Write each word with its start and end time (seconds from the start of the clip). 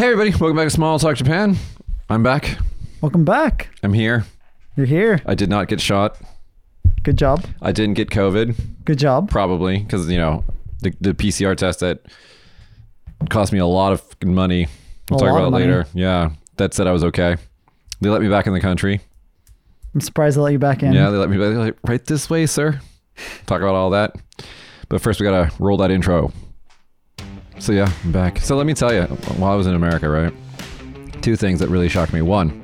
Hey 0.00 0.06
everybody, 0.06 0.30
welcome 0.30 0.56
back 0.56 0.64
to 0.64 0.70
Small 0.70 0.98
Talk 0.98 1.14
Japan. 1.16 1.58
I'm 2.08 2.22
back. 2.22 2.56
Welcome 3.02 3.26
back. 3.26 3.68
I'm 3.82 3.92
here. 3.92 4.24
You're 4.74 4.86
here. 4.86 5.20
I 5.26 5.34
did 5.34 5.50
not 5.50 5.68
get 5.68 5.78
shot. 5.78 6.16
Good 7.02 7.18
job. 7.18 7.44
I 7.60 7.72
didn't 7.72 7.96
get 7.96 8.08
COVID, 8.08 8.58
Good 8.86 8.98
job. 8.98 9.28
probably 9.28 9.80
because 9.80 10.10
you 10.10 10.16
know 10.16 10.42
the, 10.80 10.94
the 11.02 11.12
PCR 11.12 11.54
test 11.54 11.80
that 11.80 12.00
cost 13.28 13.52
me 13.52 13.58
a 13.58 13.66
lot 13.66 13.92
of 13.92 14.00
fucking 14.00 14.34
money. 14.34 14.68
We'll 15.10 15.18
A 15.18 15.20
talk 15.20 15.32
lot 15.32 15.36
about 15.36 15.42
of 15.42 15.48
it 15.48 15.50
money. 15.50 15.64
later. 15.66 15.86
Yeah, 15.92 16.30
that 16.56 16.72
said 16.72 16.86
I 16.86 16.92
was 16.92 17.04
okay. 17.04 17.36
They 18.00 18.08
let 18.08 18.22
me 18.22 18.30
back 18.30 18.46
in 18.46 18.54
the 18.54 18.60
country. 18.60 19.02
I'm 19.94 20.00
surprised 20.00 20.38
they 20.38 20.40
let 20.40 20.52
you 20.52 20.58
back 20.58 20.82
in. 20.82 20.94
Yeah, 20.94 21.10
they 21.10 21.18
let 21.18 21.28
me 21.28 21.36
back. 21.36 21.48
They're 21.50 21.58
like, 21.58 21.76
right 21.86 22.02
this 22.06 22.30
way, 22.30 22.46
sir. 22.46 22.80
Talk 23.44 23.60
about 23.60 23.74
all 23.74 23.90
that. 23.90 24.16
But 24.88 25.02
first, 25.02 25.20
we 25.20 25.24
gotta 25.24 25.52
roll 25.58 25.76
that 25.76 25.90
intro. 25.90 26.32
So 27.60 27.72
yeah, 27.72 27.92
I'm 28.04 28.12
back. 28.12 28.38
So 28.38 28.56
let 28.56 28.66
me 28.66 28.74
tell 28.74 28.92
you, 28.92 29.02
while 29.36 29.52
I 29.52 29.54
was 29.54 29.66
in 29.66 29.74
America, 29.74 30.08
right, 30.08 30.32
two 31.22 31.36
things 31.36 31.60
that 31.60 31.68
really 31.68 31.88
shocked 31.88 32.12
me. 32.12 32.22
One 32.22 32.60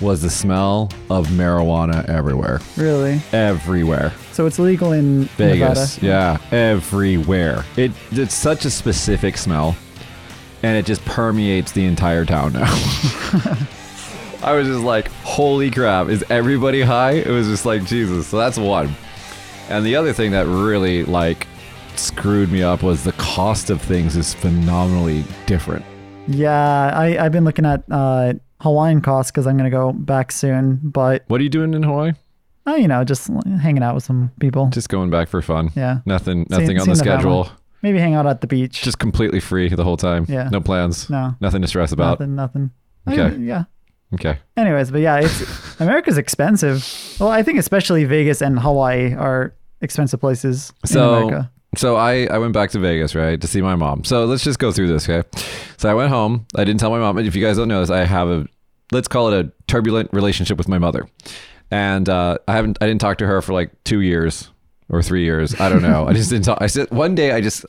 was 0.00 0.20
the 0.22 0.30
smell 0.30 0.90
of 1.10 1.26
marijuana 1.28 2.06
everywhere, 2.08 2.60
Really. 2.76 3.20
everywhere. 3.32 4.12
So 4.32 4.44
it's 4.46 4.58
legal 4.58 4.92
in 4.92 5.24
Vegas, 5.36 6.00
Nevada. 6.02 6.40
yeah, 6.52 6.56
everywhere. 6.58 7.64
It 7.76 7.92
it's 8.10 8.34
such 8.34 8.64
a 8.64 8.70
specific 8.70 9.36
smell, 9.36 9.76
and 10.62 10.76
it 10.76 10.86
just 10.86 11.04
permeates 11.04 11.72
the 11.72 11.84
entire 11.84 12.24
town 12.24 12.54
now. 12.54 12.64
I 14.42 14.52
was 14.54 14.66
just 14.68 14.82
like, 14.84 15.08
holy 15.24 15.70
crap, 15.70 16.08
is 16.08 16.24
everybody 16.30 16.82
high? 16.82 17.12
It 17.12 17.28
was 17.28 17.48
just 17.48 17.64
like 17.66 17.84
Jesus. 17.84 18.26
So 18.28 18.38
that's 18.38 18.58
one. 18.58 18.94
And 19.68 19.84
the 19.84 19.96
other 19.96 20.12
thing 20.12 20.30
that 20.32 20.46
really 20.46 21.04
like 21.04 21.46
screwed 21.98 22.50
me 22.52 22.62
up 22.62 22.82
was 22.82 23.04
the 23.04 23.12
cost 23.12 23.70
of 23.70 23.80
things 23.80 24.16
is 24.16 24.34
phenomenally 24.34 25.24
different. 25.46 25.84
Yeah, 26.28 26.90
I, 26.94 27.24
I've 27.24 27.32
been 27.32 27.44
looking 27.44 27.64
at 27.66 27.84
uh, 27.90 28.34
Hawaiian 28.60 29.00
costs 29.00 29.30
because 29.30 29.46
I'm 29.46 29.56
going 29.56 29.70
to 29.70 29.76
go 29.76 29.92
back 29.92 30.32
soon. 30.32 30.80
But, 30.82 31.24
What 31.28 31.40
are 31.40 31.44
you 31.44 31.50
doing 31.50 31.72
in 31.74 31.82
Hawaii? 31.82 32.12
Oh, 32.66 32.74
you 32.74 32.88
know, 32.88 33.04
just 33.04 33.30
hanging 33.62 33.82
out 33.84 33.94
with 33.94 34.02
some 34.02 34.32
people. 34.40 34.68
Just 34.70 34.88
going 34.88 35.08
back 35.08 35.28
for 35.28 35.40
fun. 35.40 35.70
yeah. 35.76 35.98
Nothing 36.04 36.46
nothing 36.50 36.66
Seeing- 36.66 36.80
on 36.80 36.86
the 36.86 36.92
the 36.94 36.96
schedule. 36.96 37.44
family. 37.44 37.60
Maybe 37.82 37.98
hang 38.00 38.14
out 38.14 38.26
at 38.26 38.40
the 38.40 38.48
beach. 38.48 38.82
Just 38.82 38.98
completely 38.98 39.38
free 39.38 39.68
the 39.68 39.84
whole 39.84 39.96
time. 39.96 40.26
Yeah. 40.28 40.48
No 40.50 40.60
plans. 40.60 41.08
no. 41.08 41.36
Nothing 41.40 41.62
to 41.62 41.68
stress 41.68 41.92
about. 41.92 42.18
Nothing, 42.18 42.34
nothing. 42.34 42.70
Okay. 43.08 43.22
I- 43.22 43.38
yeah. 43.38 43.64
Okay. 44.14 44.38
Anyways, 44.56 44.90
but 44.90 45.00
yeah, 45.00 45.18
it's 45.20 45.80
America's 45.80 46.18
expensive. 46.18 46.84
Well, 47.20 47.28
I 47.28 47.42
think 47.44 47.58
especially 47.60 48.04
Vegas 48.04 48.40
and 48.42 48.58
Hawaii 48.58 49.14
are 49.14 49.54
expensive 49.80 50.18
places 50.20 50.72
in 50.90 50.96
America. 50.98 51.50
So 51.76 51.96
I, 51.96 52.26
I 52.26 52.38
went 52.38 52.52
back 52.52 52.70
to 52.70 52.78
Vegas, 52.78 53.14
right, 53.14 53.40
to 53.40 53.46
see 53.46 53.60
my 53.60 53.76
mom. 53.76 54.04
So 54.04 54.24
let's 54.24 54.44
just 54.44 54.58
go 54.58 54.72
through 54.72 54.88
this, 54.88 55.08
okay? 55.08 55.28
So 55.76 55.88
I 55.88 55.94
went 55.94 56.10
home. 56.10 56.46
I 56.54 56.64
didn't 56.64 56.80
tell 56.80 56.90
my 56.90 56.98
mom. 56.98 57.18
If 57.18 57.36
you 57.36 57.44
guys 57.44 57.56
don't 57.56 57.68
know 57.68 57.80
this, 57.80 57.90
I 57.90 58.04
have 58.04 58.28
a 58.28 58.46
let's 58.92 59.08
call 59.08 59.32
it 59.32 59.46
a 59.46 59.52
turbulent 59.66 60.10
relationship 60.12 60.58
with 60.58 60.68
my 60.68 60.78
mother. 60.78 61.08
And 61.70 62.08
uh, 62.08 62.38
I 62.46 62.54
haven't 62.54 62.78
I 62.80 62.86
didn't 62.86 63.00
talk 63.00 63.18
to 63.18 63.26
her 63.26 63.42
for 63.42 63.52
like 63.52 63.72
two 63.84 64.00
years 64.00 64.50
or 64.88 65.02
three 65.02 65.24
years. 65.24 65.60
I 65.60 65.68
don't 65.68 65.82
know. 65.82 66.06
I 66.06 66.12
just 66.12 66.30
didn't 66.30 66.44
talk. 66.44 66.58
I 66.60 66.68
said 66.68 66.90
one 66.90 67.14
day 67.14 67.32
I 67.32 67.40
just 67.40 67.64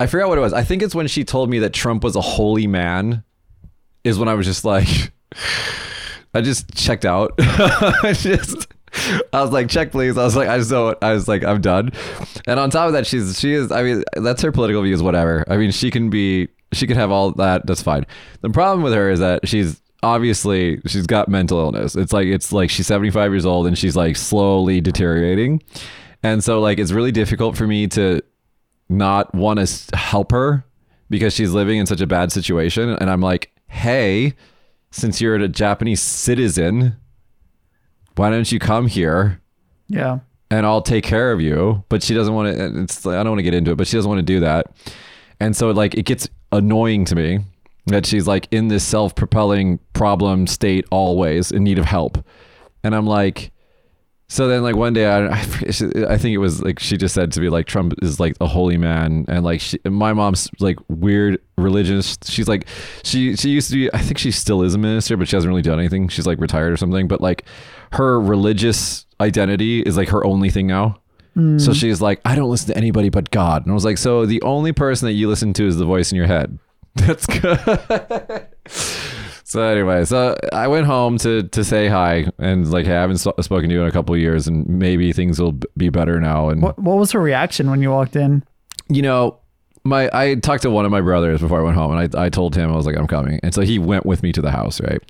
I 0.00 0.06
forgot 0.06 0.28
what 0.28 0.38
it 0.38 0.40
was. 0.40 0.52
I 0.52 0.62
think 0.62 0.82
it's 0.82 0.94
when 0.94 1.06
she 1.06 1.24
told 1.24 1.50
me 1.50 1.58
that 1.60 1.72
Trump 1.72 2.02
was 2.02 2.16
a 2.16 2.20
holy 2.20 2.66
man 2.66 3.22
is 4.04 4.18
when 4.18 4.28
I 4.28 4.34
was 4.34 4.46
just 4.46 4.64
like 4.64 5.12
I 6.34 6.40
just 6.40 6.74
checked 6.74 7.04
out. 7.06 7.32
Just 8.12 8.68
I 9.32 9.42
was 9.42 9.52
like, 9.52 9.68
check 9.68 9.92
please. 9.92 10.16
I 10.16 10.24
was 10.24 10.36
like, 10.36 10.48
I 10.48 10.58
just 10.58 10.70
don't 10.70 10.96
I 11.02 11.12
was 11.12 11.28
like, 11.28 11.44
I'm 11.44 11.60
done. 11.60 11.92
And 12.46 12.58
on 12.58 12.70
top 12.70 12.86
of 12.86 12.92
that, 12.94 13.06
she's 13.06 13.38
she 13.38 13.52
is 13.52 13.70
I 13.72 13.82
mean, 13.82 14.04
that's 14.16 14.42
her 14.42 14.52
political 14.52 14.82
views, 14.82 15.02
whatever. 15.02 15.44
I 15.48 15.56
mean, 15.56 15.70
she 15.70 15.90
can 15.90 16.10
be 16.10 16.48
she 16.72 16.86
can 16.86 16.96
have 16.96 17.10
all 17.10 17.32
that, 17.32 17.66
that's 17.66 17.82
fine. 17.82 18.06
The 18.40 18.50
problem 18.50 18.82
with 18.82 18.92
her 18.92 19.10
is 19.10 19.20
that 19.20 19.46
she's 19.48 19.80
obviously 20.02 20.80
she's 20.86 21.06
got 21.06 21.28
mental 21.28 21.58
illness. 21.58 21.96
It's 21.96 22.12
like 22.12 22.26
it's 22.26 22.52
like 22.52 22.70
she's 22.70 22.86
75 22.86 23.32
years 23.32 23.46
old 23.46 23.66
and 23.66 23.76
she's 23.76 23.96
like 23.96 24.16
slowly 24.16 24.80
deteriorating. 24.80 25.62
And 26.22 26.42
so 26.42 26.60
like 26.60 26.78
it's 26.78 26.92
really 26.92 27.12
difficult 27.12 27.56
for 27.56 27.66
me 27.66 27.86
to 27.88 28.20
not 28.88 29.34
want 29.34 29.66
to 29.66 29.96
help 29.96 30.30
her 30.32 30.64
because 31.10 31.32
she's 31.32 31.50
living 31.50 31.78
in 31.78 31.86
such 31.86 32.00
a 32.00 32.06
bad 32.06 32.32
situation 32.32 32.88
and 32.90 33.10
I'm 33.10 33.20
like, 33.20 33.52
"Hey, 33.68 34.34
since 34.90 35.20
you're 35.20 35.34
a 35.36 35.48
Japanese 35.48 36.00
citizen, 36.00 36.96
why 38.16 38.30
don't 38.30 38.50
you 38.50 38.58
come 38.58 38.86
here 38.88 39.40
Yeah. 39.88 40.18
and 40.50 40.66
I'll 40.66 40.82
take 40.82 41.04
care 41.04 41.32
of 41.32 41.40
you?" 41.40 41.84
But 41.88 42.02
she 42.02 42.14
doesn't 42.14 42.34
want 42.34 42.54
to 42.56 42.82
it's 42.82 43.06
I 43.06 43.22
don't 43.22 43.30
want 43.30 43.38
to 43.38 43.42
get 43.44 43.54
into 43.54 43.70
it, 43.70 43.76
but 43.76 43.86
she 43.86 43.96
doesn't 43.96 44.08
want 44.08 44.18
to 44.18 44.24
do 44.34 44.40
that. 44.40 44.66
And 45.40 45.54
so 45.56 45.70
like 45.70 45.94
it 45.94 46.04
gets 46.04 46.28
annoying 46.52 47.04
to 47.06 47.14
me 47.14 47.40
that 47.86 48.04
she's 48.06 48.26
like 48.26 48.48
in 48.50 48.68
this 48.68 48.82
self-propelling 48.82 49.78
problem 49.92 50.46
state 50.46 50.84
always 50.90 51.52
in 51.52 51.62
need 51.62 51.78
of 51.78 51.84
help. 51.84 52.18
And 52.82 52.94
I'm 52.94 53.06
like 53.06 53.52
so 54.28 54.48
then, 54.48 54.62
like 54.62 54.74
one 54.74 54.92
day, 54.92 55.06
I, 55.06 55.26
I 55.26 55.38
I 55.38 56.18
think 56.18 56.34
it 56.34 56.38
was 56.38 56.60
like 56.62 56.80
she 56.80 56.96
just 56.96 57.14
said 57.14 57.30
to 57.32 57.40
me 57.40 57.48
like 57.48 57.66
Trump 57.66 57.94
is 58.02 58.18
like 58.18 58.36
a 58.40 58.46
holy 58.46 58.76
man, 58.76 59.24
and 59.28 59.44
like 59.44 59.60
she, 59.60 59.78
my 59.84 60.12
mom's 60.12 60.50
like 60.58 60.78
weird 60.88 61.40
religious. 61.56 62.18
She's 62.24 62.48
like 62.48 62.66
she 63.04 63.36
she 63.36 63.50
used 63.50 63.70
to 63.70 63.76
be. 63.76 63.94
I 63.94 63.98
think 63.98 64.18
she 64.18 64.32
still 64.32 64.62
is 64.62 64.74
a 64.74 64.78
minister, 64.78 65.16
but 65.16 65.28
she 65.28 65.36
hasn't 65.36 65.48
really 65.48 65.62
done 65.62 65.78
anything. 65.78 66.08
She's 66.08 66.26
like 66.26 66.40
retired 66.40 66.72
or 66.72 66.76
something. 66.76 67.06
But 67.06 67.20
like 67.20 67.44
her 67.92 68.20
religious 68.20 69.06
identity 69.20 69.82
is 69.82 69.96
like 69.96 70.08
her 70.08 70.24
only 70.24 70.50
thing 70.50 70.66
now. 70.66 71.00
Mm. 71.36 71.60
So 71.60 71.72
she's 71.72 72.00
like, 72.00 72.20
I 72.24 72.34
don't 72.34 72.50
listen 72.50 72.68
to 72.68 72.76
anybody 72.76 73.10
but 73.10 73.30
God. 73.30 73.62
And 73.62 73.70
I 73.70 73.74
was 73.74 73.84
like, 73.84 73.98
so 73.98 74.26
the 74.26 74.42
only 74.42 74.72
person 74.72 75.06
that 75.06 75.12
you 75.12 75.28
listen 75.28 75.52
to 75.54 75.66
is 75.66 75.76
the 75.76 75.84
voice 75.84 76.10
in 76.10 76.16
your 76.16 76.26
head. 76.26 76.58
That's 76.96 77.26
good. 77.26 78.48
so 79.48 79.62
anyway, 79.62 80.04
so 80.04 80.34
I 80.52 80.66
went 80.66 80.86
home 80.86 81.18
to 81.18 81.44
to 81.44 81.62
say 81.62 81.86
hi 81.86 82.26
and 82.38 82.68
like, 82.68 82.84
hey, 82.84 82.96
I 82.96 83.00
haven't 83.00 83.18
spoken 83.18 83.68
to 83.68 83.74
you 83.74 83.80
in 83.82 83.86
a 83.86 83.92
couple 83.92 84.12
of 84.12 84.20
years, 84.20 84.48
and 84.48 84.68
maybe 84.68 85.12
things 85.12 85.38
will 85.40 85.52
b- 85.52 85.68
be 85.76 85.88
better 85.88 86.18
now. 86.20 86.48
And 86.48 86.60
What 86.60 86.76
What 86.80 86.98
was 86.98 87.12
her 87.12 87.20
reaction 87.20 87.70
when 87.70 87.80
you 87.80 87.90
walked 87.90 88.16
in? 88.16 88.42
you 88.88 89.02
know, 89.02 89.38
my 89.84 90.10
I 90.12 90.34
talked 90.34 90.62
to 90.64 90.70
one 90.70 90.84
of 90.84 90.90
my 90.90 91.00
brothers 91.00 91.40
before 91.40 91.60
I 91.60 91.62
went 91.62 91.76
home, 91.76 91.96
and 91.96 92.16
I 92.16 92.24
I 92.24 92.28
told 92.28 92.56
him 92.56 92.72
I 92.72 92.76
was 92.76 92.86
like, 92.86 92.96
I'm 92.96 93.06
coming, 93.06 93.38
and 93.44 93.54
so 93.54 93.60
he 93.62 93.78
went 93.78 94.04
with 94.04 94.22
me 94.24 94.32
to 94.32 94.42
the 94.42 94.50
house, 94.50 94.80
right? 94.80 95.00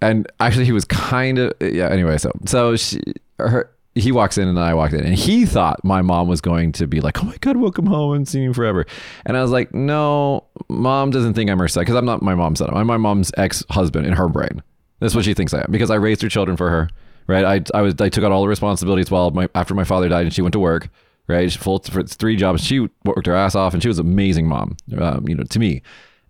And 0.00 0.26
actually, 0.40 0.64
he 0.64 0.72
was 0.72 0.84
kind 0.84 1.38
of 1.38 1.52
yeah. 1.60 1.88
Anyway, 1.88 2.18
so 2.18 2.32
so 2.46 2.74
she 2.74 3.00
her. 3.38 3.70
He 3.94 4.10
walks 4.10 4.38
in 4.38 4.48
and 4.48 4.58
I 4.58 4.72
walked 4.72 4.94
in, 4.94 5.04
and 5.04 5.14
he 5.14 5.44
thought 5.44 5.84
my 5.84 6.00
mom 6.00 6.26
was 6.26 6.40
going 6.40 6.72
to 6.72 6.86
be 6.86 7.00
like, 7.00 7.22
"Oh 7.22 7.26
my 7.26 7.36
god, 7.40 7.56
welcome 7.58 7.86
home 7.86 8.14
and 8.14 8.26
seen 8.26 8.42
you 8.42 8.54
forever." 8.54 8.86
And 9.26 9.36
I 9.36 9.42
was 9.42 9.50
like, 9.50 9.74
"No, 9.74 10.44
mom 10.68 11.10
doesn't 11.10 11.34
think 11.34 11.50
I'm 11.50 11.58
her 11.58 11.68
son 11.68 11.82
because 11.82 11.96
I'm 11.96 12.06
not 12.06 12.22
my 12.22 12.34
mom's 12.34 12.60
son. 12.60 12.70
I'm 12.72 12.86
my 12.86 12.96
mom's 12.96 13.32
ex-husband 13.36 14.06
in 14.06 14.14
her 14.14 14.28
brain. 14.28 14.62
That's 15.00 15.14
what 15.14 15.24
she 15.24 15.34
thinks 15.34 15.52
I 15.52 15.60
am 15.60 15.66
because 15.70 15.90
I 15.90 15.96
raised 15.96 16.22
her 16.22 16.28
children 16.28 16.56
for 16.56 16.70
her, 16.70 16.88
right? 17.26 17.44
I 17.44 17.78
I 17.78 17.82
was 17.82 18.00
I 18.00 18.08
took 18.08 18.24
on 18.24 18.32
all 18.32 18.42
the 18.42 18.48
responsibilities 18.48 19.10
while 19.10 19.30
my 19.30 19.48
after 19.54 19.74
my 19.74 19.84
father 19.84 20.08
died 20.08 20.26
and 20.26 20.32
she 20.32 20.42
went 20.42 20.52
to 20.52 20.60
work, 20.60 20.88
right? 21.26 21.50
She 21.50 21.58
full 21.58 21.80
for 21.80 22.02
three 22.02 22.36
jobs. 22.36 22.64
She 22.64 22.88
worked 23.04 23.26
her 23.26 23.34
ass 23.34 23.54
off 23.54 23.74
and 23.74 23.82
she 23.82 23.88
was 23.88 23.98
an 23.98 24.06
amazing 24.06 24.48
mom, 24.48 24.76
um, 24.98 25.28
you 25.28 25.34
know, 25.34 25.44
to 25.44 25.58
me. 25.58 25.82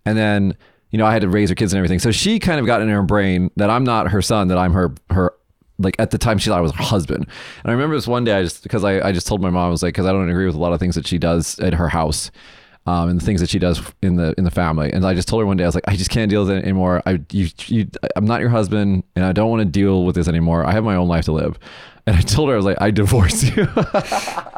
And 0.05 0.17
then 0.17 0.57
you 0.89 0.97
know 0.97 1.05
I 1.05 1.13
had 1.13 1.21
to 1.21 1.29
raise 1.29 1.49
her 1.49 1.55
kids 1.55 1.71
and 1.71 1.77
everything. 1.77 1.99
So 1.99 2.11
she 2.11 2.39
kind 2.39 2.59
of 2.59 2.65
got 2.65 2.81
in 2.81 2.89
her 2.89 3.03
brain 3.03 3.51
that 3.57 3.69
I'm 3.69 3.83
not 3.83 4.09
her 4.09 4.21
son, 4.21 4.47
that 4.49 4.57
I'm 4.57 4.73
her 4.73 4.93
her 5.11 5.33
like 5.79 5.95
at 5.99 6.11
the 6.11 6.17
time 6.17 6.37
she 6.37 6.49
thought 6.49 6.59
I 6.59 6.61
was 6.61 6.71
her 6.73 6.83
husband. 6.83 7.25
And 7.63 7.69
I 7.69 7.71
remember 7.71 7.95
this 7.95 8.07
one 8.07 8.23
day 8.23 8.33
I 8.33 8.43
just 8.43 8.63
because 8.63 8.83
I, 8.83 9.07
I 9.07 9.11
just 9.11 9.27
told 9.27 9.41
my 9.41 9.49
mom 9.49 9.67
I 9.67 9.69
was 9.69 9.83
like 9.83 9.93
because 9.93 10.05
I 10.05 10.11
don't 10.11 10.29
agree 10.29 10.45
with 10.45 10.55
a 10.55 10.59
lot 10.59 10.73
of 10.73 10.79
things 10.79 10.95
that 10.95 11.07
she 11.07 11.17
does 11.17 11.59
at 11.59 11.73
her 11.73 11.89
house. 11.89 12.31
Um, 12.85 13.07
and 13.07 13.21
the 13.21 13.25
things 13.25 13.39
that 13.39 13.49
she 13.49 13.59
does 13.59 13.81
in 14.01 14.17
the 14.17 14.33
in 14.37 14.43
the 14.43 14.51
family, 14.51 14.91
and 14.91 15.05
I 15.05 15.13
just 15.13 15.29
told 15.29 15.41
her 15.41 15.45
one 15.45 15.55
day 15.55 15.63
I 15.63 15.67
was 15.67 15.75
like, 15.75 15.87
I 15.87 15.95
just 15.95 16.09
can't 16.09 16.29
deal 16.29 16.41
with 16.41 16.51
it 16.51 16.63
anymore. 16.63 17.01
I 17.05 17.21
you, 17.31 17.47
you 17.67 17.87
I'm 18.17 18.25
not 18.25 18.41
your 18.41 18.49
husband, 18.49 19.05
and 19.15 19.23
I 19.23 19.31
don't 19.31 19.49
want 19.49 19.61
to 19.61 19.65
deal 19.65 20.03
with 20.03 20.15
this 20.15 20.27
anymore. 20.27 20.65
I 20.65 20.73
have 20.73 20.83
my 20.83 20.95
own 20.95 21.07
life 21.07 21.23
to 21.25 21.31
live. 21.31 21.57
And 22.05 22.17
I 22.17 22.19
told 22.19 22.49
her 22.49 22.55
I 22.55 22.57
was 22.57 22.65
like, 22.65 22.81
I 22.81 22.91
divorce 22.91 23.43
you. 23.43 23.65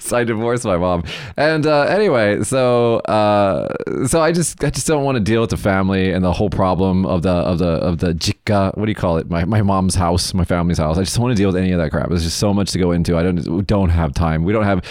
so 0.00 0.16
I 0.16 0.24
divorced 0.24 0.64
my 0.64 0.76
mom. 0.76 1.04
And 1.36 1.66
uh, 1.66 1.82
anyway, 1.82 2.42
so 2.42 2.96
uh, 3.00 3.74
so 4.06 4.20
I 4.20 4.32
just 4.32 4.62
I 4.62 4.70
just 4.70 4.86
don't 4.86 5.04
want 5.04 5.16
to 5.16 5.20
deal 5.20 5.40
with 5.40 5.50
the 5.50 5.56
family 5.56 6.12
and 6.12 6.24
the 6.24 6.32
whole 6.32 6.50
problem 6.50 7.06
of 7.06 7.22
the 7.22 7.30
of 7.30 7.58
the 7.58 7.68
of 7.68 7.98
the 7.98 8.14
jika. 8.14 8.72
What 8.74 8.86
do 8.86 8.90
you 8.90 8.96
call 8.96 9.18
it? 9.18 9.30
My 9.30 9.44
my 9.44 9.62
mom's 9.62 9.94
house, 9.94 10.34
my 10.34 10.44
family's 10.44 10.78
house. 10.78 10.98
I 10.98 11.02
just 11.02 11.16
don't 11.16 11.24
want 11.24 11.36
to 11.36 11.40
deal 11.40 11.48
with 11.48 11.56
any 11.56 11.72
of 11.72 11.78
that 11.78 11.90
crap. 11.90 12.08
There's 12.08 12.24
just 12.24 12.38
so 12.38 12.52
much 12.52 12.70
to 12.72 12.78
go 12.78 12.92
into. 12.92 13.16
I 13.16 13.22
don't 13.22 13.66
don't 13.66 13.90
have 13.90 14.14
time. 14.14 14.44
We 14.44 14.52
don't 14.52 14.64
have 14.64 14.84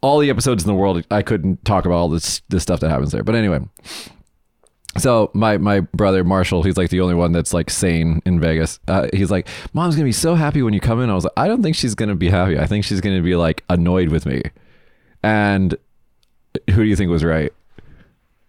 all 0.00 0.18
the 0.18 0.30
episodes 0.30 0.62
in 0.62 0.68
the 0.68 0.74
world. 0.74 1.04
I 1.10 1.22
couldn't 1.22 1.64
talk 1.64 1.84
about 1.84 1.96
all 1.96 2.08
this 2.08 2.42
this 2.48 2.62
stuff 2.62 2.80
that 2.80 2.90
happens 2.90 3.12
there. 3.12 3.24
But 3.24 3.34
anyway. 3.34 3.60
So 4.98 5.30
my 5.34 5.58
my 5.58 5.80
brother 5.80 6.24
Marshall, 6.24 6.62
he's 6.62 6.76
like 6.76 6.90
the 6.90 7.00
only 7.00 7.14
one 7.14 7.32
that's 7.32 7.54
like 7.54 7.70
sane 7.70 8.22
in 8.24 8.40
Vegas. 8.40 8.80
Uh, 8.88 9.08
he's 9.12 9.30
like, 9.30 9.48
"Mom's 9.72 9.94
gonna 9.94 10.04
be 10.04 10.12
so 10.12 10.34
happy 10.34 10.62
when 10.62 10.74
you 10.74 10.80
come 10.80 11.00
in." 11.00 11.10
I 11.10 11.14
was 11.14 11.24
like, 11.24 11.32
"I 11.36 11.48
don't 11.48 11.62
think 11.62 11.76
she's 11.76 11.94
gonna 11.94 12.14
be 12.14 12.28
happy. 12.28 12.58
I 12.58 12.66
think 12.66 12.84
she's 12.84 13.00
gonna 13.00 13.22
be 13.22 13.36
like 13.36 13.64
annoyed 13.68 14.08
with 14.08 14.26
me." 14.26 14.42
And 15.22 15.76
who 16.70 16.82
do 16.82 16.84
you 16.84 16.96
think 16.96 17.10
was 17.10 17.24
right? 17.24 17.52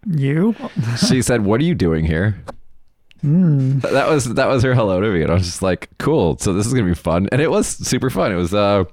You? 0.06 0.54
She 1.08 1.22
said, 1.22 1.44
"What 1.44 1.60
are 1.60 1.64
you 1.64 1.74
doing 1.74 2.04
here?" 2.04 2.42
Mm. 3.24 3.82
That 3.82 4.08
was 4.08 4.32
that 4.34 4.46
was 4.48 4.62
her 4.62 4.74
hello 4.74 5.00
to 5.00 5.08
me, 5.08 5.22
and 5.22 5.30
I 5.30 5.34
was 5.34 5.44
just 5.44 5.62
like, 5.62 5.88
"Cool." 5.98 6.38
So 6.38 6.52
this 6.52 6.66
is 6.66 6.72
gonna 6.72 6.86
be 6.86 6.94
fun, 6.94 7.28
and 7.32 7.40
it 7.40 7.50
was 7.50 7.66
super 7.66 8.10
fun. 8.10 8.32
It 8.32 8.36
was 8.36 8.54
uh, 8.54 8.84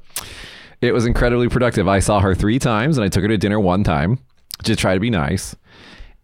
it 0.82 0.94
was 0.94 1.06
incredibly 1.06 1.50
productive. 1.50 1.88
I 1.88 2.00
saw 2.00 2.20
her 2.20 2.36
three 2.36 2.60
times, 2.60 2.98
and 2.98 3.06
I 3.06 3.10
took 3.10 3.24
her 3.24 3.30
to 3.30 3.38
dinner 3.38 3.60
one 3.60 3.84
time 3.84 4.20
to 4.64 4.76
try 4.76 4.94
to 4.94 5.00
be 5.00 5.10
nice. 5.10 5.56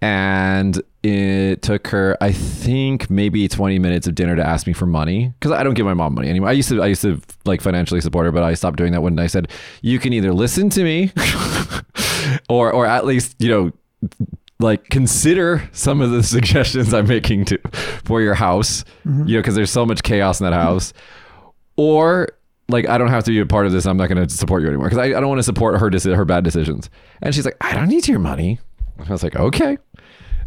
And 0.03 0.81
it 1.01 1.61
took 1.61 1.87
her 1.87 2.17
I 2.21 2.31
think 2.33 3.09
maybe 3.09 3.47
20 3.47 3.79
minutes 3.79 4.05
of 4.07 4.15
dinner 4.15 4.35
to 4.35 4.45
ask 4.45 4.67
me 4.67 4.73
for 4.73 4.85
money 4.85 5.33
because 5.39 5.51
I 5.51 5.63
don't 5.63 5.73
give 5.75 5.85
my 5.85 5.93
mom 5.93 6.13
money 6.15 6.29
anymore. 6.29 6.49
I 6.49 6.53
used 6.53 6.69
to 6.69 6.81
I 6.81 6.87
used 6.87 7.01
to 7.03 7.21
like 7.45 7.61
financially 7.61 8.01
support 8.01 8.25
her, 8.25 8.31
but 8.31 8.43
I 8.43 8.53
stopped 8.53 8.77
doing 8.77 8.91
that 8.91 9.01
when 9.01 9.17
I 9.19 9.27
said 9.27 9.49
you 9.81 9.99
can 9.99 10.11
either 10.13 10.33
listen 10.33 10.69
to 10.71 10.83
me 10.83 11.11
or 12.49 12.71
or 12.71 12.85
at 12.85 13.05
least 13.05 13.35
you 13.39 13.49
know 13.49 13.71
like 14.59 14.89
consider 14.89 15.67
some 15.73 16.01
of 16.01 16.11
the 16.11 16.23
suggestions 16.35 16.93
I'm 16.93 17.07
making 17.07 17.45
to 17.45 17.57
for 18.05 18.21
your 18.21 18.33
house, 18.35 18.83
Mm-hmm. 19.05 19.27
you 19.27 19.35
know, 19.35 19.39
because 19.41 19.55
there's 19.55 19.71
so 19.71 19.85
much 19.85 20.03
chaos 20.03 20.39
in 20.39 20.45
that 20.45 20.53
house, 20.53 20.93
or 21.75 22.29
like 22.69 22.87
I 22.87 22.97
don't 22.97 23.09
have 23.09 23.23
to 23.25 23.31
be 23.31 23.39
a 23.39 23.45
part 23.45 23.65
of 23.65 23.71
this. 23.73 23.85
I'm 23.85 23.97
not 23.97 24.07
going 24.07 24.25
to 24.25 24.33
support 24.33 24.61
you 24.61 24.69
anymore 24.69 24.87
because 24.89 24.99
I, 24.99 25.05
I 25.17 25.19
don't 25.19 25.27
want 25.27 25.39
to 25.39 25.43
support 25.43 25.79
her 25.79 25.89
deci- 25.89 26.15
her 26.15 26.23
bad 26.25 26.43
decisions. 26.45 26.89
And 27.21 27.35
she's 27.35 27.43
like, 27.45 27.57
I 27.61 27.73
don't 27.73 27.87
need 27.89 28.07
your 28.07 28.19
money. 28.19 28.59
I 29.05 29.11
was 29.11 29.23
like, 29.23 29.35
okay. 29.35 29.77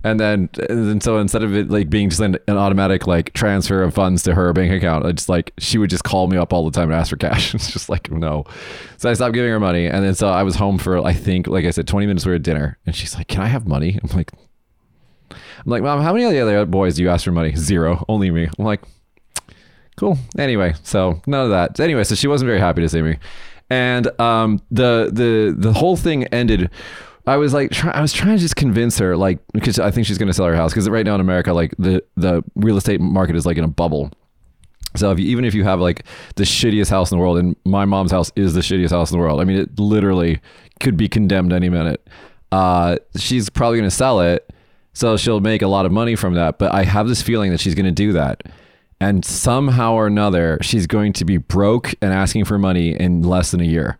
And 0.07 0.21
then, 0.21 0.49
and 0.71 1.03
so 1.03 1.19
instead 1.19 1.43
of 1.43 1.53
it 1.57 1.69
like 1.69 1.91
being 1.91 2.11
just 2.11 2.21
an, 2.21 2.39
an 2.47 2.57
automatic 2.57 3.09
like 3.09 3.33
transfer 3.33 3.83
of 3.83 3.93
funds 3.93 4.23
to 4.23 4.37
her 4.37 4.53
bank 4.53 4.73
account, 4.73 5.05
I 5.05 5.11
just 5.11 5.29
like 5.29 5.53
she 5.59 5.79
would 5.79 5.91
just 5.91 6.05
call 6.05 6.29
me 6.29 6.37
up 6.37 6.53
all 6.53 6.65
the 6.65 6.71
time 6.71 6.93
and 6.93 7.01
ask 7.01 7.11
for 7.11 7.17
cash. 7.17 7.53
And 7.53 7.61
it's 7.61 7.73
just 7.73 7.89
like 7.89 8.09
no. 8.09 8.45
So 8.99 9.11
I 9.11 9.15
stopped 9.15 9.35
giving 9.35 9.51
her 9.51 9.59
money, 9.59 9.87
and 9.87 10.05
then 10.05 10.15
so 10.15 10.29
I 10.29 10.45
was 10.45 10.55
home 10.55 10.79
for 10.79 11.05
I 11.05 11.13
think 11.13 11.49
like 11.49 11.65
I 11.65 11.71
said, 11.71 11.89
20 11.89 12.07
minutes 12.07 12.25
worth 12.25 12.37
of 12.37 12.43
dinner, 12.45 12.79
and 12.87 12.95
she's 12.95 13.17
like, 13.17 13.27
"Can 13.27 13.43
I 13.43 13.49
have 13.49 13.67
money?" 13.67 13.99
I'm 14.01 14.17
like, 14.17 14.31
"I'm 15.33 15.39
like, 15.65 15.83
mom, 15.83 16.01
how 16.01 16.13
many 16.13 16.25
of 16.25 16.31
the 16.31 16.41
other 16.41 16.67
boys 16.67 16.95
do 16.95 17.03
you 17.03 17.11
ask 17.11 17.25
for 17.25 17.33
money? 17.33 17.53
Zero, 17.57 18.05
only 18.09 18.31
me." 18.31 18.49
I'm 18.57 18.65
like, 18.65 18.83
cool. 19.97 20.19
Anyway, 20.39 20.75
so 20.85 21.21
none 21.27 21.47
of 21.47 21.51
that. 21.51 21.81
Anyway, 21.81 22.05
so 22.05 22.15
she 22.15 22.29
wasn't 22.29 22.47
very 22.47 22.61
happy 22.61 22.81
to 22.81 22.89
see 22.89 23.03
me, 23.03 23.19
and 23.71 24.09
um, 24.21 24.63
the 24.71 25.11
the 25.13 25.53
the 25.59 25.73
whole 25.73 25.97
thing 25.97 26.27
ended. 26.27 26.71
I 27.27 27.37
was 27.37 27.53
like, 27.53 27.73
try, 27.73 27.91
I 27.91 28.01
was 28.01 28.13
trying 28.13 28.37
to 28.37 28.41
just 28.41 28.55
convince 28.55 28.99
her, 28.99 29.17
like, 29.17 29.41
because 29.53 29.79
I 29.79 29.91
think 29.91 30.07
she's 30.07 30.19
going 30.19 30.29
to 30.29 30.35
sell 30.35 30.47
her 30.47 30.55
house. 30.55 30.73
Because 30.73 30.89
right 30.89 31.05
now 31.05 31.17
in 31.17 31.21
America, 31.21 31.53
like 31.53 31.75
the 31.79 32.03
the 32.17 32.45
real 32.55 32.77
estate 32.77 33.01
market 33.01 33.35
is 33.35 33.45
like 33.45 33.57
in 33.57 33.65
a 33.65 33.69
bubble. 33.69 34.13
So 34.95 35.11
if 35.11 35.19
you, 35.19 35.27
even 35.27 35.45
if 35.45 35.55
you 35.55 35.65
have 35.65 35.81
like 35.81 36.05
the 36.37 36.45
shittiest 36.45 36.89
house 36.89 37.11
in 37.11 37.19
the 37.19 37.23
world, 37.23 37.39
and 37.39 37.57
my 37.65 37.85
mom's 37.85 38.13
house 38.13 38.31
is 38.37 38.55
the 38.55 38.61
shittiest 38.61 38.91
house 38.91 39.11
in 39.11 39.19
the 39.19 39.23
world. 39.23 39.41
I 39.41 39.45
mean, 39.45 39.59
it 39.59 39.79
literally 39.79 40.41
could 40.81 40.97
be 40.97 41.09
condemned 41.09 41.53
any 41.53 41.69
minute. 41.69 42.07
Uh, 42.53 42.97
she's 43.17 43.51
probably 43.51 43.79
going 43.79 43.91
to 43.91 43.95
sell 43.95 44.21
it, 44.21 44.51
so 44.95 45.17
she'll 45.17 45.41
make 45.41 45.63
a 45.63 45.69
lot 45.69 45.85
of 45.85 45.93
money 45.93 46.15
from 46.15 46.35
that. 46.35 46.59
But 46.59 46.73
I 46.73 46.85
have 46.85 47.09
this 47.09 47.23
feeling 47.23 47.51
that 47.51 47.61
she's 47.61 47.75
going 47.75 47.87
to 47.87 47.93
do 47.93 48.13
that, 48.13 48.45
and 49.01 49.25
somehow 49.25 49.95
or 49.95 50.07
another, 50.07 50.59
she's 50.63 50.87
going 50.87 51.13
to 51.15 51.25
be 51.25 51.39
broke 51.39 51.93
and 52.01 52.13
asking 52.13 52.45
for 52.45 52.57
money 52.57 52.99
in 52.99 53.23
less 53.23 53.51
than 53.51 53.61
a 53.61 53.65
year. 53.65 53.99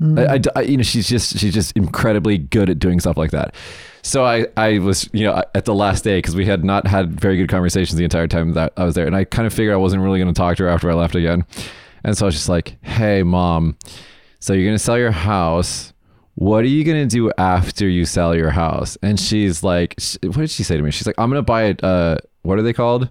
I, 0.00 0.34
I- 0.36 0.40
I- 0.56 0.60
you 0.62 0.76
know, 0.76 0.82
she's 0.84 1.08
just 1.08 1.38
she's 1.38 1.52
just 1.52 1.76
incredibly 1.76 2.38
good 2.38 2.70
at 2.70 2.78
doing 2.78 3.00
stuff 3.00 3.16
like 3.16 3.32
that. 3.32 3.54
So 4.02 4.24
I, 4.24 4.46
I 4.56 4.78
was, 4.78 5.08
you 5.12 5.24
know, 5.24 5.42
at 5.54 5.64
the 5.64 5.74
last 5.74 6.04
day 6.04 6.18
because 6.18 6.36
we 6.36 6.46
had 6.46 6.64
not 6.64 6.86
had 6.86 7.20
very 7.20 7.36
good 7.36 7.48
conversations 7.48 7.98
the 7.98 8.04
entire 8.04 8.28
time 8.28 8.52
that 8.54 8.72
I 8.76 8.84
was 8.84 8.94
there, 8.94 9.06
and 9.06 9.16
I 9.16 9.24
kind 9.24 9.44
of 9.46 9.52
figured 9.52 9.74
I 9.74 9.76
wasn't 9.76 10.02
really 10.02 10.18
going 10.20 10.32
to 10.32 10.38
talk 10.38 10.56
to 10.58 10.62
her 10.64 10.68
after 10.68 10.88
I 10.90 10.94
left 10.94 11.14
again, 11.16 11.44
and 12.04 12.16
so 12.16 12.24
I 12.24 12.28
was 12.28 12.34
just 12.36 12.48
like, 12.48 12.76
"Hey, 12.82 13.22
mom, 13.24 13.76
so 14.38 14.52
you're 14.52 14.64
going 14.64 14.76
to 14.76 14.82
sell 14.82 14.96
your 14.96 15.10
house? 15.10 15.92
What 16.36 16.62
are 16.62 16.68
you 16.68 16.84
going 16.84 17.08
to 17.08 17.12
do 17.12 17.32
after 17.36 17.88
you 17.88 18.04
sell 18.06 18.36
your 18.36 18.50
house?" 18.50 18.96
And 19.02 19.18
she's 19.18 19.64
like, 19.64 19.96
"What 20.22 20.36
did 20.36 20.50
she 20.50 20.62
say 20.62 20.76
to 20.76 20.82
me?" 20.82 20.92
She's 20.92 21.06
like, 21.08 21.16
"I'm 21.18 21.28
going 21.28 21.40
to 21.40 21.42
buy 21.42 21.62
a 21.62 21.74
Uh, 21.82 22.16
what 22.42 22.56
are 22.58 22.62
they 22.62 22.72
called? 22.72 23.10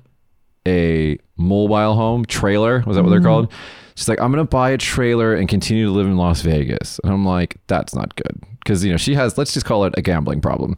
A 0.65 1.17
mobile 1.35 1.95
home 1.95 2.25
trailer? 2.25 2.81
Was 2.87 2.95
that 2.95 3.03
what 3.03 3.09
they're 3.09 3.19
called?" 3.21 3.51
She's 3.97 4.07
like, 4.07 4.21
I'm 4.21 4.31
gonna 4.31 4.45
buy 4.45 4.69
a 4.69 4.77
trailer 4.77 5.33
and 5.33 5.49
continue 5.49 5.87
to 5.87 5.91
live 5.91 6.05
in 6.05 6.17
Las 6.17 6.41
Vegas. 6.41 6.99
And 7.03 7.11
I'm 7.11 7.25
like, 7.25 7.57
that's 7.65 7.95
not 7.95 8.15
good. 8.15 8.43
Because 8.59 8.85
you 8.85 8.91
know, 8.91 8.97
she 8.97 9.15
has 9.15 9.39
let's 9.39 9.55
just 9.55 9.65
call 9.65 9.85
it 9.85 9.95
a 9.97 10.03
gambling 10.03 10.39
problem. 10.39 10.75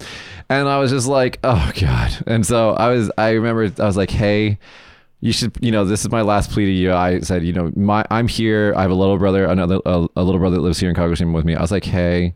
And 0.50 0.70
I 0.70 0.80
was 0.80 0.90
just 0.90 1.06
like, 1.06 1.38
oh 1.44 1.70
God. 1.82 2.12
And 2.28 2.46
so 2.46 2.72
I 2.72 2.88
was 2.88 3.12
I 3.18 3.32
remember 3.32 3.70
I 3.84 3.86
was 3.86 3.98
like, 3.98 4.10
hey, 4.10 4.58
you 5.20 5.34
should 5.34 5.52
you 5.60 5.70
know, 5.70 5.84
this 5.84 6.06
is 6.06 6.12
my 6.12 6.22
last 6.22 6.50
plea 6.50 6.64
to 6.68 6.72
you. 6.72 6.94
I 6.94 7.20
said, 7.20 7.44
you 7.44 7.52
know, 7.52 7.74
my 7.76 8.06
I'm 8.10 8.30
here. 8.30 8.74
I 8.78 8.84
have 8.84 8.92
a 8.92 8.96
little 8.96 9.18
brother, 9.18 9.44
another 9.44 9.82
a, 9.86 10.08
a 10.16 10.24
little 10.24 10.40
brother 10.40 10.56
that 10.56 10.62
lives 10.62 10.80
here 10.80 10.90
in 10.90 10.96
Kagoshima 10.96 11.34
with 11.34 11.44
me. 11.44 11.56
I 11.56 11.62
was 11.62 11.72
like, 11.72 11.84
hey, 11.84 12.34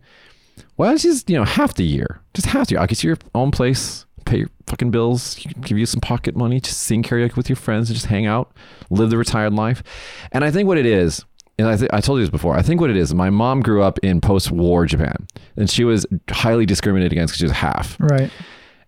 why 0.76 0.88
don't 0.88 1.02
you 1.02 1.12
just, 1.12 1.30
you 1.30 1.38
know, 1.38 1.46
half 1.46 1.76
the 1.76 1.86
year? 1.86 2.20
Just 2.34 2.48
half 2.48 2.68
the 2.68 2.74
year. 2.74 2.82
I'll 2.82 2.88
get 2.88 3.02
you 3.06 3.12
your 3.12 3.18
own 3.34 3.52
place, 3.52 4.06
pay 4.26 4.40
your 4.40 4.50
fucking 4.68 4.92
bills, 4.92 5.36
give 5.62 5.78
you 5.78 5.86
some 5.86 6.02
pocket 6.02 6.36
money, 6.36 6.60
just 6.60 6.80
sing 6.80 7.04
karaoke 7.04 7.36
with 7.36 7.50
your 7.50 7.56
friends 7.56 7.90
and 7.90 7.96
just 7.96 8.08
hang 8.08 8.26
out, 8.26 8.52
live 8.90 9.10
the 9.10 9.18
retired 9.18 9.54
life. 9.54 9.84
And 10.32 10.44
I 10.44 10.52
think 10.52 10.68
what 10.68 10.78
it 10.78 10.86
is, 10.86 11.24
and 11.58 11.68
I, 11.68 11.78
th- 11.78 11.92
I 11.94 12.02
told 12.02 12.20
you 12.20 12.26
this 12.26 12.32
before, 12.32 12.56
I 12.56 12.62
think 12.62 12.82
what 12.82 12.90
it 12.90 12.98
is, 12.98 13.14
my 13.14 13.30
mom 13.30 13.62
grew 13.62 13.84
up 13.84 14.00
in 14.00 14.22
post 14.22 14.52
war 14.52 14.86
Japan 14.86 15.28
and 15.56 15.70
she 15.70 15.84
was 15.84 16.06
highly 16.30 16.66
discriminated 16.66 17.12
against 17.12 17.34
because 17.34 17.40
she 17.40 17.46
was 17.46 17.52
half. 17.52 17.98
Right. 18.00 18.32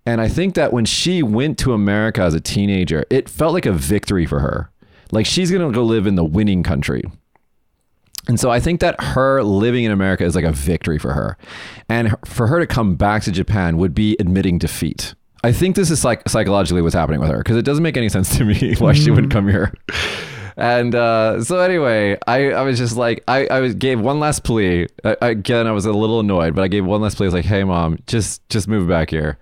And 0.06 0.22
I 0.22 0.28
think 0.28 0.56
that 0.56 0.72
when 0.72 0.86
she 0.86 1.24
went 1.24 1.58
to 1.60 1.74
America 1.74 2.22
as 2.22 2.34
a 2.34 2.40
teenager, 2.40 3.06
it 3.10 3.28
felt 3.28 3.54
like 3.54 3.66
a 3.66 3.72
victory 3.72 4.26
for 4.26 4.40
her. 4.40 4.72
Like 5.12 5.26
she's 5.26 5.52
going 5.52 5.68
to 5.68 5.76
go 5.76 5.84
live 5.84 6.08
in 6.08 6.16
the 6.16 6.24
winning 6.24 6.64
country. 6.64 7.04
And 8.28 8.40
so 8.40 8.50
I 8.50 8.60
think 8.60 8.80
that 8.80 9.00
her 9.00 9.44
living 9.44 9.84
in 9.84 9.92
America 9.92 10.24
is 10.24 10.36
like 10.36 10.46
a 10.46 10.52
victory 10.52 10.98
for 10.98 11.14
her. 11.14 11.38
And 11.90 12.16
for 12.26 12.48
her 12.48 12.60
to 12.60 12.68
come 12.68 12.96
back 12.96 13.24
to 13.24 13.32
Japan 13.32 13.78
would 13.78 13.94
be 13.94 14.16
admitting 14.20 14.58
defeat. 14.58 15.14
I 15.46 15.52
think 15.52 15.76
this 15.76 15.92
is 15.92 16.04
like 16.04 16.28
psychologically 16.28 16.82
what's 16.82 16.96
happening 16.96 17.20
with 17.20 17.30
her 17.30 17.38
because 17.38 17.56
it 17.56 17.62
doesn't 17.62 17.84
make 17.84 17.98
any 17.98 18.10
sense 18.10 18.36
to 18.38 18.44
me 18.46 18.74
why 18.80 18.94
she 18.94 19.12
would 19.12 19.30
come 19.30 19.48
here. 19.48 19.72
And 20.58 20.96
uh, 20.96 21.44
so 21.44 21.60
anyway, 21.60 22.18
I, 22.26 22.50
I 22.50 22.64
was 22.64 22.80
just 22.80 22.98
like, 22.98 23.24
I, 23.28 23.46
I 23.46 23.60
was, 23.60 23.76
gave 23.76 24.00
one 24.00 24.20
last 24.20 24.44
plea. 24.44 24.88
I, 25.04 25.18
again, 25.22 25.68
I 25.68 25.72
was 25.72 25.86
a 25.86 25.92
little 25.92 26.22
annoyed, 26.22 26.56
but 26.56 26.64
I 26.64 26.68
gave 26.68 26.84
one 26.84 27.00
last 27.02 27.18
plea. 27.18 27.26
I 27.26 27.28
was 27.28 27.34
like, 27.36 27.46
hey, 27.46 27.64
mom, 27.64 28.00
just 28.08 28.48
just 28.50 28.68
move 28.68 28.90
back 28.90 29.12
here 29.12 29.38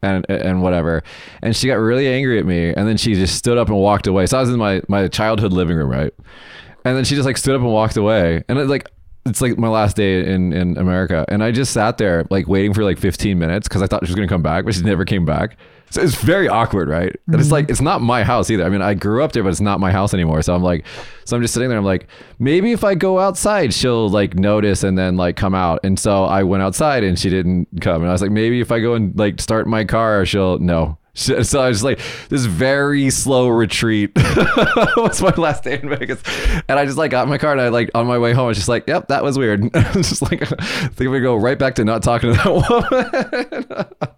and 0.00 0.24
and 0.30 0.62
whatever. 0.62 1.02
And 1.42 1.56
she 1.56 1.66
got 1.66 1.74
really 1.74 2.06
angry 2.06 2.38
at 2.38 2.46
me. 2.46 2.72
And 2.72 2.86
then 2.86 2.96
she 2.96 3.14
just 3.14 3.34
stood 3.34 3.58
up 3.58 3.66
and 3.66 3.76
walked 3.78 4.06
away. 4.06 4.26
So 4.26 4.38
I 4.38 4.40
was 4.40 4.50
in 4.50 4.60
my, 4.60 4.80
my 4.86 5.08
childhood 5.08 5.52
living 5.52 5.76
room, 5.76 5.90
right? 5.90 6.14
And 6.84 6.96
then 6.96 7.04
she 7.04 7.16
just 7.16 7.26
like 7.26 7.36
stood 7.36 7.56
up 7.56 7.62
and 7.62 7.72
walked 7.72 7.96
away. 7.96 8.44
And 8.48 8.60
it 8.60 8.68
like, 8.68 8.88
it's 9.28 9.40
like 9.40 9.58
my 9.58 9.68
last 9.68 9.96
day 9.96 10.32
in, 10.32 10.52
in 10.52 10.76
America. 10.76 11.24
And 11.28 11.42
I 11.42 11.50
just 11.50 11.72
sat 11.72 11.98
there 11.98 12.24
like 12.30 12.48
waiting 12.48 12.74
for 12.74 12.84
like 12.84 12.98
15 12.98 13.38
minutes 13.38 13.68
because 13.68 13.82
I 13.82 13.86
thought 13.86 14.04
she 14.04 14.10
was 14.10 14.16
going 14.16 14.28
to 14.28 14.32
come 14.32 14.42
back, 14.42 14.64
but 14.64 14.74
she 14.74 14.82
never 14.82 15.04
came 15.04 15.24
back. 15.24 15.56
So 15.90 16.02
it's 16.02 16.16
very 16.16 16.48
awkward, 16.48 16.88
right? 16.88 17.16
And 17.26 17.36
it's 17.36 17.44
mm-hmm. 17.44 17.52
like, 17.52 17.70
it's 17.70 17.80
not 17.80 18.02
my 18.02 18.22
house 18.22 18.50
either. 18.50 18.64
I 18.64 18.68
mean, 18.68 18.82
I 18.82 18.92
grew 18.92 19.24
up 19.24 19.32
there, 19.32 19.42
but 19.42 19.48
it's 19.48 19.60
not 19.60 19.80
my 19.80 19.90
house 19.90 20.12
anymore. 20.12 20.42
So 20.42 20.54
I'm 20.54 20.62
like, 20.62 20.84
so 21.24 21.34
I'm 21.34 21.40
just 21.40 21.54
sitting 21.54 21.70
there. 21.70 21.78
I'm 21.78 21.84
like, 21.84 22.08
maybe 22.38 22.72
if 22.72 22.84
I 22.84 22.94
go 22.94 23.18
outside, 23.18 23.72
she'll 23.72 24.08
like 24.10 24.34
notice 24.34 24.82
and 24.82 24.98
then 24.98 25.16
like 25.16 25.36
come 25.36 25.54
out. 25.54 25.80
And 25.84 25.98
so 25.98 26.24
I 26.24 26.42
went 26.42 26.62
outside 26.62 27.04
and 27.04 27.18
she 27.18 27.30
didn't 27.30 27.68
come. 27.80 28.02
And 28.02 28.10
I 28.10 28.12
was 28.12 28.20
like, 28.20 28.30
maybe 28.30 28.60
if 28.60 28.70
I 28.70 28.80
go 28.80 28.94
and 28.94 29.18
like 29.18 29.40
start 29.40 29.66
my 29.66 29.84
car, 29.84 30.26
she'll, 30.26 30.58
no. 30.58 30.97
So 31.48 31.60
I 31.60 31.68
was 31.68 31.82
like, 31.82 32.00
this 32.28 32.44
very 32.44 33.10
slow 33.10 33.48
retreat 33.48 34.12
was 34.96 35.20
my 35.22 35.34
last 35.36 35.64
day 35.64 35.80
in 35.80 35.88
Vegas. 35.88 36.22
And 36.68 36.78
I 36.78 36.84
just 36.84 36.96
like 36.98 37.10
got 37.10 37.24
in 37.24 37.28
my 37.28 37.38
car 37.38 37.52
and 37.52 37.60
I 37.60 37.68
like 37.68 37.90
on 37.94 38.06
my 38.06 38.18
way 38.18 38.32
home, 38.32 38.44
I 38.44 38.48
was 38.48 38.56
just 38.56 38.68
like, 38.68 38.86
yep, 38.86 39.08
that 39.08 39.24
was 39.24 39.36
weird. 39.38 39.64
I 39.76 39.92
was 39.96 40.08
just 40.08 40.22
like, 40.22 40.42
I 40.42 40.88
think 40.88 41.10
we 41.10 41.20
go 41.20 41.36
right 41.36 41.58
back 41.58 41.74
to 41.76 41.84
not 41.84 42.02
talking 42.02 42.32
to 42.32 42.36
that 42.36 43.88
woman. 43.98 44.08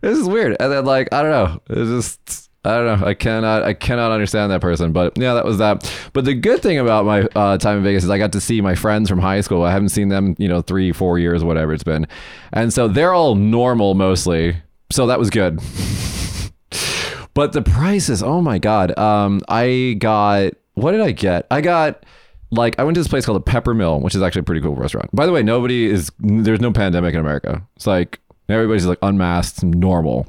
this 0.00 0.18
is 0.18 0.28
weird. 0.28 0.56
And 0.60 0.72
then 0.72 0.84
like, 0.84 1.12
I 1.12 1.22
don't 1.22 1.30
know. 1.30 1.62
It's 1.68 2.06
just 2.06 2.48
I 2.64 2.76
don't 2.76 3.00
know. 3.00 3.06
I 3.06 3.14
cannot 3.14 3.62
I 3.62 3.72
cannot 3.72 4.10
understand 4.10 4.50
that 4.50 4.60
person. 4.60 4.92
But 4.92 5.16
yeah, 5.16 5.34
that 5.34 5.44
was 5.44 5.58
that. 5.58 5.90
But 6.12 6.24
the 6.24 6.34
good 6.34 6.60
thing 6.60 6.78
about 6.78 7.04
my 7.04 7.22
uh, 7.34 7.56
time 7.58 7.78
in 7.78 7.84
Vegas 7.84 8.04
is 8.04 8.10
I 8.10 8.18
got 8.18 8.32
to 8.32 8.40
see 8.40 8.60
my 8.60 8.74
friends 8.74 9.08
from 9.08 9.20
high 9.20 9.40
school. 9.40 9.62
I 9.62 9.70
haven't 9.70 9.90
seen 9.90 10.08
them, 10.08 10.34
you 10.38 10.48
know, 10.48 10.60
three, 10.60 10.92
four 10.92 11.18
years, 11.18 11.44
whatever 11.44 11.72
it's 11.72 11.84
been. 11.84 12.06
And 12.52 12.72
so 12.72 12.88
they're 12.88 13.14
all 13.14 13.36
normal 13.36 13.94
mostly. 13.94 14.56
So 14.90 15.06
that 15.06 15.18
was 15.18 15.30
good. 15.30 15.58
but 17.34 17.52
the 17.52 17.62
prices, 17.62 18.22
oh 18.22 18.40
my 18.40 18.58
god. 18.58 18.96
Um 18.98 19.40
I 19.48 19.96
got 19.98 20.52
what 20.74 20.92
did 20.92 21.00
I 21.00 21.12
get? 21.12 21.46
I 21.50 21.60
got 21.60 22.04
like 22.50 22.78
I 22.78 22.84
went 22.84 22.94
to 22.94 23.00
this 23.00 23.08
place 23.08 23.26
called 23.26 23.36
the 23.36 23.50
Pepper 23.50 23.74
Mill, 23.74 24.00
which 24.00 24.14
is 24.14 24.22
actually 24.22 24.40
a 24.40 24.44
pretty 24.44 24.60
cool 24.60 24.74
restaurant. 24.74 25.10
By 25.14 25.26
the 25.26 25.32
way, 25.32 25.42
nobody 25.42 25.86
is 25.86 26.10
there's 26.18 26.60
no 26.60 26.72
pandemic 26.72 27.14
in 27.14 27.20
America. 27.20 27.66
It's 27.76 27.86
like 27.86 28.20
everybody's 28.48 28.86
like 28.86 28.98
unmasked, 29.02 29.62
normal. 29.62 30.26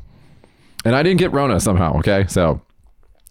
And 0.85 0.95
I 0.95 1.03
didn't 1.03 1.19
get 1.19 1.31
Rona 1.31 1.59
somehow, 1.59 1.97
okay? 1.99 2.25
So 2.27 2.61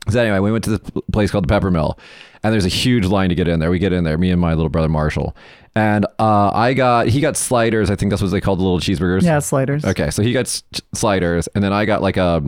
so 0.08 0.20
anyway, 0.20 0.38
we 0.38 0.52
went 0.52 0.64
to 0.64 0.78
this 0.78 0.90
place 1.12 1.30
called 1.30 1.44
the 1.44 1.48
Pepper 1.48 1.70
Mill, 1.70 1.98
and 2.42 2.52
there's 2.52 2.64
a 2.64 2.68
huge 2.70 3.06
line 3.06 3.28
to 3.28 3.34
get 3.34 3.48
in 3.48 3.60
there. 3.60 3.70
We 3.70 3.78
get 3.78 3.92
in 3.92 4.04
there, 4.04 4.18
me 4.18 4.30
and 4.30 4.40
my 4.40 4.54
little 4.54 4.68
brother 4.68 4.88
Marshall, 4.88 5.36
and 5.74 6.06
uh, 6.18 6.50
I 6.52 6.74
got 6.74 7.08
he 7.08 7.20
got 7.20 7.36
sliders. 7.36 7.90
I 7.90 7.96
think 7.96 8.10
that's 8.10 8.22
what 8.22 8.30
they 8.30 8.40
called 8.40 8.58
the 8.58 8.64
little 8.64 8.80
cheeseburgers. 8.80 9.22
Yeah, 9.22 9.38
sliders. 9.40 9.84
Okay, 9.84 10.10
so 10.10 10.22
he 10.22 10.32
got 10.32 10.40
s- 10.46 10.62
sliders, 10.94 11.48
and 11.54 11.62
then 11.62 11.72
I 11.72 11.84
got 11.84 12.02
like 12.02 12.16
a 12.16 12.42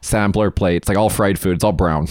sampler 0.00 0.50
plate. 0.50 0.76
It's 0.76 0.88
like 0.88 0.98
all 0.98 1.10
fried 1.10 1.38
food. 1.38 1.54
It's 1.54 1.64
all 1.64 1.72
brown. 1.72 2.06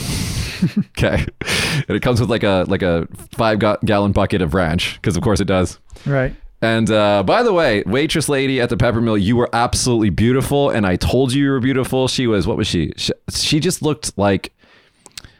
okay, 0.97 1.25
and 1.43 1.89
it 1.95 2.01
comes 2.01 2.19
with 2.19 2.29
like 2.29 2.43
a 2.43 2.65
like 2.67 2.81
a 2.81 3.07
five 3.31 3.59
ga- 3.59 3.77
gallon 3.85 4.11
bucket 4.11 4.41
of 4.41 4.53
ranch 4.53 4.95
because 4.95 5.15
of 5.17 5.23
course 5.23 5.39
it 5.39 5.45
does. 5.45 5.79
Right. 6.05 6.35
And 6.59 6.89
uh, 6.89 7.21
by 7.21 7.43
the 7.43 7.53
way, 7.53 7.83
waitress 7.85 8.27
lady 8.27 8.59
at 8.59 8.69
the 8.69 8.77
Pepper 8.77 8.99
Mill, 8.99 9.15
you 9.17 9.35
were 9.35 9.47
absolutely 9.53 10.09
beautiful, 10.09 10.71
and 10.71 10.87
I 10.87 10.95
told 10.95 11.31
you 11.31 11.43
you 11.43 11.51
were 11.51 11.59
beautiful. 11.59 12.07
She 12.07 12.25
was 12.25 12.47
what 12.47 12.57
was 12.57 12.65
she? 12.67 12.93
She, 12.97 13.13
she 13.29 13.59
just 13.59 13.83
looked 13.83 14.17
like 14.17 14.53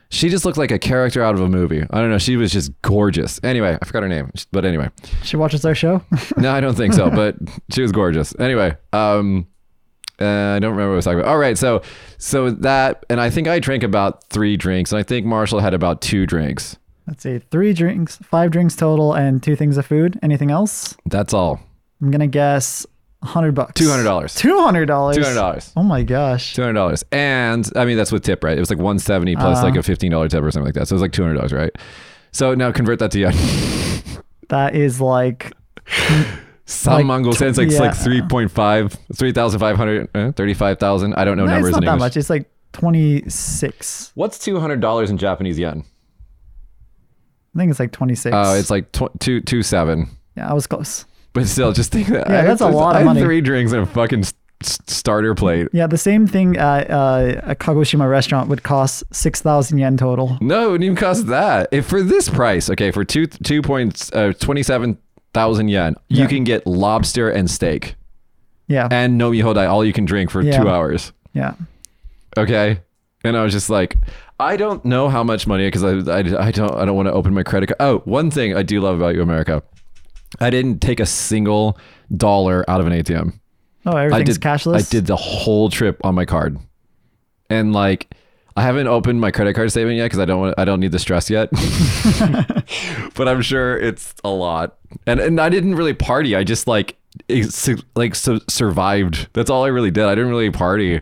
she 0.10 0.30
just 0.30 0.46
looked 0.46 0.58
like 0.58 0.72
a 0.72 0.80
character 0.80 1.22
out 1.24 1.36
of 1.36 1.42
a 1.42 1.50
movie. 1.50 1.84
I 1.90 2.00
don't 2.02 2.10
know. 2.10 2.18
She 2.18 2.36
was 2.38 2.52
just 2.52 2.72
gorgeous. 2.82 3.40
Anyway, 3.44 3.78
I 3.82 3.86
forgot 3.86 4.04
her 4.04 4.10
name, 4.10 4.32
but 4.52 4.66
anyway, 4.66 4.90
She 5.24 5.38
watches 5.38 5.66
our 5.66 5.76
show. 5.76 6.04
no, 6.38 6.52
I 6.52 6.60
don't 6.62 6.76
think 6.76 6.94
so. 6.94 7.10
But 7.18 7.36
she 7.72 7.82
was 7.82 7.92
gorgeous. 7.92 8.34
Anyway, 8.40 8.76
um, 8.94 9.48
Uh, 10.20 10.26
I 10.56 10.60
don't 10.60 10.72
remember 10.72 10.88
what 10.90 10.94
I 10.94 10.96
was 10.96 11.06
talking 11.06 11.20
about. 11.20 11.30
All 11.30 11.38
right, 11.38 11.58
so 11.58 11.82
so 12.18 12.50
that, 12.52 13.06
and 13.10 13.20
I 13.22 13.30
think 13.30 13.48
I 13.48 13.60
drank 13.60 13.84
about 13.84 14.24
three 14.30 14.58
drinks, 14.58 14.92
and 14.92 15.00
I 15.00 15.04
think 15.04 15.26
Marshall 15.26 15.60
had 15.60 15.74
about 15.74 16.02
two 16.02 16.26
drinks. 16.26 16.78
Let's 17.08 17.24
see, 17.24 17.40
three 17.52 17.74
drinks, 17.74 18.18
five 18.18 18.52
drinks 18.52 18.76
total, 18.76 19.14
and 19.14 19.42
two 19.44 19.56
things 19.56 19.78
of 19.78 19.86
food. 19.86 20.20
Anything 20.24 20.52
else? 20.52 20.96
That's 21.06 21.34
all. 21.34 21.60
I'm 22.02 22.12
gonna 22.12 22.28
guess 22.28 22.86
hundred 23.24 23.54
bucks. 23.54 23.74
Two 23.74 23.90
hundred 23.90 24.04
dollars. 24.04 24.36
Two 24.36 24.60
hundred 24.60 24.86
dollars. 24.86 25.16
Two 25.18 25.24
hundred 25.24 25.36
dollars. 25.36 25.72
Oh 25.76 25.84
my 25.84 26.04
gosh. 26.04 26.54
Two 26.56 26.62
hundred 26.62 26.74
dollars, 26.74 27.04
and 27.12 27.70
I 27.76 27.86
mean 27.86 27.98
that's 27.98 28.12
with 28.12 28.24
tip, 28.24 28.44
right? 28.44 28.56
It 28.58 28.60
was 28.60 28.70
like 28.70 28.80
one 28.80 29.00
seventy 29.00 29.36
plus 29.36 29.58
Uh-huh. 29.58 29.68
like 29.68 29.76
a 29.76 29.84
fifteen 29.84 30.12
dollar 30.12 30.28
tip 30.30 30.44
or 30.44 30.52
something 30.52 30.66
like 30.66 30.76
that. 30.76 30.88
So 30.88 30.94
it 30.94 30.98
was 30.98 31.02
like 31.02 31.12
two 31.14 31.24
hundred 31.24 31.36
dollars, 31.36 31.54
right? 31.54 31.72
So 32.32 32.54
now 32.56 32.72
convert 32.72 33.00
that 33.00 33.12
to 33.12 33.20
yen. 33.20 33.34
That 34.50 34.76
is 34.76 35.02
like 35.02 35.52
Some 36.66 36.94
Like 36.94 37.06
Mongol 37.06 37.34
tw- 37.34 37.38
cents, 37.38 37.58
like 37.58 37.68
it's 37.68 37.80
like 37.80 37.96
yeah. 37.96 38.22
3.5, 38.28 38.98
3,500, 39.14 40.10
uh, 40.16 40.32
35,000. 40.32 41.14
I 41.16 41.26
don't 41.26 41.36
know 41.36 41.46
no, 41.46 41.52
numbers 41.52 41.70
it's 41.70 41.78
in 41.80 41.84
not 41.84 41.86
that 41.90 41.94
English. 41.96 42.08
much. 42.12 42.18
It's 42.18 42.30
like 42.30 42.50
twenty 42.72 43.28
six. 43.30 44.12
What's 44.16 44.38
$200 44.38 45.10
in 45.10 45.18
Japanese 45.18 45.60
yen? 45.60 45.84
I 47.56 47.60
think 47.60 47.72
it's 47.72 47.80
like 47.80 47.92
twenty 47.92 48.16
six. 48.16 48.34
Oh, 48.38 48.54
it's 48.56 48.70
like 48.70 48.92
tw- 48.94 49.20
two, 49.20 49.42
two 49.42 49.64
seven. 49.64 50.10
yeah, 50.38 50.50
I 50.50 50.54
was 50.54 50.68
close. 50.68 51.06
But 51.38 51.48
still, 51.48 51.72
just 51.72 51.92
think 51.92 52.08
that. 52.08 52.28
Yeah, 52.30 52.40
I 52.40 52.44
that's 52.44 52.62
a 52.62 52.68
lot 52.70 52.92
of 52.92 52.96
I 52.96 53.00
had 53.00 53.06
money. 53.06 53.22
three 53.22 53.42
drinks 53.42 53.72
and 53.72 53.84
a 53.84 53.86
fucking 53.86 54.22
s- 54.22 54.34
s- 54.64 54.80
starter 54.88 55.36
plate. 55.36 55.68
Yeah, 55.72 55.86
the 55.86 55.98
same 55.98 56.26
thing 56.26 56.58
at 56.58 56.90
uh, 56.90 57.40
a 57.44 57.56
Kagoshima 57.56 58.10
restaurant 58.10 58.50
would 58.50 58.64
cost 58.64 59.04
six 59.12 59.42
thousand 59.42 59.78
yen 59.78 59.98
total. 59.98 60.38
No, 60.42 60.70
it 60.70 60.72
wouldn't 60.72 60.84
even 60.86 60.96
cost 60.96 61.28
that. 61.28 61.70
If 61.72 61.86
for 61.86 62.02
this 62.02 62.28
price, 62.28 62.70
okay, 62.72 62.90
for 62.90 63.04
two 63.06 63.28
two 63.28 63.62
points, 63.62 64.12
uh, 64.14 64.34
twenty 64.40 64.64
seven 64.64 64.98
thousand 65.34 65.68
yen, 65.68 65.96
you 66.10 66.22
Yeah. 66.22 66.28
can 66.28 66.44
get 66.44 66.66
lobster 66.66 67.30
and 67.30 67.52
steak 67.52 67.96
Yeah, 68.68 68.88
and 68.90 69.22
nomi 69.22 69.44
hodai, 69.44 69.70
all 69.70 69.86
you 69.86 69.94
can 69.94 70.06
drink 70.06 70.32
for 70.32 70.42
Yeah. 70.42 70.60
two 70.60 70.68
hours. 70.70 71.12
yeah. 71.34 71.54
Okay, 72.38 72.80
and 73.24 73.38
I 73.38 73.44
was 73.44 73.54
just 73.54 73.70
like, 73.70 73.96
I 74.40 74.58
don't 74.58 74.84
know 74.86 75.10
how 75.10 75.24
much 75.24 75.46
money 75.48 75.68
because 75.68 75.84
I, 75.84 75.92
I 76.12 76.48
I 76.48 76.52
don't 76.52 76.74
I 76.74 76.86
don't 76.86 76.96
want 76.96 77.08
to 77.08 77.14
open 77.14 77.34
my 77.34 77.44
credit 77.44 77.68
card. 77.68 77.78
Oh, 77.80 78.00
one 78.06 78.32
thing 78.32 78.56
I 78.56 78.64
do 78.64 78.82
love 78.82 78.98
about 78.98 79.14
you, 79.16 79.22
America, 79.22 79.62
I 80.40 80.50
didn't 80.50 80.80
take 80.80 81.00
a 81.00 81.06
single 81.06 81.78
dollar 82.16 82.70
out 82.70 82.80
of 82.80 82.88
an 82.88 82.94
ATM. 82.94 83.40
Oh, 83.86 83.94
I 83.94 84.06
everything's 84.06 84.38
did 84.38 84.44
cashless. 84.48 84.76
I 84.76 84.82
did 84.82 85.06
the 85.06 85.16
whole 85.16 85.70
trip 85.70 86.04
on 86.04 86.16
my 86.16 86.26
card, 86.26 86.58
and 87.50 87.74
like 87.74 88.14
I 88.58 88.64
haven't 88.64 88.88
opened 88.88 89.22
my 89.22 89.32
credit 89.32 89.54
card 89.54 89.72
statement 89.72 89.98
yet 89.98 90.06
because 90.06 90.20
I 90.20 90.26
don't 90.26 90.40
want 90.40 90.56
I 90.58 90.66
don't 90.66 90.80
need 90.80 90.92
the 90.92 91.00
stress 91.00 91.30
yet. 91.30 91.50
but 93.16 93.28
I'm 93.28 93.42
sure 93.42 93.78
it's 93.78 94.16
a 94.24 94.30
lot, 94.30 94.78
and 95.06 95.20
and 95.20 95.40
I 95.40 95.50
didn't 95.50 95.76
really 95.76 95.94
party. 95.94 96.36
I 96.36 96.44
just 96.44 96.68
like 96.68 96.98
like 97.96 98.16
survived. 98.16 99.30
That's 99.34 99.50
all 99.50 99.64
I 99.64 99.68
really 99.68 99.92
did. 99.92 100.06
I 100.06 100.16
didn't 100.16 100.32
really 100.32 100.52
party, 100.52 101.00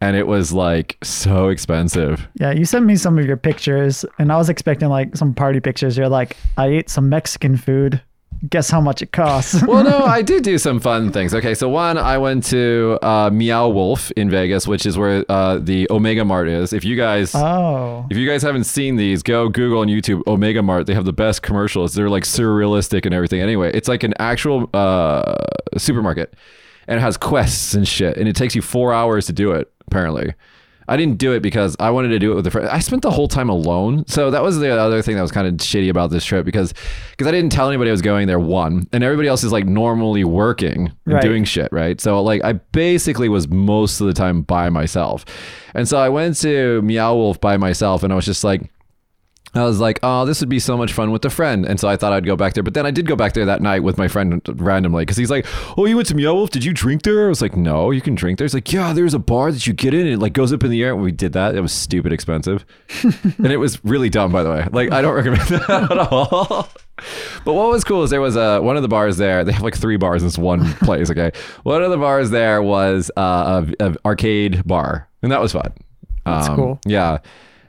and 0.00 0.16
it 0.16 0.26
was 0.26 0.52
like 0.52 0.98
so 1.02 1.48
expensive. 1.48 2.28
Yeah, 2.34 2.52
you 2.52 2.64
sent 2.64 2.84
me 2.84 2.96
some 2.96 3.18
of 3.18 3.24
your 3.24 3.36
pictures, 3.36 4.04
and 4.18 4.32
I 4.32 4.36
was 4.36 4.48
expecting 4.48 4.88
like 4.88 5.16
some 5.16 5.32
party 5.32 5.60
pictures. 5.60 5.96
You're 5.96 6.08
like, 6.08 6.36
I 6.56 6.66
ate 6.66 6.90
some 6.90 7.08
Mexican 7.08 7.56
food. 7.56 8.02
Guess 8.48 8.70
how 8.70 8.80
much 8.80 9.02
it 9.02 9.12
costs? 9.12 9.62
well, 9.66 9.84
no, 9.84 9.98
I 10.04 10.22
did 10.22 10.42
do 10.42 10.58
some 10.58 10.80
fun 10.80 11.12
things. 11.12 11.34
Okay, 11.34 11.54
so 11.54 11.68
one, 11.68 11.98
I 11.98 12.18
went 12.18 12.44
to 12.46 12.98
uh, 13.02 13.30
Meow 13.30 13.68
Wolf 13.68 14.10
in 14.12 14.30
Vegas, 14.30 14.66
which 14.66 14.86
is 14.86 14.98
where 14.98 15.24
uh, 15.28 15.58
the 15.58 15.86
Omega 15.90 16.24
Mart 16.24 16.48
is. 16.48 16.72
If 16.72 16.84
you 16.84 16.96
guys 16.96 17.34
oh, 17.34 18.06
If 18.10 18.16
you 18.16 18.28
guys 18.28 18.42
haven't 18.42 18.64
seen 18.64 18.96
these, 18.96 19.22
go 19.22 19.48
Google 19.48 19.80
on 19.80 19.88
YouTube 19.88 20.26
Omega 20.26 20.62
Mart. 20.62 20.86
They 20.86 20.94
have 20.94 21.04
the 21.04 21.12
best 21.12 21.42
commercials. 21.42 21.94
They're 21.94 22.10
like 22.10 22.24
surrealistic 22.24 23.06
and 23.06 23.14
everything. 23.14 23.40
Anyway, 23.40 23.70
it's 23.72 23.88
like 23.88 24.02
an 24.02 24.14
actual 24.18 24.68
uh, 24.74 25.34
supermarket 25.78 26.34
and 26.88 26.98
it 26.98 27.00
has 27.00 27.16
quests 27.16 27.74
and 27.74 27.86
shit. 27.86 28.16
And 28.16 28.28
it 28.28 28.36
takes 28.36 28.54
you 28.54 28.62
four 28.62 28.92
hours 28.92 29.26
to 29.26 29.32
do 29.32 29.52
it, 29.52 29.72
apparently. 29.86 30.34
I 30.88 30.96
didn't 30.96 31.18
do 31.18 31.32
it 31.32 31.40
because 31.40 31.76
I 31.80 31.90
wanted 31.90 32.08
to 32.08 32.18
do 32.18 32.32
it 32.32 32.34
with 32.36 32.46
a 32.46 32.50
friend. 32.50 32.68
I 32.68 32.78
spent 32.78 33.02
the 33.02 33.10
whole 33.10 33.28
time 33.28 33.48
alone. 33.48 34.04
So 34.06 34.30
that 34.30 34.42
was 34.42 34.58
the 34.58 34.70
other 34.76 35.02
thing 35.02 35.16
that 35.16 35.22
was 35.22 35.32
kind 35.32 35.46
of 35.48 35.54
shitty 35.54 35.88
about 35.90 36.10
this 36.10 36.24
trip 36.24 36.44
because 36.44 36.72
because 37.10 37.26
I 37.26 37.30
didn't 37.30 37.50
tell 37.52 37.68
anybody 37.68 37.90
I 37.90 37.92
was 37.92 38.02
going 38.02 38.26
there, 38.26 38.38
one. 38.38 38.86
And 38.92 39.02
everybody 39.02 39.28
else 39.28 39.42
is 39.44 39.52
like 39.52 39.66
normally 39.66 40.24
working 40.24 40.92
and 41.06 41.14
Right. 41.14 41.22
doing 41.22 41.44
shit, 41.44 41.68
right? 41.72 42.00
So 42.00 42.22
like 42.22 42.44
I 42.44 42.54
basically 42.54 43.28
was 43.28 43.48
most 43.48 44.00
of 44.00 44.06
the 44.06 44.12
time 44.14 44.42
by 44.42 44.70
myself. 44.70 45.24
And 45.74 45.88
so 45.88 45.98
I 45.98 46.08
went 46.08 46.36
to 46.42 46.80
Meow 46.82 47.14
Wolf 47.14 47.40
by 47.40 47.56
myself 47.56 48.02
and 48.02 48.12
I 48.12 48.16
was 48.16 48.24
just 48.24 48.44
like 48.44 48.62
I 49.58 49.64
was 49.64 49.80
like, 49.80 49.98
oh, 50.02 50.24
this 50.24 50.40
would 50.40 50.48
be 50.48 50.58
so 50.58 50.76
much 50.76 50.92
fun 50.92 51.10
with 51.10 51.24
a 51.24 51.30
friend. 51.30 51.64
And 51.64 51.78
so 51.80 51.88
I 51.88 51.96
thought 51.96 52.12
I'd 52.12 52.26
go 52.26 52.36
back 52.36 52.54
there. 52.54 52.62
But 52.62 52.74
then 52.74 52.84
I 52.86 52.90
did 52.90 53.06
go 53.06 53.16
back 53.16 53.32
there 53.34 53.44
that 53.46 53.62
night 53.62 53.82
with 53.82 53.96
my 53.98 54.08
friend 54.08 54.40
randomly 54.60 55.02
because 55.02 55.16
he's 55.16 55.30
like, 55.30 55.46
oh, 55.78 55.84
you 55.86 55.96
went 55.96 56.08
to 56.08 56.14
Meow 56.14 56.34
Wolf? 56.34 56.50
Did 56.50 56.64
you 56.64 56.72
drink 56.74 57.02
there? 57.02 57.26
I 57.26 57.28
was 57.28 57.40
like, 57.42 57.56
no, 57.56 57.90
you 57.90 58.00
can 58.00 58.14
drink 58.14 58.38
there. 58.38 58.44
He's 58.44 58.54
like, 58.54 58.72
yeah, 58.72 58.92
there's 58.92 59.14
a 59.14 59.18
bar 59.18 59.52
that 59.52 59.66
you 59.66 59.72
get 59.72 59.94
in 59.94 60.00
and 60.00 60.10
it 60.10 60.18
like 60.18 60.32
goes 60.32 60.52
up 60.52 60.62
in 60.64 60.70
the 60.70 60.82
air. 60.82 60.92
And 60.92 61.02
we 61.02 61.12
did 61.12 61.32
that. 61.34 61.54
It 61.54 61.60
was 61.60 61.72
stupid 61.72 62.12
expensive. 62.12 62.64
and 63.02 63.46
it 63.52 63.58
was 63.58 63.82
really 63.84 64.08
dumb, 64.10 64.32
by 64.32 64.42
the 64.42 64.50
way. 64.50 64.66
Like, 64.72 64.92
I 64.92 65.00
don't 65.02 65.14
recommend 65.14 65.40
that 65.48 65.90
at 65.90 65.98
all. 65.98 66.68
But 67.44 67.52
what 67.52 67.70
was 67.70 67.84
cool 67.84 68.02
is 68.04 68.10
there 68.10 68.20
was 68.22 68.36
a, 68.36 68.60
one 68.60 68.76
of 68.76 68.82
the 68.82 68.88
bars 68.88 69.16
there. 69.18 69.44
They 69.44 69.52
have 69.52 69.62
like 69.62 69.76
three 69.76 69.96
bars 69.96 70.22
in 70.22 70.28
this 70.28 70.38
one 70.38 70.72
place. 70.80 71.10
Okay. 71.10 71.30
One 71.62 71.82
of 71.82 71.90
the 71.90 71.98
bars 71.98 72.30
there 72.30 72.62
was 72.62 73.10
uh, 73.16 73.64
a, 73.80 73.86
a 73.88 73.96
arcade 74.04 74.66
bar. 74.66 75.08
And 75.22 75.30
that 75.32 75.40
was 75.40 75.52
fun. 75.52 75.72
That's 76.24 76.48
Um, 76.48 76.56
cool. 76.56 76.80
Yeah. 76.86 77.18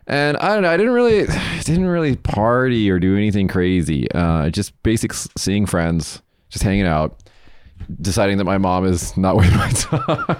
And 0.07 0.37
I 0.37 0.53
don't 0.53 0.63
know. 0.63 0.69
I 0.69 0.77
didn't 0.77 0.93
really, 0.93 1.25
didn't 1.63 1.87
really 1.87 2.15
party 2.15 2.89
or 2.89 2.99
do 2.99 3.15
anything 3.15 3.47
crazy. 3.47 4.09
Uh, 4.11 4.49
just 4.49 4.81
basic 4.83 5.13
seeing 5.13 5.65
friends, 5.65 6.21
just 6.49 6.63
hanging 6.63 6.85
out, 6.85 7.21
deciding 8.01 8.37
that 8.37 8.45
my 8.45 8.57
mom 8.57 8.85
is 8.85 9.15
not 9.17 9.35
worth 9.37 9.53
my 9.53 9.69
time. 9.69 10.37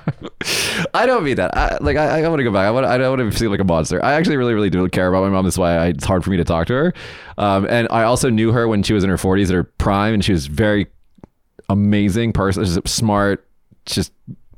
I 0.94 1.06
don't 1.06 1.24
mean 1.24 1.36
that. 1.36 1.56
I, 1.56 1.78
like 1.82 1.98
I, 1.98 2.24
I 2.24 2.28
want 2.28 2.40
to 2.40 2.44
go 2.44 2.52
back. 2.52 2.66
I 2.66 2.72
want. 2.72 2.86
I 2.86 2.98
don't 2.98 3.18
want 3.18 3.32
to 3.32 3.38
seem 3.38 3.52
like 3.52 3.60
a 3.60 3.66
monster. 3.66 4.04
I 4.04 4.14
actually 4.14 4.38
really, 4.38 4.54
really 4.54 4.70
do 4.70 4.88
care 4.90 5.08
about 5.08 5.24
my 5.24 5.30
mom. 5.30 5.46
That's 5.46 5.58
why 5.58 5.76
I, 5.76 5.88
it's 5.88 6.06
hard 6.06 6.24
for 6.24 6.30
me 6.30 6.38
to 6.38 6.44
talk 6.44 6.68
to 6.68 6.74
her. 6.74 6.94
Um, 7.38 7.68
and 7.70 7.88
I 7.92 8.04
also 8.04 8.30
knew 8.30 8.52
her 8.52 8.68
when 8.68 8.84
she 8.84 8.94
was 8.94 9.04
in 9.04 9.10
her 9.10 9.18
40s 9.18 9.46
at 9.46 9.52
her 9.52 9.64
prime, 9.64 10.14
and 10.14 10.24
she 10.24 10.32
was 10.32 10.48
very 10.48 10.88
amazing 11.70 12.34
person, 12.34 12.64
just 12.64 12.88
smart, 12.88 13.48
just 13.86 14.14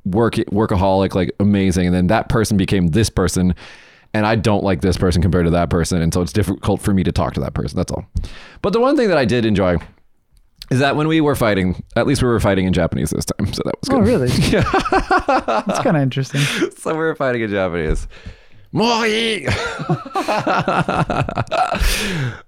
work 0.05 0.35
workaholic, 0.35 1.15
like 1.15 1.31
amazing. 1.39 1.87
And 1.87 1.95
then 1.95 2.07
that 2.07 2.29
person 2.29 2.57
became 2.57 2.87
this 2.87 3.09
person, 3.09 3.55
and 4.13 4.25
I 4.25 4.35
don't 4.35 4.63
like 4.63 4.81
this 4.81 4.97
person 4.97 5.21
compared 5.21 5.45
to 5.45 5.51
that 5.51 5.69
person, 5.69 6.01
and 6.01 6.13
so 6.13 6.21
it's 6.21 6.33
difficult 6.33 6.81
for 6.81 6.93
me 6.93 7.03
to 7.03 7.11
talk 7.11 7.33
to 7.35 7.39
that 7.41 7.53
person. 7.53 7.77
That's 7.77 7.91
all. 7.91 8.05
But 8.61 8.73
the 8.73 8.79
one 8.79 8.95
thing 8.95 9.09
that 9.09 9.17
I 9.17 9.25
did 9.25 9.45
enjoy 9.45 9.77
is 10.71 10.79
that 10.79 10.95
when 10.95 11.07
we 11.07 11.21
were 11.21 11.35
fighting, 11.35 11.83
at 11.95 12.05
least 12.07 12.21
we 12.21 12.27
were 12.27 12.39
fighting 12.39 12.65
in 12.65 12.73
Japanese 12.73 13.09
this 13.11 13.25
time, 13.25 13.53
so 13.53 13.61
that 13.65 13.75
was 13.79 13.89
good. 13.89 13.99
oh, 13.99 14.01
really? 14.01 14.29
yeah, 14.49 15.63
That's 15.65 15.79
kind 15.79 15.97
of 15.97 16.03
interesting. 16.03 16.41
so 16.77 16.91
we 16.91 16.99
were 16.99 17.15
fighting 17.15 17.41
in 17.41 17.49
Japanese. 17.49 18.07
Moi! 18.71 18.85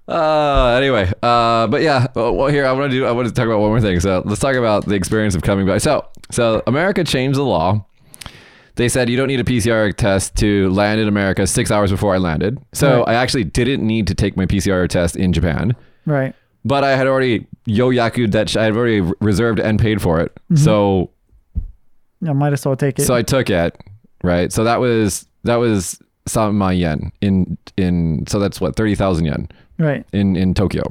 uh, 0.06 0.74
anyway, 0.76 1.10
uh, 1.20 1.66
but 1.66 1.82
yeah, 1.82 2.06
uh, 2.16 2.32
well, 2.32 2.46
here 2.46 2.64
I 2.64 2.70
want 2.72 2.92
to 2.92 2.96
do. 2.96 3.04
I 3.06 3.10
want 3.10 3.26
to 3.26 3.34
talk 3.34 3.46
about 3.46 3.58
one 3.58 3.70
more 3.70 3.80
thing. 3.80 3.98
So 3.98 4.22
let's 4.24 4.40
talk 4.40 4.54
about 4.54 4.84
the 4.84 4.94
experience 4.94 5.34
of 5.34 5.42
coming 5.42 5.66
back. 5.66 5.80
So, 5.80 6.06
so 6.30 6.62
America 6.68 7.02
changed 7.02 7.38
the 7.38 7.44
law. 7.44 7.84
They 8.76 8.88
said 8.88 9.08
you 9.10 9.16
don't 9.16 9.28
need 9.28 9.40
a 9.40 9.44
PCR 9.44 9.94
test 9.94 10.34
to 10.36 10.70
land 10.70 11.00
in 11.00 11.06
America 11.08 11.46
six 11.46 11.70
hours 11.70 11.90
before 11.90 12.14
I 12.14 12.18
landed. 12.18 12.58
So 12.72 13.00
Right. 13.00 13.08
I 13.08 13.14
actually 13.14 13.44
didn't 13.44 13.86
need 13.86 14.06
to 14.06 14.14
take 14.14 14.36
my 14.36 14.46
PCR 14.46 14.88
test 14.88 15.14
in 15.16 15.32
Japan, 15.32 15.74
Right. 16.06 16.34
but 16.64 16.82
I 16.82 16.96
had 16.96 17.06
already 17.06 17.46
yoyakued 17.68 18.32
that. 18.32 18.48
sh- 18.48 18.56
I 18.56 18.64
had 18.64 18.76
already 18.76 19.00
reserved 19.20 19.60
and 19.60 19.78
paid 19.78 20.00
for 20.00 20.20
it. 20.20 20.32
Mm-hmm. 20.50 20.56
So 20.56 21.10
Yeah, 22.20 22.32
might 22.32 22.52
as 22.52 22.64
well 22.64 22.76
take 22.76 22.98
it. 22.98 23.02
so 23.04 23.14
I 23.14 23.22
took 23.22 23.50
it, 23.50 23.76
right? 24.24 24.50
So 24.52 24.64
that 24.64 24.80
was 24.80 25.26
that 25.44 25.56
was 25.56 25.98
sama 26.26 26.72
yen 26.72 27.10
in 27.20 27.58
in 27.76 28.24
so 28.28 28.38
that's 28.38 28.60
what 28.60 28.76
thirty 28.76 28.94
thousand 28.94 29.26
yen 29.26 29.48
right. 29.78 30.06
in 30.12 30.36
in 30.36 30.54
Tokyo. 30.54 30.82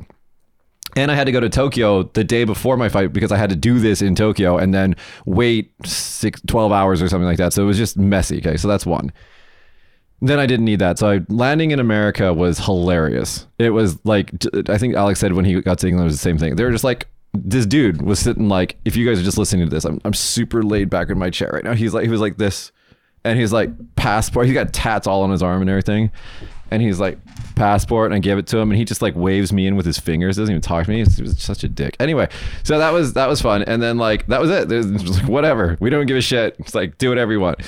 And 0.95 1.12
I 1.12 1.15
had 1.15 1.25
to 1.25 1.31
go 1.31 1.39
to 1.39 1.50
Tokyo 1.50 2.03
the 2.03 2.24
day 2.24 2.43
before 2.43 2.77
my 2.77 2.89
fight 2.89 3.13
because 3.13 3.31
I 3.31 3.38
had 3.38 3.50
to 3.50 3.55
do 3.55 3.79
this 3.79 4.01
in 4.01 4.15
Tokyo 4.15 4.57
and 4.57 4.74
then 4.74 4.95
wait 5.25 5.71
six, 5.86 6.41
12 6.48 6.71
hours 6.71 7.01
or 7.01 7.07
something 7.07 7.27
like 7.27 7.38
that. 7.38 7.53
So 7.53 7.63
it 7.63 7.65
was 7.65 7.77
just 7.77 7.98
messy. 7.98 8.38
Okay. 8.39 8.57
So 8.57 8.67
that's 8.67 8.86
one. 8.86 9.12
Then 10.21 10.38
I 10.38 10.45
didn't 10.45 10.65
need 10.65 10.79
that. 10.79 11.00
So 11.00 11.10
I, 11.10 11.21
landing 11.29 11.71
in 11.71 11.79
America 11.79 12.33
was 12.33 12.60
hilarious. 12.60 13.48
It 13.57 13.71
was 13.71 14.03
like, 14.05 14.31
I 14.69 14.77
think 14.77 14.95
Alex 14.95 15.19
said 15.19 15.33
when 15.33 15.45
he 15.45 15.60
got 15.62 15.79
to 15.79 15.88
England, 15.88 16.05
it 16.05 16.12
was 16.12 16.17
the 16.17 16.21
same 16.21 16.38
thing. 16.38 16.55
They 16.55 16.63
were 16.63 16.71
just 16.71 16.83
like, 16.83 17.07
this 17.33 17.65
dude 17.65 18.01
was 18.01 18.19
sitting 18.19 18.50
like, 18.50 18.77
if 18.86 18.95
you 18.95 19.07
guys 19.07 19.19
are 19.19 19.24
just 19.24 19.38
listening 19.38 19.65
to 19.65 19.74
this, 19.74 19.86
I'm, 19.86 20.00
I'm 20.03 20.13
super 20.13 20.62
laid 20.62 20.89
back 20.89 21.10
in 21.10 21.17
my 21.17 21.29
chair 21.29 21.50
right 21.53 21.63
now. 21.63 21.74
He's 21.74 21.93
like, 21.93 22.03
he 22.03 22.10
was 22.10 22.21
like 22.21 22.38
this. 22.38 22.71
And 23.24 23.39
he's 23.39 23.53
like, 23.53 23.69
passport. 23.95 24.48
He 24.48 24.53
got 24.53 24.74
tats 24.74 25.07
all 25.07 25.24
on 25.24 25.31
his 25.31 25.41
arm 25.41 25.62
and 25.62 25.69
everything. 25.69 26.12
And 26.71 26.81
he's 26.81 26.99
like, 26.99 27.17
passport. 27.55 28.07
And 28.07 28.15
I 28.15 28.19
gave 28.19 28.37
it 28.37 28.47
to 28.47 28.57
him. 28.57 28.71
And 28.71 28.77
he 28.77 28.85
just 28.85 29.01
like 29.01 29.15
waves 29.15 29.51
me 29.53 29.67
in 29.67 29.75
with 29.75 29.85
his 29.85 29.99
fingers. 29.99 30.37
Doesn't 30.37 30.51
even 30.51 30.61
talk 30.61 30.85
to 30.85 30.89
me. 30.89 31.03
He 31.03 31.21
was 31.21 31.37
such 31.41 31.63
a 31.63 31.67
dick. 31.67 31.95
Anyway, 31.99 32.29
so 32.63 32.79
that 32.79 32.91
was, 32.91 33.13
that 33.13 33.27
was 33.27 33.41
fun. 33.41 33.63
And 33.63 33.81
then 33.81 33.97
like, 33.97 34.25
that 34.27 34.41
was 34.41 34.49
it. 34.49 34.69
There's 34.69 34.87
like, 35.19 35.27
whatever. 35.29 35.77
We 35.79 35.89
don't 35.89 36.05
give 36.05 36.17
a 36.17 36.21
shit. 36.21 36.55
It's 36.59 36.73
like, 36.73 36.97
do 36.97 37.09
whatever 37.09 37.31
you 37.33 37.39
want. 37.39 37.59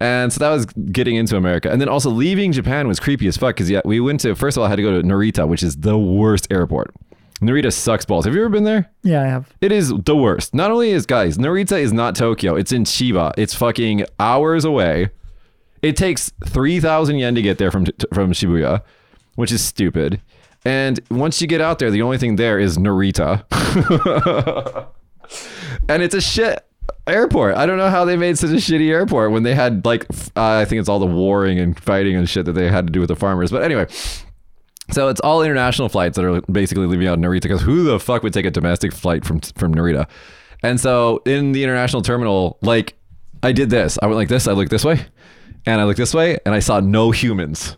And 0.00 0.32
so 0.32 0.38
that 0.38 0.50
was 0.50 0.66
getting 0.66 1.16
into 1.16 1.36
America. 1.36 1.70
And 1.70 1.80
then 1.80 1.88
also 1.88 2.08
leaving 2.08 2.52
Japan 2.52 2.88
was 2.88 2.98
creepy 3.00 3.26
as 3.26 3.36
fuck. 3.36 3.56
Cause 3.56 3.68
yeah, 3.68 3.82
we 3.84 4.00
went 4.00 4.20
to, 4.20 4.34
first 4.34 4.56
of 4.56 4.60
all, 4.60 4.66
I 4.66 4.70
had 4.70 4.76
to 4.76 4.82
go 4.82 5.00
to 5.00 5.06
Narita, 5.06 5.46
which 5.46 5.62
is 5.62 5.76
the 5.76 5.98
worst 5.98 6.46
airport. 6.50 6.94
Narita 7.40 7.72
sucks 7.72 8.04
balls. 8.04 8.24
Have 8.24 8.34
you 8.34 8.40
ever 8.40 8.48
been 8.48 8.62
there? 8.62 8.88
Yeah, 9.02 9.22
I 9.22 9.26
have. 9.26 9.52
It 9.60 9.72
is 9.72 9.92
the 10.04 10.14
worst. 10.14 10.54
Not 10.54 10.70
only 10.70 10.90
is 10.90 11.06
guys, 11.06 11.38
Narita 11.38 11.80
is 11.80 11.92
not 11.92 12.14
Tokyo. 12.14 12.54
It's 12.54 12.70
in 12.70 12.84
Chiba. 12.84 13.32
It's 13.36 13.52
fucking 13.52 14.04
hours 14.20 14.64
away. 14.64 15.10
It 15.82 15.96
takes 15.96 16.30
three 16.46 16.80
thousand 16.80 17.16
yen 17.16 17.34
to 17.34 17.42
get 17.42 17.58
there 17.58 17.70
from 17.70 17.86
from 18.14 18.32
Shibuya, 18.32 18.82
which 19.34 19.52
is 19.52 19.62
stupid. 19.62 20.20
And 20.64 21.00
once 21.10 21.40
you 21.40 21.48
get 21.48 21.60
out 21.60 21.80
there, 21.80 21.90
the 21.90 22.02
only 22.02 22.18
thing 22.18 22.36
there 22.36 22.58
is 22.58 22.78
Narita, 22.78 23.44
and 25.88 26.02
it's 26.02 26.14
a 26.14 26.20
shit 26.20 26.64
airport. 27.06 27.56
I 27.56 27.66
don't 27.66 27.78
know 27.78 27.90
how 27.90 28.04
they 28.04 28.16
made 28.16 28.38
such 28.38 28.50
a 28.50 28.54
shitty 28.54 28.88
airport 28.88 29.32
when 29.32 29.42
they 29.42 29.54
had 29.54 29.84
like 29.84 30.04
uh, 30.36 30.58
I 30.60 30.64
think 30.64 30.80
it's 30.80 30.88
all 30.88 30.98
the 30.98 31.06
warring 31.06 31.58
and 31.58 31.78
fighting 31.78 32.14
and 32.16 32.28
shit 32.28 32.46
that 32.46 32.52
they 32.52 32.70
had 32.70 32.86
to 32.86 32.92
do 32.92 33.00
with 33.00 33.08
the 33.08 33.16
farmers. 33.16 33.50
But 33.50 33.62
anyway, 33.62 33.86
so 34.90 35.08
it's 35.08 35.20
all 35.20 35.42
international 35.42 35.88
flights 35.88 36.16
that 36.16 36.24
are 36.24 36.40
basically 36.42 36.86
leaving 36.86 37.08
out 37.08 37.18
Narita 37.18 37.42
because 37.42 37.62
who 37.62 37.84
the 37.84 37.98
fuck 37.98 38.22
would 38.22 38.32
take 38.32 38.46
a 38.46 38.50
domestic 38.50 38.92
flight 38.92 39.24
from 39.24 39.40
from 39.40 39.74
Narita? 39.74 40.08
And 40.62 40.80
so 40.80 41.22
in 41.26 41.52
the 41.52 41.64
international 41.64 42.02
terminal, 42.02 42.58
like 42.62 42.94
I 43.42 43.52
did 43.52 43.70
this. 43.70 43.98
I 44.00 44.06
went 44.06 44.16
like 44.16 44.28
this. 44.28 44.46
I 44.46 44.52
looked 44.52 44.70
this 44.70 44.84
way, 44.84 45.04
and 45.66 45.80
I 45.80 45.84
looked 45.84 45.98
this 45.98 46.14
way, 46.14 46.38
and 46.44 46.54
I 46.54 46.58
saw 46.60 46.80
no 46.80 47.10
humans 47.10 47.76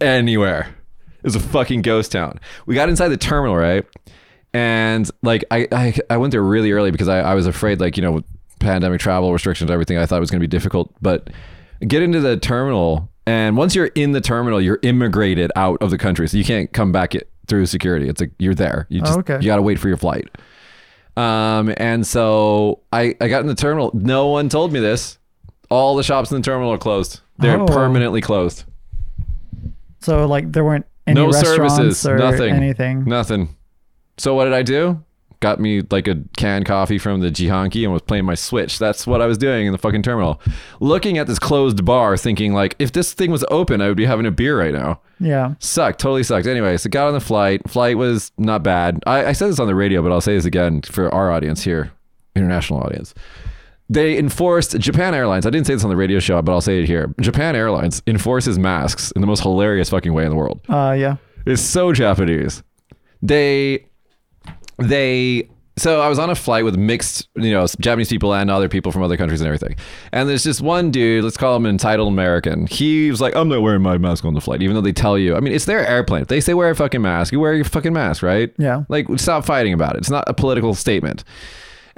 anywhere. 0.00 0.74
It 1.18 1.24
was 1.24 1.34
a 1.36 1.40
fucking 1.40 1.82
ghost 1.82 2.12
town. 2.12 2.40
We 2.66 2.74
got 2.74 2.88
inside 2.88 3.08
the 3.08 3.16
terminal, 3.16 3.56
right? 3.56 3.84
And 4.54 5.10
like 5.22 5.44
I 5.50 5.68
I, 5.72 5.94
I 6.10 6.16
went 6.16 6.30
there 6.32 6.42
really 6.42 6.72
early 6.72 6.90
because 6.90 7.08
I, 7.08 7.20
I 7.20 7.34
was 7.34 7.46
afraid 7.46 7.80
like 7.80 7.96
you 7.96 8.02
know 8.02 8.22
pandemic 8.60 9.00
travel 9.00 9.32
restrictions 9.32 9.70
everything 9.70 9.98
I 9.98 10.06
thought 10.06 10.16
it 10.16 10.20
was 10.20 10.30
going 10.30 10.40
to 10.40 10.46
be 10.46 10.50
difficult, 10.50 10.92
but 11.02 11.28
get 11.86 12.02
into 12.02 12.20
the 12.20 12.36
terminal 12.36 13.08
and 13.26 13.58
once 13.58 13.74
you're 13.74 13.86
in 13.88 14.12
the 14.12 14.22
terminal, 14.22 14.58
you're 14.58 14.78
immigrated 14.82 15.52
out 15.54 15.82
of 15.82 15.90
the 15.90 15.98
country, 15.98 16.26
so 16.28 16.38
you 16.38 16.44
can't 16.44 16.72
come 16.72 16.92
back 16.92 17.14
it 17.14 17.28
through 17.46 17.66
security. 17.66 18.08
It's 18.08 18.22
like 18.22 18.30
you're 18.38 18.54
there. 18.54 18.86
You 18.88 19.00
just 19.02 19.16
Oh, 19.16 19.20
okay. 19.20 19.36
you 19.36 19.46
got 19.46 19.56
to 19.56 19.62
wait 19.62 19.78
for 19.78 19.88
your 19.88 19.98
flight. 19.98 20.28
Um, 21.14 21.74
and 21.76 22.06
so 22.06 22.80
I 22.90 23.14
I 23.20 23.28
got 23.28 23.40
in 23.42 23.46
the 23.48 23.54
terminal. 23.54 23.90
No 23.92 24.28
one 24.28 24.48
told 24.48 24.72
me 24.72 24.80
this. 24.80 25.17
All 25.70 25.96
the 25.96 26.02
shops 26.02 26.30
in 26.30 26.36
the 26.38 26.42
terminal 26.42 26.72
are 26.72 26.78
closed. 26.78 27.20
They're 27.38 27.60
Oh. 27.60 27.66
permanently 27.66 28.20
closed. 28.20 28.64
So 30.00 30.26
like 30.26 30.52
there 30.52 30.64
weren't 30.64 30.86
any 31.06 31.14
no 31.20 31.26
restaurants 31.26 31.76
services. 31.76 32.06
or 32.06 32.18
Nothing. 32.18 32.54
anything. 32.54 33.04
Nothing. 33.04 33.50
So 34.16 34.34
what 34.34 34.44
did 34.44 34.54
I 34.54 34.62
do? 34.62 35.02
Got 35.40 35.60
me 35.60 35.82
like 35.88 36.08
a 36.08 36.16
canned 36.36 36.66
coffee 36.66 36.98
from 36.98 37.20
the 37.20 37.28
Jihanki 37.30 37.84
and 37.84 37.92
was 37.92 38.02
playing 38.02 38.24
my 38.24 38.34
Switch. 38.34 38.76
That's 38.80 39.06
what 39.06 39.22
I 39.22 39.26
was 39.26 39.38
doing 39.38 39.66
in 39.66 39.72
the 39.72 39.78
fucking 39.78 40.02
terminal. 40.02 40.40
Looking 40.80 41.16
at 41.16 41.28
this 41.28 41.38
closed 41.38 41.84
bar, 41.84 42.16
thinking 42.16 42.54
like, 42.54 42.74
if 42.80 42.90
this 42.90 43.12
thing 43.14 43.30
was 43.30 43.44
open, 43.48 43.80
I 43.80 43.86
would 43.86 43.96
be 43.96 44.04
having 44.06 44.26
a 44.26 44.32
beer 44.32 44.58
right 44.58 44.74
now. 44.74 45.00
Yeah. 45.20 45.54
Sucked, 45.60 46.00
totally 46.00 46.24
sucked. 46.24 46.48
Anyway, 46.48 46.76
so 46.76 46.90
got 46.90 47.06
on 47.06 47.14
the 47.14 47.20
flight. 47.20 47.62
Flight 47.70 47.96
was 47.96 48.32
not 48.36 48.64
bad. 48.64 49.00
I, 49.06 49.26
I 49.26 49.32
said 49.32 49.48
this 49.50 49.60
on 49.60 49.68
the 49.68 49.76
radio, 49.76 50.02
but 50.02 50.10
I'll 50.10 50.20
say 50.20 50.34
this 50.34 50.44
again 50.44 50.82
for 50.82 51.12
our 51.14 51.30
audience 51.30 51.62
here, 51.62 51.92
international 52.34 52.80
audience. 52.80 53.14
They 53.90 54.18
enforced 54.18 54.78
Japan 54.78 55.14
Airlines. 55.14 55.46
I 55.46 55.50
didn't 55.50 55.66
say 55.66 55.74
this 55.74 55.82
on 55.84 55.90
the 55.90 55.96
radio 55.96 56.18
show, 56.20 56.40
but 56.42 56.52
I'll 56.52 56.60
say 56.60 56.80
it 56.80 56.86
here. 56.86 57.14
Japan 57.20 57.56
Airlines 57.56 58.02
enforces 58.06 58.58
masks 58.58 59.10
in 59.12 59.20
the 59.22 59.26
most 59.26 59.40
hilarious 59.42 59.88
fucking 59.90 60.12
way 60.12 60.24
in 60.24 60.30
the 60.30 60.36
world. 60.36 60.60
Uh 60.68 60.94
yeah. 60.98 61.16
It's 61.46 61.62
so 61.62 61.92
Japanese. 61.92 62.62
They 63.22 63.86
they 64.78 65.48
so 65.78 66.00
I 66.00 66.08
was 66.08 66.18
on 66.18 66.28
a 66.28 66.34
flight 66.34 66.64
with 66.64 66.76
mixed, 66.76 67.28
you 67.36 67.52
know, 67.52 67.66
Japanese 67.80 68.08
people 68.08 68.34
and 68.34 68.50
other 68.50 68.68
people 68.68 68.90
from 68.92 69.02
other 69.02 69.16
countries 69.16 69.40
and 69.40 69.46
everything. 69.46 69.76
And 70.12 70.28
there's 70.28 70.42
just 70.42 70.60
one 70.60 70.90
dude, 70.90 71.22
let's 71.24 71.36
call 71.36 71.54
him 71.56 71.66
an 71.66 71.70
entitled 71.70 72.08
American. 72.12 72.66
He 72.66 73.10
was 73.10 73.20
like, 73.20 73.34
I'm 73.36 73.48
not 73.48 73.62
wearing 73.62 73.82
my 73.82 73.96
mask 73.96 74.24
on 74.24 74.34
the 74.34 74.40
flight, 74.40 74.60
even 74.60 74.74
though 74.74 74.80
they 74.80 74.92
tell 74.92 75.16
you. 75.16 75.36
I 75.36 75.40
mean, 75.40 75.52
it's 75.52 75.66
their 75.66 75.86
airplane. 75.86 76.22
If 76.22 76.28
they 76.28 76.40
say 76.40 76.52
wear 76.54 76.70
a 76.70 76.74
fucking 76.74 77.00
mask, 77.00 77.32
you 77.32 77.40
wear 77.40 77.54
your 77.54 77.64
fucking 77.64 77.92
mask, 77.92 78.22
right? 78.22 78.52
Yeah. 78.58 78.82
Like, 78.88 79.06
stop 79.16 79.44
fighting 79.44 79.72
about 79.72 79.94
it. 79.94 79.98
It's 79.98 80.10
not 80.10 80.24
a 80.26 80.34
political 80.34 80.74
statement. 80.74 81.22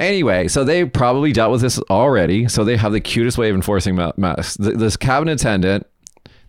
Anyway, 0.01 0.49
so 0.49 0.65
they 0.65 0.85
probably 0.85 1.31
dealt 1.31 1.53
with 1.53 1.61
this 1.61 1.79
already. 1.91 2.49
So 2.49 2.65
they 2.65 2.77
have 2.77 2.93
the 2.93 3.01
cutest 3.01 3.37
way 3.39 3.51
of 3.51 3.55
enforcing 3.55 3.95
masks. 4.17 4.57
This 4.59 4.97
cabin 4.97 5.29
attendant, 5.29 5.87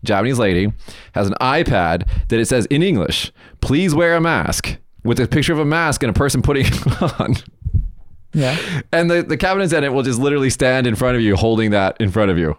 Japanese 0.03 0.39
lady, 0.39 0.71
has 1.13 1.27
an 1.27 1.35
iPad 1.41 2.07
that 2.29 2.39
it 2.39 2.45
says 2.47 2.65
in 2.67 2.81
English, 2.81 3.31
please 3.59 3.93
wear 3.93 4.15
a 4.15 4.21
mask, 4.21 4.77
with 5.03 5.19
a 5.19 5.27
picture 5.27 5.51
of 5.51 5.59
a 5.59 5.65
mask 5.65 6.01
and 6.01 6.09
a 6.09 6.13
person 6.13 6.41
putting 6.41 6.65
it 6.67 7.01
on. 7.19 7.35
Yeah. 8.33 8.57
And 8.93 9.11
the, 9.11 9.23
the 9.23 9.35
cabin 9.37 9.61
attendant 9.63 9.93
will 9.93 10.03
just 10.03 10.19
literally 10.19 10.49
stand 10.49 10.87
in 10.87 10.95
front 10.95 11.17
of 11.17 11.21
you 11.21 11.35
holding 11.35 11.71
that 11.71 11.97
in 11.99 12.09
front 12.09 12.31
of 12.31 12.37
you 12.37 12.57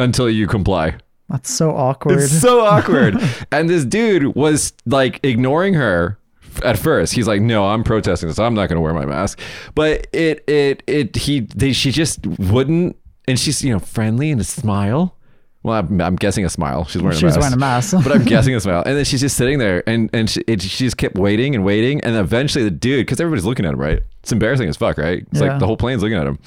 until 0.00 0.30
you 0.30 0.46
comply. 0.46 0.96
That's 1.28 1.50
so 1.50 1.76
awkward. 1.76 2.20
It's 2.20 2.40
so 2.40 2.60
awkward. 2.64 3.16
and 3.50 3.68
this 3.68 3.84
dude 3.84 4.34
was 4.34 4.72
like 4.86 5.20
ignoring 5.22 5.74
her 5.74 6.18
at 6.64 6.78
first. 6.78 7.12
He's 7.14 7.26
like, 7.28 7.40
"No, 7.40 7.66
I'm 7.66 7.84
protesting 7.84 8.28
this. 8.28 8.38
I'm 8.38 8.54
not 8.54 8.68
going 8.68 8.76
to 8.76 8.80
wear 8.80 8.94
my 8.94 9.04
mask." 9.06 9.38
But 9.74 10.06
it 10.12 10.44
it 10.48 10.82
it 10.86 11.16
he 11.16 11.40
they, 11.40 11.72
she 11.72 11.90
just 11.92 12.26
wouldn't 12.26 12.96
and 13.28 13.38
she's, 13.38 13.62
you 13.62 13.72
know, 13.72 13.78
friendly 13.78 14.30
and 14.30 14.40
a 14.40 14.44
smile. 14.44 15.16
Well, 15.64 15.78
I'm, 15.78 16.00
I'm 16.00 16.16
guessing 16.16 16.44
a 16.44 16.48
smile. 16.48 16.86
She's 16.86 17.00
wearing 17.00 17.16
she 17.16 17.24
a 17.24 17.28
was 17.28 17.36
mask. 17.36 17.40
wearing 17.42 17.54
a 17.54 17.56
mask. 17.56 17.96
but 18.02 18.10
I'm 18.12 18.24
guessing 18.34 18.52
a 18.56 18.60
smile. 18.60 18.82
And 18.84 18.96
then 18.96 19.04
she's 19.04 19.20
just 19.20 19.36
sitting 19.36 19.58
there, 19.58 19.88
and 19.88 20.10
and 20.12 20.28
she, 20.28 20.40
it, 20.48 20.60
she 20.60 20.84
just 20.84 20.96
kept 20.96 21.14
waiting 21.14 21.54
and 21.54 21.64
waiting, 21.64 22.00
and 22.00 22.16
eventually 22.16 22.64
the 22.64 22.70
dude, 22.72 23.06
because 23.06 23.20
everybody's 23.20 23.44
looking 23.44 23.64
at 23.64 23.72
him, 23.72 23.80
right? 23.80 24.00
It's 24.24 24.32
embarrassing 24.32 24.68
as 24.68 24.76
fuck, 24.76 24.98
right? 24.98 25.24
It's 25.30 25.40
Yeah. 25.40 25.50
like 25.50 25.60
the 25.60 25.66
whole 25.66 25.76
plane's 25.76 26.02
looking 26.02 26.18
at 26.18 26.26
him. 26.26 26.38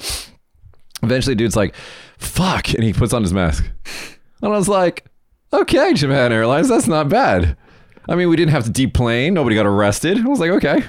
Eventually, 1.02 1.34
dude's 1.34 1.56
like, 1.56 1.74
"Fuck," 2.18 2.74
and 2.74 2.82
he 2.82 2.92
puts 2.92 3.12
on 3.14 3.22
his 3.22 3.32
mask, 3.32 3.64
and 4.42 4.52
I 4.52 4.56
was 4.56 4.68
like, 4.68 5.06
"Okay, 5.52 5.94
Japan 5.94 6.30
Airlines, 6.32 6.68
that's 6.68 6.86
not 6.86 7.08
bad." 7.08 7.56
I 8.08 8.14
mean, 8.14 8.28
we 8.28 8.36
didn't 8.36 8.52
have 8.52 8.64
to 8.64 8.70
deplane. 8.70 9.34
Nobody 9.34 9.56
got 9.56 9.66
arrested. 9.66 10.18
I 10.18 10.28
was 10.28 10.40
like, 10.40 10.50
"Okay." 10.50 10.84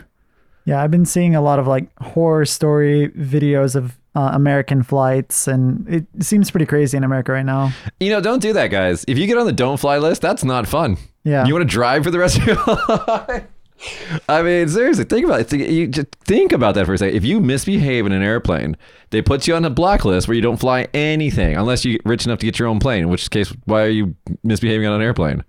Yeah, 0.65 0.83
I've 0.83 0.91
been 0.91 1.05
seeing 1.05 1.35
a 1.35 1.41
lot 1.41 1.59
of 1.59 1.67
like 1.67 1.87
horror 2.01 2.45
story 2.45 3.09
videos 3.09 3.75
of 3.75 3.97
uh, 4.15 4.31
American 4.33 4.83
flights, 4.83 5.47
and 5.47 5.87
it 5.87 6.05
seems 6.19 6.51
pretty 6.51 6.65
crazy 6.65 6.97
in 6.97 7.03
America 7.03 7.31
right 7.31 7.45
now. 7.45 7.71
You 7.99 8.09
know, 8.09 8.19
don't 8.19 8.41
do 8.41 8.51
that, 8.53 8.67
guys. 8.67 9.05
If 9.07 9.17
you 9.17 9.27
get 9.27 9.37
on 9.37 9.45
the 9.45 9.53
don't 9.53 9.77
fly 9.79 9.97
list, 9.97 10.21
that's 10.21 10.43
not 10.43 10.67
fun. 10.67 10.97
Yeah. 11.23 11.45
You 11.45 11.53
want 11.53 11.63
to 11.69 11.73
drive 11.73 12.03
for 12.03 12.11
the 12.11 12.19
rest 12.19 12.37
of 12.39 12.45
your 12.47 12.55
life? 13.07 13.43
I 14.27 14.41
mean, 14.41 14.67
seriously, 14.69 15.03
think 15.05 15.25
about 15.25 15.41
it. 15.41 15.43
Think, 15.49 15.69
you 15.69 15.87
just 15.87 16.07
think 16.25 16.51
about 16.51 16.75
that 16.75 16.85
for 16.85 16.95
a 16.95 16.97
second. 16.97 17.15
If 17.15 17.23
you 17.23 17.39
misbehave 17.39 18.05
in 18.05 18.11
an 18.11 18.23
airplane, 18.23 18.75
they 19.11 19.21
put 19.21 19.47
you 19.47 19.55
on 19.55 19.63
a 19.65 19.69
blacklist 19.69 20.27
where 20.27 20.35
you 20.35 20.41
don't 20.41 20.57
fly 20.57 20.87
anything 20.93 21.55
unless 21.55 21.85
you're 21.85 21.99
rich 22.03 22.25
enough 22.25 22.39
to 22.39 22.45
get 22.45 22.57
your 22.57 22.67
own 22.67 22.79
plane. 22.79 23.03
In 23.03 23.09
which 23.09 23.29
case, 23.29 23.53
why 23.65 23.83
are 23.83 23.89
you 23.89 24.15
misbehaving 24.43 24.87
on 24.87 24.93
an 24.93 25.01
airplane? 25.01 25.43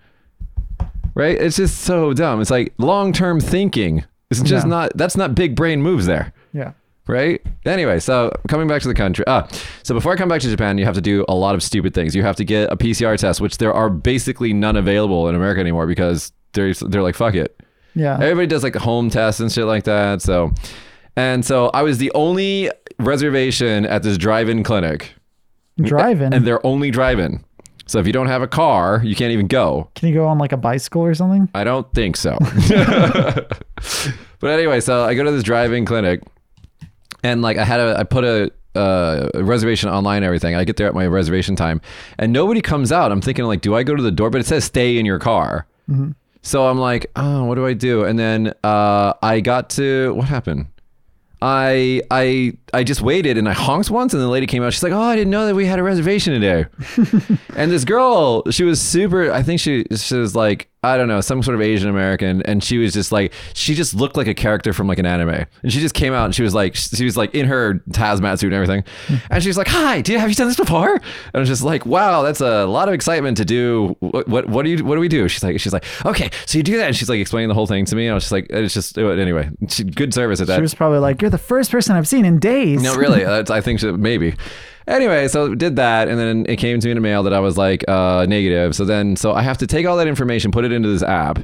Right? 1.19 1.37
It's 1.39 1.57
just 1.57 1.81
so 1.81 2.15
dumb. 2.15 2.41
It's 2.41 2.51
like 2.51 2.73
long-term 2.79 3.41
thinking. 3.41 4.05
It's 4.31 4.41
just 4.41 4.67
Yeah. 4.67 4.71
not. 4.71 4.93
That's 4.97 5.17
not 5.17 5.35
big 5.35 5.55
brain 5.57 5.83
moves 5.83 6.07
there 6.07 6.33
Yeah. 6.55 6.73
right? 7.09 7.41
Anyway, 7.67 7.99
so 7.99 8.31
coming 8.47 8.69
back 8.69 8.83
to 8.83 8.89
the 8.89 8.95
country. 8.95 9.25
Ah, 9.27 9.49
so 9.83 9.95
before 9.95 10.13
I 10.13 10.17
come 10.17 10.29
back 10.29 10.41
to 10.43 10.49
Japan, 10.49 10.79
you 10.79 10.85
have 10.85 10.95
to 10.95 11.01
do 11.01 11.25
a 11.29 11.35
lot 11.35 11.55
of 11.57 11.63
stupid 11.63 11.93
things. 11.93 12.15
You 12.15 12.23
have 12.23 12.37
to 12.37 12.45
get 12.45 12.71
a 12.73 12.77
PCR 12.77 13.17
test, 13.19 13.41
which 13.41 13.59
there 13.59 13.73
are 13.75 13.91
basically 13.91 14.53
none 14.53 14.77
available 14.77 15.29
in 15.29 15.35
America 15.35 15.61
anymore 15.61 15.87
because 15.87 16.31
they're 16.53 16.73
they're 16.75 17.03
like 17.03 17.17
fuck 17.17 17.35
it. 17.35 17.61
Yeah. 17.95 18.15
Everybody 18.15 18.47
does 18.47 18.63
like 18.63 18.77
home 18.77 19.11
tests 19.11 19.41
and 19.41 19.51
shit 19.51 19.65
like 19.65 19.85
that. 19.85 20.23
So, 20.23 20.53
and 21.17 21.45
so 21.45 21.69
I 21.75 21.83
was 21.83 21.99
the 21.99 22.13
only 22.15 22.71
reservation 23.01 23.87
at 23.87 24.03
this 24.05 24.17
drive-in 24.19 24.63
clinic, 24.63 25.15
Driving. 25.81 26.33
and 26.35 26.47
they're 26.47 26.65
only 26.65 26.91
drive-in. 26.93 27.43
So 27.89 27.99
if 27.99 28.07
you 28.07 28.13
don't 28.13 28.27
have 28.27 28.43
a 28.43 28.47
car, 28.47 29.01
you 29.03 29.17
can't 29.17 29.33
even 29.33 29.47
go. 29.47 29.91
Can 29.95 30.09
you 30.09 30.15
go 30.15 30.27
on 30.27 30.39
like 30.39 30.53
a 30.53 30.59
bicycle 30.59 31.03
or 31.03 31.15
something? 31.15 31.49
I 31.55 31.65
don't 31.65 31.91
think 31.95 32.17
so. 32.17 32.37
but 34.41 34.51
anyway, 34.51 34.81
so 34.81 35.05
I 35.05 35.15
go 35.15 35.25
to 35.25 35.31
this 35.31 35.43
drive-in 35.43 35.87
clinic, 35.87 36.23
and 37.25 37.41
like 37.41 37.57
I 37.57 37.65
had 37.65 37.81
a, 37.81 37.99
I 37.99 38.05
put 38.05 38.25
a, 38.25 38.53
uh, 38.79 39.31
reservation 39.35 39.89
online 39.89 40.19
and 40.19 40.27
everything. 40.27 40.55
I 40.55 40.65
get 40.65 40.77
there 40.77 40.87
at 40.87 40.95
my 40.95 41.07
reservation 41.07 41.57
time, 41.57 41.81
and 42.19 42.31
nobody 42.33 42.61
comes 42.61 42.93
out. 42.93 43.11
I'm 43.11 43.23
thinking 43.23 43.47
like, 43.47 43.63
do 43.63 43.75
I 43.75 43.83
go 43.83 43.97
to 43.97 44.03
the 44.03 44.13
door? 44.13 44.29
But 44.31 44.43
it 44.43 44.47
says 44.47 44.65
stay 44.65 44.99
in 44.99 45.07
your 45.07 45.19
car. 45.19 45.67
So 46.43 46.69
I'm 46.69 46.79
like, 46.79 47.11
oh, 47.17 47.45
what 47.45 47.55
do 47.57 47.67
I 47.67 47.73
do? 47.73 48.05
And 48.05 48.19
then 48.19 48.53
uh, 48.63 49.15
I 49.23 49.41
got 49.41 49.71
to 49.71 50.13
what 50.15 50.29
happened? 50.29 50.67
I 51.41 52.03
I 52.11 52.55
I 52.75 52.85
just 52.85 53.01
waited 53.01 53.39
and 53.39 53.49
I 53.49 53.53
honked 53.53 53.91
once 53.91 54.13
and 54.13 54.23
the 54.23 54.29
lady 54.29 54.47
came 54.47 54.63
out. 54.63 54.73
She's 54.73 54.83
like, 54.83 54.93
"Oh, 54.93 55.01
I 55.01 55.15
didn't 55.15 55.31
know 55.31 55.47
that 55.47 55.55
we 55.55 55.67
had 55.67 55.79
a 55.79 55.83
reservation 55.83 56.33
today." 56.33 56.67
and 57.57 57.71
this 57.71 57.85
girl, 57.85 58.49
she 58.51 58.65
was 58.65 58.81
super. 58.81 59.31
I 59.31 59.43
think 59.43 59.61
she 59.61 59.85
she 59.95 60.17
was 60.17 60.35
like 60.35 60.69
I 60.83 60.97
don't 60.97 61.09
know 61.09 61.21
some 61.21 61.43
sort 61.43 61.57
of 61.57 61.61
Asian 61.61 61.89
American, 61.89 62.41
and 62.43 62.63
she 62.63 62.79
was 62.79 62.93
just 62.93 63.11
like 63.11 63.33
she 63.53 63.75
just 63.75 63.95
looked 63.95 64.17
like 64.17 64.29
a 64.29 64.35
character 64.35 64.73
from 64.73 64.87
like 64.87 65.01
an 65.01 65.07
anime. 65.07 65.45
And 65.63 65.73
she 65.73 65.81
just 65.81 65.95
came 65.95 66.13
out 66.13 66.27
and 66.27 66.35
she 66.35 66.45
was 66.45 66.55
like 66.55 66.77
she 66.77 67.05
was 67.05 67.17
like 67.17 67.35
in 67.35 67.47
her 67.47 67.83
hazmat 67.91 68.39
suit 68.39 68.53
and 68.53 68.55
everything, 68.55 68.85
hmm. 69.09 69.17
and 69.31 69.43
she's 69.43 69.59
like, 69.59 69.67
"Hi, 69.67 70.01
do 70.01 70.13
you 70.13 70.21
have 70.21 70.29
you 70.29 70.37
done 70.37 70.47
this 70.47 70.57
before?" 70.57 70.95
And 70.95 71.35
I 71.35 71.39
was 71.41 71.49
just 71.49 71.65
like, 71.65 71.85
"Wow, 71.85 72.23
that's 72.23 72.41
a 72.41 72.65
lot 72.67 72.87
of 72.87 72.95
excitement 72.95 73.39
to 73.39 73.45
do. 73.45 73.97
What 73.99 74.29
what, 74.29 74.49
what 74.49 74.65
do 74.65 74.71
you 74.71 74.85
what 74.85 74.95
do 74.95 75.01
we 75.01 75.09
do?" 75.09 75.27
She's 75.29 75.43
like 75.43 75.59
she's 75.59 75.73
like, 75.73 75.85
"Okay, 76.07 76.31
so 76.47 76.59
you 76.59 76.63
do 76.63 76.77
that," 76.77 76.87
and 76.87 76.97
she's 76.97 77.09
like 77.09 77.19
explaining 77.19 77.49
the 77.49 77.55
whole 77.55 77.67
thing 77.67 77.85
to 77.87 77.97
me. 77.97 78.07
And 78.07 78.13
I 78.13 78.15
was 78.15 78.25
just 78.25 78.33
like, 78.33 78.47
"It's 78.49 78.73
just 78.73 78.97
uh, 78.97 79.09
anyway, 79.09 79.51
she, 79.69 79.83
good 79.83 80.15
service 80.15 80.41
at 80.41 80.47
that." 80.47 80.57
She 80.57 80.63
was 80.63 80.75
probably 80.75 81.01
like, 81.01 81.21
"You're 81.21 81.31
the 81.31 81.39
first 81.39 81.73
person 81.73 81.97
I've 81.97 82.09
seen 82.09 82.25
in 82.25 82.39
days." 82.39 82.83
No, 82.83 82.95
really. 82.95 83.27
I 83.27 83.61
think 83.61 83.81
so, 83.81 83.97
maybe. 83.97 84.37
Anyway, 84.89 85.29
so 85.29 85.55
did 85.55 85.77
that, 85.77 86.09
and 86.09 86.19
then 86.19 86.47
it 86.49 86.57
came 86.57 86.81
to 86.81 86.87
me 86.89 86.93
in 86.93 86.97
a 86.97 87.01
mail 87.01 87.23
that 87.23 87.35
I 87.35 87.41
was 87.41 87.57
like 87.59 87.85
uh, 87.89 88.25
negative. 88.27 88.75
So 88.75 88.85
then, 88.85 89.17
so 89.17 89.35
I 89.35 89.43
have 89.43 89.59
to 89.59 89.67
take 89.67 89.87
all 89.87 89.99
that 89.99 90.09
information, 90.09 90.51
put 90.51 90.65
it 90.65 90.73
into 90.73 90.89
this 90.89 91.03
app, 91.03 91.39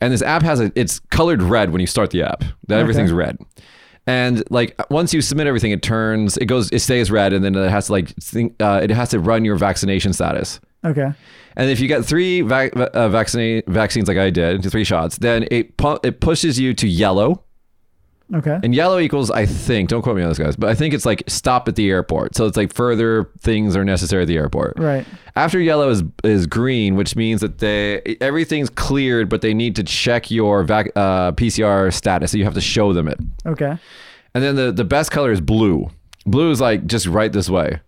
And 0.00 0.12
this 0.12 0.22
app 0.22 0.42
has 0.42 0.60
a 0.60 0.72
it's 0.74 1.00
colored 1.10 1.42
red 1.42 1.70
when 1.70 1.80
you 1.80 1.86
start 1.86 2.10
the 2.10 2.22
app. 2.22 2.44
That 2.68 2.78
everything's 2.78 3.12
red. 3.12 3.38
And 4.06 4.42
like 4.50 4.80
once 4.90 5.12
you 5.12 5.20
submit 5.20 5.46
everything, 5.46 5.72
it 5.72 5.82
turns, 5.82 6.36
it 6.38 6.46
goes, 6.46 6.70
it 6.72 6.78
stays 6.78 7.10
red, 7.10 7.32
and 7.32 7.44
then 7.44 7.54
it 7.54 7.68
has 7.68 7.86
to 7.86 7.92
like, 7.92 8.08
think, 8.16 8.54
uh, 8.62 8.80
it 8.82 8.90
has 8.90 9.10
to 9.10 9.20
run 9.20 9.44
your 9.44 9.56
vaccination 9.56 10.12
status. 10.12 10.60
Okay. 10.84 11.12
And 11.56 11.70
if 11.70 11.80
you 11.80 11.88
get 11.88 12.04
three 12.04 12.40
vac- 12.40 12.74
uh, 12.76 13.08
vaccine 13.08 13.62
vaccines 13.66 14.06
like 14.08 14.16
I 14.16 14.30
did, 14.30 14.70
three 14.70 14.84
shots, 14.84 15.18
then 15.18 15.46
it 15.50 15.76
pu- 15.76 15.98
it 16.04 16.20
pushes 16.20 16.58
you 16.58 16.72
to 16.74 16.88
yellow. 16.88 17.42
Okay. 18.34 18.58
And 18.62 18.74
yellow 18.74 18.98
equals, 18.98 19.30
I 19.30 19.46
think, 19.46 19.88
don't 19.88 20.02
quote 20.02 20.16
me 20.16 20.22
on 20.22 20.28
this, 20.28 20.38
guys, 20.38 20.54
but 20.54 20.68
I 20.68 20.74
think 20.74 20.92
it's 20.92 21.06
like 21.06 21.22
stop 21.28 21.66
at 21.66 21.76
the 21.76 21.88
airport. 21.88 22.36
So 22.36 22.46
it's 22.46 22.56
like 22.56 22.74
further 22.74 23.30
things 23.40 23.74
are 23.74 23.84
necessary 23.84 24.22
at 24.22 24.28
the 24.28 24.36
airport. 24.36 24.74
Right. 24.78 25.06
After 25.34 25.58
yellow 25.60 25.88
is 25.88 26.02
is 26.24 26.46
green, 26.46 26.94
which 26.94 27.16
means 27.16 27.40
that 27.40 27.58
they 27.58 28.16
everything's 28.20 28.68
cleared, 28.70 29.28
but 29.28 29.40
they 29.40 29.54
need 29.54 29.76
to 29.76 29.82
check 29.82 30.30
your 30.30 30.62
vac- 30.62 30.92
uh, 30.94 31.32
PCR 31.32 31.92
status. 31.92 32.32
So 32.32 32.38
you 32.38 32.44
have 32.44 32.54
to 32.54 32.60
show 32.60 32.92
them 32.92 33.08
it. 33.08 33.18
Okay. 33.46 33.78
And 34.34 34.44
then 34.44 34.56
the 34.56 34.72
the 34.72 34.84
best 34.84 35.10
color 35.10 35.32
is 35.32 35.40
blue. 35.40 35.90
Blue 36.26 36.50
is 36.50 36.60
like 36.60 36.86
just 36.86 37.06
right 37.06 37.32
this 37.32 37.48
way. 37.48 37.80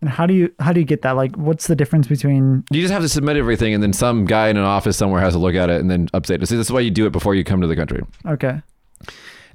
And 0.00 0.10
how 0.10 0.26
do 0.26 0.34
you 0.34 0.52
how 0.58 0.72
do 0.72 0.80
you 0.80 0.86
get 0.86 1.02
that? 1.02 1.12
Like, 1.12 1.36
what's 1.36 1.68
the 1.68 1.76
difference 1.76 2.06
between? 2.06 2.64
You 2.70 2.82
just 2.82 2.92
have 2.92 3.02
to 3.02 3.08
submit 3.08 3.36
everything, 3.36 3.72
and 3.72 3.82
then 3.82 3.92
some 3.92 4.24
guy 4.24 4.48
in 4.48 4.56
an 4.56 4.64
office 4.64 4.96
somewhere 4.96 5.20
has 5.20 5.32
to 5.34 5.38
look 5.38 5.54
at 5.54 5.70
it 5.70 5.80
and 5.80 5.90
then 5.90 6.08
update 6.08 6.42
it. 6.42 6.48
So 6.48 6.56
this 6.56 6.66
is 6.66 6.72
why 6.72 6.80
you 6.80 6.90
do 6.90 7.06
it 7.06 7.12
before 7.12 7.34
you 7.34 7.44
come 7.44 7.60
to 7.60 7.66
the 7.66 7.76
country. 7.76 8.02
Okay. 8.26 8.60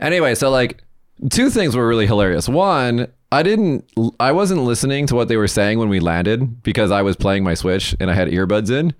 Anyway, 0.01 0.35
so 0.35 0.49
like 0.49 0.83
two 1.29 1.49
things 1.49 1.75
were 1.75 1.87
really 1.87 2.07
hilarious. 2.07 2.49
One, 2.49 3.07
I 3.33 3.43
didn't 3.43 3.89
I 4.19 4.33
wasn't 4.33 4.63
listening 4.63 5.07
to 5.07 5.15
what 5.15 5.29
they 5.29 5.37
were 5.37 5.47
saying 5.47 5.79
when 5.79 5.87
we 5.87 5.99
landed 6.01 6.63
because 6.63 6.91
I 6.91 7.01
was 7.01 7.15
playing 7.15 7.43
my 7.45 7.53
Switch 7.53 7.95
and 7.99 8.11
I 8.11 8.13
had 8.13 8.27
earbuds 8.27 8.69
in. 8.69 8.93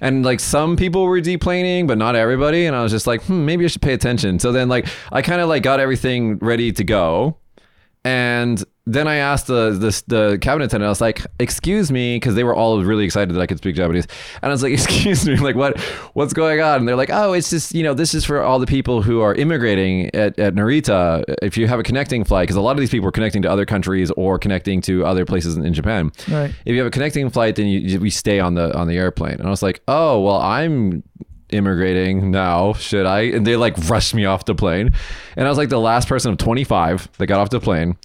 And 0.00 0.24
like 0.24 0.40
some 0.40 0.76
people 0.76 1.04
were 1.04 1.20
deplaning, 1.20 1.86
but 1.86 1.98
not 1.98 2.16
everybody. 2.16 2.64
And 2.64 2.74
I 2.74 2.82
was 2.82 2.90
just 2.92 3.06
like, 3.06 3.22
hmm, 3.24 3.44
maybe 3.44 3.64
I 3.64 3.68
should 3.68 3.82
pay 3.82 3.92
attention. 3.92 4.38
So 4.38 4.50
then 4.52 4.68
like 4.70 4.86
I 5.12 5.20
kind 5.20 5.42
of 5.42 5.48
like 5.50 5.62
got 5.62 5.78
everything 5.80 6.38
ready 6.38 6.72
to 6.72 6.84
go. 6.84 7.36
And 8.06 8.62
then 8.86 9.08
I 9.08 9.16
asked 9.16 9.48
the 9.48 9.72
the, 9.72 10.02
the 10.06 10.38
cabinet 10.38 10.66
attendant, 10.66 10.86
I 10.86 10.90
was 10.90 11.00
like, 11.00 11.26
"Excuse 11.40 11.90
me," 11.90 12.14
because 12.14 12.36
they 12.36 12.44
were 12.44 12.54
all 12.54 12.80
really 12.84 13.04
excited 13.04 13.34
that 13.34 13.40
I 13.40 13.46
could 13.46 13.58
speak 13.58 13.74
Japanese. 13.74 14.06
And 14.42 14.50
I 14.50 14.52
was 14.52 14.62
like, 14.62 14.72
"Excuse 14.74 15.26
me, 15.26 15.34
like 15.38 15.56
what 15.56 15.76
what's 16.12 16.32
going 16.32 16.60
on?" 16.60 16.78
And 16.78 16.88
they're 16.88 16.94
like, 16.94 17.10
"Oh, 17.12 17.32
it's 17.32 17.50
just 17.50 17.74
you 17.74 17.82
know 17.82 17.94
this 17.94 18.14
is 18.14 18.24
for 18.24 18.40
all 18.40 18.60
the 18.60 18.66
people 18.66 19.02
who 19.02 19.22
are 19.22 19.34
immigrating 19.34 20.14
at, 20.14 20.38
at 20.38 20.54
Narita. 20.54 21.24
If 21.42 21.56
you 21.56 21.66
have 21.66 21.80
a 21.80 21.82
connecting 21.82 22.22
flight, 22.22 22.44
because 22.44 22.54
a 22.54 22.60
lot 22.60 22.72
of 22.72 22.78
these 22.78 22.90
people 22.90 23.08
are 23.08 23.12
connecting 23.12 23.42
to 23.42 23.50
other 23.50 23.66
countries 23.66 24.12
or 24.12 24.38
connecting 24.38 24.80
to 24.82 25.04
other 25.04 25.24
places 25.24 25.56
in, 25.56 25.66
in 25.66 25.74
Japan. 25.74 26.12
Right. 26.30 26.54
If 26.64 26.74
you 26.74 26.78
have 26.78 26.86
a 26.86 26.92
connecting 26.92 27.28
flight, 27.28 27.56
then 27.56 27.66
you, 27.66 27.80
you 27.80 27.98
we 27.98 28.10
stay 28.10 28.38
on 28.38 28.54
the 28.54 28.72
on 28.78 28.86
the 28.86 28.96
airplane." 28.96 29.34
And 29.34 29.48
I 29.48 29.50
was 29.50 29.64
like, 29.64 29.82
"Oh, 29.88 30.20
well, 30.20 30.40
I'm." 30.40 31.02
Immigrating 31.50 32.30
now 32.30 32.72
should 32.72 33.06
i? 33.06 33.22
And 33.22 33.46
they 33.46 33.56
like 33.56 33.76
rushed 33.88 34.14
me 34.14 34.24
off 34.24 34.44
the 34.44 34.54
plane. 34.54 34.92
And 35.36 35.46
i 35.46 35.48
was 35.48 35.58
like 35.58 35.68
the 35.68 35.80
last 35.80 36.08
person 36.08 36.32
of 36.32 36.38
25 36.38 37.08
that 37.18 37.26
got 37.26 37.40
off 37.40 37.50
the 37.50 37.60
plane. 37.60 37.96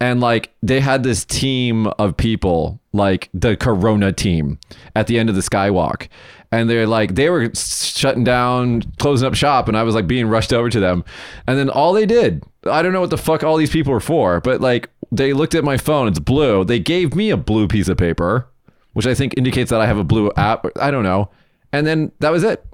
And 0.00 0.20
like 0.20 0.52
they 0.62 0.80
had 0.80 1.02
this 1.02 1.24
team 1.24 1.86
of 1.86 2.16
people 2.16 2.80
like 2.92 3.30
the 3.32 3.56
corona 3.56 4.12
team 4.12 4.58
at 4.94 5.06
the 5.06 5.18
end 5.18 5.28
of 5.28 5.34
the 5.34 5.40
skywalk. 5.40 6.08
And 6.52 6.68
they're 6.68 6.86
like 6.86 7.14
they 7.14 7.30
were 7.30 7.50
shutting 7.54 8.24
down 8.24 8.82
closing 8.98 9.26
up 9.26 9.34
shop 9.34 9.68
and 9.68 9.76
i 9.76 9.82
was 9.82 9.94
like 9.94 10.06
being 10.06 10.26
rushed 10.26 10.52
over 10.52 10.68
to 10.70 10.80
them. 10.80 11.04
And 11.46 11.58
then 11.58 11.70
all 11.70 11.92
they 11.92 12.06
did 12.06 12.42
i 12.66 12.82
don't 12.82 12.92
know 12.92 13.00
what 13.00 13.10
the 13.10 13.18
fuck 13.18 13.42
all 13.42 13.56
these 13.56 13.70
people 13.70 13.92
were 13.92 14.00
for 14.00 14.40
but 14.40 14.60
like 14.60 14.88
they 15.12 15.32
looked 15.32 15.54
at 15.54 15.64
my 15.64 15.76
phone 15.76 16.08
it's 16.08 16.18
blue. 16.18 16.64
They 16.64 16.80
gave 16.80 17.14
me 17.14 17.30
a 17.30 17.36
blue 17.36 17.68
piece 17.68 17.88
of 17.88 17.96
paper 17.96 18.48
which 18.92 19.06
i 19.06 19.14
think 19.14 19.34
indicates 19.36 19.70
that 19.70 19.80
i 19.80 19.86
have 19.86 19.98
a 19.98 20.04
blue 20.04 20.30
app 20.36 20.66
i 20.78 20.90
don't 20.90 21.04
know. 21.04 21.30
And 21.72 21.86
then 21.86 22.12
that 22.20 22.30
was 22.30 22.44
it 22.44 22.64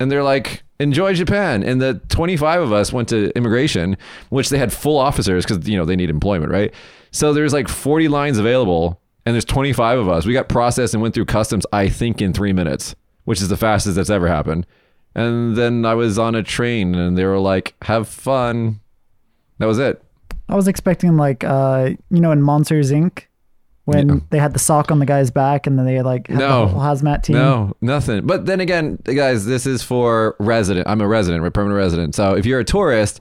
and 0.00 0.10
they're 0.10 0.22
like 0.22 0.62
enjoy 0.80 1.14
japan. 1.14 1.62
And 1.62 1.80
the 1.80 1.94
25 2.08 2.62
of 2.62 2.72
us 2.72 2.92
went 2.92 3.08
to 3.10 3.30
immigration 3.36 3.96
which 4.30 4.48
they 4.48 4.58
had 4.58 4.72
full 4.72 4.98
officers 4.98 5.44
because 5.44 5.68
you 5.68 5.76
know 5.76 5.84
they 5.84 5.96
need 5.96 6.10
employment 6.10 6.52
right? 6.52 6.72
So 7.10 7.32
there's 7.32 7.52
like 7.52 7.68
40 7.68 8.08
lines 8.08 8.38
available 8.38 9.00
and 9.24 9.34
there's 9.34 9.44
25 9.44 9.98
of 10.00 10.08
us. 10.08 10.26
We 10.26 10.32
got 10.32 10.48
processed 10.48 10.94
and 10.94 11.02
went 11.02 11.14
through 11.14 11.26
customs 11.26 11.64
i 11.72 11.88
think 11.88 12.20
in 12.20 12.32
three 12.32 12.52
minutes 12.52 12.94
which 13.24 13.40
is 13.40 13.48
the 13.48 13.56
fastest 13.56 13.96
that's 13.96 14.10
ever 14.10 14.28
happened. 14.28 14.66
And 15.14 15.56
then 15.56 15.84
i 15.84 15.94
was 15.94 16.18
on 16.18 16.34
a 16.34 16.42
train 16.42 16.94
and 16.94 17.16
they 17.16 17.24
were 17.24 17.38
like 17.38 17.74
have 17.82 18.08
fun. 18.08 18.80
That 19.58 19.66
was 19.66 19.78
it. 19.78 20.02
I 20.48 20.56
was 20.56 20.68
expecting 20.68 21.16
like 21.16 21.44
uh 21.44 21.90
you 22.10 22.20
know 22.20 22.32
in 22.32 22.42
Monsters 22.42 22.90
Inc. 22.90 23.26
when 23.84 24.08
Yeah. 24.08 24.14
they 24.30 24.38
had 24.38 24.52
the 24.54 24.58
sock 24.58 24.90
on 24.90 24.98
the 24.98 25.06
guy's 25.06 25.30
back 25.30 25.66
and 25.66 25.78
then 25.78 25.84
they 25.86 26.00
like 26.02 26.28
had 26.28 26.38
No. 26.38 26.66
the 26.68 26.74
hazmat 26.74 27.22
team. 27.22 27.36
No, 27.36 27.72
nothing. 27.80 28.26
But 28.26 28.46
then 28.46 28.60
again, 28.60 28.98
guys, 29.04 29.44
this 29.46 29.66
is 29.66 29.82
for 29.82 30.36
resident. 30.38 30.88
I'm 30.88 31.00
a 31.00 31.06
resident, 31.08 31.42
right? 31.42 31.52
Permanent 31.52 31.76
resident. 31.76 32.14
So 32.14 32.34
if 32.34 32.46
you're 32.46 32.60
a 32.60 32.64
tourist, 32.64 33.20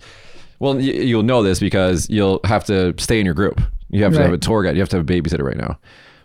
well, 0.60 0.80
you'll 0.80 1.24
know 1.24 1.44
this 1.44 1.60
because 1.60 2.10
you'll 2.10 2.40
have 2.46 2.64
to 2.66 2.94
stay 2.98 3.20
in 3.20 3.26
your 3.26 3.36
group. 3.36 3.62
You 3.90 4.04
have 4.04 4.14
to 4.14 4.22
have 4.24 4.34
a 4.34 4.38
tour 4.38 4.64
guide. 4.64 4.76
You 4.76 4.82
have 4.82 4.90
to 4.90 4.98
have 4.98 5.08
a 5.10 5.14
babysitter 5.14 5.44
right 5.44 5.58
now. 5.58 5.78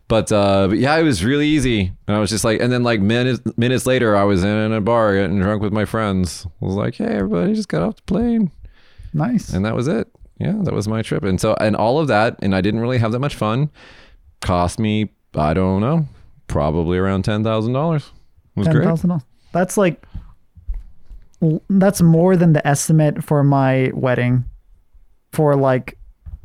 But, 0.06 0.32
uh, 0.32 0.68
but 0.68 0.78
yeah, 0.78 0.96
it 0.96 1.02
was 1.02 1.22
really 1.22 1.46
easy. 1.46 1.92
And 2.06 2.16
I 2.16 2.20
was 2.20 2.30
just 2.30 2.42
like, 2.44 2.60
and 2.62 2.72
then 2.72 2.82
like 2.82 3.00
minutes 3.00 3.42
minutes 3.58 3.84
later, 3.84 4.16
I 4.16 4.22
was 4.24 4.42
in 4.42 4.72
a 4.72 4.80
bar 4.80 5.14
getting 5.14 5.38
drunk 5.38 5.60
with 5.60 5.72
my 5.72 5.84
friends. 5.84 6.46
I 6.62 6.64
was 6.64 6.76
like, 6.76 6.94
hey, 6.94 7.04
everybody 7.16 7.52
just 7.52 7.68
got 7.68 7.82
off 7.82 7.96
the 7.96 8.02
plane, 8.02 8.50
Nice. 9.12 9.50
and 9.52 9.66
that 9.66 9.74
was 9.74 9.86
it. 9.86 10.08
Yeah, 10.38 10.54
that 10.62 10.72
was 10.72 10.88
my 10.88 11.02
trip. 11.02 11.24
And 11.24 11.38
so, 11.38 11.56
and 11.60 11.76
all 11.76 11.98
of 11.98 12.08
that, 12.08 12.36
and 12.40 12.54
I 12.54 12.62
didn't 12.62 12.80
really 12.80 12.96
have 12.98 13.12
that 13.12 13.18
much 13.18 13.34
fun. 13.34 13.68
Cost 14.40 14.78
me, 14.78 15.10
I 15.34 15.54
don't 15.54 15.80
know, 15.80 16.06
probably 16.46 16.98
around 16.98 17.24
ten 17.24 17.42
thousand 17.44 17.72
dollars. 17.72 18.10
Was 18.54 18.66
Ten 18.66 18.76
great. 18.76 18.84
thousand 18.86 19.08
dollars. 19.10 19.24
That's 19.52 19.76
like 19.76 20.04
that's 21.70 22.02
more 22.02 22.36
than 22.36 22.52
the 22.52 22.66
estimate 22.66 23.22
for 23.22 23.42
my 23.44 23.90
wedding. 23.94 24.44
For 25.32 25.54
like 25.56 25.96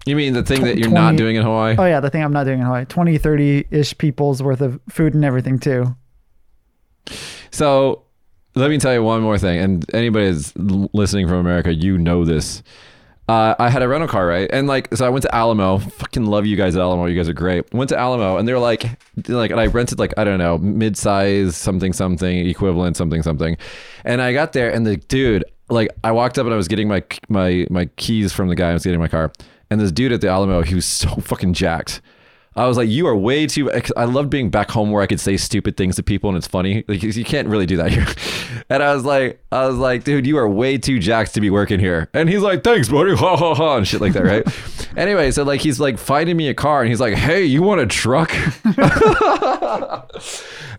You 0.06 0.16
mean 0.16 0.34
the 0.34 0.44
thing 0.44 0.64
that 0.64 0.78
you're 0.78 0.90
not 0.90 1.16
doing 1.16 1.36
in 1.36 1.44
Hawaii? 1.44 1.76
oh 1.78 1.86
yeah, 1.86 2.00
the 2.00 2.10
thing 2.10 2.24
I'm 2.24 2.34
not 2.34 2.44
doing 2.46 2.60
in 2.60 2.66
Hawaii. 2.66 2.86
20, 2.86 3.18
30 3.18 3.66
ish 3.72 3.98
people's 3.98 4.44
worth 4.44 4.62
of 4.62 4.80
food 4.90 5.14
and 5.14 5.24
everything 5.26 5.58
too. 5.60 5.96
So 7.52 8.04
let 8.56 8.70
me 8.70 8.78
tell 8.78 8.94
you 8.94 9.04
one 9.04 9.22
more 9.22 9.38
thing. 9.38 9.60
And 9.60 9.86
anybody 9.96 10.32
that's 10.32 10.54
listening 10.56 11.28
from 11.28 11.38
America, 11.38 11.74
you 11.74 11.98
know 11.98 12.26
this. 12.26 12.62
Uh, 13.30 13.56
I 13.58 13.70
had 13.70 13.82
a 13.82 13.88
rental 13.88 14.10
car, 14.10 14.28
right? 14.28 14.50
And 14.52 14.68
like, 14.68 14.94
so 14.94 15.06
I 15.06 15.10
went 15.10 15.24
to 15.24 15.34
Alamo. 15.34 15.78
Fucking 15.78 16.26
love 16.26 16.46
you 16.46 16.58
guys 16.58 16.76
at 16.76 16.82
Alamo. 16.82 17.06
You 17.06 17.16
guys 17.16 17.30
are 17.30 17.34
great. 17.34 17.74
Went 17.74 17.90
to 17.90 17.98
Alamo, 17.98 18.38
and 18.38 18.46
they're 18.46 18.60
like, 18.60 18.84
like, 19.30 19.50
and 19.50 19.60
I 19.60 19.68
rented 19.68 19.98
like 19.98 20.14
I 20.18 20.26
don't 20.26 20.40
know, 20.40 20.58
mid-size 20.58 21.56
something 21.56 21.94
something 21.94 22.48
equivalent 22.48 22.98
something 22.98 23.24
something. 23.24 23.58
And 24.04 24.22
I 24.22 24.34
got 24.34 24.52
there, 24.52 24.70
and 24.70 24.86
the 24.86 24.98
dude, 24.98 25.46
like, 25.70 25.90
I 26.04 26.12
walked 26.12 26.38
up 26.38 26.46
and 26.46 26.54
I 26.54 26.58
was 26.58 26.68
getting 26.68 26.90
my 26.90 27.02
my 27.30 27.66
my 27.70 27.86
keys 27.96 28.34
from 28.34 28.50
the 28.50 28.56
guy 28.56 28.72
I 28.72 28.74
was 28.74 28.84
getting 28.84 29.00
my 29.00 29.08
car, 29.08 29.32
and 29.70 29.80
this 29.80 29.92
dude 29.92 30.12
at 30.12 30.20
the 30.20 30.28
Alamo, 30.28 30.62
he 30.62 30.76
was 30.76 30.86
so 30.86 31.08
fucking 31.16 31.54
jacked. 31.54 32.02
I 32.56 32.68
was 32.68 32.78
like, 32.78 32.90
you 32.90 33.08
are 33.08 33.16
way 33.16 33.48
too. 33.48 33.72
I 33.98 34.06
loved 34.06 34.30
being 34.30 34.50
back 34.50 34.70
home 34.70 34.92
where 34.92 35.02
I 35.02 35.08
could 35.08 35.20
say 35.20 35.38
stupid 35.38 35.76
things 35.76 35.96
to 35.96 36.04
people 36.04 36.30
and 36.30 36.38
it's 36.38 36.48
funny. 36.48 36.84
Like 36.88 37.02
you 37.02 37.26
can't 37.26 37.48
really 37.48 37.66
do 37.66 37.78
that 37.78 37.92
here. 37.92 38.08
And 38.70 38.82
I 38.82 38.94
was 38.96 39.04
like, 39.04 39.44
I 39.52 39.68
was 39.68 39.76
like, 39.76 40.06
dude, 40.06 40.26
you 40.26 40.38
are 40.38 40.48
way 40.48 40.78
too 40.78 40.98
jacked 40.98 41.34
to 41.34 41.42
be 41.42 41.50
working 41.50 41.80
here. 41.80 42.10
And 42.14 42.30
he's 42.30 42.42
like, 42.42 42.64
thanks, 42.64 42.88
buddy, 42.88 43.14
ha 43.14 43.36
ha 43.36 43.54
ha, 43.54 43.78
and 43.78 43.88
shit 43.88 44.00
like 44.00 44.14
that, 44.14 44.24
right? 44.24 44.48
anyway, 44.98 45.32
so 45.32 45.44
like 45.44 45.60
he's 45.60 45.80
like 45.82 45.98
finding 45.98 46.38
me 46.38 46.48
a 46.48 46.54
car 46.54 46.82
and 46.82 46.90
he's 46.90 47.02
like, 47.02 47.16
hey, 47.16 47.44
you 47.44 47.62
want 47.62 47.82
a 47.82 47.88
truck? 47.88 48.34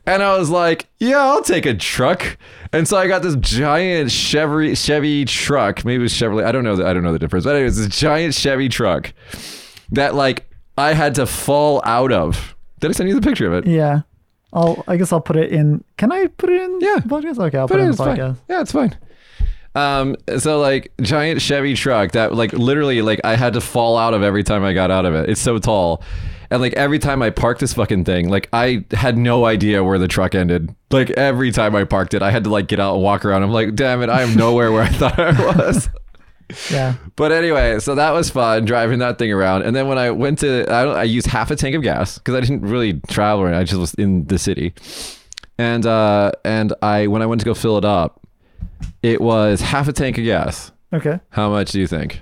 and 0.07 0.23
I 0.23 0.39
was 0.39 0.51
like, 0.51 0.87
yeah, 0.99 1.19
I'll 1.19 1.43
take 1.43 1.67
a 1.67 1.75
truck. 1.75 2.39
And 2.73 2.89
so 2.89 2.97
I 2.97 3.07
got 3.07 3.23
this 3.23 3.37
giant 3.37 4.11
Chevy 4.11 4.75
Chevy 4.75 5.25
truck. 5.25 5.85
Maybe 5.85 6.01
it 6.01 6.05
was 6.05 6.13
Chevrolet. 6.13 6.45
I 6.45 6.53
don't 6.53 6.65
know. 6.65 6.77
The, 6.77 6.87
I 6.87 6.95
don't 6.95 7.03
know 7.03 7.13
the 7.13 7.19
difference. 7.19 7.45
But 7.45 7.57
anyways, 7.57 7.77
this 7.77 7.89
giant 7.97 8.35
Chevy 8.35 8.69
truck 8.69 9.13
that 9.93 10.15
like 10.15 10.47
I 10.77 10.93
had 10.95 11.15
to 11.17 11.27
fall 11.27 11.81
out 11.85 12.13
of. 12.13 12.55
Did 12.81 12.91
I 12.91 12.93
send 12.93 13.09
you 13.09 13.15
the 13.15 13.21
picture 13.27 13.47
of 13.47 13.55
it? 13.55 13.67
Yeah. 13.71 14.01
I'll 14.53 14.85
I 14.87 14.97
guess 14.97 15.13
I'll 15.13 15.21
put 15.21 15.37
it 15.37 15.51
in 15.53 15.83
can 15.97 16.13
I 16.13 16.27
put 16.29 16.51
it 16.51 16.61
in 16.63 16.79
Yeah. 16.81 16.97
the 16.97 17.09
podcast? 17.09 17.39
Okay, 17.39 17.59
I'll 17.59 17.67
But 17.67 17.75
put 17.75 17.81
it 17.81 17.85
in 17.85 17.91
the 17.91 17.97
fine. 17.97 18.17
podcast. 18.17 18.37
Yeah, 18.49 18.61
it's 18.61 18.73
fine. 18.73 18.97
Um, 19.77 20.15
so 20.39 20.61
like 20.61 20.93
giant 21.01 21.43
Chevy 21.43 21.75
truck 21.75 22.13
that 22.13 22.35
like 22.35 22.53
literally 22.53 23.03
like 23.03 23.21
I 23.25 23.35
had 23.35 23.55
to 23.55 23.61
fall 23.61 23.97
out 23.99 24.15
of 24.15 24.23
every 24.23 24.45
time 24.45 24.63
I 24.63 24.73
got 24.73 24.91
out 24.93 25.05
of 25.07 25.15
it. 25.15 25.29
It's 25.29 25.41
so 25.41 25.59
tall. 25.59 26.03
And 26.51 26.61
like 26.63 26.75
every 26.75 27.01
time 27.01 27.23
I 27.23 27.31
parked 27.31 27.61
this 27.61 27.75
fucking 27.75 28.05
thing, 28.05 28.29
like 28.29 28.49
I 28.53 28.85
had 28.93 29.19
no 29.19 29.45
idea 29.47 29.83
where 29.83 29.99
the 29.99 30.07
truck 30.07 30.37
ended. 30.37 30.73
Like 30.93 31.11
every 31.11 31.51
time 31.51 31.75
I 31.75 31.83
parked 31.83 32.15
it, 32.15 32.23
I 32.23 32.31
had 32.31 32.45
to 32.45 32.51
like 32.51 32.69
get 32.69 32.79
out 32.79 32.95
and 32.95 33.03
walk 33.03 33.25
around. 33.25 33.43
I'm 33.43 33.51
like, 33.51 33.75
damn 33.75 34.03
it, 34.03 34.09
I 34.11 34.23
am 34.23 34.37
nowhere 34.37 34.71
where 34.71 34.83
I 34.85 34.89
thought 34.89 35.19
I 35.19 35.33
was. 35.57 35.89
Yeah. 36.71 36.95
But 37.17 37.33
anyway, 37.33 37.79
so 37.81 37.95
that 37.95 38.11
was 38.13 38.31
fun 38.31 38.65
driving 38.65 38.99
that 39.01 39.19
thing 39.19 39.33
around. 39.33 39.63
And 39.63 39.75
then 39.75 39.89
when 39.89 39.99
I 39.99 40.11
went 40.11 40.41
to, 40.41 40.67
I, 40.71 40.83
I 40.85 41.03
used 41.05 41.27
half 41.27 41.51
a 41.51 41.57
tank 41.57 41.75
of 41.75 41.83
gas 41.83 42.19
because 42.19 42.35
I 42.35 42.41
didn't 42.41 42.63
really 42.63 43.01
travel. 43.09 43.47
I 43.47 43.65
just 43.65 43.79
was 43.81 43.95
in 43.95 44.27
the 44.27 44.39
city. 44.39 44.75
And 45.59 45.87
uh, 45.87 46.33
and 46.45 46.73
I 46.83 47.07
when 47.07 47.23
I 47.23 47.27
went 47.27 47.41
to 47.41 47.45
go 47.45 47.55
fill 47.55 47.79
it 47.79 47.85
up, 47.85 48.21
it 49.03 49.21
was 49.21 49.61
half 49.61 49.89
a 49.89 49.93
tank 49.93 50.19
of 50.19 50.25
gas. 50.25 50.73
Okay. 50.93 51.21
How 51.31 51.49
much 51.51 51.73
do 51.73 51.81
you 51.81 51.87
think? 51.87 52.21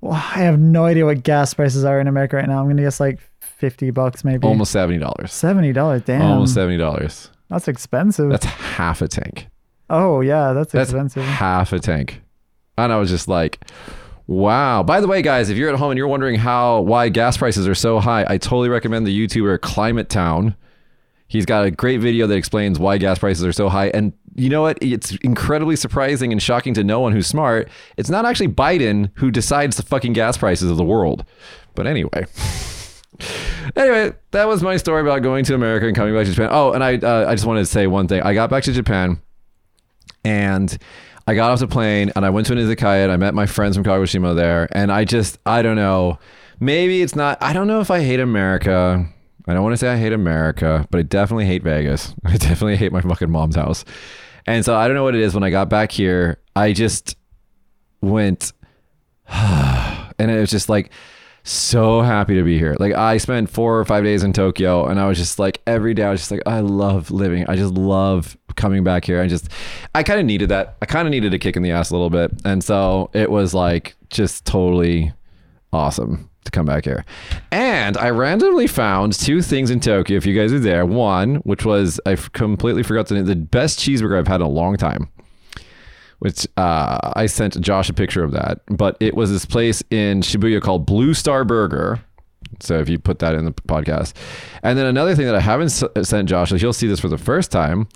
Well, 0.00 0.12
I 0.14 0.42
have 0.42 0.58
no 0.58 0.84
idea 0.86 1.04
what 1.04 1.22
gas 1.22 1.52
prices 1.52 1.84
are 1.84 2.00
in 2.00 2.06
America 2.06 2.36
right 2.36 2.48
now. 2.48 2.60
I'm 2.60 2.68
gonna 2.68 2.82
guess 2.82 3.00
like 3.00 3.20
fifty 3.40 3.90
bucks 3.90 4.24
maybe. 4.24 4.46
Almost 4.46 4.72
seventy 4.72 4.98
dollars. 4.98 5.32
seventy 5.32 5.72
dollars. 5.72 6.02
Damn. 6.02 6.22
Almost 6.22 6.54
seventy 6.54 6.78
dollars. 6.78 7.28
That's 7.50 7.68
expensive. 7.68 8.30
That's 8.30 8.46
half 8.46 9.02
a 9.02 9.08
tank. 9.08 9.48
Oh 9.90 10.20
yeah, 10.20 10.52
that's, 10.52 10.72
That's 10.72 10.90
expensive. 10.90 11.24
half 11.24 11.72
a 11.72 11.80
tank. 11.80 12.22
And 12.84 12.92
I 12.92 12.96
was 12.96 13.10
just 13.10 13.28
like, 13.28 13.60
wow. 14.26 14.82
By 14.82 15.00
the 15.00 15.06
way, 15.06 15.22
guys, 15.22 15.50
if 15.50 15.56
you're 15.56 15.70
at 15.70 15.76
home 15.76 15.90
and 15.90 15.98
you're 15.98 16.08
wondering 16.08 16.36
how 16.36 16.80
why 16.80 17.08
gas 17.08 17.36
prices 17.36 17.66
are 17.66 17.74
so 17.74 17.98
high, 18.00 18.24
I 18.28 18.38
totally 18.38 18.68
recommend 18.68 19.06
the 19.06 19.26
YouTuber 19.26 19.60
Climate 19.60 20.08
Town. 20.08 20.54
He's 21.26 21.46
got 21.46 21.64
a 21.64 21.70
great 21.70 22.00
video 22.00 22.26
that 22.26 22.34
explains 22.34 22.78
why 22.78 22.98
gas 22.98 23.18
prices 23.18 23.44
are 23.44 23.52
so 23.52 23.68
high. 23.68 23.88
And 23.88 24.12
you 24.34 24.48
know 24.48 24.62
what? 24.62 24.78
It's 24.80 25.12
incredibly 25.16 25.76
surprising 25.76 26.32
and 26.32 26.42
shocking 26.42 26.74
to 26.74 26.82
no 26.82 27.00
one 27.00 27.12
who's 27.12 27.26
smart. 27.26 27.68
It's 27.96 28.10
not 28.10 28.24
actually 28.24 28.48
Biden 28.48 29.10
who 29.14 29.30
decides 29.30 29.76
the 29.76 29.82
fucking 29.82 30.12
gas 30.12 30.36
prices 30.36 30.70
of 30.70 30.76
the 30.76 30.84
world. 30.84 31.24
But 31.74 31.86
anyway. 31.86 32.26
anyway, 33.76 34.12
that 34.32 34.48
was 34.48 34.62
my 34.62 34.76
story 34.76 35.02
about 35.02 35.22
going 35.22 35.44
to 35.44 35.54
America 35.54 35.86
and 35.86 35.94
coming 35.94 36.14
back 36.14 36.26
to 36.26 36.32
Japan. 36.32 36.48
Oh, 36.50 36.72
and 36.72 36.82
I 36.82 36.96
uh, 36.96 37.28
I 37.28 37.34
just 37.34 37.46
wanted 37.46 37.60
to 37.60 37.66
say 37.66 37.86
one 37.86 38.08
thing. 38.08 38.22
I 38.22 38.34
got 38.34 38.50
back 38.50 38.64
to 38.64 38.72
Japan 38.72 39.20
and 40.24 40.76
I 41.26 41.34
got 41.34 41.50
off 41.50 41.60
the 41.60 41.68
plane 41.68 42.12
and 42.16 42.24
I 42.24 42.30
went 42.30 42.46
to 42.48 42.52
an 42.52 42.58
izakaya 42.58 43.04
and 43.04 43.12
I 43.12 43.16
met 43.16 43.34
my 43.34 43.46
friends 43.46 43.76
from 43.76 43.84
Kagoshima 43.84 44.34
there. 44.34 44.68
And 44.72 44.90
I 44.90 45.04
just, 45.04 45.38
I 45.46 45.62
don't 45.62 45.76
know. 45.76 46.18
Maybe 46.58 47.02
it's 47.02 47.14
not, 47.14 47.38
I 47.42 47.52
don't 47.52 47.66
know 47.66 47.80
if 47.80 47.90
I 47.90 48.00
hate 48.00 48.20
America. 48.20 49.06
I 49.46 49.54
don't 49.54 49.62
want 49.62 49.72
to 49.72 49.76
say 49.78 49.88
I 49.88 49.96
hate 49.96 50.12
America, 50.12 50.86
but 50.90 50.98
I 50.98 51.02
definitely 51.02 51.46
hate 51.46 51.62
Vegas. 51.62 52.14
I 52.24 52.36
definitely 52.36 52.76
hate 52.76 52.92
my 52.92 53.00
fucking 53.00 53.30
mom's 53.30 53.56
house. 53.56 53.84
And 54.46 54.64
so 54.64 54.76
I 54.76 54.86
don't 54.86 54.94
know 54.94 55.04
what 55.04 55.14
it 55.14 55.20
is. 55.20 55.34
When 55.34 55.42
I 55.42 55.50
got 55.50 55.68
back 55.68 55.92
here, 55.92 56.38
I 56.56 56.72
just 56.72 57.16
went, 58.00 58.52
and 59.28 60.30
it 60.30 60.40
was 60.40 60.50
just 60.50 60.68
like, 60.68 60.90
so 61.42 62.02
happy 62.02 62.34
to 62.34 62.42
be 62.42 62.58
here. 62.58 62.76
Like 62.78 62.94
I 62.94 63.16
spent 63.16 63.50
four 63.50 63.78
or 63.78 63.84
five 63.84 64.04
days 64.04 64.22
in 64.22 64.32
Tokyo 64.32 64.86
and 64.86 65.00
I 65.00 65.08
was 65.08 65.18
just 65.18 65.38
like 65.38 65.60
every 65.66 65.94
day 65.94 66.04
I 66.04 66.10
was 66.10 66.20
just 66.20 66.30
like 66.30 66.42
I 66.46 66.60
love 66.60 67.10
living. 67.10 67.46
I 67.48 67.56
just 67.56 67.74
love 67.74 68.36
coming 68.56 68.84
back 68.84 69.04
here. 69.04 69.20
I 69.20 69.26
just 69.26 69.48
I 69.94 70.02
kind 70.02 70.20
of 70.20 70.26
needed 70.26 70.48
that. 70.50 70.76
I 70.82 70.86
kind 70.86 71.06
of 71.06 71.10
needed 71.10 71.32
a 71.34 71.38
kick 71.38 71.56
in 71.56 71.62
the 71.62 71.70
ass 71.70 71.90
a 71.90 71.94
little 71.94 72.10
bit. 72.10 72.30
And 72.44 72.62
so 72.62 73.10
it 73.12 73.30
was 73.30 73.54
like 73.54 73.96
just 74.10 74.44
totally 74.44 75.12
awesome 75.72 76.28
to 76.44 76.50
come 76.50 76.66
back 76.66 76.84
here. 76.84 77.04
And 77.50 77.96
I 77.96 78.10
randomly 78.10 78.66
found 78.66 79.12
two 79.12 79.42
things 79.42 79.70
in 79.70 79.80
Tokyo 79.80 80.16
if 80.16 80.26
you 80.26 80.38
guys 80.38 80.52
are 80.52 80.58
there. 80.58 80.84
One, 80.84 81.36
which 81.36 81.64
was 81.64 82.00
I 82.06 82.16
completely 82.16 82.82
forgot 82.82 83.08
the 83.08 83.14
name, 83.14 83.26
the 83.26 83.36
best 83.36 83.78
cheeseburger 83.78 84.18
I've 84.18 84.28
had 84.28 84.36
in 84.36 84.46
a 84.46 84.48
long 84.48 84.76
time 84.76 85.10
which 86.20 86.46
uh, 86.56 87.12
I 87.16 87.26
sent 87.26 87.60
Josh 87.60 87.88
a 87.90 87.92
picture 87.94 88.22
of 88.24 88.32
that. 88.32 88.60
But 88.68 88.96
it 89.00 89.14
was 89.14 89.30
this 89.30 89.44
place 89.44 89.82
in 89.90 90.20
Shibuya 90.22 90.60
called 90.62 90.86
Blue 90.86 91.12
Star 91.12 91.44
Burger. 91.44 92.00
So 92.60 92.78
if 92.78 92.88
you 92.88 92.98
put 92.98 93.18
that 93.20 93.34
in 93.34 93.44
the 93.44 93.52
podcast, 93.52 94.14
and 94.62 94.78
then 94.78 94.86
another 94.86 95.14
thing 95.14 95.26
that 95.26 95.34
I 95.34 95.40
haven't 95.40 95.66
s- 95.68 95.84
sent 96.08 96.28
Josh, 96.28 96.50
you'll 96.52 96.72
see 96.72 96.86
this 96.86 97.00
for 97.00 97.08
the 97.08 97.18
first 97.18 97.50
time, 97.52 97.88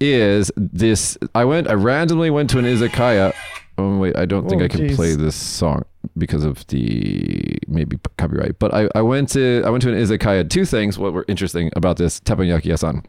is 0.00 0.50
this. 0.56 1.16
I 1.34 1.44
went, 1.44 1.68
I 1.68 1.74
randomly 1.74 2.30
went 2.30 2.50
to 2.50 2.58
an 2.58 2.64
izakaya. 2.64 3.32
Oh 3.78 3.96
wait, 3.98 4.16
I 4.16 4.26
don't 4.26 4.48
think 4.48 4.60
Oh, 4.62 4.64
I 4.64 4.68
can 4.68 4.88
geez. 4.88 4.96
play 4.96 5.14
this 5.14 5.34
song 5.36 5.84
because 6.18 6.44
of 6.44 6.66
the 6.66 7.56
maybe 7.68 7.98
copyright. 8.18 8.58
But 8.58 8.74
I, 8.74 8.88
I 8.94 9.00
went 9.02 9.30
to 9.30 9.62
I 9.64 9.70
went 9.70 9.82
to 9.84 9.92
an 9.92 9.98
izakaya. 9.98 10.48
Two 10.50 10.64
things 10.66 10.98
what 10.98 11.12
were 11.14 11.24
interesting 11.28 11.70
about 11.76 11.96
this 11.96 12.20
teppanyaki-san. 12.20 13.02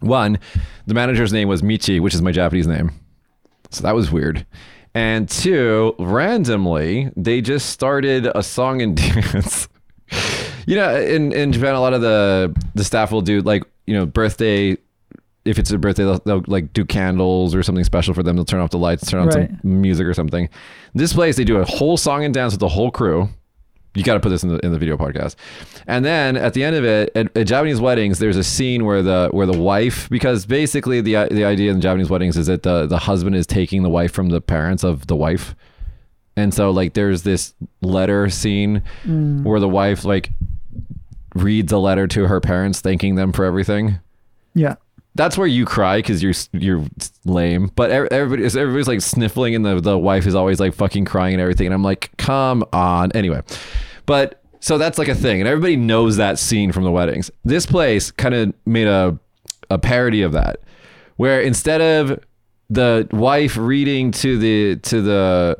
One, 0.00 0.38
the 0.86 0.92
manager's 0.94 1.32
name 1.32 1.48
was 1.48 1.62
Michi, 1.62 2.00
which 2.00 2.14
is 2.14 2.20
my 2.20 2.32
Japanese 2.32 2.66
name. 2.66 2.90
So 3.70 3.82
that 3.82 3.94
was 3.94 4.10
weird. 4.10 4.46
And 4.94 5.28
two, 5.28 5.94
randomly, 5.98 7.10
they 7.16 7.40
just 7.40 7.70
started 7.70 8.26
a 8.34 8.42
song 8.42 8.80
and 8.82 8.96
dance. 8.96 9.68
you 10.66 10.76
know, 10.76 10.96
in, 11.00 11.32
in 11.32 11.52
Japan, 11.52 11.74
a 11.74 11.80
lot 11.80 11.92
of 11.94 12.00
the 12.00 12.54
the 12.74 12.84
staff 12.84 13.12
will 13.12 13.20
do 13.22 13.40
like 13.42 13.62
you 13.86 13.94
know 13.94 14.06
birthday. 14.06 14.76
If 15.44 15.60
it's 15.60 15.70
a 15.70 15.78
birthday, 15.78 16.02
they'll, 16.04 16.18
they'll 16.24 16.42
like 16.48 16.72
do 16.72 16.84
candles 16.84 17.54
or 17.54 17.62
something 17.62 17.84
special 17.84 18.14
for 18.14 18.22
them. 18.24 18.34
They'll 18.34 18.44
turn 18.44 18.60
off 18.60 18.70
the 18.70 18.78
lights, 18.78 19.08
turn 19.08 19.20
on 19.20 19.28
Right. 19.28 19.48
some 19.62 19.80
music 19.80 20.04
or 20.06 20.12
something. 20.14 20.48
This 20.94 21.12
place, 21.12 21.36
they 21.36 21.44
do 21.44 21.58
a 21.58 21.64
whole 21.64 21.96
song 21.96 22.24
and 22.24 22.34
dance 22.34 22.52
with 22.52 22.58
the 22.60 22.66
whole 22.68 22.90
crew. 22.90 23.28
You 23.96 24.04
got 24.04 24.14
to 24.14 24.20
put 24.20 24.28
this 24.28 24.42
in 24.42 24.50
the 24.50 24.58
in 24.64 24.72
the 24.72 24.78
video 24.78 24.96
podcast. 24.96 25.36
And 25.86 26.04
then 26.04 26.36
at 26.36 26.54
the 26.54 26.62
end 26.62 26.76
of 26.76 26.84
it, 26.84 27.10
at, 27.16 27.36
at 27.36 27.46
Japanese 27.46 27.80
weddings, 27.80 28.18
there's 28.18 28.36
a 28.36 28.44
scene 28.44 28.84
where 28.84 29.02
the 29.02 29.28
where 29.32 29.46
the 29.46 29.58
wife, 29.58 30.08
because 30.10 30.46
basically 30.46 31.00
the 31.00 31.26
the 31.30 31.44
idea 31.44 31.72
in 31.72 31.80
Japanese 31.80 32.10
weddings 32.10 32.36
is 32.36 32.46
that 32.46 32.62
the 32.62 32.86
the 32.86 32.98
husband 32.98 33.34
is 33.36 33.46
taking 33.46 33.82
the 33.82 33.90
wife 33.90 34.12
from 34.12 34.28
the 34.28 34.40
parents 34.40 34.84
of 34.84 35.06
the 35.06 35.16
wife, 35.16 35.54
and 36.36 36.52
so 36.52 36.70
like 36.70 36.94
there's 36.94 37.22
this 37.22 37.54
letter 37.80 38.28
scene 38.28 38.82
mm. 39.04 39.42
where 39.42 39.60
the 39.60 39.68
wife 39.68 40.04
like 40.04 40.30
reads 41.34 41.72
a 41.72 41.78
letter 41.78 42.06
to 42.06 42.26
her 42.26 42.40
parents 42.40 42.80
thanking 42.80 43.14
them 43.14 43.32
for 43.32 43.44
everything 43.44 44.00
Yeah. 44.56 44.76
That's 45.16 45.38
where 45.38 45.46
you 45.46 45.64
cry 45.64 45.98
because 45.98 46.22
you're 46.22 46.34
you're 46.52 46.84
lame. 47.24 47.70
But 47.74 47.90
ev- 47.90 48.08
everybody 48.10 48.44
everybody's 48.44 48.88
like 48.88 49.00
sniffling, 49.00 49.54
and 49.54 49.64
the 49.64 49.80
the 49.80 49.98
wife 49.98 50.26
is 50.26 50.34
always 50.34 50.60
like 50.60 50.74
fucking 50.74 51.06
crying 51.06 51.34
and 51.34 51.40
everything. 51.40 51.66
And 51.66 51.74
I'm 51.74 51.82
like, 51.82 52.10
come 52.18 52.64
on. 52.72 53.12
Anyway, 53.12 53.42
but 54.04 54.42
so 54.60 54.78
that's 54.78 54.98
like 54.98 55.08
a 55.08 55.14
thing, 55.14 55.40
and 55.40 55.48
everybody 55.48 55.76
knows 55.76 56.16
that 56.16 56.38
scene 56.38 56.72
from 56.72 56.84
the 56.84 56.90
weddings. 56.90 57.30
This 57.44 57.66
place 57.66 58.10
kind 58.10 58.34
of 58.34 58.54
made 58.64 58.86
a 58.86 59.18
a 59.70 59.78
parody 59.78 60.22
of 60.22 60.32
that, 60.32 60.60
where 61.16 61.40
instead 61.40 61.80
of 61.80 62.20
the 62.68 63.08
wife 63.12 63.56
reading 63.56 64.10
to 64.12 64.38
the 64.38 64.76
to 64.76 65.00
the 65.00 65.58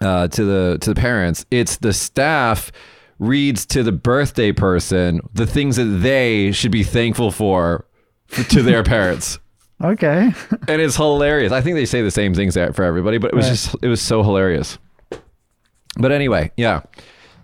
uh, 0.00 0.28
to 0.28 0.44
the 0.44 0.78
to 0.80 0.94
the 0.94 1.00
parents, 1.00 1.44
it's 1.50 1.76
the 1.78 1.92
staff 1.92 2.72
reads 3.18 3.66
to 3.66 3.82
the 3.82 3.92
birthday 3.92 4.50
person 4.50 5.20
the 5.32 5.46
things 5.46 5.76
that 5.76 5.84
they 5.84 6.50
should 6.50 6.72
be 6.72 6.82
thankful 6.82 7.30
for 7.30 7.84
to 8.48 8.62
their 8.62 8.82
parents. 8.82 9.38
Okay. 9.84 10.32
And 10.68 10.80
it's 10.80 10.94
hilarious. 10.94 11.50
I 11.50 11.60
think 11.60 11.74
they 11.74 11.86
say 11.86 12.02
the 12.02 12.10
same 12.12 12.34
things 12.34 12.54
for 12.54 12.84
everybody, 12.84 13.18
but 13.18 13.32
it 13.32 13.34
was 13.34 13.46
Right. 13.46 13.50
just 13.50 13.76
it 13.82 13.88
was 13.88 14.00
so 14.00 14.22
hilarious. 14.22 14.78
But 15.98 16.12
anyway, 16.12 16.52
yeah. 16.56 16.82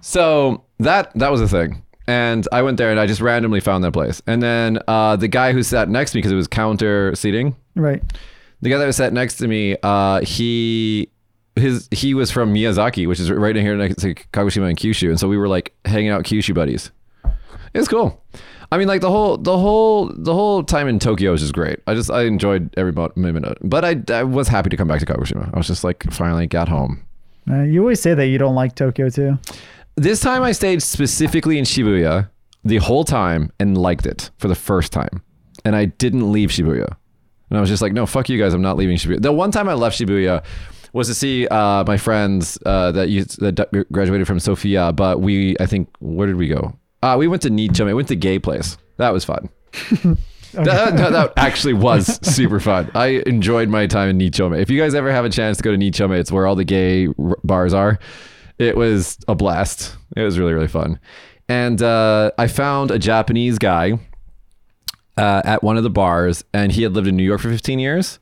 So 0.02 0.62
that 0.78 1.12
that 1.18 1.32
was 1.32 1.40
a 1.40 1.48
thing. 1.48 1.82
And 2.06 2.46
I 2.52 2.62
went 2.62 2.76
there 2.78 2.92
and 2.92 3.00
I 3.00 3.06
just 3.06 3.20
randomly 3.20 3.58
found 3.58 3.82
that 3.82 3.90
place. 3.92 4.22
And 4.28 4.40
then 4.40 4.78
uh, 4.86 5.16
the 5.16 5.26
guy 5.26 5.52
who 5.52 5.64
sat 5.64 5.88
next 5.88 6.12
to 6.12 6.16
me 6.16 6.20
because 6.20 6.30
it 6.30 6.36
was 6.36 6.46
counter 6.46 7.12
seating, 7.16 7.56
right. 7.74 8.02
the 8.62 8.70
guy 8.70 8.78
that 8.78 8.86
was 8.86 8.96
sat 8.96 9.12
next 9.12 9.38
to 9.38 9.48
me, 9.48 9.76
uh, 9.82 10.20
he 10.20 11.10
his 11.56 11.88
he 11.90 12.14
was 12.14 12.30
from 12.30 12.54
Miyazaki, 12.54 13.08
which 13.08 13.18
is 13.18 13.32
right 13.32 13.56
in 13.56 13.64
here 13.64 13.76
next 13.76 13.96
to 14.02 14.14
Kagoshima 14.14 14.68
and 14.68 14.78
Kyushu, 14.78 15.08
and 15.08 15.18
so 15.18 15.26
we 15.26 15.36
were 15.36 15.48
like 15.48 15.74
hanging 15.84 16.10
out 16.10 16.22
Kyushu 16.22 16.54
buddies. 16.54 16.92
It 17.74 17.78
was 17.78 17.88
cool. 17.88 18.24
I 18.70 18.76
mean, 18.76 18.88
like 18.88 19.00
the 19.00 19.10
whole 19.10 19.38
the 19.38 19.56
whole 19.56 20.12
the 20.14 20.34
whole 20.34 20.62
time 20.62 20.88
in 20.88 20.98
Tokyo 20.98 21.32
was 21.32 21.40
just 21.40 21.54
great. 21.54 21.80
I 21.86 21.94
just 21.94 22.10
I 22.10 22.24
enjoyed 22.24 22.74
every 22.76 22.92
moment 22.92 23.46
of 23.46 23.52
it. 23.52 23.58
but 23.62 23.84
I 23.84 24.02
I 24.14 24.24
was 24.24 24.48
happy 24.48 24.68
to 24.70 24.76
come 24.76 24.88
back 24.88 25.00
to 25.00 25.06
Kagoshima. 25.06 25.52
I 25.54 25.56
was 25.56 25.66
just 25.66 25.84
like 25.84 26.10
finally 26.12 26.46
got 26.46 26.68
home. 26.68 27.02
Uh, 27.50 27.62
you 27.62 27.80
always 27.80 28.00
say 28.00 28.12
that 28.12 28.26
you 28.26 28.36
don't 28.36 28.54
like 28.54 28.74
Tokyo 28.74 29.08
too. 29.08 29.38
This 29.96 30.20
time 30.20 30.42
I 30.42 30.52
stayed 30.52 30.82
specifically 30.82 31.58
in 31.58 31.64
Shibuya 31.64 32.28
the 32.62 32.76
whole 32.76 33.04
time 33.04 33.50
and 33.58 33.76
liked 33.78 34.04
it 34.04 34.30
for 34.36 34.48
the 34.48 34.54
first 34.54 34.92
time, 34.92 35.22
and 35.64 35.74
I 35.74 35.86
didn't 35.86 36.30
leave 36.30 36.50
Shibuya. 36.50 36.94
And 37.50 37.56
I 37.56 37.60
was 37.60 37.70
just 37.70 37.80
like, 37.80 37.94
no, 37.94 38.04
fuck 38.04 38.28
you 38.28 38.38
guys. 38.38 38.52
I'm 38.52 38.60
not 38.60 38.76
leaving 38.76 38.98
Shibuya. 38.98 39.22
The 39.22 39.32
one 39.32 39.50
time 39.50 39.68
I 39.68 39.74
left 39.74 39.98
Shibuya 39.98 40.44
was 40.92 41.08
to 41.08 41.14
see 41.14 41.46
uh, 41.48 41.84
my 41.86 41.96
friends 41.96 42.58
uh, 42.66 42.92
that 42.92 43.08
you 43.08 43.24
that 43.24 43.86
graduated 43.90 44.26
from 44.26 44.40
Sophia. 44.40 44.92
But 44.92 45.20
we, 45.20 45.56
I 45.58 45.64
think, 45.64 45.88
where 46.00 46.26
did 46.26 46.36
we 46.36 46.48
go? 46.48 46.76
Uh, 47.02 47.16
we 47.18 47.28
went 47.28 47.42
to 47.42 47.50
Nichome. 47.50 47.86
We 47.86 47.94
went 47.94 48.08
to 48.08 48.16
gay 48.16 48.38
place. 48.38 48.76
That 48.96 49.10
was 49.10 49.24
fun. 49.24 49.48
that, 50.52 50.96
that, 50.96 51.12
that 51.12 51.32
actually 51.36 51.74
was 51.74 52.18
super 52.26 52.60
fun. 52.60 52.90
I 52.94 53.22
enjoyed 53.26 53.68
my 53.68 53.86
time 53.86 54.10
in 54.10 54.18
Nichome. 54.18 54.58
If 54.58 54.70
you 54.70 54.80
guys 54.80 54.94
ever 54.94 55.12
have 55.12 55.24
a 55.24 55.30
chance 55.30 55.58
to 55.58 55.62
go 55.62 55.70
to 55.70 55.76
Nichome, 55.76 56.18
it's 56.18 56.32
where 56.32 56.46
all 56.46 56.56
the 56.56 56.64
gay 56.64 57.06
r- 57.06 57.36
bars 57.44 57.74
are. 57.74 57.98
It 58.58 58.76
was 58.76 59.18
a 59.28 59.34
blast. 59.34 59.96
It 60.16 60.22
was 60.22 60.38
really, 60.38 60.52
really 60.52 60.68
fun. 60.68 60.98
And 61.48 61.80
uh, 61.80 62.32
I 62.36 62.48
found 62.48 62.90
a 62.90 62.98
Japanese 62.98 63.58
guy 63.58 63.98
uh, 65.16 65.42
at 65.44 65.62
one 65.62 65.76
of 65.76 65.82
the 65.82 65.90
bars, 65.90 66.44
and 66.52 66.72
he 66.72 66.82
had 66.82 66.94
lived 66.94 67.06
in 67.06 67.16
New 67.16 67.22
York 67.22 67.40
for 67.40 67.50
15 67.50 67.78
years. 67.78 68.18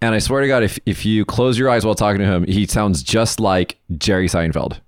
And 0.00 0.14
I 0.14 0.18
swear 0.18 0.42
to 0.42 0.48
God, 0.48 0.62
if, 0.62 0.78
if 0.86 1.04
you 1.06 1.24
close 1.24 1.58
your 1.58 1.70
eyes 1.70 1.84
while 1.84 1.94
talking 1.94 2.20
to 2.20 2.26
him, 2.26 2.44
he 2.44 2.66
sounds 2.66 3.02
just 3.02 3.40
like 3.40 3.78
Jerry 3.96 4.28
Seinfeld. 4.28 4.80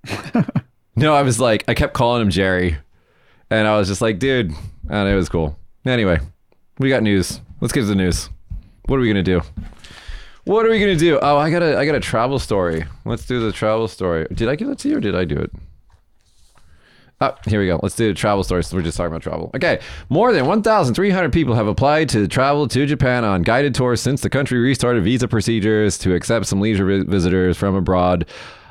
no, 0.96 1.14
I 1.14 1.22
was 1.22 1.40
like, 1.40 1.64
I 1.68 1.74
kept 1.74 1.94
calling 1.94 2.22
him 2.22 2.30
Jerry. 2.30 2.76
And 3.50 3.66
I 3.66 3.76
was 3.76 3.88
just 3.88 4.00
like, 4.00 4.18
dude, 4.18 4.52
and 4.88 5.08
it 5.08 5.14
was 5.14 5.28
cool. 5.28 5.56
Anyway, 5.84 6.18
we 6.78 6.88
got 6.88 7.02
news. 7.02 7.40
Let's 7.60 7.72
get 7.72 7.80
to 7.82 7.86
the 7.86 7.94
news. 7.94 8.28
What 8.86 8.96
are 8.96 9.00
we 9.00 9.08
gonna 9.08 9.22
do? 9.22 9.40
What 10.44 10.66
are 10.66 10.70
we 10.70 10.78
gonna 10.78 10.96
do? 10.96 11.18
Oh, 11.20 11.36
I 11.36 11.50
got 11.50 11.62
a 11.62 11.76
I 11.76 11.86
got 11.86 11.94
a 11.94 12.00
travel 12.00 12.38
story. 12.38 12.84
Let's 13.04 13.26
do 13.26 13.40
the 13.40 13.52
travel 13.52 13.88
story. 13.88 14.26
Did 14.32 14.48
I 14.48 14.56
give 14.56 14.68
that 14.68 14.78
to 14.80 14.88
you 14.88 14.98
or 14.98 15.00
did 15.00 15.14
I 15.14 15.24
do 15.24 15.36
it? 15.36 15.50
Oh, 17.20 17.34
here 17.46 17.60
we 17.60 17.66
go. 17.66 17.80
Let's 17.82 17.96
do 17.96 18.08
the 18.08 18.14
travel 18.14 18.44
story. 18.44 18.62
So 18.62 18.76
we're 18.76 18.82
just 18.82 18.96
talking 18.96 19.08
about 19.10 19.22
travel. 19.22 19.50
Okay. 19.54 19.80
More 20.10 20.32
than 20.34 20.44
1,300 20.44 21.32
people 21.32 21.54
have 21.54 21.66
applied 21.66 22.10
to 22.10 22.28
travel 22.28 22.68
to 22.68 22.84
Japan 22.84 23.24
on 23.24 23.42
guided 23.42 23.74
tours 23.74 24.02
since 24.02 24.20
the 24.20 24.28
country 24.28 24.58
restarted 24.58 25.02
visa 25.02 25.26
procedures 25.26 25.96
to 25.98 26.14
accept 26.14 26.44
some 26.46 26.60
leisure 26.60 27.04
visitors 27.04 27.56
from 27.56 27.74
abroad 27.74 28.26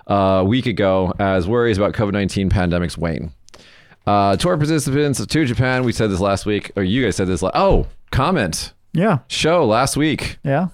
uh, 0.07 0.13
a 0.13 0.45
week 0.45 0.67
ago 0.67 1.11
as 1.17 1.47
worries 1.47 1.77
about 1.77 1.93
COVID 1.93 2.11
19 2.13 2.49
pandemics 2.51 2.97
wane. 2.97 3.31
Uh, 4.05 4.35
tour 4.37 4.57
participants 4.57 5.25
to 5.25 5.45
Japan, 5.45 5.83
we 5.83 5.91
said 5.91 6.11
this 6.11 6.19
last 6.19 6.45
week, 6.45 6.71
or 6.75 6.83
you 6.83 7.03
guys 7.03 7.15
said 7.15 7.27
this. 7.27 7.41
La- 7.41 7.51
oh, 7.53 7.87
comment 8.11 8.73
Yeah. 8.93 9.19
show 9.27 9.65
last 9.65 9.97
week. 9.97 10.37
Yeah. 10.43 10.67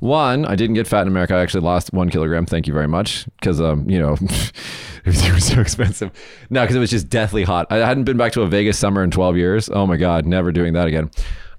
One, 0.00 0.44
I 0.44 0.54
didn't 0.54 0.74
get 0.74 0.86
fat 0.86 1.02
in 1.02 1.08
America. 1.08 1.34
I 1.34 1.40
actually 1.40 1.62
lost 1.64 1.92
one 1.92 2.08
kilogram. 2.08 2.46
Thank 2.46 2.66
you 2.66 2.72
very 2.72 2.86
much. 2.88 3.26
Because, 3.40 3.60
um, 3.60 3.88
you 3.90 3.98
know, 3.98 4.12
it 5.04 5.32
was 5.34 5.44
so 5.46 5.60
expensive. 5.60 6.10
No, 6.50 6.62
because 6.62 6.76
it 6.76 6.80
was 6.80 6.90
just 6.90 7.08
deathly 7.08 7.42
hot. 7.42 7.66
I 7.70 7.76
hadn't 7.76 8.04
been 8.04 8.16
back 8.16 8.32
to 8.32 8.42
a 8.42 8.46
Vegas 8.46 8.78
summer 8.78 9.02
in 9.02 9.10
12 9.10 9.36
years. 9.36 9.68
Oh 9.72 9.86
my 9.86 9.96
God, 9.96 10.24
never 10.26 10.52
doing 10.52 10.74
that 10.74 10.86
again. 10.88 11.10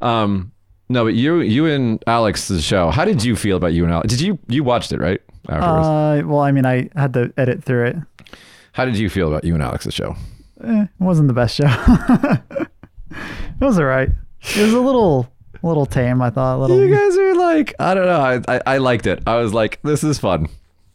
Um, 0.01 0.51
no, 0.89 1.03
but 1.05 1.15
you, 1.15 1.39
you 1.41 1.65
and 1.65 2.03
Alex's 2.07 2.63
show. 2.63 2.91
How 2.91 3.03
did 3.05 3.23
you 3.23 3.35
feel 3.35 3.57
about 3.57 3.73
you 3.73 3.83
and 3.83 3.91
Alex? 3.93 4.09
Did 4.09 4.21
you 4.21 4.37
you 4.47 4.63
watched 4.63 4.91
it 4.91 4.99
right 4.99 5.21
afterwards? 5.49 5.87
Uh, 5.87 6.27
well, 6.27 6.41
I 6.41 6.51
mean, 6.51 6.65
I 6.65 6.89
had 6.95 7.13
to 7.13 7.33
edit 7.37 7.63
through 7.63 7.85
it. 7.87 7.95
How 8.73 8.85
did 8.85 8.97
you 8.97 9.09
feel 9.09 9.27
about 9.27 9.43
you 9.43 9.53
and 9.53 9.63
Alex's 9.63 9.93
show? 9.93 10.15
Eh, 10.61 10.83
it 10.83 10.89
wasn't 10.99 11.27
the 11.27 11.33
best 11.33 11.55
show. 11.55 11.65
it 13.11 13.61
was 13.61 13.79
alright. 13.79 14.09
It 14.55 14.61
was 14.61 14.73
a 14.73 14.79
little, 14.79 15.31
a 15.61 15.67
little 15.67 15.85
tame. 15.85 16.21
I 16.21 16.29
thought. 16.29 16.57
A 16.57 16.59
little. 16.59 16.79
You 16.79 16.93
guys 16.93 17.17
are 17.17 17.35
like, 17.35 17.73
I 17.79 17.93
don't 17.93 18.05
know. 18.05 18.19
I, 18.19 18.55
I, 18.55 18.61
I 18.65 18.77
liked 18.77 19.07
it. 19.07 19.23
I 19.25 19.37
was 19.37 19.53
like, 19.53 19.81
this 19.83 20.03
is 20.03 20.19
fun. 20.19 20.49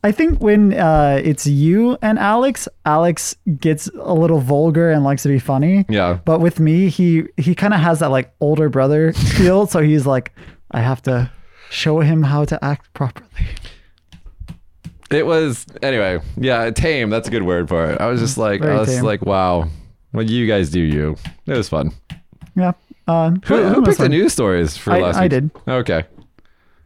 I 0.04 0.12
think 0.12 0.40
when 0.40 0.74
uh, 0.74 1.20
it's 1.24 1.46
you 1.46 1.98
and 2.02 2.20
Alex, 2.20 2.68
Alex 2.86 3.34
gets 3.58 3.90
a 4.00 4.14
little 4.14 4.38
vulgar 4.38 4.90
and 4.90 5.02
likes 5.02 5.24
to 5.24 5.28
be 5.28 5.40
funny. 5.40 5.86
Yeah. 5.88 6.20
But 6.24 6.40
with 6.40 6.60
me, 6.60 6.88
he 6.88 7.24
he 7.36 7.54
kind 7.54 7.74
of 7.74 7.80
has 7.80 7.98
that 7.98 8.10
like 8.10 8.32
older 8.40 8.68
brother 8.68 9.12
feel. 9.12 9.66
so 9.66 9.82
he's 9.82 10.06
like, 10.06 10.32
I 10.70 10.80
have 10.82 11.02
to 11.02 11.30
show 11.70 12.00
him 12.00 12.22
how 12.22 12.44
to 12.44 12.64
act 12.64 12.92
properly. 12.94 13.28
It 15.10 15.24
was 15.26 15.64
anyway. 15.82 16.20
Yeah, 16.36 16.70
tame. 16.70 17.08
That's 17.10 17.28
a 17.28 17.30
good 17.30 17.42
word 17.42 17.68
for 17.68 17.90
it. 17.90 18.00
I 18.00 18.06
was 18.06 18.20
just 18.20 18.36
like, 18.38 18.60
Very 18.60 18.74
I 18.74 18.80
was 18.80 18.88
tame. 18.88 19.04
like, 19.04 19.22
wow. 19.22 19.68
Well, 20.12 20.24
you 20.24 20.46
guys 20.46 20.70
do 20.70 20.80
you. 20.80 21.16
It 21.46 21.56
was 21.56 21.68
fun. 21.68 21.92
Yeah. 22.56 22.72
Uh, 23.06 23.30
Who, 23.46 23.64
who 23.68 23.82
picked 23.82 23.98
the 23.98 24.08
news 24.08 24.32
stories 24.34 24.76
for 24.76 24.92
I- 24.92 25.00
last 25.00 25.16
I 25.16 25.22
week? 25.22 25.30
did. 25.30 25.50
Okay. 25.66 26.04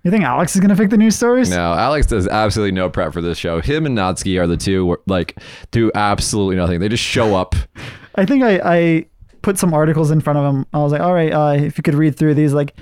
You 0.05 0.11
think 0.11 0.25
Alex 0.25 0.55
is 0.57 0.61
gonna 0.61 0.75
pick 0.75 0.91
the 0.91 0.97
news 0.97 1.15
stories? 1.15 1.49
No, 1.51 1.75
Alex 1.75 2.09
does 2.09 2.27
absolutely 2.27 2.73
no 2.73 2.91
prep 2.91 3.13
for 3.13 3.21
this 3.21 3.39
show. 3.39 3.61
Him 3.61 3.87
and 3.87 3.97
Natsuki 3.97 4.41
are 4.41 4.49
the 4.49 4.57
two 4.57 4.97
like 5.07 5.39
do 5.71 5.93
absolutely 5.95 6.57
nothing. 6.57 6.81
They 6.81 6.89
just 6.89 7.05
show 7.05 7.37
up. 7.37 7.55
I 8.17 8.25
think 8.27 8.43
I, 8.43 8.61
I 8.65 9.07
put 9.43 9.59
some 9.59 9.73
articles 9.73 10.11
in 10.11 10.21
front 10.21 10.41
of 10.41 10.55
him. 10.55 10.67
I 10.73 10.79
was 10.79 10.91
like, 10.91 11.01
all 11.01 11.15
right, 11.15 11.33
uh, 11.33 11.55
if 11.57 11.79
you 11.79 11.83
could 11.85 11.95
read 11.95 12.17
through 12.17 12.35
these, 12.35 12.53
like, 12.53 12.75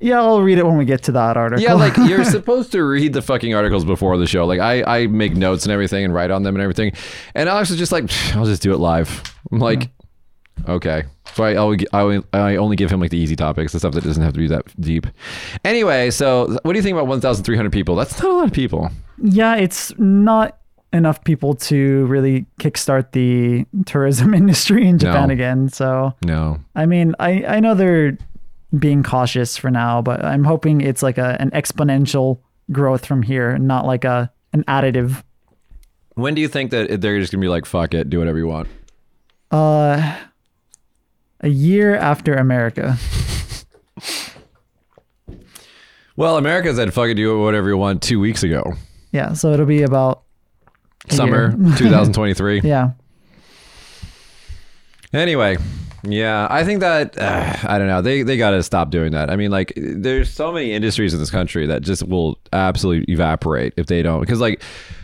yeah, 0.00 0.18
I'll 0.20 0.42
read 0.42 0.58
it 0.58 0.66
when 0.66 0.76
we 0.76 0.84
get 0.84 1.02
to 1.04 1.12
that 1.12 1.36
article. 1.36 1.62
Yeah, 1.62 1.74
like 1.74 1.96
you're 1.96 2.24
supposed 2.38 2.72
to 2.72 2.82
read 2.82 3.12
the 3.12 3.22
fucking 3.22 3.54
articles 3.54 3.84
before 3.84 4.16
the 4.16 4.26
show. 4.26 4.46
Like 4.46 4.60
I, 4.60 4.82
I 5.02 5.06
make 5.06 5.36
notes 5.36 5.64
and 5.64 5.72
everything 5.72 6.04
and 6.04 6.14
write 6.14 6.30
on 6.30 6.42
them 6.42 6.54
and 6.56 6.62
everything. 6.62 6.92
And 7.34 7.48
Alex 7.48 7.70
was 7.70 7.78
just 7.78 7.92
like, 7.92 8.10
I'll 8.34 8.46
just 8.46 8.62
do 8.62 8.72
it 8.72 8.78
live. 8.78 9.22
I'm 9.52 9.58
like, 9.58 9.90
okay. 10.68 11.04
So 11.34 11.44
I, 11.44 11.52
I 11.52 11.56
only- 11.56 12.24
I 12.32 12.56
only 12.56 12.76
give 12.76 12.90
him 12.90 13.00
like 13.00 13.10
the 13.10 13.18
easy 13.18 13.36
topics, 13.36 13.72
the 13.72 13.78
stuff 13.78 13.92
that 13.94 14.04
doesn't 14.04 14.22
have 14.22 14.32
to 14.32 14.38
be 14.40 14.48
that 14.48 14.64
deep. 14.80 15.06
Anyway, 15.64 16.10
so 16.10 16.48
what 16.62 16.72
do 16.72 16.78
you 16.78 16.82
think 16.82 16.94
about 16.96 17.06
1,300 17.06 17.70
people? 17.72 17.94
That's 17.94 18.20
not 18.20 18.30
a 18.30 18.34
lot 18.34 18.46
of 18.46 18.52
people. 18.52 18.90
yeah, 19.22 19.54
it's 19.56 19.96
not 19.98 20.56
enough 20.92 21.22
people 21.22 21.54
to 21.54 22.04
really 22.06 22.46
kickstart 22.58 23.12
the 23.12 23.64
tourism 23.86 24.34
industry 24.42 24.88
in 24.88 24.98
Japan 24.98 25.28
No. 25.28 25.32
again. 25.34 25.68
So, 25.68 26.14
No. 26.24 26.58
I 26.74 26.86
mean, 26.86 27.14
I, 27.20 27.44
I 27.44 27.60
know 27.60 27.74
they're 27.76 28.18
being 28.78 29.02
cautious 29.02 29.56
for 29.56 29.70
now, 29.70 30.00
but 30.02 30.24
I'm 30.24 30.44
hoping 30.44 30.80
it's 30.80 31.02
like 31.02 31.18
a, 31.18 31.36
an 31.40 31.50
exponential 31.50 32.40
growth 32.70 33.04
from 33.06 33.22
here, 33.22 33.58
not 33.58 33.86
like 33.86 34.04
a 34.04 34.30
an 34.52 34.64
additive. 34.64 35.22
When 36.14 36.34
do 36.34 36.40
you 36.40 36.48
think 36.48 36.70
that 36.72 37.00
they're 37.00 37.18
just 37.20 37.32
gonna 37.32 37.40
be 37.40 37.48
like, 37.48 37.66
fuck 37.66 37.94
it, 37.94 38.10
do 38.10 38.18
whatever 38.18 38.38
you 38.38 38.46
want? 38.46 38.68
Uh, 39.50 40.16
a 41.40 41.48
year 41.48 41.96
after 41.96 42.34
America. 42.34 42.96
Well, 46.16 46.36
America 46.36 46.74
said, 46.74 46.92
fuck 46.92 47.08
it, 47.08 47.14
do 47.14 47.40
whatever 47.40 47.70
you 47.70 47.78
want 47.78 48.02
two 48.02 48.20
weeks 48.20 48.42
ago. 48.42 48.74
Yeah, 49.10 49.32
so 49.32 49.54
it'll 49.54 49.64
be 49.64 49.82
about 49.84 50.22
Summer 51.08 51.52
2023. 51.78 52.60
yeah. 52.60 52.90
Anyway, 55.14 55.56
yeah, 56.02 56.46
I 56.50 56.64
think 56.64 56.80
that 56.80 57.18
uh, 57.18 57.56
I 57.64 57.78
don't 57.78 57.86
know. 57.86 58.02
They 58.02 58.22
they 58.22 58.36
got 58.36 58.50
to 58.50 58.62
stop 58.62 58.90
doing 58.90 59.12
that. 59.12 59.30
I 59.30 59.36
mean, 59.36 59.50
like, 59.50 59.72
there's 59.76 60.30
so 60.30 60.52
many 60.52 60.72
industries 60.72 61.14
in 61.14 61.20
this 61.20 61.30
country 61.30 61.66
that 61.66 61.82
just 61.82 62.06
will 62.06 62.38
absolutely 62.52 63.12
evaporate 63.12 63.74
if 63.76 63.86
they 63.86 64.02
don't. 64.02 64.20
Because, 64.20 64.40
like, 64.40 64.62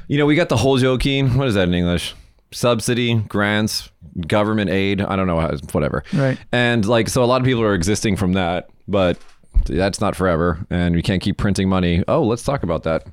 you 0.09 0.19
know, 0.19 0.27
we 0.27 0.35
got 0.35 0.49
the 0.49 0.57
whole 0.57 0.79
joking. 0.79 1.37
What 1.37 1.49
is 1.49 1.55
that 1.55 1.69
in 1.69 1.75
English? 1.75 2.15
Subsidy, 2.53 3.15
grants, 3.15 3.91
government 4.27 4.71
aid. 4.71 5.01
I 5.01 5.17
don't 5.17 5.27
know 5.27 5.41
how. 5.41 5.57
Whatever. 5.73 6.05
Right. 6.13 6.39
And 6.53 6.85
like, 6.85 7.09
so 7.09 7.23
a 7.23 7.27
lot 7.27 7.41
of 7.41 7.45
people 7.45 7.63
are 7.63 7.75
existing 7.75 8.17
from 8.17 8.35
that, 8.35 8.71
but 8.89 9.19
that's 9.65 10.01
not 10.01 10.15
forever, 10.15 10.65
and 10.71 10.95
we 10.95 11.03
can't 11.03 11.23
keep 11.23 11.37
printing 11.37 11.69
money. 11.69 12.05
Oh, 12.09 12.23
let's 12.23 12.43
talk 12.43 12.63
about 12.63 12.83
that. 12.85 13.07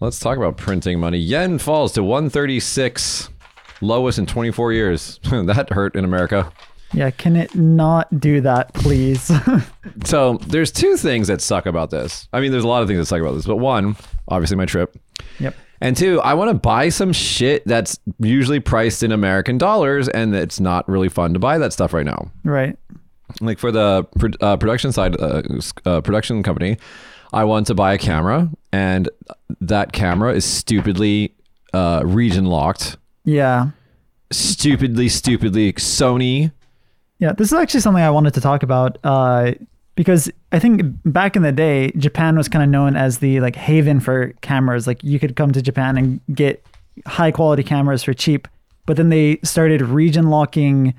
Let's 0.00 0.18
talk 0.18 0.36
about 0.36 0.56
printing 0.56 0.98
money. 0.98 1.18
Yen 1.18 1.58
falls 1.58 1.92
to 1.92 2.02
136, 2.02 3.28
lowest 3.80 4.18
in 4.18 4.26
24 4.26 4.72
years. 4.72 5.20
that 5.30 5.70
hurt 5.70 5.94
in 5.94 6.04
America. 6.04 6.50
Yeah, 6.94 7.10
can 7.10 7.36
it 7.36 7.54
not 7.54 8.20
do 8.20 8.40
that, 8.42 8.72
please? 8.74 9.30
So 10.04 10.38
there's 10.46 10.72
two 10.72 10.96
things 10.96 11.28
that 11.28 11.40
suck 11.40 11.66
about 11.66 11.90
this. 11.90 12.26
I 12.32 12.40
mean, 12.40 12.50
there's 12.50 12.64
a 12.64 12.68
lot 12.68 12.82
of 12.82 12.88
things 12.88 12.98
that 12.98 13.06
suck 13.06 13.20
about 13.20 13.34
this, 13.34 13.46
but 13.46 13.56
one, 13.56 13.94
obviously 14.28 14.56
my 14.56 14.64
trip. 14.66 14.96
yep. 15.38 15.54
And 15.80 15.96
two, 15.96 16.20
I 16.22 16.34
want 16.34 16.50
to 16.50 16.54
buy 16.54 16.88
some 16.88 17.12
shit 17.12 17.64
that's 17.66 17.98
usually 18.18 18.58
priced 18.58 19.02
in 19.02 19.12
American 19.12 19.58
dollars, 19.58 20.08
and 20.08 20.34
it's 20.34 20.60
not 20.60 20.88
really 20.88 21.08
fun 21.08 21.34
to 21.34 21.38
buy 21.38 21.58
that 21.58 21.72
stuff 21.72 21.92
right 21.92 22.06
now. 22.06 22.30
Right. 22.42 22.76
like 23.40 23.58
for 23.58 23.70
the 23.70 24.06
uh, 24.40 24.56
production 24.56 24.92
side 24.92 25.20
uh, 25.20 25.42
uh, 25.86 26.00
production 26.02 26.42
company 26.42 26.76
i 27.32 27.44
want 27.44 27.66
to 27.68 27.74
buy 27.74 27.94
a 27.94 27.98
camera 27.98 28.50
and 28.72 29.08
that 29.60 29.92
camera 29.92 30.34
is 30.34 30.44
stupidly 30.44 31.34
uh, 31.72 32.02
region 32.04 32.44
locked 32.46 32.96
Yeah. 33.24 33.70
stupidly 34.30 35.08
stupidly 35.08 35.72
sony 35.74 36.52
Yeah, 37.22 37.30
this 37.30 37.52
is 37.52 37.54
actually 37.56 37.78
something 37.78 38.02
I 38.02 38.10
wanted 38.10 38.34
to 38.34 38.40
talk 38.40 38.64
about 38.64 38.98
uh, 39.04 39.52
because 39.94 40.28
I 40.50 40.58
think 40.58 40.82
back 41.04 41.36
in 41.36 41.42
the 41.42 41.52
day, 41.52 41.92
Japan 41.92 42.36
was 42.36 42.48
kind 42.48 42.64
of 42.64 42.68
known 42.68 42.96
as 42.96 43.18
the 43.18 43.38
like 43.38 43.54
haven 43.54 44.00
for 44.00 44.32
cameras. 44.40 44.88
Like 44.88 45.04
you 45.04 45.20
could 45.20 45.36
come 45.36 45.52
to 45.52 45.62
Japan 45.62 45.96
and 45.96 46.20
get 46.34 46.66
high 47.06 47.30
quality 47.30 47.62
cameras 47.62 48.02
for 48.02 48.12
cheap, 48.12 48.48
but 48.86 48.96
then 48.96 49.10
they 49.10 49.38
started 49.44 49.82
region 49.82 50.30
locking 50.30 50.94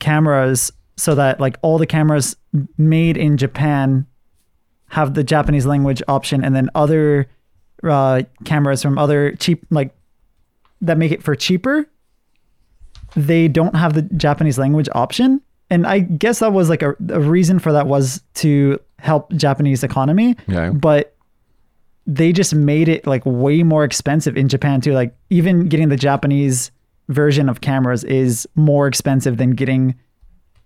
cameras 0.00 0.72
so 0.96 1.14
that 1.14 1.38
like 1.38 1.56
all 1.62 1.78
the 1.78 1.86
cameras 1.86 2.34
made 2.76 3.16
in 3.16 3.36
Japan 3.36 4.08
have 4.88 5.14
the 5.14 5.22
Japanese 5.22 5.66
language 5.66 6.02
option, 6.08 6.42
and 6.42 6.56
then 6.56 6.68
other 6.74 7.28
uh, 7.84 8.22
cameras 8.44 8.82
from 8.82 8.98
other 8.98 9.36
cheap 9.36 9.64
like 9.70 9.94
that 10.80 10.98
make 10.98 11.12
it 11.12 11.22
for 11.22 11.36
cheaper 11.36 11.88
they 13.16 13.48
don't 13.48 13.74
have 13.76 13.94
the 13.94 14.02
Japanese 14.02 14.58
language 14.58 14.88
option. 14.94 15.40
And 15.70 15.86
I 15.86 16.00
guess 16.00 16.40
that 16.40 16.52
was 16.52 16.68
like 16.68 16.82
a, 16.82 16.94
a 17.08 17.20
reason 17.20 17.58
for 17.58 17.72
that 17.72 17.86
was 17.86 18.22
to 18.34 18.78
help 18.98 19.32
Japanese 19.32 19.82
economy. 19.82 20.36
Okay. 20.48 20.70
But 20.70 21.14
they 22.06 22.32
just 22.32 22.54
made 22.54 22.88
it 22.88 23.06
like 23.06 23.22
way 23.24 23.62
more 23.62 23.84
expensive 23.84 24.36
in 24.36 24.48
Japan 24.48 24.80
too. 24.80 24.92
Like 24.92 25.14
even 25.30 25.68
getting 25.68 25.88
the 25.88 25.96
Japanese 25.96 26.70
version 27.08 27.48
of 27.48 27.60
cameras 27.60 28.04
is 28.04 28.46
more 28.54 28.86
expensive 28.86 29.36
than 29.36 29.50
getting 29.50 29.94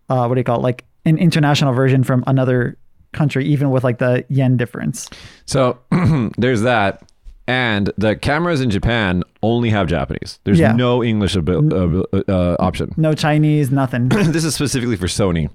uh 0.09 0.27
what 0.27 0.35
do 0.35 0.41
you 0.41 0.45
call 0.45 0.59
it? 0.59 0.63
Like 0.63 0.85
an 1.05 1.19
international 1.19 1.73
version 1.73 2.03
from 2.05 2.25
another 2.27 2.77
country, 3.13 3.45
even 3.47 3.71
with 3.71 3.85
like 3.85 3.99
the 3.99 4.25
yen 4.29 4.57
difference. 4.57 5.09
so 5.47 5.79
there's 6.39 6.63
that 6.63 7.08
and 7.49 7.91
the 7.97 8.15
cameras 8.15 8.61
in 8.61 8.71
japan 8.71 9.25
only 9.43 9.71
have 9.71 9.87
japanese 9.89 10.39
there's 10.45 10.61
Yeah. 10.61 10.73
no 10.73 11.03
english 11.03 11.35
abil- 11.37 12.05
uh, 12.15 12.21
uh, 12.29 12.57
option 12.61 12.93
No 12.97 13.15
Chinese, 13.15 13.71
nothing. 13.73 14.09
this 14.37 14.45
is 14.45 14.55
specifically 14.55 14.97
for 14.97 15.07
Sony. 15.09 15.49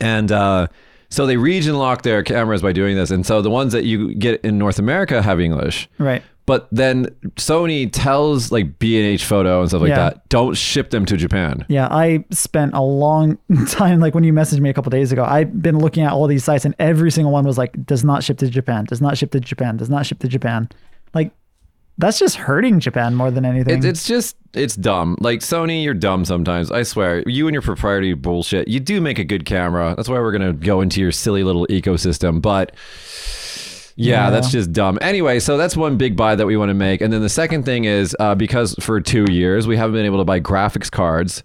And 0.00 0.30
uh, 0.32 0.66
so 1.08 1.24
they 1.26 1.36
region 1.36 1.76
lock 1.78 2.02
their 2.02 2.22
cameras 2.22 2.62
by 2.62 2.72
doing 2.72 2.96
this. 2.96 3.10
And 3.10 3.24
so 3.24 3.40
the 3.42 3.50
ones 3.50 3.72
that 3.72 3.84
you 3.84 4.14
get 4.14 4.40
in 4.44 4.58
North 4.58 4.78
America 4.78 5.22
have 5.22 5.40
English. 5.40 5.88
right. 5.98 6.22
But 6.46 6.68
then 6.70 7.06
Sony 7.36 7.88
tells 7.90 8.52
like 8.52 8.78
B&H 8.78 9.24
Photo 9.24 9.60
and 9.60 9.68
stuff 9.70 9.80
like 9.80 9.88
Yeah. 9.90 10.10
that, 10.10 10.28
don't 10.28 10.54
ship 10.54 10.90
them 10.90 11.06
to 11.06 11.16
Japan. 11.16 11.64
Yeah, 11.70 11.88
I 11.90 12.24
spent 12.32 12.74
a 12.74 12.82
long 12.82 13.38
time, 13.68 13.98
like 14.00 14.14
when 14.14 14.24
you 14.24 14.32
messaged 14.34 14.60
me 14.60 14.68
a 14.68 14.74
couple 14.74 14.90
days 14.90 15.10
ago, 15.10 15.24
I've 15.24 15.62
been 15.62 15.78
looking 15.78 16.02
at 16.04 16.12
all 16.12 16.26
these 16.26 16.44
sites 16.44 16.66
and 16.66 16.74
every 16.78 17.10
single 17.10 17.32
one 17.32 17.44
was 17.46 17.56
like, 17.56 17.86
does 17.86 18.04
not 18.04 18.22
ship 18.24 18.36
to 18.38 18.50
Japan, 18.50 18.84
does 18.84 19.00
not 19.00 19.16
ship 19.16 19.30
to 19.30 19.40
Japan, 19.40 19.78
does 19.78 19.88
not 19.88 20.04
ship 20.04 20.18
to 20.18 20.28
Japan. 20.28 20.68
Like, 21.14 21.30
that's 21.96 22.18
just 22.18 22.36
hurting 22.36 22.80
Japan 22.80 23.14
more 23.14 23.30
than 23.30 23.44
anything. 23.44 23.78
It, 23.78 23.84
it's 23.84 24.06
just, 24.06 24.36
it's 24.52 24.74
dumb. 24.74 25.16
Like 25.20 25.40
Sony, 25.40 25.84
you're 25.84 25.94
dumb 25.94 26.24
sometimes. 26.24 26.70
I 26.72 26.82
swear. 26.82 27.22
You 27.28 27.46
and 27.46 27.54
your 27.54 27.62
proprietary 27.62 28.14
bullshit. 28.14 28.66
You 28.68 28.80
do 28.80 29.00
make 29.00 29.18
a 29.20 29.24
good 29.24 29.44
camera. 29.44 29.94
That's 29.96 30.08
why 30.08 30.18
we're 30.18 30.36
going 30.36 30.42
to 30.46 30.52
go 30.66 30.80
into 30.80 31.00
your 31.00 31.12
silly 31.12 31.44
little 31.44 31.66
ecosystem. 31.68 32.42
But 32.42 32.72
Yeah, 33.96 34.24
Yeah. 34.24 34.30
that's 34.30 34.50
just 34.50 34.72
dumb. 34.72 34.98
Anyway, 35.00 35.38
so 35.38 35.56
that's 35.56 35.76
one 35.76 35.96
big 35.96 36.16
buy 36.16 36.34
that 36.34 36.46
we 36.46 36.56
want 36.56 36.70
to 36.70 36.74
make. 36.74 37.00
And 37.00 37.12
then 37.12 37.22
the 37.22 37.28
second 37.28 37.62
thing 37.64 37.84
is 37.84 38.16
uh, 38.18 38.34
because 38.34 38.74
for 38.80 39.00
two 39.00 39.26
years 39.30 39.68
we 39.68 39.76
haven't 39.76 39.94
been 39.94 40.04
able 40.06 40.18
to 40.18 40.24
buy 40.24 40.40
graphics 40.40 40.90
cards. 40.90 41.44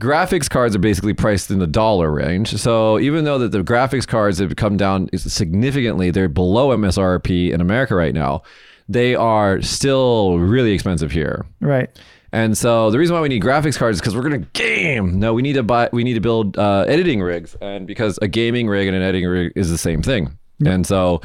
Graphics 0.00 0.48
cards 0.48 0.74
are 0.74 0.78
basically 0.78 1.12
priced 1.12 1.50
in 1.50 1.58
the 1.58 1.66
dollar 1.66 2.10
range. 2.10 2.54
So 2.56 2.98
even 2.98 3.24
though 3.24 3.36
that 3.40 3.52
the 3.52 3.62
graphics 3.62 4.06
cards 4.06 4.38
have 4.38 4.56
come 4.56 4.78
down 4.78 5.10
significantly, 5.14 6.10
they're 6.10 6.30
below 6.30 6.74
MSRP 6.74 7.50
in 7.52 7.60
America 7.60 7.94
right 7.94 8.14
now. 8.14 8.42
They 8.88 9.14
are 9.14 9.62
still 9.62 10.38
really 10.38 10.72
expensive 10.72 11.12
here. 11.12 11.46
Right. 11.60 11.90
And 12.32 12.56
so 12.56 12.90
the 12.90 12.98
reason 12.98 13.14
why 13.14 13.20
we 13.20 13.28
need 13.28 13.42
graphics 13.42 13.76
cards 13.76 13.96
is 13.96 14.00
because 14.00 14.16
we're 14.16 14.22
gonna 14.22 14.38
game. 14.54 15.18
No, 15.18 15.34
we 15.34 15.42
need 15.42 15.52
to 15.54 15.62
buy. 15.62 15.90
We 15.92 16.02
need 16.02 16.14
to 16.14 16.20
build 16.20 16.56
uh, 16.58 16.86
editing 16.88 17.20
rigs, 17.20 17.56
and 17.60 17.86
because 17.86 18.18
a 18.22 18.28
gaming 18.28 18.68
rig 18.68 18.88
and 18.88 18.96
an 18.96 19.02
editing 19.02 19.28
rig 19.28 19.52
is 19.54 19.70
the 19.70 19.76
same 19.76 20.02
thing. 20.02 20.38
And 20.64 20.86
so, 20.86 21.20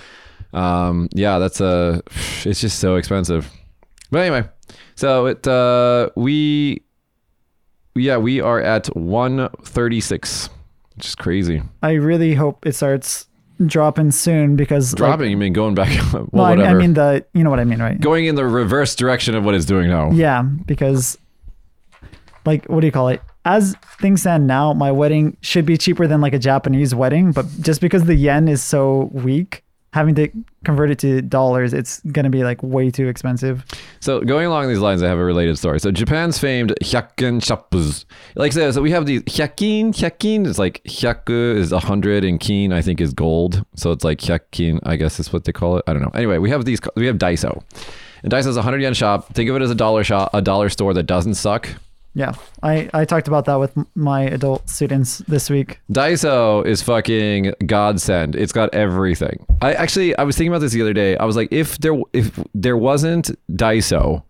um, 0.53 1.08
yeah, 1.14 1.39
that's 1.39 1.62
a. 1.62 2.03
It's 2.45 2.62
just 2.62 2.80
so 2.80 2.95
expensive. 2.95 3.49
But 4.12 4.20
anyway, 4.20 4.49
so 4.95 5.28
it 5.28 5.47
uh, 5.47 6.10
we, 6.16 6.84
yeah, 7.95 8.18
we 8.18 8.41
are 8.41 8.62
at 8.62 8.88
one 8.95 9.49
thirty 9.64 10.01
six, 10.01 10.49
which 10.95 11.08
is 11.08 11.16
crazy. 11.16 11.64
I 11.82 11.93
really 11.93 12.34
hope 12.34 12.66
it 12.66 12.74
starts 12.74 13.28
dropping 13.66 14.12
soon 14.12 14.55
because 14.55 14.93
like- 14.93 14.97
Dropping, 14.97 15.32
you 15.32 15.38
mean 15.38 15.53
going 15.53 15.76
back? 15.76 15.89
well, 16.14 16.28
well, 16.32 16.45
I. 16.62 16.66
I 16.66 16.74
mean 16.74 16.93
the 16.93 17.26
you 17.34 17.43
know 17.43 17.49
what 17.49 17.60
I 17.60 17.64
mean, 17.66 17.80
right? 17.82 17.99
going 17.99 18.26
in 18.26 18.36
the 18.36 18.45
reverse 18.45 18.95
direction 18.95 19.36
of 19.36 19.43
what 19.43 19.55
it's 19.55 19.66
doing 19.66 19.89
now. 19.89 20.12
Yeah, 20.12 20.41
because 20.43 21.18
like 22.45 22.66
what 22.66 22.82
do 22.82 22.86
you 22.88 22.91
call 22.91 23.10
it? 23.10 23.22
As 23.45 23.76
things 24.01 24.22
stand 24.22 24.45
now, 24.45 24.74
my 24.74 24.91
wedding 24.91 25.38
should 25.41 25.66
be 25.66 25.78
cheaper 25.78 26.05
than 26.05 26.20
like 26.20 26.34
a 26.34 26.39
Japanese 26.39 26.93
wedding, 26.93 27.32
but 27.32 27.45
just 27.62 27.80
because 27.80 28.03
the 28.03 28.16
yen 28.16 28.47
is 28.49 28.62
so 28.62 29.10
weak, 29.14 29.64
having 29.94 30.16
to 30.16 30.30
convert 30.64 30.92
it 30.92 31.00
to 31.00 31.22
dollars, 31.22 31.74
it's 31.74 32.02
gonna 32.12 32.30
be 32.30 32.44
like 32.44 32.62
way 32.62 32.92
too 32.92 33.08
expensive. 33.08 33.66
So 34.00 34.22
going 34.22 34.46
along 34.46 34.68
these 34.68 34.80
lines, 34.80 35.02
I 35.02 35.08
have 35.08 35.18
a 35.18 35.24
related 35.24 35.58
story. 35.58 35.80
So 35.80 35.92
Japan's 35.92 36.38
famed 36.38 36.74
hyakken 36.82 37.42
shappus. 37.42 38.06
Like 38.36 38.54
so, 38.54 38.70
so 38.72 38.82
we 38.82 38.92
have 38.92 39.06
these 39.06 39.22
hyakin. 39.24 39.90
Hyakin 39.90 40.46
is 40.46 40.60
like 40.60 40.84
hyaku 40.84 41.56
is 41.56 41.72
a 41.72 41.80
hundred, 41.80 42.24
and 42.24 42.40
kin 42.40 42.74
I 42.74 42.82
think 42.82 43.02
is 43.02 43.14
gold. 43.14 43.66
So 43.76 43.92
it's 43.92 44.04
like 44.04 44.20
hyakin. 44.20 44.80
I 44.84 44.96
guess 44.96 45.20
is 45.20 45.32
what 45.32 45.46
they 45.46 45.52
call 45.54 45.78
it. 45.78 45.84
I 45.88 45.94
don't 45.94 46.02
know. 46.02 46.12
Anyway, 46.14 46.38
we 46.38 46.50
have 46.50 46.66
these. 46.66 46.80
We 46.96 47.08
have 47.08 47.18
Daiso, 47.18 47.64
and 48.24 48.32
Daiso 48.32 48.48
is 48.48 48.58
a 48.58 48.62
hundred 48.62 48.82
yen 48.82 48.94
shop. 48.94 49.34
Think 49.34 49.50
of 49.50 49.56
it 49.56 49.62
as 49.62 49.72
a 49.72 49.76
dollar 49.76 50.04
shop, 50.04 50.30
a 50.34 50.42
dollar 50.42 50.70
store 50.70 50.94
that 50.94 51.04
doesn't 51.04 51.36
suck. 51.36 51.70
Yeah, 52.18 52.34
I 52.63 52.89
I 52.95 53.05
talked 53.05 53.28
about 53.28 53.45
that 53.45 53.59
with 53.59 53.78
my 53.93 54.24
adult 54.24 54.68
students 54.68 55.20
this 55.28 55.51
week. 55.51 55.80
Daiso 55.91 56.65
is 56.65 56.82
fucking 56.82 57.53
godsend. 57.68 58.36
It's 58.36 58.51
got 58.51 58.74
everything. 58.74 59.45
I 59.61 59.74
actually 59.74 60.18
I 60.18 60.24
was 60.24 60.36
thinking 60.36 60.51
about 60.51 60.61
this 60.61 60.74
the 60.74 60.82
other 60.82 60.93
day. 60.93 61.15
I 61.15 61.26
was 61.26 61.36
like, 61.36 61.49
if 61.51 61.78
there 61.78 61.95
if 62.13 62.39
there 62.55 62.76
wasn't 62.76 63.30
Daiso, 63.51 64.24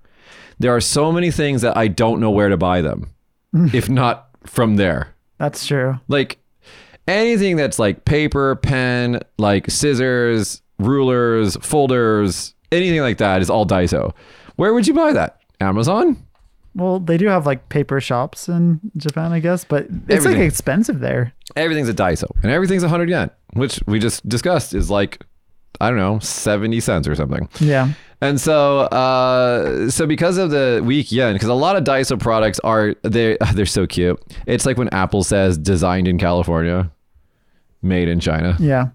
there 0.59 0.75
are 0.75 0.81
so 0.81 1.13
many 1.13 1.31
things 1.31 1.61
that 1.61 1.77
I 1.77 1.87
don't 1.87 2.19
know 2.19 2.29
where 2.29 2.49
to 2.49 2.57
buy 2.57 2.81
them. 2.81 3.13
if 3.73 3.89
not 3.89 4.29
from 4.45 4.75
there. 4.75 5.15
That's 5.37 5.65
true. 5.65 5.97
Like 6.09 6.39
anything 7.07 7.55
that's 7.55 7.79
like 7.79 8.05
paper, 8.05 8.57
pen, 8.57 9.21
like 9.37 9.69
scissors, 9.71 10.61
rulers, 10.79 11.55
folders, 11.61 12.53
anything 12.71 13.01
like 13.01 13.17
that 13.19 13.41
is 13.41 13.49
all 13.49 13.65
Daiso. 13.65 14.13
Where 14.57 14.73
would 14.73 14.87
you 14.87 14.93
buy 14.93 15.13
that? 15.13 15.39
Amazon? 15.59 16.26
Well, 16.77 16.99
they 16.99 17.17
do 17.17 17.27
have 17.27 17.45
like 17.45 17.67
paper 17.69 17.99
shops 17.99 18.47
in 18.47 18.79
Japan, 18.95 19.31
I 19.33 19.39
guess, 19.39 19.65
but 19.65 19.85
it's 19.85 19.93
Everything. 20.25 20.39
like 20.41 20.47
expensive 20.47 20.99
there. 20.99 21.33
everything's 21.55 21.89
a 21.89 21.93
Daiso 21.93 22.25
and 22.43 22.51
everything's 22.51 22.83
100 22.83 23.09
yen, 23.09 23.29
which 23.53 23.81
we 23.87 23.99
just 23.99 24.27
discussed 24.29 24.73
is 24.75 24.89
like, 24.89 25.21
I 25.81 25.89
don't 25.89 25.97
know, 25.99 26.19
70 26.19 26.79
cents 26.79 27.07
or 27.07 27.15
something. 27.15 27.49
Yeah. 27.59 27.93
And 28.21 28.39
so, 28.39 28.79
uh, 28.81 29.89
so 29.89 30.05
because 30.07 30.37
of 30.37 30.49
the 30.51 30.81
weak 30.85 31.11
yen, 31.11 31.33
because 31.33 31.49
a 31.49 31.53
lot 31.53 31.75
of 31.75 31.83
Daiso 31.83 32.19
products 32.19 32.59
are 32.63 32.95
they 33.03 33.37
they're 33.53 33.65
so 33.65 33.85
cute. 33.87 34.19
It's 34.45 34.65
like 34.65 34.77
when 34.77 34.89
Apple 34.89 35.23
says 35.23 35.57
designed 35.57 36.07
in 36.07 36.17
California, 36.19 36.91
made 37.81 38.07
in 38.07 38.19
China, 38.19 38.55
Yeah. 38.59 38.89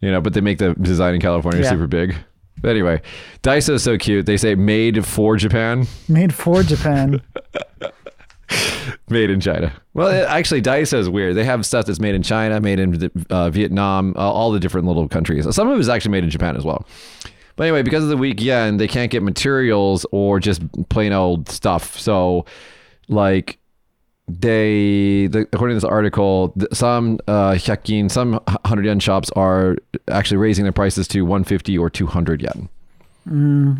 you 0.00 0.10
know, 0.10 0.20
but 0.20 0.32
they 0.34 0.40
make 0.40 0.58
the 0.58 0.74
design 0.74 1.14
in 1.14 1.20
California 1.20 1.62
Yeah. 1.62 1.70
super 1.70 1.86
big. 1.86 2.14
But 2.60 2.70
anyway, 2.70 3.02
is 3.46 3.82
so 3.82 3.96
cute. 3.98 4.26
They 4.26 4.36
say 4.36 4.54
made 4.54 5.06
for 5.06 5.36
Japan, 5.36 5.86
Made 6.08 6.34
for 6.34 6.62
Japan. 6.62 7.22
made 9.08 9.30
in 9.30 9.40
China. 9.40 9.72
Well, 9.94 10.08
it, 10.08 10.26
actually, 10.28 10.62
Daiso 10.62 10.98
is 10.98 11.08
weird. 11.08 11.34
They 11.34 11.44
have 11.44 11.64
stuff 11.66 11.86
that's 11.86 12.00
made 12.00 12.14
in 12.14 12.22
China, 12.22 12.60
made 12.60 12.80
in 12.80 13.10
uh, 13.30 13.50
Vietnam, 13.50 14.14
uh, 14.16 14.20
all 14.20 14.50
the 14.50 14.60
different 14.60 14.86
little 14.86 15.08
countries. 15.08 15.52
Some 15.54 15.68
of 15.68 15.76
it 15.76 15.80
is 15.80 15.88
actually 15.88 16.12
made 16.12 16.24
in 16.24 16.30
Japan 16.30 16.56
as 16.56 16.64
well. 16.64 16.86
But 17.56 17.64
anyway, 17.64 17.82
because 17.82 18.04
of 18.04 18.08
the 18.08 18.16
weak 18.16 18.40
yen, 18.40 18.76
they 18.76 18.86
can't 18.86 19.10
get 19.10 19.22
materials 19.22 20.06
or 20.12 20.38
just 20.38 20.62
plain 20.88 21.12
old 21.12 21.48
stuff. 21.48 21.98
So, 21.98 22.46
like, 23.08 23.57
they, 24.28 25.26
the, 25.28 25.48
according 25.52 25.74
to 25.74 25.80
this 25.80 25.90
article, 25.90 26.54
some 26.72 27.18
uh, 27.26 27.52
hyakin, 27.52 28.10
some 28.10 28.34
100 28.34 28.84
yen 28.84 29.00
shops 29.00 29.30
are 29.36 29.76
actually 30.08 30.36
raising 30.36 30.64
their 30.64 30.72
prices 30.72 31.08
to 31.08 31.22
150 31.22 31.78
or 31.78 31.90
200 31.90 32.42
yen. 32.42 32.68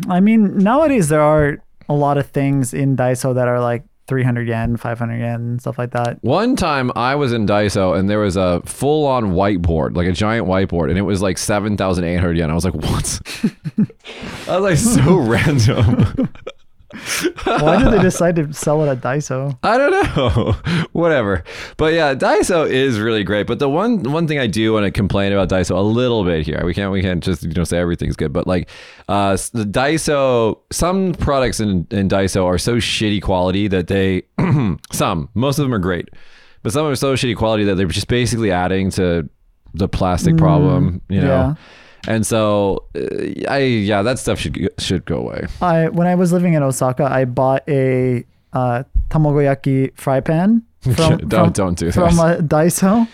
I 0.09 0.19
mean, 0.19 0.57
nowadays 0.59 1.09
there 1.09 1.21
are 1.21 1.57
a 1.87 1.93
lot 1.93 2.17
of 2.17 2.27
things 2.27 2.73
in 2.73 2.95
Daiso 2.95 3.33
that 3.33 3.47
are 3.47 3.59
like 3.59 3.83
300 4.07 4.47
yen, 4.47 4.75
500 4.75 5.17
yen, 5.17 5.59
stuff 5.59 5.77
like 5.77 5.91
that. 5.91 6.17
One 6.23 6.55
time 6.55 6.91
I 6.95 7.15
was 7.15 7.31
in 7.31 7.45
Daiso 7.45 7.97
and 7.97 8.09
there 8.09 8.19
was 8.19 8.35
a 8.35 8.61
full 8.65 9.05
on 9.05 9.31
whiteboard, 9.33 9.95
like 9.95 10.07
a 10.07 10.11
giant 10.11 10.47
whiteboard, 10.47 10.89
and 10.89 10.97
it 10.97 11.03
was 11.03 11.21
like 11.21 11.37
7,800 11.37 12.37
yen. 12.37 12.49
I 12.49 12.53
was 12.53 12.65
like, 12.65 12.73
what? 12.73 13.21
I 14.47 14.59
was 14.59 14.61
like, 14.61 14.77
so 14.77 15.15
random. 15.19 16.29
Why 17.43 17.83
did 17.83 17.93
they 17.93 18.01
decide 18.01 18.35
to 18.37 18.51
sell 18.51 18.83
it 18.83 18.89
at 18.89 19.01
Daiso? 19.01 19.57
I 19.61 19.77
don't 19.77 19.91
know. 19.91 20.85
Whatever. 20.91 21.43
But 21.77 21.93
yeah, 21.93 22.15
Daiso 22.15 22.67
is 22.67 22.99
really 22.99 23.23
great. 23.23 23.45
But 23.45 23.59
the 23.59 23.69
one 23.69 24.11
one 24.11 24.27
thing 24.27 24.39
I 24.39 24.47
do 24.47 24.73
want 24.73 24.85
to 24.85 24.91
complain 24.91 25.31
about 25.31 25.49
Daiso 25.49 25.75
a 25.77 25.81
little 25.81 26.23
bit 26.23 26.45
here. 26.45 26.61
We 26.65 26.73
can't 26.73 26.91
we 26.91 27.01
can't 27.01 27.23
just 27.23 27.43
you 27.43 27.53
know 27.53 27.63
say 27.63 27.77
everything's 27.77 28.15
good, 28.15 28.33
but 28.33 28.47
like 28.47 28.69
uh 29.07 29.37
the 29.53 29.65
Daiso 29.65 30.59
some 30.71 31.13
products 31.13 31.59
in, 31.59 31.85
in 31.91 32.09
Daiso 32.09 32.45
are 32.45 32.57
so 32.57 32.77
shitty 32.77 33.21
quality 33.21 33.67
that 33.67 33.87
they 33.87 34.23
some, 34.91 35.29
most 35.35 35.59
of 35.59 35.65
them 35.65 35.73
are 35.73 35.79
great. 35.79 36.09
But 36.63 36.73
some 36.73 36.85
are 36.87 36.95
so 36.95 37.13
shitty 37.13 37.35
quality 37.37 37.63
that 37.65 37.75
they're 37.75 37.87
just 37.87 38.07
basically 38.07 38.51
adding 38.51 38.89
to 38.91 39.29
the 39.73 39.87
plastic 39.87 40.35
problem, 40.37 41.01
you 41.09 41.21
know. 41.21 41.27
yeah. 41.27 41.55
And 42.07 42.25
so 42.25 42.85
uh, 42.95 43.51
I 43.51 43.59
yeah, 43.59 44.01
that 44.01 44.19
stuff 44.19 44.39
should 44.39 44.69
should 44.77 45.05
go 45.05 45.17
away. 45.17 45.47
I 45.61 45.89
when 45.89 46.07
I 46.07 46.15
was 46.15 46.31
living 46.31 46.53
in 46.53 46.63
Osaka, 46.63 47.03
I 47.03 47.25
bought 47.25 47.67
a 47.67 48.25
uh, 48.53 48.83
tamagoyaki 49.09 49.97
fry 49.97 50.19
pan 50.19 50.63
from 50.81 50.93
Don't- 50.93 51.29
from, 51.29 51.51
don't 51.51 51.77
do 51.77 51.91
from 51.91 52.15
that. 52.15 52.39
uh, 52.39 52.41
Daiso, 52.41 53.07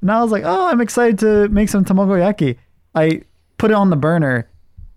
and 0.00 0.10
I 0.10 0.22
was 0.22 0.30
like, 0.30 0.44
oh, 0.44 0.68
I'm 0.68 0.80
excited 0.80 1.18
to 1.20 1.48
make 1.48 1.68
some 1.68 1.84
tamagoyaki. 1.84 2.56
I 2.94 3.22
put 3.58 3.70
it 3.70 3.74
on 3.74 3.90
the 3.90 3.96
burner, 3.96 4.48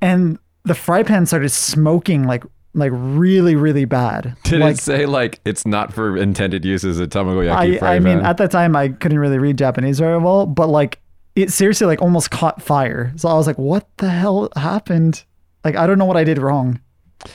and 0.02 0.38
the 0.64 0.76
fry 0.76 1.04
pan 1.04 1.26
started 1.26 1.50
smoking 1.50 2.24
like 2.24 2.44
like 2.76 2.92
really 2.94 3.56
really 3.56 3.86
bad. 3.86 4.36
Did 4.44 4.62
like, 4.62 4.76
it 4.76 4.80
say 4.80 5.06
like 5.06 5.42
it's 5.46 5.66
not 5.66 5.94
for 5.94 6.18
intended 6.18 6.66
use 6.66 6.84
as 6.84 7.00
a 7.00 7.08
tamagoyaki 7.08 7.76
I, 7.76 7.78
fry 7.80 7.96
I 7.96 8.00
mean, 8.00 8.20
at 8.20 8.38
the 8.38 8.48
time, 8.48 8.76
I 8.76 8.90
couldn't 8.90 9.20
really 9.20 9.40
read 9.40 9.58
Japanese 9.58 10.00
very 10.00 10.18
well, 10.18 10.46
but 10.46 10.68
like 10.68 11.00
it 11.36 11.52
seriously 11.52 11.88
like 11.88 12.02
almost 12.02 12.32
caught 12.32 12.62
fire. 12.62 13.14
So 13.16 13.30
I 13.30 13.34
was 13.34 13.48
like, 13.48 13.58
what 13.58 13.88
the 13.98 14.10
hell 14.10 14.50
happened? 14.56 15.24
Like, 15.64 15.76
I 15.76 15.88
don't 15.88 15.98
know 15.98 16.06
what 16.06 16.18
I 16.18 16.24
did 16.24 16.38
wrong. 16.38 16.80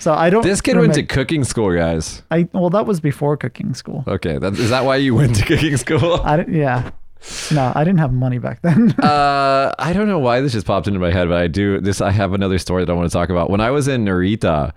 So 0.00 0.12
I 0.12 0.28
don't. 0.30 0.42
This 0.42 0.60
kid 0.60 0.76
went 0.76 0.94
to 0.94 1.02
cooking 1.02 1.44
school, 1.44 1.74
guys. 1.74 2.22
I 2.30 2.48
well, 2.52 2.70
that 2.70 2.86
was 2.86 3.00
before 3.00 3.36
cooking 3.36 3.72
school. 3.74 4.04
Okay, 4.06 4.36
that, 4.38 4.54
is 4.54 4.70
that 4.70 4.84
why 4.84 4.96
you 4.96 5.14
went 5.14 5.36
to 5.36 5.44
cooking 5.44 5.76
school? 5.78 6.20
I 6.22 6.36
didn't, 6.36 6.54
yeah. 6.54 6.90
No, 7.50 7.72
I 7.74 7.84
didn't 7.84 7.98
have 7.98 8.12
money 8.12 8.38
back 8.38 8.62
then. 8.62 8.94
Uh, 9.02 9.72
I 9.78 9.92
don't 9.92 10.06
know 10.06 10.18
why 10.18 10.40
this 10.40 10.52
just 10.52 10.66
popped 10.66 10.86
into 10.86 11.00
my 11.00 11.10
head, 11.10 11.28
but 11.28 11.38
I 11.38 11.46
do. 11.46 11.80
This 11.80 12.00
I 12.00 12.10
have 12.10 12.32
another 12.32 12.58
story 12.58 12.84
that 12.84 12.92
I 12.92 12.94
want 12.94 13.10
to 13.10 13.12
talk 13.12 13.30
about. 13.30 13.50
When 13.50 13.60
I 13.60 13.70
was 13.70 13.88
in 13.88 14.04
Narita, 14.04 14.72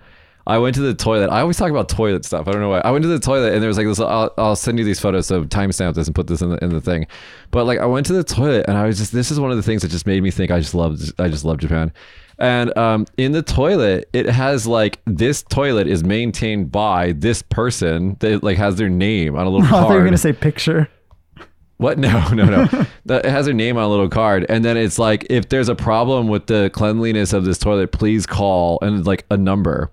I 0.51 0.57
went 0.57 0.75
to 0.75 0.81
the 0.81 0.93
toilet. 0.93 1.29
I 1.29 1.39
always 1.39 1.55
talk 1.55 1.71
about 1.71 1.87
toilet 1.87 2.25
stuff. 2.25 2.45
I 2.45 2.51
don't 2.51 2.59
know 2.59 2.67
why. 2.67 2.81
I 2.81 2.91
went 2.91 3.03
to 3.03 3.07
the 3.07 3.19
toilet 3.19 3.53
and 3.53 3.61
there 3.61 3.69
was 3.69 3.77
like 3.77 3.87
this. 3.87 4.01
I'll, 4.01 4.33
I'll 4.37 4.57
send 4.57 4.77
you 4.79 4.83
these 4.83 4.99
photos. 4.99 5.25
So 5.25 5.45
timestamp 5.45 5.93
this 5.95 6.07
and 6.07 6.13
put 6.13 6.27
this 6.27 6.41
in 6.41 6.49
the 6.49 6.61
in 6.61 6.71
the 6.71 6.81
thing. 6.81 7.07
But 7.51 7.63
like 7.63 7.79
I 7.79 7.85
went 7.85 8.05
to 8.07 8.13
the 8.13 8.23
toilet 8.23 8.65
and 8.67 8.77
I 8.77 8.85
was 8.85 8.97
just. 8.97 9.13
This 9.13 9.31
is 9.31 9.39
one 9.39 9.51
of 9.51 9.55
the 9.55 9.63
things 9.63 9.81
that 9.83 9.91
just 9.91 10.05
made 10.05 10.21
me 10.21 10.29
think 10.29 10.51
I 10.51 10.59
just 10.59 10.75
love. 10.75 10.99
I 11.19 11.29
just 11.29 11.45
love 11.45 11.59
Japan. 11.59 11.93
And 12.37 12.77
um, 12.77 13.05
in 13.17 13.31
the 13.31 13.41
toilet, 13.41 14.09
it 14.11 14.25
has 14.25 14.67
like 14.67 14.99
this 15.05 15.41
toilet 15.41 15.87
is 15.87 16.03
maintained 16.03 16.69
by 16.69 17.13
this 17.13 17.41
person 17.43 18.17
that 18.19 18.43
like 18.43 18.57
has 18.57 18.75
their 18.75 18.89
name 18.89 19.37
on 19.37 19.47
a 19.47 19.49
little 19.49 19.65
I 19.67 19.69
thought 19.69 19.89
you 19.91 19.99
were 19.99 20.03
gonna 20.03 20.17
say 20.17 20.33
picture. 20.33 20.89
What? 21.77 21.97
No, 21.97 22.27
no, 22.33 22.43
no. 22.43 22.85
It 23.05 23.25
has 23.25 23.47
her 23.47 23.53
name 23.53 23.77
on 23.77 23.83
a 23.83 23.87
little 23.87 24.09
card, 24.09 24.45
and 24.49 24.65
then 24.65 24.75
it's 24.75 24.99
like, 24.99 25.27
if 25.29 25.47
there's 25.47 25.69
a 25.69 25.75
problem 25.75 26.27
with 26.27 26.47
the 26.47 26.69
cleanliness 26.73 27.31
of 27.31 27.45
this 27.45 27.57
toilet, 27.57 27.93
please 27.93 28.25
call 28.25 28.79
and 28.81 29.05
like 29.07 29.25
a 29.31 29.37
number. 29.37 29.91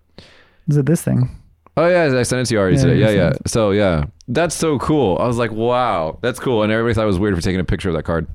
Is 0.69 0.77
it 0.77 0.87
this 0.87 1.03
thing? 1.03 1.31
Oh 1.77 1.87
yeah, 1.87 2.19
I 2.19 2.23
sent 2.25 2.43
it 2.43 2.47
to 2.47 2.55
you 2.55 2.61
already 2.61 2.77
Yeah, 2.77 2.83
today. 2.83 2.99
Yeah, 3.01 3.11
yeah. 3.11 3.33
So 3.47 3.71
yeah, 3.71 4.05
that's 4.27 4.55
so 4.55 4.79
cool. 4.79 5.17
I 5.19 5.27
was 5.27 5.37
like, 5.39 5.53
wow, 5.53 6.19
that's 6.23 6.41
cool, 6.41 6.63
and 6.63 6.73
everybody 6.73 6.95
thought 6.95 7.05
it 7.05 7.07
was 7.07 7.19
weird 7.19 7.37
for 7.37 7.41
taking 7.41 7.61
a 7.61 7.65
picture 7.65 7.89
of 7.89 7.95
that 7.95 8.03
card. 8.05 8.27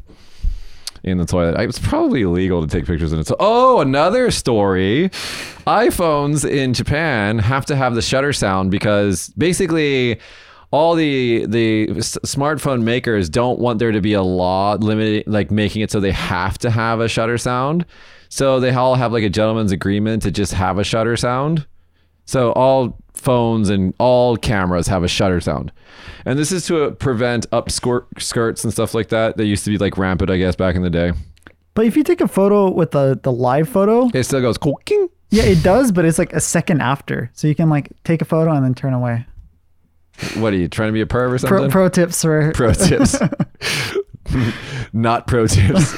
in 1.03 1.17
the 1.17 1.25
toilet. 1.25 1.59
It's 1.59 1.77
probably 1.79 2.21
illegal 2.21 2.61
to 2.61 2.67
take 2.67 2.85
pictures 2.85 3.11
in 3.11 3.19
it. 3.19 3.27
So, 3.27 3.35
oh, 3.39 3.81
another 3.81 4.31
story. 4.31 5.09
iPhones 5.67 6.49
in 6.49 6.73
Japan 6.73 7.39
have 7.39 7.65
to 7.65 7.75
have 7.75 7.95
the 7.95 8.01
shutter 8.01 8.31
sound 8.33 8.71
because 8.71 9.29
basically 9.37 10.19
all 10.71 10.95
the 10.95 11.45
the 11.45 11.89
s- 11.97 12.17
smartphone 12.25 12.83
makers 12.83 13.29
don't 13.29 13.59
want 13.59 13.79
there 13.79 13.91
to 13.91 14.01
be 14.01 14.13
a 14.13 14.23
law 14.23 14.75
limiting 14.75 15.23
like 15.27 15.51
making 15.51 15.81
it 15.81 15.91
so 15.91 15.99
they 15.99 16.11
have 16.11 16.57
to 16.59 16.69
have 16.71 16.99
a 17.01 17.07
shutter 17.09 17.37
sound. 17.37 17.85
So 18.29 18.59
they 18.59 18.71
all 18.71 18.95
have 18.95 19.11
like 19.11 19.23
a 19.23 19.29
gentleman's 19.29 19.71
agreement 19.71 20.23
to 20.23 20.31
just 20.31 20.53
have 20.53 20.79
a 20.79 20.83
shutter 20.83 21.15
sound. 21.17 21.67
So 22.25 22.51
all 22.53 22.97
phones 23.13 23.69
and 23.69 23.93
all 23.99 24.37
cameras 24.37 24.87
have 24.87 25.03
a 25.03 25.07
shutter 25.07 25.39
sound. 25.41 25.71
And 26.25 26.37
this 26.39 26.51
is 26.51 26.65
to 26.67 26.85
uh, 26.85 26.91
prevent 26.91 27.45
up 27.51 27.69
skirt, 27.69 28.07
skirts 28.21 28.63
and 28.63 28.71
stuff 28.73 28.93
like 28.93 29.09
that. 29.09 29.37
That 29.37 29.45
used 29.45 29.63
to 29.65 29.69
be 29.71 29.77
like 29.77 29.97
rampant, 29.97 30.29
I 30.31 30.37
guess, 30.37 30.55
back 30.55 30.75
in 30.75 30.81
the 30.81 30.89
day. 30.89 31.11
But 31.73 31.85
if 31.85 31.97
you 31.97 32.03
take 32.03 32.21
a 32.21 32.27
photo 32.27 32.69
with 32.71 32.91
the 32.91 33.19
the 33.21 33.31
live 33.31 33.67
photo, 33.67 34.09
It 34.13 34.23
still 34.23 34.41
goes 34.41 34.57
king. 34.85 35.09
yeah, 35.31 35.43
it 35.43 35.63
does, 35.63 35.91
but 35.91 36.05
it's 36.05 36.19
like 36.19 36.31
a 36.33 36.39
second 36.41 36.81
after, 36.81 37.29
so 37.33 37.47
you 37.47 37.55
can 37.55 37.69
like 37.69 37.91
take 38.03 38.21
a 38.21 38.25
photo 38.25 38.51
and 38.53 38.63
then 38.63 38.75
turn 38.75 38.93
away. 38.93 39.25
What 40.35 40.53
are 40.53 40.57
you 40.57 40.67
trying 40.67 40.89
to 40.89 40.93
be 40.93 41.01
a 41.01 41.07
perv 41.07 41.31
or 41.33 41.39
Pro, 41.39 41.57
something? 41.57 41.71
pro 41.71 41.89
tips 41.89 42.21
for. 42.21 42.51
Pro 42.55 42.71
tips. 42.73 43.17
Not 44.93 45.27
pro 45.27 45.47
tips. 45.47 45.95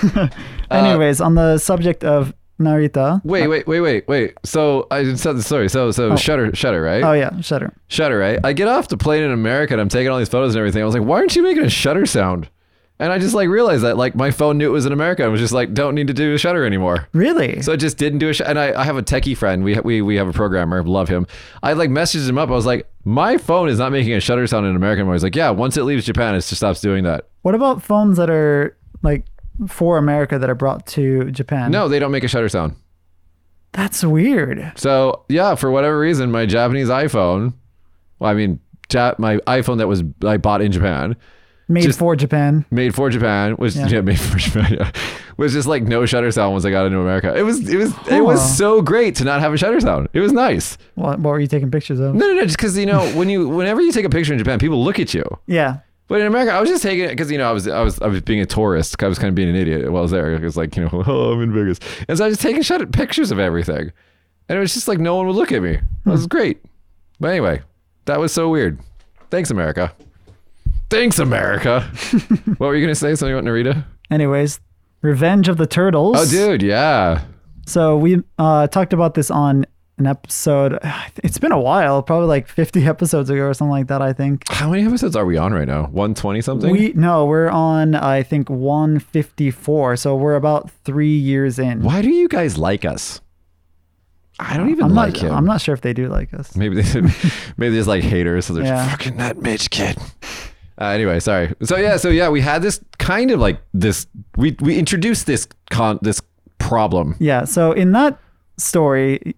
Anyways, 0.72 1.22
on 1.22 1.36
the 1.36 1.58
subject 1.58 2.04
of 2.04 2.34
Narita. 2.60 3.24
Wait, 3.26 3.46
uh, 3.46 3.50
wait, 3.50 3.68
wait, 3.68 3.82
wait, 3.82 4.08
wait. 4.08 4.34
So 4.44 4.88
I 4.90 5.04
just 5.04 5.22
said 5.22 5.36
the 5.36 5.44
story. 5.44 5.70
So 5.70 5.92
so 5.92 6.12
oh. 6.12 6.16
shutter 6.16 6.56
shutter, 6.56 6.82
right? 6.82 7.04
Oh 7.04 7.14
yeah, 7.14 7.40
shutter. 7.42 7.74
Shutter, 7.88 8.18
right? 8.18 8.40
I 8.44 8.54
get 8.54 8.68
off 8.68 8.88
the 8.88 8.98
plane 8.98 9.24
in 9.24 9.32
America 9.32 9.74
and 9.74 9.82
I'm 9.82 9.90
taking 9.90 10.10
all 10.10 10.18
these 10.18 10.30
photos 10.30 10.56
and 10.56 10.60
everything. 10.60 10.82
I 10.82 10.86
was 10.86 10.96
like, 10.96 11.04
why 11.04 11.18
aren't 11.18 11.36
you 11.36 11.44
making 11.44 11.64
a 11.64 11.70
shutter 11.70 12.06
sound? 12.06 12.50
And 12.98 13.12
I 13.12 13.20
just 13.20 13.36
like 13.36 13.50
realized 13.50 13.84
that 13.84 13.98
like 13.98 14.16
my 14.16 14.32
phone 14.32 14.58
knew 14.58 14.68
it 14.68 14.72
was 14.72 14.86
in 14.86 14.94
America. 14.94 15.26
I 15.26 15.28
was 15.28 15.42
just 15.42 15.52
like, 15.52 15.74
don't 15.74 15.96
need 15.96 16.08
to 16.08 16.14
do 16.14 16.34
a 16.34 16.38
shutter 16.38 16.66
anymore. 16.66 17.10
Really? 17.12 17.62
So 17.62 17.74
I 17.74 17.76
just 17.76 17.98
didn't 17.98 18.20
do 18.20 18.30
a 18.30 18.34
shot. 18.34 18.48
And 18.48 18.58
I, 18.58 18.80
I 18.80 18.86
have 18.86 18.96
a 18.96 19.04
techie 19.04 19.36
friend. 19.36 19.66
We, 19.66 19.78
we 19.82 20.02
we 20.02 20.16
have 20.16 20.30
a 20.30 20.34
programmer. 20.34 20.82
Love 20.82 21.10
him. 21.10 21.28
I 21.62 21.74
like 21.74 21.90
messaged 21.90 22.30
him 22.30 22.38
up. 22.38 22.48
I 22.50 22.54
was 22.54 22.66
like, 22.66 22.90
my 23.04 23.38
phone 23.38 23.68
is 23.68 23.80
not 23.80 23.92
making 23.92 24.14
a 24.14 24.22
shutter 24.22 24.48
sound 24.48 24.66
in 24.66 24.78
America 24.78 25.02
anymore. 25.02 25.16
He's 25.16 25.24
like, 25.24 25.36
yeah, 25.36 25.50
once 25.50 25.76
it 25.76 25.84
leaves 25.84 26.06
Japan, 26.06 26.36
it 26.36 26.38
just 26.38 26.56
stops 26.56 26.80
doing 26.80 27.04
that. 27.04 27.28
what 27.42 27.54
about 27.54 27.84
phones 27.84 28.16
that 28.16 28.30
are 28.30 28.78
like 29.04 29.26
for 29.68 29.98
America 29.98 30.38
that 30.40 30.50
are 30.50 30.56
brought 30.56 30.86
to 30.88 31.32
Japan? 31.32 31.72
No, 31.72 31.88
they 31.88 32.00
don't 32.00 32.12
make 32.12 32.24
a 32.24 32.28
shutter 32.28 32.50
sound. 32.50 32.76
That's 33.72 34.04
weird. 34.04 34.72
So 34.76 35.26
yeah, 35.30 35.56
for 35.56 35.70
whatever 35.72 36.00
reason, 36.00 36.32
my 36.32 36.46
Japanese 36.46 36.88
iPhone, 36.88 37.54
well, 38.20 38.32
I 38.32 38.34
mean, 38.34 38.60
ja- 38.92 39.16
my 39.18 39.38
iPhone 39.48 39.80
that 39.80 39.88
was 39.88 40.04
I 40.26 40.38
bought 40.38 40.62
in 40.62 40.72
Japan, 40.72 41.16
Made 41.68 41.82
Just- 41.84 41.98
for 42.00 42.16
Japan. 42.16 42.64
made 42.70 42.94
for 42.94 43.10
Japan, 43.10 43.56
was 43.58 43.76
Yeah. 43.76 43.88
yeah, 43.88 44.02
made 44.02 44.20
for 44.20 44.38
Japan, 44.38 44.78
yeah, 44.80 44.92
was 45.36 45.52
just 45.52 45.68
like 45.68 45.82
no 45.84 46.06
shutter 46.06 46.32
sound 46.32 46.54
once 46.54 46.64
I 46.64 46.70
got 46.70 46.86
into 46.86 47.00
America. 47.00 47.36
It 47.36 47.42
was 47.42 47.68
it 47.68 47.76
was 47.78 47.92
it 48.08 48.22
was 48.24 48.56
so 48.58 48.82
great 48.84 49.16
to 49.16 49.24
not 49.26 49.42
have 49.42 49.52
a 49.52 49.58
shutter 49.58 49.80
sound. 49.82 50.08
It 50.14 50.20
was 50.22 50.32
nice. 50.32 50.78
What, 50.94 51.20
what 51.20 51.32
were 51.32 51.40
you 51.40 51.48
taking 51.48 51.72
pictures 51.72 52.00
of? 52.00 52.14
No, 52.16 52.28
no, 52.28 52.34
no, 52.36 52.44
just 52.46 52.56
because 52.58 52.78
you 52.78 52.86
know 52.86 53.06
when 53.18 53.30
you 53.30 53.50
whenever 53.50 53.82
you 53.82 53.92
take 53.92 54.06
a 54.06 54.10
picture 54.10 54.32
in 54.32 54.38
Japan, 54.40 54.60
people 54.60 54.84
look 54.84 55.00
at 55.00 55.14
you. 55.16 55.24
Yeah. 55.48 55.78
But 56.08 56.22
in 56.22 56.28
America, 56.28 56.52
I 56.52 56.60
was 56.60 56.70
just 56.70 56.84
taking 56.84 57.06
it 57.06 57.10
because 57.10 57.32
you 57.32 57.38
know 57.38 57.50
I 57.50 57.52
was 57.52 57.68
I 57.68 57.82
was 57.82 58.00
I 58.00 58.08
was 58.08 58.22
being 58.22 58.40
a 58.40 58.46
tourist. 58.46 59.02
I 59.02 59.08
was 59.08 59.18
kind 59.18 59.30
of 59.30 59.36
being 59.36 59.50
an 59.50 59.56
idiot 59.56 59.92
while 59.92 60.00
I 60.00 60.02
was 60.02 60.12
there. 60.12 60.34
It 60.34 60.42
was 60.42 60.56
like 60.56 60.76
you 60.76 60.84
know 60.84 60.90
oh 61.08 61.34
I'm 61.34 61.42
in 61.42 61.54
Vegas, 61.54 61.80
and 62.08 62.18
so 62.18 62.26
I 62.26 62.28
was 62.28 62.38
just 62.38 62.42
taking 62.42 62.62
shot 62.62 62.82
at 62.82 62.92
pictures 62.92 63.32
of 63.32 63.40
everything, 63.40 63.92
and 64.48 64.58
it 64.58 64.60
was 64.60 64.74
just 64.74 64.88
like 64.88 65.00
no 65.00 65.16
one 65.16 65.26
would 65.28 65.36
look 65.36 65.52
at 65.52 65.62
me. 65.62 65.74
It 65.74 66.10
was 66.10 66.28
great. 66.28 66.62
But 67.20 67.30
anyway, 67.30 67.62
that 68.06 68.20
was 68.20 68.34
so 68.34 68.50
weird. 68.50 68.80
Thanks 69.32 69.50
America. 69.50 69.94
Thanks 70.90 71.18
America. 71.18 71.82
what 72.58 72.68
were 72.68 72.76
you 72.76 72.86
gonna 72.86 72.94
say? 72.94 73.16
Something 73.16 73.38
about 73.38 73.50
Narita? 73.50 73.84
Anyways, 74.12 74.60
Revenge 75.02 75.48
of 75.48 75.58
the 75.58 75.68
Turtles. 75.68 76.18
Oh, 76.18 76.30
dude, 76.30 76.62
yeah. 76.62 77.24
So 77.66 77.98
we 77.98 78.22
uh, 78.38 78.68
talked 78.68 78.94
about 78.94 79.16
this 79.16 79.32
on 79.32 79.66
an 79.98 80.08
episode. 80.08 80.80
It's 81.24 81.38
been 81.40 81.52
a 81.52 81.60
while, 81.60 82.04
probably 82.04 82.28
like 82.28 82.48
50 82.48 82.86
episodes 82.88 83.30
ago 83.30 83.42
or 83.44 83.54
something 83.54 83.72
like 83.72 83.88
that. 83.88 84.02
I 84.02 84.14
think. 84.14 84.44
How 84.50 84.70
many 84.70 84.86
episodes 84.86 85.16
are 85.16 85.26
we 85.26 85.38
on 85.38 85.54
right 85.54 85.68
now? 85.68 85.86
One 85.88 86.14
twenty 86.14 86.42
something. 86.42 86.70
We 86.72 86.94
no, 86.94 87.26
we're 87.26 87.50
on 87.50 87.96
I 87.96 88.22
think 88.24 88.50
154. 88.50 89.96
So 89.98 90.16
we're 90.16 90.36
about 90.36 90.70
three 90.84 91.16
years 91.18 91.60
in. 91.60 91.82
Why 91.82 92.02
do 92.02 92.10
you 92.10 92.28
guys 92.28 92.58
like 92.58 92.86
us? 92.86 93.22
I 94.38 94.58
don't 94.58 94.70
even 94.70 94.86
I'm 94.86 94.94
like 94.94 95.14
not. 95.14 95.22
him. 95.24 95.34
I'm 95.34 95.46
not 95.46 95.62
sure 95.62 95.74
if 95.74 95.82
they 95.82 95.94
do 95.94 96.08
like 96.10 96.34
us. 96.34 96.56
Maybe 96.58 96.82
they 96.82 97.02
maybe 97.58 97.74
there's 97.76 97.88
like 97.88 98.04
haters, 98.04 98.46
so 98.46 98.54
they're 98.54 98.66
Yeah. 98.66 98.90
fucking 98.90 99.18
that 99.18 99.38
Mitch 99.42 99.70
kid. 99.70 99.98
Uh, 100.80 100.86
anyway, 100.88 101.22
sorry. 101.22 101.54
So 101.64 101.78
yeah, 101.78 101.96
so 101.96 102.10
yeah, 102.10 102.28
we 102.28 102.42
had 102.42 102.62
this 102.62 102.82
kind 103.00 103.32
of 103.32 103.40
like 103.40 103.62
this. 103.74 104.08
We 104.36 104.58
we 104.60 104.78
introduced 104.78 105.26
this 105.26 105.48
con 105.72 106.00
this 106.02 106.22
problem. 106.58 107.16
Yeah. 107.20 107.46
So 107.46 107.72
in 107.72 107.94
that 107.94 108.20
story, 108.58 109.36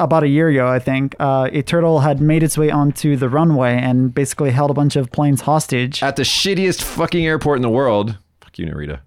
about 0.00 0.22
a 0.22 0.28
year 0.28 0.48
ago, 0.48 0.68
I 0.68 0.78
think 0.78 1.14
uh, 1.18 1.48
a 1.52 1.62
turtle 1.62 2.00
had 2.00 2.20
made 2.20 2.42
its 2.42 2.56
way 2.56 2.70
onto 2.70 3.16
the 3.16 3.28
runway 3.28 3.76
and 3.76 4.14
basically 4.14 4.50
held 4.50 4.70
a 4.70 4.74
bunch 4.74 4.96
of 4.96 5.10
planes 5.12 5.42
hostage. 5.42 6.02
at 6.02 6.16
the 6.16 6.22
shittiest 6.22 6.82
fucking 6.82 7.26
airport 7.26 7.56
in 7.58 7.62
the 7.62 7.70
world. 7.70 8.18
Fuck 8.40 8.58
you, 8.58 8.66
Narita. 8.66 9.00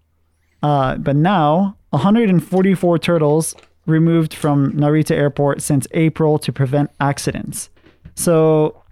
Uh, 0.62 0.98
but 0.98 1.16
now, 1.16 1.78
144 1.92 3.00
turtles 3.00 3.56
removed 3.86 4.34
from 4.34 4.74
Narita 4.74 5.12
Airport 5.12 5.62
since 5.62 5.88
April 5.92 6.38
to 6.40 6.52
prevent 6.52 6.92
accidents. 7.00 7.70
So, 8.16 8.84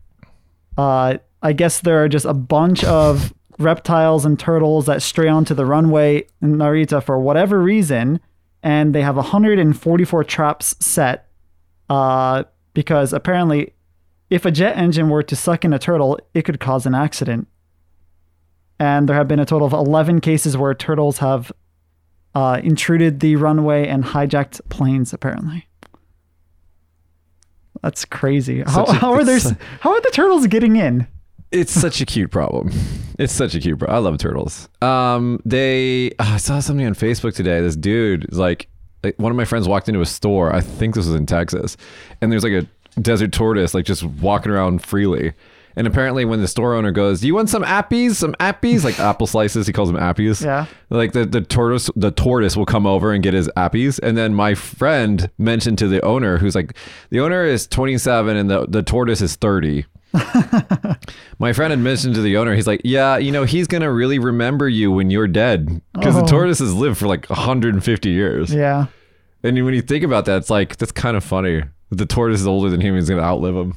uh, 0.78 1.18
I 1.44 1.54
guess 1.54 1.82
there 1.82 2.04
are 2.04 2.10
just 2.10 2.26
a 2.26 2.34
bunch 2.34 2.84
of 2.84 3.34
reptiles 3.60 4.26
and 4.26 4.40
turtles 4.40 4.86
that 4.86 5.02
stray 5.02 5.28
onto 5.28 5.54
the 5.54 5.66
runway 5.66 6.26
in 6.42 6.56
Narita 6.56 7.04
for 7.04 7.20
whatever 7.20 7.62
reason, 7.62 8.20
and 8.64 8.94
they 8.96 9.02
have 9.02 9.16
144 9.16 10.24
traps 10.24 10.76
set. 10.80 11.27
Uh, 11.90 12.44
because 12.74 13.14
apparently, 13.14 13.74
if 14.30 14.46
a 14.46 14.52
jet 14.52 14.78
engine 14.78 15.10
were 15.10 15.24
to 15.24 15.36
suck 15.36 15.64
in 15.66 15.74
a 15.74 15.80
turtle, 15.80 16.20
it 16.34 16.44
could 16.44 16.60
cause 16.60 16.86
an 16.86 16.94
accident. 16.96 17.48
And 18.80 19.08
there 19.10 19.16
have 19.16 19.28
been 19.28 19.40
a 19.40 19.46
total 19.46 19.66
of 19.66 19.74
11 19.74 20.22
cases 20.22 20.56
where 20.58 20.74
turtles 20.74 21.18
have 21.20 21.52
uh, 22.36 22.60
intruded 22.64 23.20
the 23.22 23.36
runway 23.36 23.88
and 23.88 24.04
hijacked 24.04 24.62
planes. 24.70 25.14
Apparently, 25.14 25.68
that's 27.82 28.06
crazy. 28.06 28.64
How, 28.66 28.84
a- 28.86 28.94
how 28.94 29.14
are 29.14 29.24
there? 29.24 29.38
it's- 29.38 29.56
How 29.82 29.92
are 29.92 30.02
the 30.02 30.12
turtles 30.12 30.48
getting 30.48 30.76
in? 30.76 31.08
It's 31.52 31.72
such 31.72 32.02
a 32.02 32.06
cute 32.06 32.32
problem. 32.32 32.72
It's 33.20 33.34
such 33.34 33.56
a 33.56 33.60
cute. 33.60 33.80
Pro- 33.80 33.88
I 33.92 33.98
love 33.98 34.20
turtles. 34.20 34.70
Um, 34.80 35.40
they. 35.44 36.12
ah, 36.20 36.36
I 36.36 36.38
saw 36.38 36.60
something 36.60 36.86
on 36.86 36.94
Facebook 36.94 37.34
today. 37.34 37.62
This 37.62 37.76
dude 37.76 38.32
is 38.32 38.38
like, 38.38 38.70
like, 39.04 39.18
one 39.18 39.32
of 39.32 39.36
my 39.36 39.46
friends 39.46 39.68
walked 39.68 39.88
into 39.88 40.02
a 40.02 40.06
store. 40.06 40.54
I 40.54 40.62
think 40.62 40.96
this 40.96 41.06
was 41.06 41.16
in 41.16 41.26
Texas, 41.26 41.78
and 42.22 42.32
there's 42.32 42.44
like 42.44 42.54
a 42.54 42.68
desert 43.02 43.32
tortoise 43.32 43.74
like 43.74 43.86
just 43.86 44.04
walking 44.04 44.52
around 44.52 44.84
freely. 44.84 45.34
And 45.76 45.86
apparently, 45.86 46.26
when 46.26 46.42
the 46.42 46.48
store 46.48 46.74
owner 46.74 46.90
goes, 46.92 47.22
"Do 47.22 47.28
you 47.28 47.36
want 47.36 47.50
some 47.52 47.64
appies? 47.64 48.16
Some 48.16 48.34
appies, 48.40 48.84
like 48.84 49.00
apple 49.00 49.28
slices?" 49.28 49.68
He 49.68 49.74
calls 49.74 49.92
them 49.92 50.02
appies. 50.02 50.44
Yeah. 50.44 50.66
Like 50.90 51.12
the, 51.12 51.24
the 51.24 51.42
tortoise, 51.42 51.92
the 51.96 52.10
tortoise 52.10 52.58
will 52.58 52.66
come 52.66 52.88
over 52.88 53.14
and 53.14 53.22
get 53.22 53.36
his 53.36 53.48
appies, 53.56 54.00
and 54.00 54.18
then 54.18 54.34
my 54.34 54.56
friend 54.56 55.30
mentioned 55.38 55.78
to 55.78 55.88
the 55.88 56.04
owner, 56.04 56.40
who's 56.40 56.56
like, 56.56 56.76
the 57.12 57.20
owner 57.20 57.46
is 57.46 57.68
27 57.68 58.36
and 58.36 58.50
the 58.50 58.66
the 58.68 58.82
tortoise 58.82 59.22
is 59.22 59.36
30. 59.36 59.86
My 61.40 61.54
friend 61.54 61.72
had 61.72 61.80
mentioned 61.80 62.16
to 62.16 62.22
the 62.22 62.38
owner, 62.38 62.56
he's 62.56 62.68
like, 62.68 62.82
yeah, 62.84 63.18
you 63.18 63.32
know, 63.32 63.44
he's 63.44 63.68
gonna 63.68 63.92
really 63.92 64.20
remember 64.20 64.68
you 64.68 64.92
when 64.92 65.10
you're 65.10 65.28
dead 65.28 65.82
because 65.94 66.16
Oh. 66.16 66.22
the 66.22 66.28
tortoises 66.28 66.74
live 66.74 66.98
for 66.98 67.08
like 67.08 67.30
150 67.30 68.10
years. 68.10 68.54
Yeah. 68.54 68.88
And 69.44 69.64
when 69.66 69.74
you 69.74 69.82
think 69.82 70.04
about 70.04 70.26
that, 70.26 70.38
it's 70.38 70.50
like 70.50 70.78
that's 70.78 70.92
kind 70.92 71.16
of 71.16 71.24
funny. 71.24 71.64
The 71.92 72.06
tortoise 72.06 72.42
is 72.42 72.48
older 72.48 72.70
than 72.70 72.82
him; 72.82 72.96
he's 72.96 73.08
gonna 73.10 73.22
outlive 73.22 73.56
him. 73.56 73.74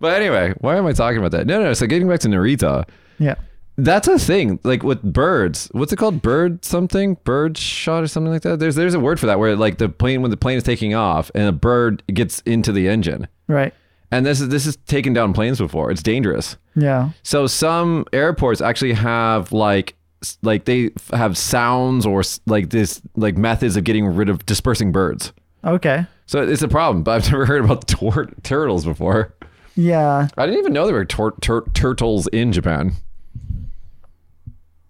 But 0.00 0.20
anyway, 0.20 0.54
why 0.60 0.76
am 0.76 0.86
I 0.86 0.92
talking 0.92 1.18
about 1.18 1.30
that? 1.32 1.46
No, 1.46 1.62
no. 1.62 1.72
So 1.72 1.86
getting 1.86 2.08
back 2.08 2.20
to 2.20 2.28
Narita, 2.28 2.86
Yeah. 3.18 3.36
that's 3.78 4.06
a 4.06 4.18
thing. 4.18 4.60
Like 4.62 4.82
with 4.82 5.02
birds, 5.02 5.68
what's 5.72 5.92
it 5.92 5.96
called? 5.96 6.20
Bird 6.20 6.64
something? 6.64 7.16
Bird 7.24 7.56
shot 7.56 8.02
or 8.04 8.06
something 8.06 8.30
like 8.32 8.42
that. 8.42 8.58
There's 8.60 8.74
there's 8.76 8.94
a 8.94 9.00
word 9.00 9.18
for 9.18 9.26
that 9.26 9.38
where 9.38 9.56
like 9.56 9.78
the 9.78 9.88
plane 9.88 10.20
when 10.22 10.30
the 10.30 10.36
plane 10.36 10.58
is 10.58 10.62
taking 10.62 10.94
off 10.94 11.30
and 11.34 11.48
a 11.48 11.52
bird 11.52 12.02
gets 12.12 12.40
into 12.42 12.70
the 12.70 12.86
engine. 12.88 13.26
Right. 13.48 13.72
And 14.10 14.24
this 14.24 14.40
is 14.40 14.48
this 14.48 14.66
is 14.66 14.76
taken 14.86 15.12
down 15.12 15.32
planes 15.32 15.58
before. 15.58 15.90
It's 15.90 16.02
dangerous. 16.02 16.56
Yeah. 16.76 17.10
So 17.22 17.46
some 17.46 18.04
airports 18.12 18.60
actually 18.60 18.92
have 18.92 19.52
like 19.52 19.96
like 20.42 20.64
they 20.64 20.90
have 21.12 21.36
sounds 21.36 22.06
or 22.06 22.22
like 22.46 22.70
this 22.70 23.02
like 23.16 23.36
methods 23.36 23.76
of 23.76 23.84
getting 23.84 24.06
rid 24.06 24.28
of 24.28 24.44
dispersing 24.46 24.92
birds. 24.92 25.32
Okay. 25.64 26.06
So 26.26 26.42
it's 26.42 26.62
a 26.62 26.68
problem. 26.68 27.02
But 27.02 27.12
I've 27.24 27.24
never 27.32 27.46
heard 27.46 27.64
about 27.64 27.88
tor- 27.88 28.30
turtles 28.42 28.84
before. 28.84 29.34
Yeah. 29.76 30.28
I 30.36 30.46
didn't 30.46 30.60
even 30.60 30.72
know 30.72 30.86
there 30.86 30.94
were 30.94 31.04
tor- 31.04 31.34
tur- 31.40 31.66
turtles 31.74 32.26
in 32.28 32.52
Japan. 32.52 32.92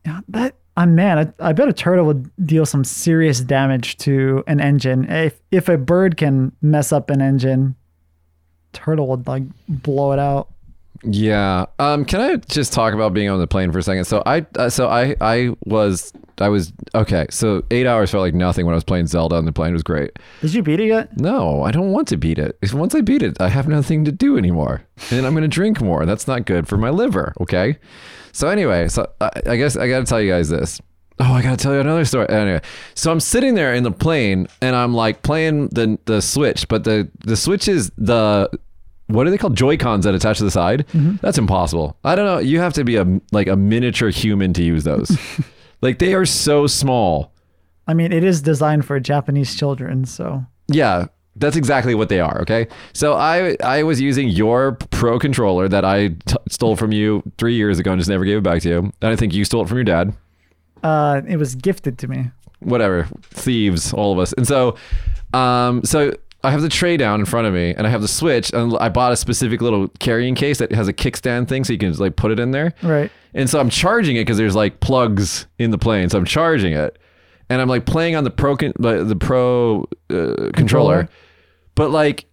Yeah. 0.05 0.21
That. 0.29 0.57
Uh, 0.77 0.87
man, 0.87 1.33
I, 1.41 1.51
I 1.51 1.53
bet 1.53 1.69
a 1.69 1.73
turtle 1.73 2.05
would 2.07 2.29
deal 2.45 2.67
some 2.67 2.83
serious 2.83 3.39
damage 3.39 3.97
to 3.99 4.43
an 4.49 4.61
engine. 4.61 5.09
If 5.09 5.41
if 5.53 5.69
a 5.69 5.79
bird 5.79 6.17
can 6.17 6.51
mess 6.61 6.93
up 6.93 7.11
an 7.11 7.23
engine, 7.23 7.77
turtle 8.75 9.09
would 9.09 9.27
like 9.27 9.45
blow 9.69 10.13
it 10.13 10.19
out. 10.19 10.49
Yeah. 11.03 11.67
Um. 11.79 12.05
Can 12.05 12.21
I 12.21 12.37
just 12.37 12.73
talk 12.73 12.95
about 12.95 13.13
being 13.13 13.29
on 13.29 13.39
the 13.39 13.47
plane 13.47 13.73
for 13.73 13.79
a 13.79 13.83
second? 13.83 14.05
So 14.05 14.23
I. 14.25 14.47
Uh, 14.57 14.71
so 14.71 14.89
I. 14.89 15.15
I 15.21 15.55
was 15.67 16.13
I 16.41 16.49
was 16.49 16.73
okay. 16.95 17.27
So 17.31 17.63
eight 17.71 17.87
hours 17.87 18.11
felt 18.11 18.23
like 18.23 18.35
nothing 18.35 18.67
when 18.67 18.73
I 18.73 18.77
was 18.77 18.85
playing 18.85 19.07
Zelda 19.07 19.37
on 19.37 19.45
the 19.45 19.53
plane. 19.53 19.71
It 19.71 19.75
was 19.75 19.83
great. 19.83 20.19
Did 20.41 20.55
you 20.55 20.63
beat 20.63 20.81
it 20.81 20.87
yet? 20.87 21.17
No, 21.19 21.63
I 21.63 21.71
don't 21.71 21.93
want 21.93 22.09
to 22.09 22.17
beat 22.17 22.39
it. 22.39 22.59
If 22.63 22.75
once 22.75 22.95
I 22.95 23.03
beat 23.03 23.23
it, 23.23 23.41
I 23.41 23.49
have 23.49 23.69
nothing 23.69 24.05
to 24.07 24.13
do 24.13 24.39
anymore, 24.39 24.83
and 25.11 25.27
I'm 25.27 25.33
going 25.35 25.43
to 25.43 25.49
drink 25.49 25.81
more. 25.81 26.07
That's 26.07 26.27
not 26.27 26.47
good 26.47 26.67
for 26.67 26.77
my 26.77 26.91
liver. 26.91 27.35
Okay. 27.41 27.79
So 28.33 28.49
anyway, 28.49 28.89
so 28.89 29.11
I, 29.21 29.31
I 29.47 29.57
guess 29.57 29.77
I 29.77 29.89
got 29.89 30.01
to 30.01 30.05
tell 30.07 30.21
you 30.21 30.31
guys 30.31 30.49
this. 30.49 30.81
Oh, 31.21 31.33
I 31.33 31.43
got 31.43 31.51
to 31.51 31.57
tell 31.57 31.73
you 31.73 31.81
another 31.81 32.05
story. 32.05 32.29
Anyway, 32.29 32.61
so 32.95 33.13
I'm 33.13 33.21
sitting 33.21 33.55
there 33.55 33.73
in 33.73 33.85
the 33.85 33.93
plane, 33.93 34.49
and 34.61 34.75
I'm 34.75 34.95
like 34.95 35.23
playing 35.23 35.69
the 35.69 35.99
the 36.07 36.21
Switch, 36.21 36.67
but 36.69 36.85
the 36.85 37.09
the 37.25 37.37
Switch 37.37 37.69
is 37.69 37.91
the 37.97 38.51
what 39.07 39.27
are 39.27 39.31
they 39.31 39.39
called? 39.39 39.57
Joy 39.57 39.77
cons 39.77 40.05
that 40.07 40.15
attach 40.15 40.39
to 40.39 40.45
the 40.45 40.51
side? 40.51 40.87
Mm-hmm. 40.89 41.17
That's 41.21 41.39
impossible. 41.39 41.97
I 42.05 42.15
don't 42.15 42.25
know. 42.27 42.39
You 42.39 42.59
have 42.61 42.73
to 42.75 42.85
be 42.85 42.97
a 42.97 43.21
like 43.33 43.47
a 43.47 43.57
miniature 43.57 44.11
human 44.11 44.53
to 44.55 44.63
use 44.63 44.85
those. 44.85 45.17
Like 45.83 45.99
they 45.99 46.15
are 46.15 46.25
so 46.25 46.67
small. 46.67 47.35
I 47.87 47.93
mean, 47.93 48.11
it 48.11 48.25
is 48.25 48.41
designed 48.41 48.87
for 48.87 48.99
Japanese 48.99 49.55
children, 49.55 50.07
so. 50.07 50.47
Yeah 50.67 51.09
that's 51.37 51.57
exactly 51.57 51.95
what 51.95 52.09
they 52.09 52.21
are 52.21 52.41
okay? 52.43 52.67
So 52.93 53.15
i 53.15 53.57
i 53.63 53.83
was 53.83 54.01
using 54.01 54.29
your 54.29 54.73
pro 54.91 55.19
controller 55.19 55.69
that 55.69 55.85
i 55.85 56.09
t- 56.09 56.37
stole 56.49 56.77
from 56.77 56.93
you 56.93 57.23
three 57.39 57.55
years 57.55 57.79
ago 57.79 57.93
and 57.93 58.01
just 58.01 58.09
never 58.09 58.25
gave 58.25 58.39
it 58.39 58.43
back 58.43 58.63
to 58.63 58.69
you 58.69 58.79
and 58.79 58.93
i 59.13 59.17
think 59.17 59.35
you 59.35 59.45
stole 59.45 59.63
it 59.63 59.69
from 59.69 59.79
your 59.79 59.85
dad 59.85 60.15
uh, 60.85 61.21
it 61.27 61.37
was 61.37 61.55
gifted 61.57 61.99
to 61.99 62.07
me. 62.09 62.31
whatever 62.61 63.09
thieves 63.23 63.93
all 63.93 64.13
of 64.13 64.19
us 64.19 64.33
and 64.35 64.47
so 64.47 64.77
um 65.35 65.83
so 65.85 66.13
i 66.45 66.51
have 66.51 66.63
the 66.63 66.69
tray 66.69 66.97
down 66.97 67.21
in 67.21 67.27
front 67.27 67.47
of 67.47 67.53
me 67.53 67.75
and 67.77 67.87
i 67.87 67.91
have 67.91 68.01
the 68.01 68.09
switch 68.09 68.51
and 68.53 68.75
i 68.79 68.89
bought 68.89 69.13
a 69.13 69.17
specific 69.17 69.61
little 69.61 69.89
carrying 69.99 70.35
case 70.35 70.59
that 70.59 70.71
has 70.73 70.87
a 70.89 70.93
kickstand 70.93 71.49
thing 71.49 71.65
so 71.65 71.73
you 71.73 71.79
can 71.79 71.91
just 71.91 72.01
like 72.01 72.17
put 72.17 72.31
it 72.31 72.39
in 72.39 72.53
there 72.53 72.73
Right. 72.83 73.11
and 73.35 73.51
so 73.51 73.59
i'm 73.61 73.69
charging 73.71 74.17
it 74.17 74.21
because 74.21 74.39
there's 74.39 74.55
like 74.55 74.81
plugs 74.81 75.47
in 75.59 75.73
the 75.73 75.79
plane 75.79 76.09
so 76.09 76.17
i'm 76.19 76.25
charging 76.25 76.73
it 76.75 76.99
and 77.51 77.61
i'm 77.61 77.69
like 77.69 77.85
playing 77.87 78.15
on 78.17 78.25
the 78.25 78.31
pro 78.31 78.57
con- 78.57 78.73
the 78.79 79.05
the 79.05 79.17
pro 79.17 79.85
uh, 80.11 80.51
controller 80.55 81.09
but 81.75 81.91
like 81.91 82.27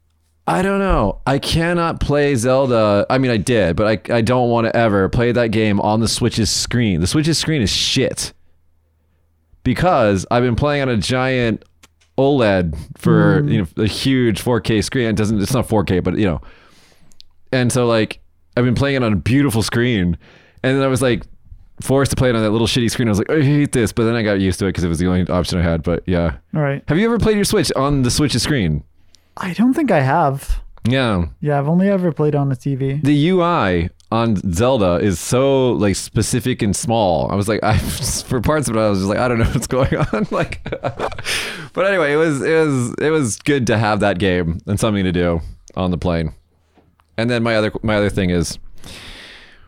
I 0.48 0.64
don't 0.64 0.80
know. 0.80 1.22
I 1.28 1.38
cannot 1.38 2.00
play 2.02 2.34
Zelda. 2.36 3.06
I 3.12 3.20
mean, 3.20 3.30
I 3.30 3.38
did, 3.38 3.76
but 3.76 3.86
I, 4.12 4.16
I 4.18 4.22
don't 4.22 4.50
want 4.50 4.66
to 4.66 4.76
ever 4.76 5.08
play 5.08 5.32
that 5.32 5.50
game 5.52 5.80
on 5.80 6.00
the 6.02 6.08
Switch's 6.08 6.50
screen. 6.50 7.00
The 7.00 7.06
Switch's 7.08 7.38
screen 7.38 7.62
is 7.62 7.70
shit 7.70 8.34
because 9.64 10.26
I've 10.32 10.44
been 10.44 10.56
playing 10.56 10.84
on 10.84 10.90
a 10.90 10.98
giant 10.98 11.64
OLED 12.18 12.78
for 12.98 13.42
mm. 13.42 13.52
you 13.52 13.58
know 13.60 13.84
a 13.84 13.88
huge 13.88 14.44
4K 14.44 14.84
screen. 14.84 15.08
It 15.08 15.16
doesn't. 15.16 15.42
It's 15.42 15.54
not 15.54 15.68
4K, 15.68 16.04
but 16.04 16.18
you 16.18 16.26
know. 16.26 16.42
And 17.52 17.72
so 17.72 17.86
like 17.88 18.20
I've 18.56 18.66
been 18.66 18.76
playing 18.76 18.98
it 18.98 19.04
on 19.04 19.14
a 19.14 19.18
beautiful 19.18 19.64
screen, 19.64 20.18
and 20.64 20.78
then 20.78 20.84
I 20.84 20.88
was 20.88 21.02
like 21.02 21.24
forced 21.82 22.12
to 22.12 22.16
play 22.16 22.30
it 22.30 22.36
on 22.36 22.42
that 22.44 22.52
little 22.52 22.68
shitty 22.68 22.92
screen. 22.92 23.08
I 23.08 23.12
was 23.12 23.18
like, 23.18 23.32
I 23.32 23.42
hate 23.42 23.72
this, 23.72 23.92
but 23.92 24.04
then 24.04 24.16
I 24.16 24.22
got 24.22 24.40
used 24.40 24.60
to 24.60 24.66
it 24.66 24.70
because 24.70 24.84
it 24.84 24.88
was 24.88 25.00
the 25.00 25.08
only 25.08 25.28
option 25.28 25.58
I 25.60 25.64
had. 25.64 25.84
But 25.84 26.04
yeah, 26.06 26.38
All 26.56 26.62
right. 26.62 26.84
have 26.88 26.98
you 26.98 27.06
ever 27.06 27.18
played 27.18 27.36
your 27.36 27.46
Switch 27.46 27.72
on 27.76 28.04
the 28.04 28.12
Switch's 28.12 28.44
screen? 28.44 28.84
I 29.38 29.54
don't 29.54 29.74
think 29.74 29.92
I 29.92 30.02
have. 30.02 30.62
Yeah. 30.84 31.26
Yeah, 31.40 31.60
I've 31.60 31.68
only 31.68 31.90
ever 31.90 32.12
played 32.12 32.36
on 32.36 32.52
a 32.52 32.56
TV. 32.56 33.02
the 33.04 33.30
UI 33.30 33.90
on 34.12 34.36
Zelda 34.54 34.96
is 34.96 35.20
so 35.20 35.72
like 35.74 35.96
specific 35.96 36.62
and 36.62 36.76
small. 36.76 37.32
I 37.32 37.36
was 37.36 37.48
like, 37.48 37.62
I 37.64 37.78
for 37.78 38.42
parts 38.42 38.68
of 38.68 38.76
it, 38.76 38.80
I 38.80 38.90
was 38.90 39.00
just 39.00 39.10
like, 39.10 39.20
I 39.20 39.28
don't 39.28 39.40
know 39.40 39.46
what's 39.46 39.68
going 39.68 39.96
on. 40.14 40.28
like, 40.32 40.62
but 41.74 41.86
anyway, 41.86 42.14
it 42.14 42.18
was 42.18 42.42
it 42.42 42.68
was 42.68 42.96
it 43.00 43.10
was 43.10 43.38
good 43.38 43.68
to 43.68 43.78
have 43.78 44.02
that 44.02 44.20
game 44.20 44.60
and 44.68 44.80
something 44.80 45.04
to 45.04 45.12
do 45.12 45.42
on 45.76 45.92
the 45.92 45.98
plane. 45.98 46.34
And 47.18 47.30
then 47.30 47.44
my 47.44 47.56
other 47.56 47.72
my 47.84 47.96
other 47.96 48.10
thing 48.10 48.30
is 48.30 48.60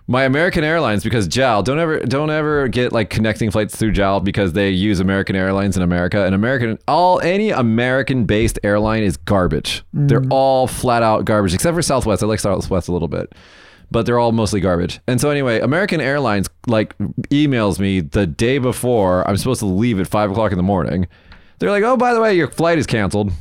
my 0.06 0.24
American 0.24 0.66
Airlines 0.66 1.04
because 1.04 1.28
JAL 1.28 1.64
don't 1.64 1.80
ever 1.80 2.00
don't 2.00 2.30
ever 2.30 2.68
get 2.68 2.92
like 2.92 3.10
connecting 3.10 3.52
flights 3.52 3.76
through 3.76 3.92
JAL 3.92 4.20
because 4.20 4.52
they 4.52 4.70
use 4.70 5.00
American 5.00 5.36
Airlines 5.36 5.78
in 5.78 5.84
America 5.84 6.26
and 6.26 6.36
American 6.36 6.78
all 6.88 7.22
any 7.22 7.52
American 7.52 8.26
based 8.26 8.60
airline 8.64 9.04
is 9.04 9.16
garbage. 9.18 9.84
They're 9.94 10.22
mm. 10.22 10.32
all 10.32 10.68
flat 10.68 11.04
out 11.04 11.24
garbage 11.26 11.54
except 11.54 11.76
for 11.76 11.82
Southwest. 11.82 12.22
I 12.22 12.26
like 12.26 12.40
Southwest 12.40 12.90
a 12.90 12.92
little 12.92 13.08
bit. 13.08 13.34
But 13.94 14.08
they're 14.08 14.18
all 14.20 14.32
mostly 14.32 14.60
garbage. 14.60 15.00
And 15.08 15.22
so 15.22 15.30
anyway, 15.30 15.60
American 15.60 16.02
Airlines 16.02 16.50
like 16.66 16.98
emails 17.30 17.80
me 17.80 18.00
the 18.02 18.26
day 18.26 18.58
before 18.58 19.26
I'm 19.30 19.38
supposed 19.38 19.60
to 19.60 19.68
leave 19.68 20.00
at 20.00 20.08
five 20.08 20.32
o'clock 20.32 20.52
in 20.52 20.58
the 20.58 20.64
morning. 20.64 21.08
They're 21.60 21.70
like, 21.70 21.84
"Oh, 21.84 21.96
by 21.96 22.14
the 22.16 22.20
way, 22.20 22.36
your 22.36 22.48
flight 22.50 22.80
is 22.80 22.88
canceled." 22.88 23.32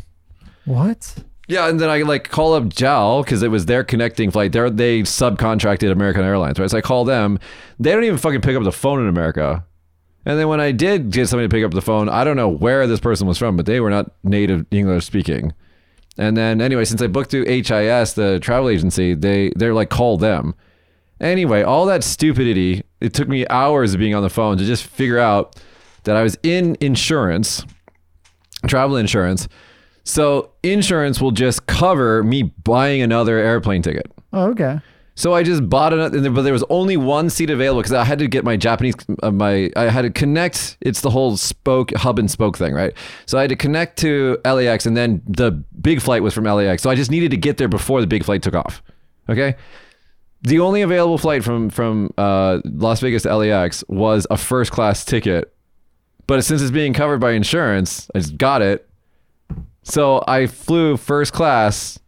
What? 0.67 1.15
Yeah, 1.49 1.69
and 1.69 1.81
then 1.81 1.89
I 1.89 2.03
like 2.03 2.29
call 2.29 2.53
up 2.53 2.69
JAL 2.69 3.23
because 3.23 3.43
it 3.43 3.51
was 3.51 3.65
their 3.67 3.83
connecting 3.83 4.31
flight. 4.31 4.53
They 4.53 4.71
they 4.71 5.01
subcontracted 5.03 5.91
American 5.91 6.23
Airlines, 6.23 6.59
right? 6.59 6.71
So 6.71 6.79
I 6.79 6.83
call 6.83 7.05
them. 7.05 7.39
They 7.81 7.93
don't 7.93 8.05
even 8.05 8.19
fucking 8.19 8.43
pick 8.43 8.55
up 8.55 8.63
the 8.63 8.73
phone 8.73 9.01
in 9.01 9.09
America. 9.09 9.65
And 10.25 10.39
then 10.39 10.49
when 10.49 10.61
I 10.61 10.71
did 10.71 11.11
get 11.11 11.29
somebody 11.29 11.49
to 11.49 11.55
pick 11.55 11.65
up 11.65 11.73
the 11.73 11.81
phone, 11.81 12.09
I 12.09 12.25
don't 12.25 12.37
know 12.37 12.49
where 12.49 12.87
this 12.87 13.01
person 13.01 13.27
was 13.27 13.39
from, 13.39 13.57
but 13.57 13.67
they 13.67 13.81
were 13.81 13.91
not 13.91 14.13
native 14.23 14.67
English 14.71 15.07
speaking. 15.07 15.53
And 16.19 16.37
then 16.37 16.61
anyway, 16.61 16.85
since 16.85 17.01
I 17.01 17.07
booked 17.07 17.31
through 17.31 17.47
HIS, 17.47 18.13
the 18.13 18.39
travel 18.41 18.69
agency, 18.69 19.15
they 19.15 19.51
they're 19.57 19.75
like 19.75 19.91
call 19.91 20.19
them. 20.19 20.55
Anyway, 21.21 21.63
all 21.63 21.87
that 21.87 22.05
stupidity. 22.05 22.83
It 23.01 23.15
took 23.15 23.29
me 23.29 23.47
hours 23.49 23.95
of 23.95 24.01
being 24.01 24.15
on 24.15 24.23
the 24.23 24.31
phone 24.31 24.59
to 24.59 24.65
just 24.65 24.85
figure 24.85 25.19
out 25.19 25.57
that 26.05 26.17
I 26.17 26.23
was 26.23 26.37
in 26.43 26.77
insurance, 26.81 27.65
travel 28.67 28.97
insurance. 28.97 29.49
So 30.05 30.51
insurance 30.63 31.21
will 31.21 31.31
just 31.31 31.67
cover 31.67 32.25
me 32.25 32.43
buying 32.43 33.03
another 33.03 33.39
airplane 33.39 33.83
ticket. 33.83 34.11
Oh, 34.33 34.51
okay. 34.51 34.81
So 35.15 35.35
I 35.35 35.43
just 35.43 35.69
bought 35.69 35.93
it, 35.93 36.35
but 36.35 36.43
there 36.43 36.53
was 36.55 36.65
only 36.71 36.97
one 36.97 37.29
seat 37.29 37.51
available 37.51 37.83
because 37.83 37.93
I 37.93 38.05
had 38.05 38.19
to 38.21 38.29
get 38.29 38.45
my 38.45 38.57
Japanese, 38.57 38.95
uh, 39.23 39.31
my 39.31 39.71
I 39.77 39.85
had 39.85 40.03
to 40.03 40.11
connect. 40.11 40.79
It's 40.81 41.03
the 41.03 41.11
whole 41.11 41.37
spoke 41.37 41.93
hub 41.95 42.19
and 42.19 42.31
spoke 42.31 42.57
thing, 42.57 42.73
right? 42.73 42.95
So 43.27 43.37
I 43.37 43.43
had 43.43 43.51
to 43.51 43.57
connect 43.57 43.99
to 43.99 44.39
LAX, 44.45 44.87
and 44.87 44.97
then 44.97 45.21
the 45.27 45.51
big 45.81 46.01
flight 46.01 46.23
was 46.23 46.33
from 46.33 46.45
LAX. 46.45 46.83
So 46.83 46.89
I 46.89 46.95
just 46.95 47.11
needed 47.11 47.31
to 47.33 47.37
get 47.37 47.59
there 47.59 47.69
before 47.69 48.01
the 48.01 48.07
big 48.07 48.25
flight 48.25 48.43
took 48.43 48.55
off. 48.55 48.83
Okay. 49.29 49.55
The 50.45 50.61
only 50.61 50.81
available 50.81 51.19
flight 51.19 51.45
from 51.45 51.69
from 51.69 52.13
uh, 52.17 52.61
Las 52.65 53.01
Vegas 53.01 53.25
to 53.25 53.37
LAX 53.37 53.85
was 53.89 54.27
a 54.31 54.39
first 54.39 54.73
class 54.73 55.05
ticket, 55.05 55.55
but 56.27 56.43
since 56.43 56.63
it's 56.63 56.71
being 56.71 56.95
covered 56.95 57.21
by 57.21 57.33
insurance, 57.33 58.11
I 58.15 58.21
just 58.21 58.39
got 58.39 58.63
it. 58.63 58.89
So 59.83 60.25
I 60.27 60.47
flew 60.47 60.97
first 60.97 61.35
class. 61.35 61.99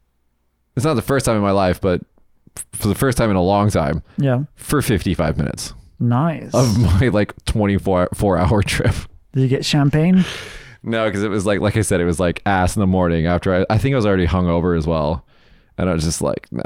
It's 0.75 0.85
not 0.85 0.95
the 0.95 1.03
first 1.03 1.27
time 1.27 1.37
in 1.37 1.43
my 1.43 1.51
life, 1.51 1.81
but 1.81 2.01
for 2.73 2.89
the 2.89 2.95
first 2.95 3.17
time 3.19 3.31
in 3.31 3.37
a 3.37 3.43
long 3.43 3.71
time 3.71 4.03
Yeah. 4.19 4.45
for 4.57 4.81
55 4.83 5.37
minutes 5.39 5.73
Nice. 6.01 6.53
of 6.55 6.79
my 7.01 7.09
like 7.09 7.33
24 7.47 8.09
four 8.15 8.39
hour 8.39 8.63
trip. 8.63 8.95
Did 9.33 9.43
you 9.43 9.49
get 9.49 9.65
champagne? 9.65 10.25
No, 10.83 11.07
because 11.07 11.23
it 11.23 11.31
was 11.31 11.47
like, 11.47 11.61
like 11.61 11.77
I 11.77 11.81
said, 11.83 12.01
it 12.01 12.05
was 12.05 12.21
like 12.21 12.43
ass 12.47 12.77
in 12.77 12.81
the 12.81 12.87
morning 12.87 13.27
after 13.27 13.55
I, 13.55 13.67
I 13.71 13.79
think 13.79 13.95
I 13.95 13.97
was 13.97 14.05
already 14.07 14.27
hungover 14.27 14.77
as 14.77 14.87
well. 14.87 15.25
And 15.77 15.91
I 15.91 15.93
was 15.93 16.05
just 16.05 16.23
like, 16.23 16.47
no. 16.53 16.63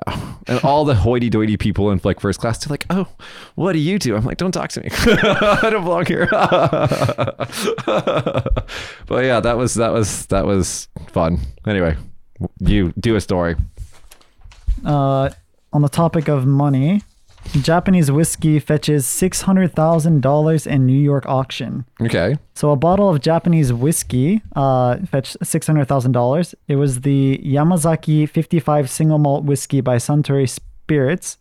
And 0.49 0.61
all 0.63 0.85
the 0.85 0.95
hoity 0.95 1.31
toity 1.31 1.57
people 1.57 1.91
in 1.93 2.01
like 2.05 2.21
first 2.21 2.41
class, 2.41 2.59
they're 2.63 2.71
like, 2.71 2.85
oh, 2.91 3.07
what 3.55 3.73
do 3.73 3.79
you 3.79 3.99
do? 3.99 4.15
I'm 4.17 4.25
like, 4.25 4.37
don't 4.37 4.53
talk 4.53 4.69
to 4.73 4.83
me. 4.83 4.89
I 4.93 5.71
don't 5.71 5.85
belong 5.85 6.05
here. 6.05 6.27
but 9.07 9.25
yeah, 9.25 9.41
that 9.41 9.57
was, 9.57 9.75
that 9.75 9.93
was, 9.93 10.27
that 10.27 10.45
was 10.47 10.89
fun. 11.09 11.39
Anyway, 11.67 11.97
you 12.61 12.93
do 13.01 13.17
a 13.17 13.21
story. 13.21 13.57
Uh, 14.85 15.31
on 15.73 15.83
the 15.83 15.89
topic 15.89 16.29
of 16.29 16.47
money, 16.47 17.03
Japanese 17.63 18.11
whiskey 18.11 18.59
fetches 18.59 19.07
six 19.07 19.43
hundred 19.43 19.75
thousand 19.75 20.23
dollars 20.23 20.67
in 20.67 20.87
New 20.87 20.99
York 20.99 21.25
auction. 21.27 21.85
Okay. 22.01 22.37
So 22.55 22.71
a 22.71 22.77
bottle 22.77 23.09
of 23.09 23.21
Japanese 23.21 23.73
whiskey 23.73 24.43
uh, 24.57 24.99
fetched 25.07 25.37
six 25.43 25.67
hundred 25.67 25.87
thousand 25.89 26.13
dollars. 26.13 26.55
It 26.67 26.77
was 26.77 27.01
the 27.03 27.39
Yamazaki 27.45 28.29
fifty 28.29 28.61
five 28.61 28.91
single 28.91 29.19
malt 29.19 29.45
whiskey 29.45 29.81
by 29.81 29.97
Suntory 29.97 30.49
Spirits, 30.49 31.39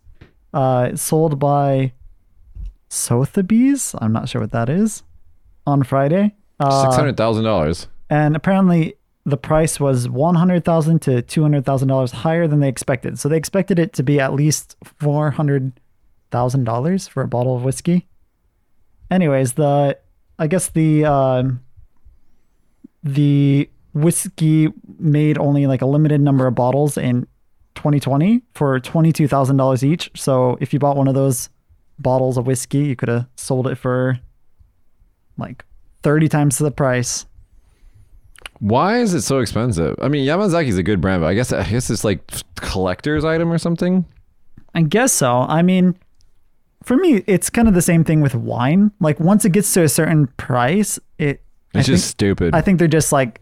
uh, 0.53 0.95
sold 0.95 1.39
by 1.39 1.93
Sotheby's. 2.89 3.95
I'm 3.99 4.13
not 4.13 4.29
sure 4.29 4.41
what 4.41 4.51
that 4.51 4.69
is. 4.69 5.03
On 5.65 5.83
Friday, 5.83 6.33
uh, 6.61 6.89
$600,000. 6.97 7.87
and 8.09 8.37
apparently 8.37 8.95
the 9.27 9.37
price 9.37 9.77
was 9.77 10.07
one 10.07 10.35
hundred 10.35 10.63
thousand 10.63 11.01
to 11.01 11.21
two 11.21 11.41
hundred 11.41 11.65
thousand 11.65 11.89
dollars 11.89 12.13
higher 12.13 12.47
than 12.47 12.61
they 12.61 12.69
expected. 12.69 13.19
So 13.19 13.27
they 13.27 13.35
expected 13.35 13.77
it 13.77 13.91
to 13.93 14.03
be 14.03 14.21
at 14.21 14.33
least 14.33 14.77
four 14.85 15.31
hundred 15.31 15.73
thousand 16.31 16.63
dollars 16.63 17.09
for 17.09 17.21
a 17.21 17.27
bottle 17.27 17.57
of 17.57 17.63
whiskey. 17.63 18.07
Anyways, 19.11 19.53
the 19.53 19.99
I 20.39 20.47
guess 20.47 20.69
the 20.69 21.03
um 21.03 21.59
the 23.03 23.69
whiskey 23.93 24.69
made 24.97 25.37
only 25.37 25.67
like 25.67 25.81
a 25.81 25.85
limited 25.85 26.21
number 26.21 26.47
of 26.47 26.55
bottles 26.55 26.97
in 26.97 27.27
2020 27.75 28.43
for 28.53 28.79
twenty 28.79 29.11
two 29.11 29.27
thousand 29.27 29.57
dollars 29.57 29.83
each. 29.83 30.09
So 30.15 30.57
if 30.61 30.71
you 30.71 30.79
bought 30.79 30.95
one 30.95 31.09
of 31.09 31.15
those 31.15 31.49
bottles 31.99 32.37
of 32.37 32.47
whiskey, 32.47 32.85
you 32.85 32.95
could 32.95 33.09
have 33.09 33.27
sold 33.35 33.67
it 33.67 33.75
for 33.75 34.21
like 35.37 35.65
thirty 36.01 36.29
times 36.29 36.57
the 36.59 36.71
price. 36.71 37.25
Why 38.59 38.99
is 38.99 39.13
it 39.13 39.21
so 39.21 39.39
expensive? 39.39 39.95
I 40.01 40.07
mean, 40.07 40.25
Yamazaki's 40.27 40.77
a 40.77 40.83
good 40.83 40.99
brand, 41.01 41.21
but 41.21 41.27
I 41.27 41.33
guess 41.35 41.51
I 41.51 41.63
guess 41.69 41.89
it's 41.89 42.03
like 42.03 42.21
collector's 42.55 43.23
item 43.23 43.51
or 43.51 43.57
something. 43.57 44.05
I 44.73 44.81
guess 44.81 45.13
so. 45.13 45.41
I 45.41 45.61
mean, 45.61 45.95
for 46.83 46.97
me, 46.97 47.23
it's 47.27 47.49
kind 47.49 47.67
of 47.67 47.73
the 47.73 47.81
same 47.81 48.03
thing 48.03 48.21
with 48.21 48.33
wine. 48.35 48.91
Like 48.99 49.19
once 49.19 49.45
it 49.45 49.51
gets 49.51 49.71
to 49.73 49.83
a 49.83 49.89
certain 49.89 50.27
price, 50.37 50.99
it 51.19 51.41
I 51.75 51.79
It's 51.79 51.87
just 51.87 52.03
think, 52.05 52.11
stupid. 52.11 52.55
I 52.55 52.61
think 52.61 52.79
they're 52.79 52.87
just 52.87 53.11
like 53.11 53.41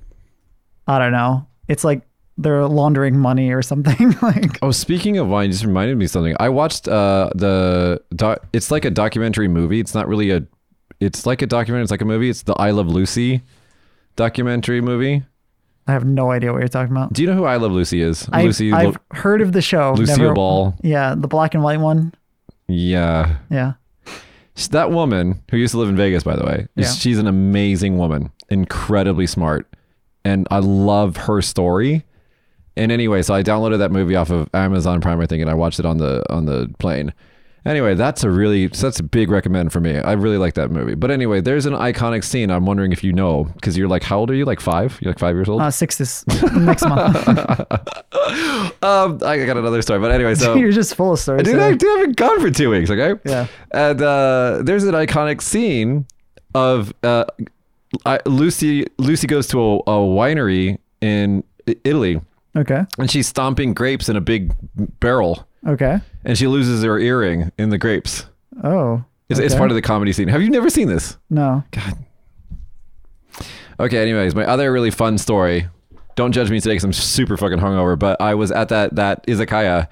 I 0.87 0.99
don't 0.99 1.11
know. 1.11 1.47
It's 1.67 1.83
like 1.83 2.01
they're 2.37 2.67
laundering 2.67 3.17
money 3.17 3.51
or 3.51 3.61
something. 3.61 4.15
like 4.21 4.59
Oh, 4.61 4.71
speaking 4.71 5.17
of 5.17 5.27
wine, 5.29 5.49
just 5.51 5.63
reminded 5.63 5.97
me 5.97 6.05
of 6.05 6.11
something. 6.11 6.35
I 6.39 6.49
watched 6.49 6.87
uh 6.89 7.29
the 7.35 8.01
doc- 8.15 8.45
it's 8.51 8.69
like 8.71 8.83
a 8.85 8.91
documentary 8.91 9.47
movie. 9.47 9.79
It's 9.79 9.93
not 9.95 10.07
really 10.07 10.31
a 10.31 10.43
it's 10.99 11.25
like 11.25 11.41
a 11.41 11.47
documentary, 11.47 11.83
it's 11.83 11.91
like 11.91 12.01
a 12.01 12.05
movie. 12.05 12.29
It's 12.29 12.43
the 12.43 12.53
I 12.55 12.71
Love 12.71 12.87
Lucy 12.87 13.41
documentary 14.15 14.81
movie. 14.81 15.23
I 15.87 15.91
have 15.91 16.03
no 16.05 16.31
idea 16.31 16.51
what 16.51 16.59
you're 16.59 16.67
talking 16.67 16.91
about. 16.91 17.13
Do 17.13 17.21
you 17.21 17.27
know 17.29 17.35
who 17.35 17.43
I 17.45 17.57
Love 17.57 17.71
Lucy 17.71 18.01
is? 18.01 18.27
I've, 18.31 18.45
Lucy 18.45 18.73
I've 18.73 18.97
heard 19.11 19.41
of 19.41 19.51
the 19.51 19.61
show. 19.61 19.93
Lucille 19.93 20.17
never- 20.17 20.33
Ball. 20.33 20.75
Yeah, 20.81 21.13
the 21.15 21.27
black 21.27 21.53
and 21.53 21.63
white 21.63 21.79
one. 21.79 22.13
Yeah. 22.67 23.37
Yeah. 23.51 23.73
Sh- 24.55 24.67
That 24.67 24.89
woman 24.89 25.43
who 25.51 25.57
used 25.57 25.71
to 25.73 25.77
live 25.77 25.89
in 25.89 25.95
Vegas, 25.95 26.23
by 26.23 26.35
the 26.35 26.43
way, 26.45 26.67
Yeah. 26.75 26.87
she's 26.87 27.19
an 27.19 27.27
amazing 27.27 27.97
woman, 27.97 28.31
incredibly 28.49 29.27
smart, 29.27 29.71
and 30.23 30.47
I 30.49 30.59
love 30.59 31.17
her 31.17 31.41
story. 31.43 32.03
And 32.77 32.91
anyway, 32.91 33.21
so 33.21 33.33
I 33.35 33.43
downloaded 33.43 33.77
that 33.77 33.91
movie 33.91 34.15
off 34.15 34.31
of 34.31 34.49
Amazon 34.53 35.01
Prime, 35.01 35.21
I 35.21 35.27
think, 35.27 35.41
and 35.41 35.49
I 35.49 35.53
watched 35.53 35.79
it 35.79 35.85
on 35.85 35.97
the 35.97 36.23
on 36.33 36.45
the 36.45 36.73
plane. 36.79 37.13
Anyway, 37.65 37.95
that's 37.95 38.23
a 38.23 38.29
really 38.29 38.67
that's 38.67 38.99
a 38.99 39.03
big 39.03 39.31
recommend 39.31 39.71
for 39.73 39.79
me. 39.79 39.97
I 39.97 40.11
really 40.11 40.37
like 40.37 40.53
that 40.53 40.69
movie. 40.69 40.93
But 40.93 41.09
anyway, 41.09 41.41
there's 41.41 41.65
an 41.65 41.73
iconic 41.73 42.23
scene. 42.23 42.51
I'm 42.51 42.65
wondering 42.67 42.91
if 42.91 43.03
you 43.03 43.11
know 43.11 43.45
because 43.45 43.75
you're 43.75 43.87
like, 43.87 44.03
how 44.03 44.19
old 44.19 44.29
are 44.29 44.35
you? 44.35 44.45
Like 44.45 44.59
five? 44.59 44.99
You're 45.01 45.11
like 45.11 45.19
five 45.19 45.35
years 45.35 45.49
old. 45.49 45.61
Uh, 45.61 45.71
six 45.71 45.97
this 45.97 46.25
next 46.55 46.83
month. 46.83 47.27
um, 48.83 49.19
I 49.23 49.43
got 49.45 49.57
another 49.57 49.81
story, 49.81 49.99
but 49.99 50.11
anyway, 50.11 50.35
so 50.35 50.55
You're 50.57 50.71
just 50.71 50.95
full 50.95 51.13
of 51.13 51.19
stories. 51.19 51.43
Dude. 51.43 51.57
I 51.59 51.71
dude, 51.71 51.79
been 51.79 52.11
gone 52.13 52.39
for 52.39 52.51
two 52.51 52.69
weeks, 52.69 52.91
okay? 52.91 53.19
Yeah. 53.25 53.47
And 53.71 54.01
uh, 54.01 54.61
there's 54.63 54.83
an 54.83 54.93
iconic 54.93 55.41
scene 55.41 56.05
of 56.53 56.93
uh, 57.03 57.25
I, 58.05 58.19
Lucy. 58.25 58.85
Lucy 58.97 59.25
goes 59.27 59.47
to 59.47 59.59
a, 59.59 59.77
a 59.77 59.97
winery 60.05 60.77
in 61.01 61.43
Italy, 61.83 62.21
Okay. 62.55 62.83
and 62.99 63.09
she's 63.09 63.27
stomping 63.27 63.73
grapes 63.73 64.07
in 64.07 64.15
a 64.15 64.21
big 64.21 64.53
barrel, 64.99 65.47
Okay. 65.67 65.99
And 66.25 66.37
she 66.37 66.47
loses 66.47 66.83
her 66.83 66.99
earring 66.99 67.51
in 67.57 67.69
the 67.69 67.77
grapes. 67.77 68.25
Oh. 68.63 69.05
It's, 69.29 69.39
it's 69.39 69.55
part 69.55 69.71
of 69.71 69.75
the 69.75 69.81
comedy 69.81 70.11
scene. 70.11 70.27
Have 70.27 70.41
you 70.41 70.49
never 70.49 70.69
seen 70.69 70.87
this? 70.87 71.17
No. 71.29 71.63
God. 71.71 71.97
Okay. 73.79 74.01
Anyways, 74.01 74.35
my 74.35 74.45
other 74.45 74.71
really 74.71 74.91
fun 74.91 75.17
story. 75.17 75.67
Don't 76.15 76.31
judge 76.31 76.49
me 76.49 76.59
today 76.59 76.73
because 76.73 76.83
I'm 76.83 76.93
super 76.93 77.37
fucking 77.37 77.59
hungover. 77.59 77.97
But 77.97 78.21
I 78.21 78.35
was 78.35 78.51
at 78.51 78.69
that 78.69 78.95
that 78.95 79.25
izakaya, 79.27 79.87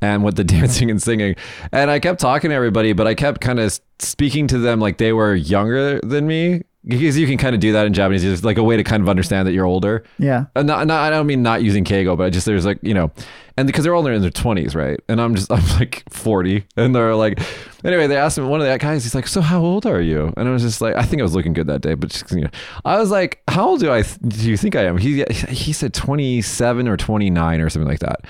and 0.00 0.24
with 0.24 0.36
the 0.36 0.44
dancing 0.44 0.90
and 0.90 1.00
singing, 1.00 1.36
and 1.70 1.90
I 1.90 2.00
kept 2.00 2.20
talking 2.20 2.50
to 2.50 2.56
everybody, 2.56 2.94
but 2.94 3.06
I 3.06 3.14
kept 3.14 3.40
kind 3.40 3.60
of 3.60 3.78
speaking 3.98 4.46
to 4.48 4.58
them 4.58 4.80
like 4.80 4.98
they 4.98 5.12
were 5.12 5.34
younger 5.34 6.00
than 6.00 6.26
me 6.26 6.62
because 6.88 7.18
you 7.18 7.26
can 7.26 7.36
kind 7.36 7.54
of 7.54 7.60
do 7.60 7.72
that 7.72 7.86
in 7.86 7.92
Japanese. 7.92 8.24
It's 8.24 8.42
like 8.42 8.56
a 8.56 8.62
way 8.62 8.76
to 8.76 8.82
kind 8.82 9.02
of 9.02 9.08
understand 9.08 9.46
that 9.46 9.52
you're 9.52 9.66
older. 9.66 10.04
Yeah. 10.18 10.46
Uh, 10.56 10.62
not, 10.62 10.86
not, 10.86 11.00
I 11.00 11.10
don't 11.10 11.26
mean 11.26 11.42
not 11.42 11.62
using 11.62 11.84
Keigo, 11.84 12.16
but 12.16 12.32
just 12.32 12.46
there's 12.46 12.64
like, 12.64 12.78
you 12.82 12.94
know, 12.94 13.10
and 13.58 13.66
because 13.66 13.84
they're 13.84 13.94
older 13.94 14.12
in 14.12 14.22
their 14.22 14.30
20s, 14.30 14.74
right? 14.74 14.98
And 15.08 15.20
I'm 15.20 15.34
just, 15.34 15.52
I'm 15.52 15.66
like 15.78 16.02
40. 16.10 16.64
And 16.76 16.94
they're 16.94 17.14
like, 17.14 17.40
anyway, 17.84 18.06
they 18.06 18.16
asked 18.16 18.38
me, 18.38 18.44
one 18.44 18.60
of 18.60 18.66
the 18.66 18.78
guys, 18.78 19.04
he's 19.04 19.14
like, 19.14 19.26
so 19.28 19.42
how 19.42 19.60
old 19.60 19.84
are 19.84 20.00
you? 20.00 20.32
And 20.36 20.48
I 20.48 20.52
was 20.52 20.62
just 20.62 20.80
like, 20.80 20.96
I 20.96 21.02
think 21.02 21.20
I 21.20 21.24
was 21.24 21.34
looking 21.34 21.52
good 21.52 21.66
that 21.66 21.82
day, 21.82 21.94
but 21.94 22.08
just, 22.08 22.30
you 22.32 22.42
know, 22.42 22.50
I 22.84 22.98
was 22.98 23.10
like, 23.10 23.42
how 23.48 23.68
old 23.68 23.80
do 23.80 23.92
I, 23.92 24.02
th- 24.02 24.18
do 24.26 24.48
you 24.48 24.56
think 24.56 24.74
I 24.74 24.84
am? 24.84 24.96
He, 24.96 25.24
he 25.30 25.72
said 25.74 25.92
27 25.92 26.88
or 26.88 26.96
29 26.96 27.60
or 27.60 27.68
something 27.68 27.88
like 27.88 28.00
that. 28.00 28.24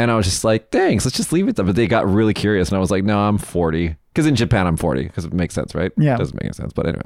And 0.00 0.10
I 0.10 0.16
was 0.16 0.24
just 0.24 0.44
like, 0.44 0.70
thanks, 0.70 1.04
let's 1.04 1.14
just 1.14 1.30
leave 1.30 1.46
it 1.46 1.56
there. 1.56 1.64
But 1.66 1.76
they 1.76 1.86
got 1.86 2.10
really 2.10 2.32
curious. 2.32 2.70
And 2.70 2.76
I 2.78 2.80
was 2.80 2.90
like, 2.90 3.04
no, 3.04 3.18
I'm 3.18 3.36
40. 3.36 3.94
Because 4.14 4.26
in 4.26 4.34
Japan, 4.34 4.66
I'm 4.66 4.78
40. 4.78 5.02
Because 5.02 5.26
it 5.26 5.34
makes 5.34 5.54
sense, 5.54 5.74
right? 5.74 5.92
Yeah. 5.98 6.14
It 6.14 6.18
doesn't 6.18 6.34
make 6.36 6.44
any 6.46 6.54
sense. 6.54 6.72
But 6.72 6.86
anyway. 6.86 7.02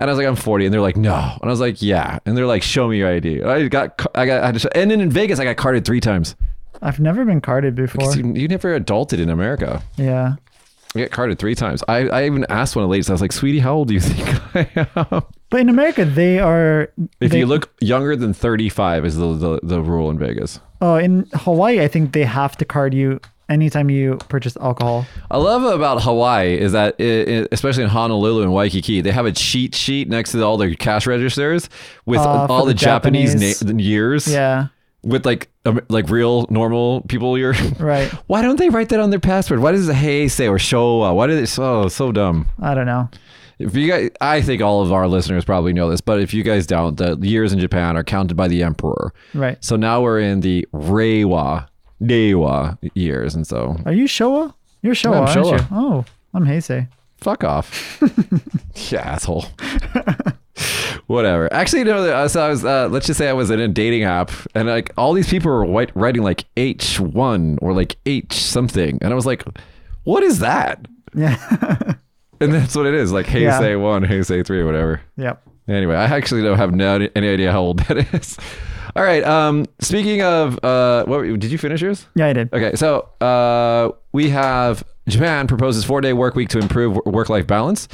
And 0.00 0.10
I 0.10 0.12
was 0.12 0.18
like, 0.18 0.26
I'm 0.26 0.34
40. 0.34 0.64
And 0.66 0.74
they're 0.74 0.80
like, 0.80 0.96
no. 0.96 1.14
And 1.14 1.44
I 1.44 1.46
was 1.46 1.60
like, 1.60 1.80
yeah. 1.80 2.18
And 2.26 2.36
they're 2.36 2.48
like, 2.48 2.64
show 2.64 2.88
me 2.88 2.98
your 2.98 3.08
ID. 3.08 3.42
And 3.42 3.48
I 3.48 3.68
got, 3.68 4.04
I 4.16 4.26
got, 4.26 4.42
I 4.42 4.58
show, 4.58 4.68
and 4.74 4.90
then 4.90 5.00
in 5.00 5.08
Vegas, 5.08 5.38
I 5.38 5.44
got 5.44 5.56
carded 5.56 5.84
three 5.84 6.00
times. 6.00 6.34
I've 6.82 6.98
never 6.98 7.24
been 7.24 7.40
carded 7.40 7.76
before. 7.76 8.12
You, 8.16 8.34
you 8.34 8.48
never 8.48 8.78
adulted 8.78 9.20
in 9.20 9.30
America. 9.30 9.80
Yeah. 9.96 10.34
I 10.96 10.98
get 10.98 11.12
carded 11.12 11.38
three 11.38 11.54
times. 11.54 11.84
I, 11.86 12.08
I 12.08 12.26
even 12.26 12.44
asked 12.48 12.74
one 12.74 12.82
of 12.82 12.88
the 12.88 12.90
ladies, 12.90 13.08
I 13.08 13.12
was 13.12 13.22
like, 13.22 13.30
sweetie, 13.30 13.60
how 13.60 13.74
old 13.74 13.86
do 13.86 13.94
you 13.94 14.00
think 14.00 14.56
I 14.56 14.88
am? 15.12 15.22
But 15.52 15.60
in 15.60 15.68
America, 15.68 16.06
they 16.06 16.38
are. 16.38 16.90
If 17.20 17.30
they, 17.30 17.40
you 17.40 17.46
look 17.46 17.70
younger 17.78 18.16
than 18.16 18.32
35 18.32 19.04
is 19.04 19.16
the, 19.16 19.34
the, 19.34 19.60
the 19.62 19.82
rule 19.82 20.08
in 20.08 20.18
Vegas. 20.18 20.58
Oh, 20.80 20.96
in 20.96 21.28
Hawaii, 21.34 21.82
I 21.82 21.88
think 21.88 22.14
they 22.14 22.24
have 22.24 22.56
to 22.56 22.64
card 22.64 22.94
you 22.94 23.20
anytime 23.50 23.90
you 23.90 24.16
purchase 24.30 24.56
alcohol. 24.56 25.04
I 25.30 25.36
love 25.36 25.62
about 25.64 26.02
Hawaii 26.02 26.58
is 26.58 26.72
that, 26.72 26.96
i 26.98 27.02
i 27.42 27.48
especially 27.52 27.84
in 27.84 27.90
Honolulu 27.90 28.42
and 28.42 28.54
Waikiki, 28.54 29.02
they 29.02 29.10
have 29.10 29.26
a 29.26 29.32
cheat 29.32 29.74
sheet 29.74 30.08
next 30.08 30.32
to 30.32 30.42
all 30.42 30.56
their 30.56 30.74
cash 30.74 31.06
registers 31.06 31.68
with 32.06 32.20
Uh, 32.20 32.46
all 32.48 32.64
the, 32.64 32.72
the 32.72 32.78
Japanese, 32.78 33.34
Japanese- 33.34 33.62
na- 33.62 33.78
years. 33.78 34.26
Yeah. 34.26 34.68
With 35.04 35.26
like 35.26 35.50
um, 35.64 35.80
like 35.88 36.08
real 36.10 36.46
normal 36.50 37.00
people 37.08 37.36
you're 37.36 37.54
Right. 37.78 38.08
Why 38.28 38.40
don't 38.42 38.56
they 38.56 38.68
write 38.68 38.88
that 38.90 39.00
on 39.00 39.10
their 39.10 39.18
password 39.20 39.58
Why 39.60 39.72
does 39.72 39.88
Heisei 39.88 40.48
or 40.48 40.58
Showa? 40.58 41.14
Why 41.14 41.26
did 41.26 41.42
it 41.42 41.48
so 41.48 41.88
so 41.88 42.12
dumb? 42.12 42.46
I 42.60 42.74
don't 42.74 42.86
know. 42.86 43.08
If 43.58 43.76
you 43.76 43.88
guys, 43.88 44.10
I 44.20 44.40
think 44.42 44.60
all 44.62 44.80
of 44.82 44.92
our 44.92 45.06
listeners 45.06 45.44
probably 45.44 45.72
know 45.72 45.88
this, 45.90 46.00
but 46.00 46.20
if 46.20 46.34
you 46.34 46.42
guys 46.42 46.66
don't, 46.66 46.96
the 46.96 47.16
years 47.20 47.52
in 47.52 47.60
Japan 47.60 47.96
are 47.96 48.02
counted 48.02 48.36
by 48.36 48.48
the 48.48 48.62
emperor. 48.64 49.12
Right. 49.34 49.62
So 49.62 49.76
now 49.76 50.00
we're 50.02 50.18
in 50.20 50.40
the 50.40 50.66
Reiwa, 50.74 51.68
Reiwa 52.02 52.78
years, 52.94 53.36
and 53.36 53.46
so 53.46 53.76
Are 53.86 53.92
you 53.92 54.04
Showa? 54.08 54.52
You're 54.82 54.94
Showa, 54.94 55.16
I'm 55.16 55.22
aren't 55.28 55.30
Showa. 55.46 55.58
you? 55.60 55.66
Oh, 55.70 56.04
I'm 56.34 56.44
Heisei. 56.44 56.88
fuck 57.18 57.44
off. 57.44 58.02
yeah, 58.92 59.00
asshole. 59.00 59.46
Whatever. 61.06 61.52
Actually, 61.52 61.84
no. 61.84 62.04
uh, 62.04 62.28
So 62.28 62.40
I 62.44 62.48
was. 62.48 62.64
Uh, 62.64 62.88
let's 62.90 63.06
just 63.06 63.18
say 63.18 63.28
I 63.28 63.32
was 63.32 63.50
in 63.50 63.60
a 63.60 63.68
dating 63.68 64.04
app, 64.04 64.30
and 64.54 64.68
like 64.68 64.92
all 64.96 65.12
these 65.12 65.28
people 65.28 65.50
were 65.50 65.64
white, 65.64 65.90
writing 65.94 66.22
like 66.22 66.44
H 66.56 67.00
one 67.00 67.58
or 67.60 67.72
like 67.72 67.96
H 68.06 68.32
something, 68.34 68.98
and 69.02 69.12
I 69.12 69.14
was 69.16 69.26
like, 69.26 69.44
"What 70.04 70.22
is 70.22 70.38
that?" 70.38 70.86
Yeah. 71.14 71.36
And 72.40 72.52
that's 72.52 72.74
what 72.74 72.86
it 72.86 72.94
is. 72.94 73.12
Like 73.12 73.26
Hey 73.26 73.42
Yeah. 73.42 73.58
say 73.60 73.76
one, 73.76 74.04
Heisei 74.04 74.44
three, 74.44 74.64
whatever. 74.64 75.00
yep. 75.16 75.42
Anyway, 75.68 75.94
I 75.94 76.04
actually 76.06 76.42
don't 76.42 76.56
have 76.58 76.74
no, 76.74 77.06
any 77.14 77.28
idea 77.28 77.52
how 77.52 77.60
old 77.60 77.78
that 77.86 78.12
is. 78.14 78.36
All 78.96 79.02
right. 79.04 79.22
Um, 79.22 79.64
speaking 79.80 80.22
of, 80.22 80.58
uh, 80.64 81.04
what 81.04 81.22
did 81.22 81.44
you 81.52 81.58
finish 81.58 81.80
yours? 81.82 82.06
Yeah, 82.16 82.26
I 82.26 82.32
did. 82.32 82.52
Okay, 82.52 82.74
so 82.74 83.08
uh, 83.20 83.90
we 84.12 84.28
have 84.30 84.82
Japan 85.08 85.48
proposes 85.48 85.84
four 85.84 86.00
day 86.00 86.12
work 86.12 86.34
week 86.36 86.48
to 86.50 86.58
improve 86.58 86.96
work 87.04 87.28
life 87.28 87.46
balance. 87.46 87.88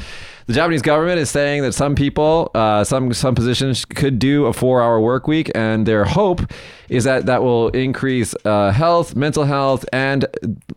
The 0.46 0.52
Japanese 0.52 0.82
government 0.82 1.18
is 1.18 1.30
saying 1.30 1.62
that 1.62 1.72
some 1.72 1.94
people, 1.94 2.50
uh, 2.54 2.84
some 2.84 3.12
some 3.12 3.34
positions 3.34 3.84
could 3.84 4.18
do 4.18 4.46
a 4.46 4.52
four 4.52 4.82
hour 4.82 5.00
work 5.00 5.26
week, 5.26 5.50
and 5.54 5.86
their 5.86 6.04
hope 6.04 6.40
is 6.88 7.04
that 7.04 7.26
that 7.26 7.42
will 7.42 7.68
increase 7.68 8.34
uh, 8.44 8.70
health, 8.70 9.14
mental 9.16 9.44
health, 9.44 9.84
and 9.92 10.26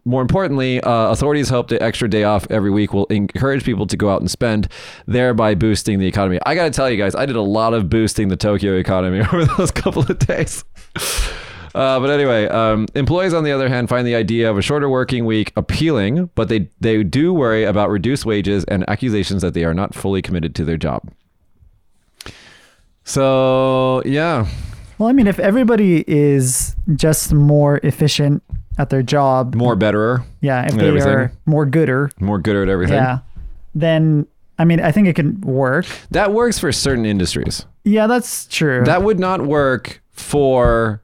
more 0.06 0.22
importantly, 0.22 0.82
uh, 0.82 1.12
authorities 1.12 1.50
hope 1.50 1.68
the 1.68 1.82
extra 1.82 2.10
day 2.10 2.24
off 2.24 2.48
every 2.50 2.72
week 2.72 2.94
will 2.94 3.06
encourage 3.06 3.64
people 3.64 3.88
to 3.88 3.98
go 3.98 4.10
out 4.10 4.22
and 4.22 4.32
spend, 4.32 4.68
thereby 5.08 5.56
boosting 5.56 6.00
the 6.00 6.08
economy. 6.08 6.40
I 6.46 6.56
got 6.56 6.66
to 6.66 6.72
tell 6.72 6.90
you 6.90 6.98
guys, 6.98 7.14
I 7.16 7.26
did 7.26 7.36
a 7.36 7.42
lot 7.42 7.74
of 7.74 7.90
boosting 7.90 8.30
the 8.30 8.38
Tokyo 8.38 8.76
economy 8.76 9.20
over 9.34 9.46
those 9.46 9.72
couple 9.72 10.04
of 10.04 10.20
days. 10.20 10.64
Uh, 11.74 12.00
but 12.00 12.10
anyway, 12.10 12.48
um, 12.48 12.86
employees, 12.96 13.34
on 13.34 13.44
the 13.44 13.52
other 13.52 13.70
hand, 13.70 13.88
find 13.90 14.06
the 14.06 14.16
idea 14.16 14.50
of 14.52 14.58
a 14.58 14.62
shorter 14.62 14.90
working 14.90 15.26
week 15.26 15.54
appealing, 15.56 16.30
but 16.36 16.50
they, 16.50 16.70
they 16.82 17.02
do 17.04 17.34
worry 17.34 17.64
about 17.64 17.90
reduced 17.90 18.26
wages 18.26 18.64
and 18.66 18.88
accusations 18.90 19.42
that 19.42 19.54
they 19.54 19.64
are 19.64 19.74
not 19.74 19.96
fully 19.96 20.22
committed 20.22 20.54
to 20.56 20.66
their 20.66 20.78
job. 20.78 21.10
So, 23.04 24.02
yeah. 24.06 24.48
Well, 24.98 25.10
I 25.10 25.14
mean, 25.14 25.28
if 25.28 25.40
everybody 25.40 26.04
is 26.08 26.76
just 26.96 27.34
more 27.34 27.80
efficient 27.84 28.44
at 28.78 28.90
their 28.90 29.02
job, 29.04 29.56
More 29.56 29.76
betterer, 29.76 30.24
yeah, 30.42 30.66
if 30.68 30.76
they 30.76 30.88
everything. 30.88 31.10
are 31.10 31.32
more 31.46 31.66
gooder, 31.66 32.10
more 32.20 32.38
gooder 32.40 32.64
at 32.64 32.70
everything. 32.70 32.96
yeah, 32.96 33.20
then 33.76 34.28
I 34.60 34.66
mean, 34.66 34.80
I 34.80 34.92
think 34.92 35.08
it 35.08 35.16
can 35.16 35.42
work. 35.42 35.86
That 36.12 36.34
works 36.34 36.60
for 36.60 36.72
certain 36.72 37.06
industries. 37.06 37.66
Yeah, 37.84 38.08
that's 38.08 38.46
true. 38.48 38.84
That 38.86 39.02
would 39.04 39.20
not 39.20 39.42
work 39.42 40.02
for, 40.12 41.02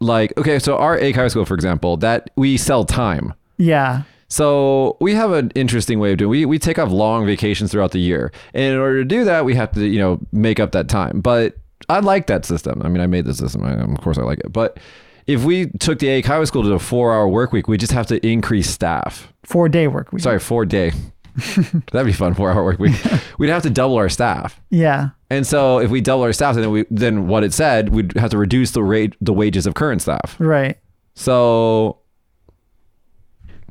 like, 0.00 0.32
okay, 0.38 0.58
so 0.58 0.76
our 0.76 0.98
Eikai 0.98 1.30
school, 1.30 1.44
for 1.44 1.54
example, 1.54 1.96
that 1.98 2.30
we 2.36 2.56
sell 2.56 2.84
time. 2.84 3.34
yeah, 3.56 4.02
So 4.28 4.96
we 5.00 5.14
have 5.14 5.32
an 5.32 5.50
interesting 5.54 5.98
way 5.98 6.12
of 6.12 6.18
doing. 6.18 6.30
We 6.30 6.44
we 6.44 6.58
take 6.58 6.78
off 6.78 6.90
long 6.90 7.26
vacations 7.26 7.70
throughout 7.72 7.92
the 7.92 8.00
year, 8.00 8.30
and 8.54 8.74
in 8.74 8.78
order 8.78 8.98
to 9.02 9.04
do 9.04 9.24
that, 9.24 9.44
we 9.44 9.54
have 9.54 9.72
to 9.72 9.86
you 9.86 9.98
know 9.98 10.20
make 10.32 10.60
up 10.60 10.72
that 10.72 10.88
time. 10.88 11.20
But 11.20 11.56
I 11.88 12.00
like 12.00 12.26
that 12.26 12.44
system. 12.44 12.82
I 12.84 12.88
mean, 12.88 13.00
I 13.00 13.06
made 13.06 13.24
the 13.24 13.34
system. 13.34 13.64
I, 13.64 13.72
of 13.74 14.00
course, 14.02 14.18
I 14.18 14.22
like 14.22 14.40
it. 14.40 14.52
But 14.52 14.78
if 15.26 15.44
we 15.44 15.66
took 15.78 15.98
the 15.98 16.06
Eikaiwa 16.08 16.46
school 16.46 16.62
to 16.62 16.72
a 16.74 16.78
four-hour 16.78 17.28
work 17.28 17.52
week, 17.52 17.68
we 17.68 17.76
just 17.78 17.92
have 17.92 18.06
to 18.08 18.24
increase 18.26 18.68
staff. 18.70 19.32
four 19.44 19.68
day 19.68 19.88
work 19.88 20.12
week. 20.12 20.22
Sorry, 20.22 20.38
four 20.38 20.64
day. 20.66 20.92
That'd 21.92 22.06
be 22.06 22.12
fun. 22.12 22.34
Four-hour 22.34 22.64
work 22.64 22.78
week. 22.78 22.96
We'd 23.38 23.50
have 23.50 23.62
to 23.62 23.70
double 23.70 23.96
our 23.96 24.08
staff. 24.08 24.60
Yeah, 24.70 25.10
And 25.30 25.46
so 25.46 25.78
if 25.78 25.90
we 25.90 26.00
double 26.00 26.22
our 26.24 26.32
staff, 26.32 26.54
then 26.54 26.70
we 26.70 26.84
then 26.90 27.28
what 27.28 27.44
it 27.44 27.52
said, 27.52 27.90
we'd 27.90 28.16
have 28.16 28.30
to 28.30 28.38
reduce 28.38 28.70
the 28.70 28.82
rate 28.82 29.14
the 29.20 29.32
wages 29.32 29.66
of 29.66 29.74
current 29.74 30.00
staff. 30.02 30.36
right. 30.38 30.78
So 31.14 31.98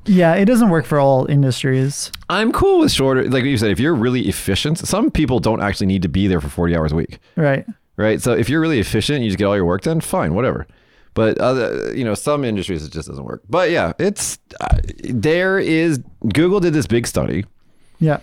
Yeah, 0.06 0.36
it 0.36 0.46
doesn't 0.46 0.70
work 0.70 0.86
for 0.86 1.00
all 1.00 1.26
industries. 1.30 2.12
I'm 2.30 2.52
cool 2.52 2.80
with 2.80 2.92
shorter. 2.92 3.30
Like 3.30 3.44
you 3.44 3.58
said, 3.58 3.72
if 3.72 3.80
you're 3.80 3.96
really 3.96 4.28
efficient, 4.30 4.78
some 4.78 5.12
people 5.12 5.40
don't 5.40 5.62
actually 5.62 5.88
need 5.88 6.02
to 6.04 6.10
be 6.10 6.28
there 6.28 6.40
for 6.40 6.50
40 6.50 6.76
hours 6.76 6.92
a 6.92 6.96
week, 6.96 7.20
Right. 7.36 7.66
right? 7.98 8.22
So 8.22 8.34
if 8.34 8.50
you're 8.50 8.62
really 8.62 8.80
efficient, 8.80 9.22
you 9.24 9.30
just 9.30 9.38
get 9.38 9.46
all 9.46 9.56
your 9.56 9.66
work 9.66 9.82
done. 9.82 10.00
Fine, 10.00 10.34
whatever. 10.34 10.68
But 11.14 11.40
other, 11.40 11.94
you 11.96 12.04
know, 12.06 12.14
some 12.14 12.46
industries 12.46 12.86
it 12.86 12.92
just 12.94 13.08
doesn't 13.10 13.24
work. 13.26 13.42
But 13.50 13.72
yeah, 13.72 13.94
it's 13.98 14.38
uh, 14.62 14.78
there 15.10 15.58
is 15.58 16.00
Google 16.34 16.60
did 16.60 16.74
this 16.74 16.86
big 16.88 17.08
study, 17.08 17.44
Yeah. 18.00 18.20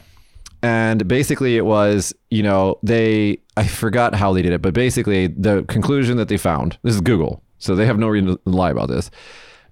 And 0.64 1.06
basically 1.06 1.58
it 1.58 1.66
was 1.66 2.14
you 2.30 2.42
know 2.42 2.78
they 2.82 3.38
I 3.56 3.66
forgot 3.66 4.14
how 4.14 4.32
they 4.32 4.40
did 4.40 4.52
it, 4.52 4.62
but 4.62 4.72
basically 4.72 5.26
the 5.26 5.62
conclusion 5.68 6.16
that 6.16 6.28
they 6.28 6.38
found 6.38 6.78
this 6.82 6.94
is 6.94 7.02
Google, 7.02 7.42
so 7.58 7.76
they 7.76 7.84
have 7.84 7.98
no 7.98 8.08
reason 8.08 8.30
to 8.30 8.40
lie 8.46 8.70
about 8.70 8.88
this. 8.88 9.10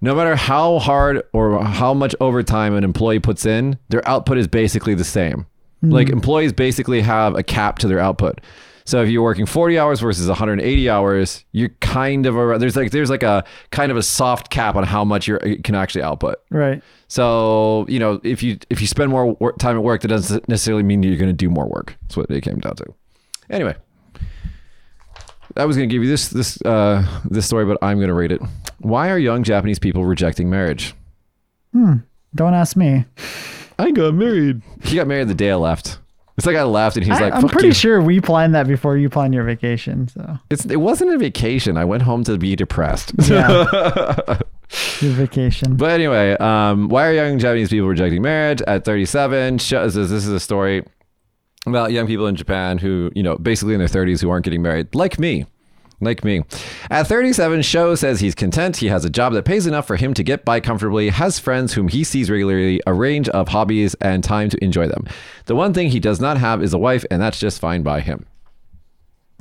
No 0.01 0.13
matter 0.13 0.35
how 0.35 0.79
hard 0.79 1.23
or 1.33 1.63
how 1.63 1.93
much 1.93 2.15
overtime 2.19 2.75
an 2.75 2.83
employee 2.83 3.19
puts 3.19 3.45
in, 3.45 3.79
their 3.89 4.07
output 4.07 4.37
is 4.37 4.47
basically 4.47 4.93
the 4.93 5.03
same. 5.03 5.47
Like 5.81 6.07
hmm. 6.07 6.13
employees 6.13 6.53
basically 6.53 7.01
have 7.01 7.35
a 7.35 7.43
cap 7.43 7.79
to 7.79 7.87
their 7.87 7.99
output. 7.99 8.39
So 8.85 9.01
if 9.01 9.09
you're 9.09 9.23
working 9.23 9.45
40 9.45 9.79
hours 9.79 9.99
versus 9.99 10.27
180 10.27 10.89
hours, 10.89 11.45
you're 11.51 11.69
kind 11.79 12.25
of 12.25 12.35
around, 12.35 12.59
there's 12.59 12.75
like 12.75 12.91
there's 12.91 13.09
like 13.09 13.23
a 13.23 13.43
kind 13.71 13.91
of 13.91 13.97
a 13.97 14.03
soft 14.03 14.49
cap 14.49 14.75
on 14.75 14.83
how 14.83 15.05
much 15.05 15.27
you 15.27 15.39
can 15.63 15.75
actually 15.75 16.03
output. 16.03 16.35
Right. 16.49 16.83
So 17.07 17.85
you 17.87 17.99
know, 17.99 18.19
if 18.23 18.43
you 18.43 18.57
if 18.69 18.81
you 18.81 18.87
spend 18.87 19.09
more 19.09 19.33
work, 19.33 19.57
time 19.57 19.77
at 19.77 19.83
work, 19.83 20.01
that 20.01 20.09
doesn't 20.09 20.47
necessarily 20.49 20.83
mean 20.83 21.03
you're 21.03 21.17
going 21.17 21.29
to 21.29 21.33
do 21.33 21.49
more 21.49 21.67
work. 21.67 21.97
That's 22.01 22.17
what 22.17 22.29
it 22.29 22.41
came 22.41 22.59
down 22.59 22.75
to. 22.77 22.85
Anyway, 23.49 23.75
I 25.55 25.65
was 25.65 25.77
going 25.77 25.87
to 25.87 25.93
give 25.93 26.03
you 26.03 26.09
this 26.09 26.29
this 26.29 26.61
uh, 26.63 27.05
this 27.25 27.45
story, 27.45 27.65
but 27.65 27.77
I'm 27.81 27.97
going 27.97 28.09
to 28.09 28.13
read 28.13 28.31
it. 28.31 28.41
Why 28.79 29.09
are 29.09 29.17
young 29.17 29.43
Japanese 29.43 29.79
people 29.79 30.05
rejecting 30.05 30.49
marriage? 30.49 30.93
Hmm. 31.71 31.97
Don't 32.35 32.53
ask 32.53 32.75
me. 32.75 33.05
I 33.77 33.91
got 33.91 34.13
married. 34.13 34.61
He 34.83 34.95
got 34.95 35.07
married 35.07 35.27
the 35.27 35.35
day 35.35 35.51
I 35.51 35.55
left. 35.55 35.99
It's 36.43 36.47
like 36.47 36.57
I 36.57 36.63
laughed 36.63 36.97
and 36.97 37.05
he's 37.05 37.15
I, 37.15 37.21
like, 37.21 37.33
I'm 37.35 37.43
"Fuck 37.43 37.53
pretty 37.53 37.69
you." 37.69 37.73
sure 37.73 38.01
we 38.01 38.19
planned 38.19 38.53
that 38.53 38.67
before 38.67 38.97
you 38.97 39.09
planned 39.09 39.33
your 39.33 39.45
vacation. 39.45 40.09
So 40.09 40.37
It's, 40.49 40.65
it 40.65 40.75
wasn't 40.75 41.13
a 41.13 41.17
vacation. 41.17 41.77
I 41.77 41.85
went 41.85 42.03
home 42.03 42.25
to 42.25 42.37
be 42.37 42.53
depressed. 42.57 43.13
yeah, 43.29 43.63
your 44.99 45.13
vacation. 45.13 45.77
But 45.77 45.91
anyway, 45.91 46.33
um, 46.33 46.89
why 46.89 47.07
are 47.07 47.13
young 47.13 47.39
Japanese 47.39 47.69
people 47.69 47.87
rejecting 47.87 48.21
marriage 48.21 48.61
at 48.67 48.83
37? 48.83 49.59
Shows 49.59 49.93
this 49.93 50.11
is 50.11 50.27
a 50.27 50.39
story 50.41 50.83
about 51.65 51.93
young 51.93 52.07
people 52.07 52.27
in 52.27 52.35
Japan 52.35 52.77
who, 52.77 53.09
you 53.15 53.23
know, 53.23 53.37
basically 53.37 53.73
in 53.73 53.79
their 53.79 53.87
30s 53.87 54.21
who 54.21 54.29
aren't 54.29 54.43
getting 54.43 54.61
married, 54.61 54.93
like 54.93 55.17
me. 55.17 55.45
Like 56.03 56.23
me. 56.23 56.43
At 56.89 57.07
37, 57.07 57.61
Sho 57.61 57.95
says 57.95 58.19
he's 58.19 58.35
content. 58.35 58.77
He 58.77 58.87
has 58.87 59.05
a 59.05 59.09
job 59.09 59.33
that 59.33 59.45
pays 59.45 59.65
enough 59.67 59.87
for 59.87 59.95
him 59.95 60.13
to 60.13 60.23
get 60.23 60.43
by 60.43 60.59
comfortably, 60.59 61.09
has 61.09 61.39
friends 61.39 61.73
whom 61.73 61.87
he 61.87 62.03
sees 62.03 62.29
regularly, 62.29 62.81
a 62.85 62.93
range 62.93 63.29
of 63.29 63.49
hobbies, 63.49 63.93
and 63.95 64.23
time 64.23 64.49
to 64.49 64.63
enjoy 64.63 64.87
them. 64.87 65.07
The 65.45 65.55
one 65.55 65.73
thing 65.73 65.89
he 65.89 65.99
does 65.99 66.19
not 66.19 66.37
have 66.37 66.61
is 66.61 66.73
a 66.73 66.77
wife, 66.77 67.05
and 67.09 67.21
that's 67.21 67.39
just 67.39 67.59
fine 67.59 67.83
by 67.83 68.01
him. 68.01 68.25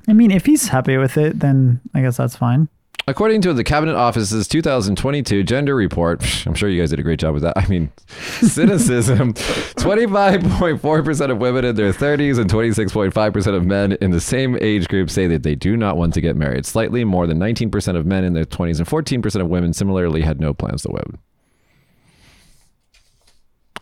I 0.08 0.12
mean, 0.12 0.30
if 0.30 0.46
he's 0.46 0.68
happy 0.68 0.96
with 0.96 1.16
it, 1.16 1.40
then 1.40 1.80
I 1.94 2.02
guess 2.02 2.16
that's 2.16 2.36
fine. 2.36 2.68
According 3.08 3.40
to 3.42 3.52
the 3.52 3.64
Cabinet 3.64 3.96
Office's 3.96 4.46
2022 4.46 5.42
gender 5.42 5.74
report, 5.74 6.22
I'm 6.46 6.54
sure 6.54 6.68
you 6.68 6.80
guys 6.80 6.90
did 6.90 7.00
a 7.00 7.02
great 7.02 7.18
job 7.18 7.34
with 7.34 7.42
that. 7.42 7.58
I 7.58 7.66
mean, 7.66 7.90
cynicism 8.06 9.34
25.4% 9.34 11.30
of 11.30 11.38
women 11.38 11.64
in 11.64 11.74
their 11.74 11.92
30s 11.92 12.38
and 12.38 12.48
26.5% 12.48 13.56
of 13.56 13.66
men 13.66 13.92
in 14.00 14.12
the 14.12 14.20
same 14.20 14.56
age 14.60 14.86
group 14.86 15.10
say 15.10 15.26
that 15.26 15.42
they 15.42 15.56
do 15.56 15.76
not 15.76 15.96
want 15.96 16.14
to 16.14 16.20
get 16.20 16.36
married. 16.36 16.64
Slightly 16.64 17.02
more 17.02 17.26
than 17.26 17.40
19% 17.40 17.96
of 17.96 18.06
men 18.06 18.22
in 18.22 18.34
their 18.34 18.44
20s 18.44 18.78
and 18.78 18.86
14% 18.86 19.40
of 19.40 19.48
women 19.48 19.72
similarly 19.72 20.22
had 20.22 20.40
no 20.40 20.54
plans 20.54 20.82
to 20.82 20.90
wed. 20.90 21.18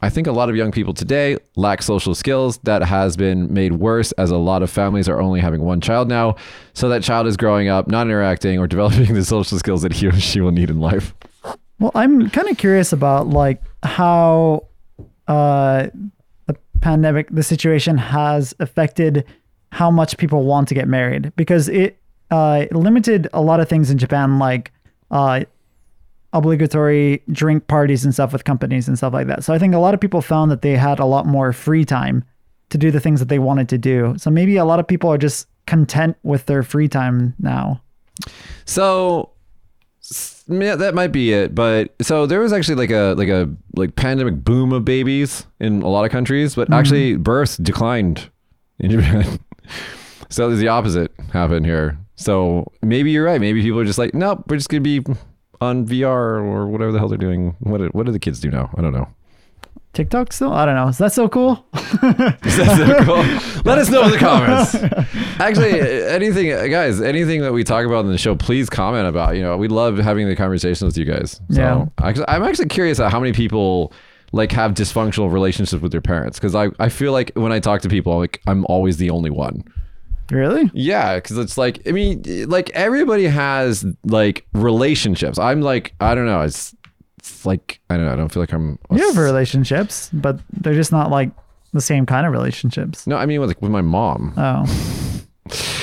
I 0.03 0.09
think 0.09 0.26
a 0.26 0.32
lot 0.32 0.48
of 0.48 0.57
young 0.57 0.72
people 0.72 0.94
today 0.94 1.36
lack 1.57 1.82
social 1.82 2.14
skills. 2.14 2.59
That 2.62 2.82
has 2.82 3.16
been 3.16 3.53
made 3.53 3.74
worse 3.74 4.12
as 4.12 4.30
a 4.30 4.36
lot 4.36 4.62
of 4.62 4.70
families 4.70 5.09
are 5.09 5.20
only 5.20 5.40
having 5.40 5.62
one 5.62 5.80
child 5.80 6.09
now. 6.09 6.36
So 6.72 6.88
that 6.88 7.03
child 7.03 7.26
is 7.26 7.36
growing 7.36 7.68
up, 7.68 7.86
not 7.88 8.07
interacting 8.07 8.59
or 8.59 8.66
developing 8.68 9.14
the 9.14 9.24
social 9.24 9.59
skills 9.59 9.82
that 9.82 9.92
he 9.92 10.07
or 10.07 10.12
she 10.12 10.40
will 10.40 10.53
need 10.53 10.70
in 10.70 10.80
life. 10.80 11.14
Well, 11.78 11.92
I'm 11.94 12.28
kind 12.30 12.48
of 12.48 12.57
curious 12.57 12.92
about 12.92 13.26
like 13.28 13.62
how 13.82 14.66
uh, 15.28 15.88
the 16.46 16.57
pandemic, 16.80 17.28
the 17.30 17.42
situation 17.42 17.96
has 17.98 18.55
affected 18.59 19.24
how 19.72 19.90
much 19.90 20.16
people 20.16 20.44
want 20.44 20.68
to 20.68 20.74
get 20.74 20.88
married 20.88 21.32
because 21.36 21.68
it 21.68 21.98
uh, 22.30 22.66
limited 22.72 23.28
a 23.32 23.40
lot 23.40 23.61
of 23.61 23.68
things 23.68 23.90
in 23.90 23.98
Japan, 23.98 24.38
like 24.38 24.72
uh, 25.11 25.44
obligatory 26.32 27.22
drink 27.30 27.66
parties 27.66 28.04
and 28.04 28.14
stuff 28.14 28.32
with 28.32 28.44
companies 28.44 28.86
and 28.88 28.96
stuff 28.96 29.12
like 29.12 29.26
that. 29.26 29.44
So 29.44 29.52
I 29.52 29.58
think 29.58 29.74
a 29.74 29.78
lot 29.78 29.94
of 29.94 30.00
people 30.00 30.22
found 30.22 30.50
that 30.50 30.62
they 30.62 30.76
had 30.76 30.98
a 30.98 31.04
lot 31.04 31.26
more 31.26 31.52
free 31.52 31.84
time 31.84 32.24
to 32.70 32.78
do 32.78 32.90
the 32.90 33.00
things 33.00 33.18
that 33.20 33.28
they 33.28 33.38
wanted 33.38 33.68
to 33.70 33.78
do. 33.78 34.14
So 34.16 34.30
maybe 34.30 34.56
a 34.56 34.64
lot 34.64 34.78
of 34.78 34.86
people 34.86 35.10
are 35.10 35.18
just 35.18 35.48
content 35.66 36.16
with 36.22 36.46
their 36.46 36.62
free 36.62 36.88
time 36.88 37.34
now. 37.38 37.82
So 38.64 39.30
yeah, 40.48 40.76
that 40.76 40.94
might 40.94 41.12
be 41.12 41.32
it. 41.32 41.54
But 41.54 41.94
so 42.00 42.26
there 42.26 42.40
was 42.40 42.52
actually 42.52 42.76
like 42.76 42.90
a 42.90 43.14
like 43.16 43.28
a 43.28 43.50
like 43.76 43.96
pandemic 43.96 44.44
boom 44.44 44.72
of 44.72 44.84
babies 44.84 45.46
in 45.58 45.82
a 45.82 45.88
lot 45.88 46.04
of 46.04 46.10
countries, 46.10 46.54
but 46.54 46.64
mm-hmm. 46.64 46.74
actually 46.74 47.16
births 47.16 47.56
declined 47.56 48.30
in 48.78 48.90
Japan. 48.90 49.38
so 50.28 50.48
there's 50.48 50.60
the 50.60 50.68
opposite 50.68 51.12
happened 51.32 51.66
here. 51.66 51.98
So 52.16 52.70
maybe 52.82 53.10
you're 53.10 53.24
right. 53.24 53.40
Maybe 53.40 53.62
people 53.62 53.80
are 53.80 53.84
just 53.84 53.98
like, 53.98 54.14
nope, 54.14 54.44
we're 54.48 54.56
just 54.56 54.68
gonna 54.68 54.80
be 54.80 55.02
on 55.61 55.86
VR 55.86 56.06
or 56.42 56.66
whatever 56.68 56.92
the 56.92 56.98
hell 56.98 57.08
they're 57.08 57.18
doing. 57.18 57.54
What 57.61 57.78
do, 57.78 57.86
what 57.88 58.06
do 58.06 58.12
the 58.12 58.18
kids 58.18 58.40
do 58.40 58.50
now? 58.50 58.70
I 58.76 58.80
don't 58.82 58.92
know. 58.92 59.08
TikTok 59.92 60.32
still? 60.32 60.52
I 60.52 60.66
don't 60.66 60.76
know. 60.76 60.86
Is 60.88 60.98
that 60.98 61.12
so 61.12 61.28
cool? 61.28 61.64
Is 61.74 62.56
that 62.56 62.76
so 62.76 63.04
cool? 63.04 63.62
Let 63.64 63.78
us 63.78 63.90
know 63.90 64.04
in 64.04 64.12
the 64.12 64.18
comments. 64.18 64.74
Actually, 65.40 65.80
anything, 65.80 66.48
guys, 66.70 67.00
anything 67.00 67.40
that 67.40 67.52
we 67.52 67.64
talk 67.64 67.84
about 67.84 68.04
in 68.04 68.12
the 68.12 68.18
show, 68.18 68.36
please 68.36 68.70
comment 68.70 69.08
about. 69.08 69.34
You 69.34 69.42
know, 69.42 69.56
we 69.56 69.66
love 69.66 69.98
having 69.98 70.28
the 70.28 70.36
conversations 70.36 70.82
with 70.82 70.96
you 70.96 71.04
guys. 71.04 71.40
So, 71.50 71.90
Yeah. 72.00 72.12
I'm 72.28 72.44
actually 72.44 72.68
curious 72.68 73.00
at 73.00 73.11
how 73.11 73.18
many 73.18 73.32
people 73.32 73.92
like 74.32 74.52
have 74.52 74.74
dysfunctional 74.74 75.32
relationships 75.32 75.82
with 75.82 75.90
their 75.90 76.00
parents 76.00 76.38
because 76.38 76.54
I, 76.54 76.68
I 76.78 76.88
feel 76.88 77.11
like 77.12 77.32
when 77.34 77.50
I 77.50 77.58
talk 77.58 77.80
to 77.82 77.88
people, 77.88 78.16
like 78.16 78.40
I'm 78.46 78.64
always 78.68 78.98
the 78.98 79.11
only 79.11 79.30
one. 79.30 79.64
Really? 80.30 80.70
Yeah, 80.74 81.16
because 81.16 81.38
it's 81.38 81.58
like 81.58 81.82
I 81.88 81.92
mean, 81.92 82.22
like 82.48 82.70
everybody 82.70 83.24
has 83.24 83.84
like 84.04 84.46
relationships. 84.52 85.38
I'm 85.38 85.60
like 85.60 85.94
I 86.00 86.14
don't 86.14 86.26
know. 86.26 86.42
It's, 86.42 86.74
it's 87.18 87.44
like 87.44 87.80
I 87.90 87.96
don't 87.96 88.06
know. 88.06 88.12
I 88.12 88.16
don't 88.16 88.28
feel 88.30 88.42
like 88.42 88.52
I'm. 88.52 88.78
You 88.92 89.06
have 89.08 89.16
relationships, 89.18 90.08
but 90.12 90.40
they're 90.52 90.74
just 90.74 90.92
not 90.92 91.10
like 91.10 91.30
the 91.72 91.80
same 91.80 92.06
kind 92.06 92.26
of 92.26 92.32
relationships. 92.32 93.06
No, 93.06 93.16
I 93.16 93.26
mean 93.26 93.40
with 93.40 93.50
like 93.50 93.60
with 93.62 93.70
my 93.72 93.82
mom. 93.82 94.34
Oh, 94.36 94.64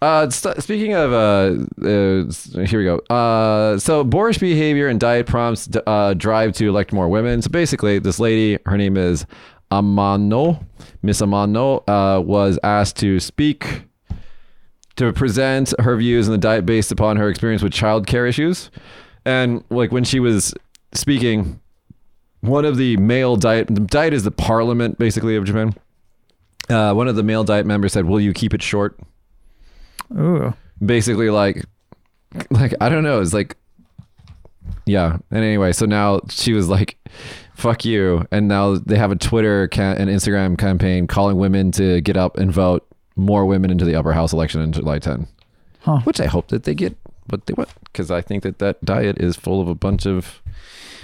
Uh, 0.00 0.30
st- 0.30 0.62
speaking 0.62 0.94
of, 0.94 1.12
uh, 1.12 1.56
uh, 1.84 2.64
here 2.66 2.78
we 2.78 2.84
go. 2.84 2.98
Uh, 3.12 3.76
so 3.78 4.04
boorish 4.04 4.38
behavior 4.38 4.86
and 4.86 5.00
diet 5.00 5.26
prompts 5.26 5.66
d- 5.66 5.80
uh, 5.88 6.14
drive 6.14 6.52
to 6.52 6.68
elect 6.68 6.92
more 6.92 7.08
women. 7.08 7.42
So 7.42 7.50
basically, 7.50 7.98
this 7.98 8.20
lady, 8.20 8.58
her 8.66 8.76
name 8.76 8.96
is 8.96 9.26
Amano, 9.72 10.64
Miss 11.02 11.20
Amano, 11.20 11.82
uh, 11.88 12.20
was 12.20 12.60
asked 12.62 12.96
to 12.98 13.18
speak 13.18 13.82
to 14.98 15.12
present 15.12 15.72
her 15.80 15.96
views 15.96 16.28
on 16.28 16.32
the 16.32 16.38
diet 16.38 16.66
based 16.66 16.92
upon 16.92 17.16
her 17.16 17.28
experience 17.28 17.62
with 17.62 17.72
childcare 17.72 18.28
issues. 18.28 18.70
And 19.24 19.64
like 19.70 19.92
when 19.92 20.04
she 20.04 20.20
was 20.20 20.52
speaking, 20.92 21.60
one 22.40 22.64
of 22.64 22.76
the 22.76 22.96
male 22.96 23.36
diet, 23.36 23.68
the 23.68 23.80
diet 23.80 24.12
is 24.12 24.24
the 24.24 24.30
parliament 24.30 24.98
basically 24.98 25.36
of 25.36 25.44
Japan. 25.44 25.74
Uh, 26.68 26.92
one 26.92 27.08
of 27.08 27.16
the 27.16 27.22
male 27.22 27.44
diet 27.44 27.64
members 27.64 27.92
said, 27.92 28.04
"Will 28.04 28.20
you 28.20 28.32
keep 28.32 28.52
it 28.52 28.62
short?" 28.62 28.98
ooh, 30.16 30.52
basically 30.84 31.30
like 31.30 31.64
like 32.50 32.74
I 32.80 32.88
don't 32.88 33.04
know, 33.04 33.20
it's 33.20 33.32
like 33.32 33.56
yeah. 34.84 35.18
And 35.30 35.44
anyway, 35.44 35.72
so 35.72 35.86
now 35.86 36.20
she 36.28 36.52
was 36.52 36.68
like 36.68 36.98
fuck 37.54 37.84
you 37.84 38.24
and 38.30 38.46
now 38.46 38.76
they 38.76 38.96
have 38.96 39.10
a 39.10 39.16
Twitter 39.16 39.66
ca- 39.68 39.96
and 39.98 40.08
Instagram 40.08 40.56
campaign 40.56 41.08
calling 41.08 41.36
women 41.38 41.72
to 41.72 42.00
get 42.02 42.16
up 42.16 42.38
and 42.38 42.52
vote 42.52 42.87
more 43.18 43.44
women 43.44 43.70
into 43.70 43.84
the 43.84 43.94
upper 43.94 44.12
house 44.12 44.32
election 44.32 44.60
in 44.62 44.72
July 44.72 44.98
10. 44.98 45.26
Huh. 45.80 45.98
Which 46.04 46.20
I 46.20 46.26
hope 46.26 46.48
that 46.48 46.64
they 46.64 46.74
get 46.74 46.96
but 47.26 47.44
they 47.46 47.52
want 47.54 47.68
cuz 47.92 48.10
I 48.10 48.22
think 48.22 48.42
that 48.44 48.58
that 48.58 48.82
diet 48.84 49.18
is 49.20 49.36
full 49.36 49.60
of 49.60 49.68
a 49.68 49.74
bunch 49.74 50.06
of 50.06 50.40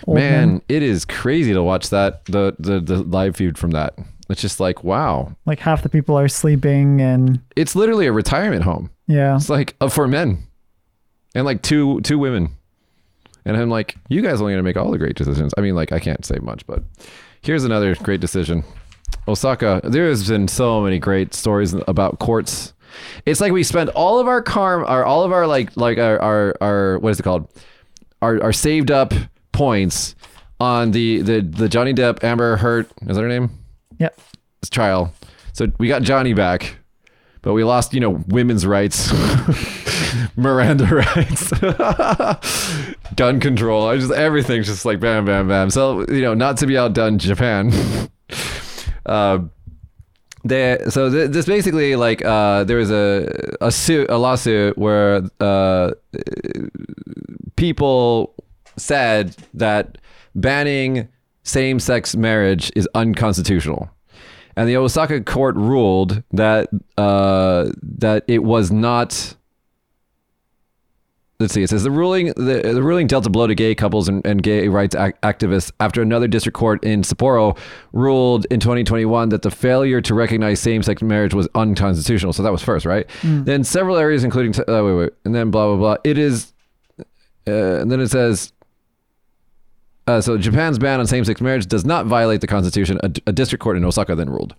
Old 0.07 0.17
man, 0.17 0.49
men. 0.49 0.62
it 0.69 0.83
is 0.83 1.05
crazy 1.05 1.53
to 1.53 1.62
watch 1.62 1.91
that 1.91 2.25
the, 2.27 2.55
the 2.59 2.81
the 2.81 3.03
live 3.03 3.37
feed 3.37 3.57
from 3.59 3.71
that. 3.73 3.95
It's 4.31 4.41
just 4.41 4.59
like 4.61 4.83
wow. 4.85 5.37
like 5.45 5.59
half 5.61 5.83
the 5.83 5.89
people 5.91 6.19
are 6.19 6.29
sleeping, 6.29 7.01
and 7.01 7.41
It's 7.57 7.77
literally 7.77 8.07
a 8.07 8.12
retirement 8.12 8.65
home. 8.65 8.91
yeah, 9.07 9.37
It's 9.37 9.51
like 9.51 9.77
uh, 9.81 9.89
for 9.89 10.09
men, 10.09 10.45
and 11.35 11.45
like 11.45 11.61
two 11.62 12.01
two 12.03 12.19
women, 12.19 12.51
and 13.45 13.57
I'm 13.57 13.69
like, 13.71 13.97
you 14.09 14.23
guys 14.23 14.41
only 14.41 14.53
gonna 14.55 14.62
make 14.62 14.77
all 14.79 14.91
the 14.91 14.99
great 14.99 15.17
decisions. 15.17 15.53
I 15.59 15.61
mean, 15.61 15.75
like 15.75 15.93
I 15.93 15.99
can't 16.01 16.25
say 16.25 16.39
much, 16.41 16.67
but 16.67 16.83
here's 17.43 17.65
another 17.65 17.95
great 17.97 18.21
decision. 18.21 18.65
Osaka. 19.27 19.81
There 19.85 20.09
has 20.09 20.29
been 20.29 20.49
so 20.49 20.81
many 20.81 20.99
great 20.99 21.35
stories 21.35 21.75
about 21.89 22.19
courts. 22.19 22.73
It's 23.27 23.41
like 23.41 23.53
we 23.53 23.65
spent 23.65 23.91
all 23.91 24.19
of 24.19 24.29
our 24.29 24.43
karma, 24.43 24.85
our 24.87 25.05
all 25.05 25.25
of 25.25 25.33
our 25.33 25.47
like 25.47 25.77
like 25.77 25.99
our 25.99 26.21
our, 26.21 26.57
our 26.61 26.99
what 26.99 27.11
is 27.11 27.21
it 27.21 27.23
called, 27.23 27.49
our 28.23 28.43
our 28.43 28.53
saved 28.53 28.91
up 28.91 29.13
points 29.53 30.15
on 30.61 30.93
the 30.93 31.23
the 31.23 31.41
the 31.41 31.69
Johnny 31.69 31.93
Depp 31.93 32.23
Amber 32.23 32.57
Heard 32.57 32.87
is 33.03 33.17
that 33.17 33.23
her 33.23 33.29
name? 33.29 33.51
Yep. 33.99 34.19
It's 34.61 34.71
trial. 34.71 35.13
So 35.53 35.71
we 35.79 35.89
got 35.89 36.03
Johnny 36.03 36.35
back, 36.35 36.77
but 37.43 37.53
we 37.53 37.65
lost, 37.65 37.95
you 37.95 38.01
know, 38.01 38.23
women's 38.29 38.67
rights, 38.67 39.13
Miranda 40.37 40.87
rights, 40.87 41.51
gun 43.17 43.41
control. 43.41 43.87
I 43.87 43.99
just 43.99 44.13
everything's 44.13 44.67
just 44.67 44.85
like 44.85 45.01
bam, 45.01 45.25
bam, 45.25 45.49
bam. 45.49 45.71
So 45.71 46.07
you 46.09 46.23
know, 46.23 46.35
not 46.35 46.57
to 46.59 46.67
be 46.67 46.77
outdone, 46.77 47.19
Japan. 47.19 47.73
uh, 49.07 49.39
they 50.45 50.79
so 50.89 51.11
th- 51.11 51.31
this 51.31 51.47
basically 51.47 51.97
like 51.97 52.25
uh, 52.25 52.65
there 52.65 52.77
was 52.77 52.91
a 52.91 53.57
a 53.61 53.71
suit 53.71 54.11
a 54.11 54.19
lawsuit 54.19 54.77
where 54.77 55.23
uh, 55.41 55.93
people 57.57 58.35
said 58.77 59.37
that 59.55 59.99
banning 60.35 61.09
same-sex 61.45 62.17
marriage 62.17 62.73
is 62.75 62.89
unconstitutional 62.95 63.91
and 64.57 64.69
the 64.69 64.77
Osaka 64.77 65.21
court 65.21 65.57
ruled 65.57 66.23
that 66.33 66.69
uh, 66.97 67.71
that 67.83 68.25
it 68.29 68.45
was 68.45 68.71
not. 68.71 69.37
Let's 71.41 71.53
see. 71.53 71.62
It 71.64 71.70
says 71.70 71.82
the 71.82 71.91
ruling 71.91 72.26
the, 72.28 72.61
the 72.62 72.82
ruling 72.82 73.09
dealt 73.09 73.26
a 73.26 73.30
blow 73.30 73.47
to 73.49 73.55
gay 73.57 73.74
couples 73.74 74.09
and, 74.09 74.24
and 74.24 74.41
gay 74.43 74.68
rights 74.68 74.95
ac- 74.95 75.14
activists 75.24 75.72
after 75.80 76.01
another 76.01 76.28
district 76.28 76.57
court 76.57 76.82
in 76.85 77.03
Sapporo 77.03 77.59
ruled 77.93 78.47
in 78.51 78.61
2021 78.61 79.30
that 79.30 79.43
the 79.43 79.51
failure 79.51 80.01
to 80.01 80.14
recognize 80.14 80.61
same-sex 80.61 81.03
marriage 81.03 81.35
was 81.35 81.49
unconstitutional. 81.57 82.32
So 82.32 82.45
that 82.45 82.53
was 82.53 82.62
first, 82.62 82.87
right? 82.87 83.07
Then 83.22 83.64
several 83.64 83.97
areas, 83.97 84.22
including 84.22 84.53
t- 84.53 84.62
uh, 84.62 84.85
wait, 84.85 84.95
wait, 84.95 85.11
and 85.24 85.35
then 85.35 85.51
blah 85.51 85.66
blah 85.66 85.76
blah. 85.76 85.97
It 86.05 86.18
is, 86.18 86.53
uh, 87.49 87.80
and 87.80 87.91
then 87.91 88.01
it 88.01 88.09
says 88.09 88.53
uh, 90.07 90.20
so 90.20 90.37
Japan's 90.39 90.78
ban 90.78 91.01
on 91.01 91.07
same-sex 91.07 91.41
marriage 91.41 91.66
does 91.66 91.85
not 91.85 92.07
violate 92.07 92.43
the 92.43 92.47
constitution. 92.47 92.99
A, 93.03 93.11
a 93.26 93.32
district 93.32 93.62
court 93.62 93.76
in 93.76 93.85
Osaka 93.85 94.14
then 94.14 94.30
ruled. 94.30 94.55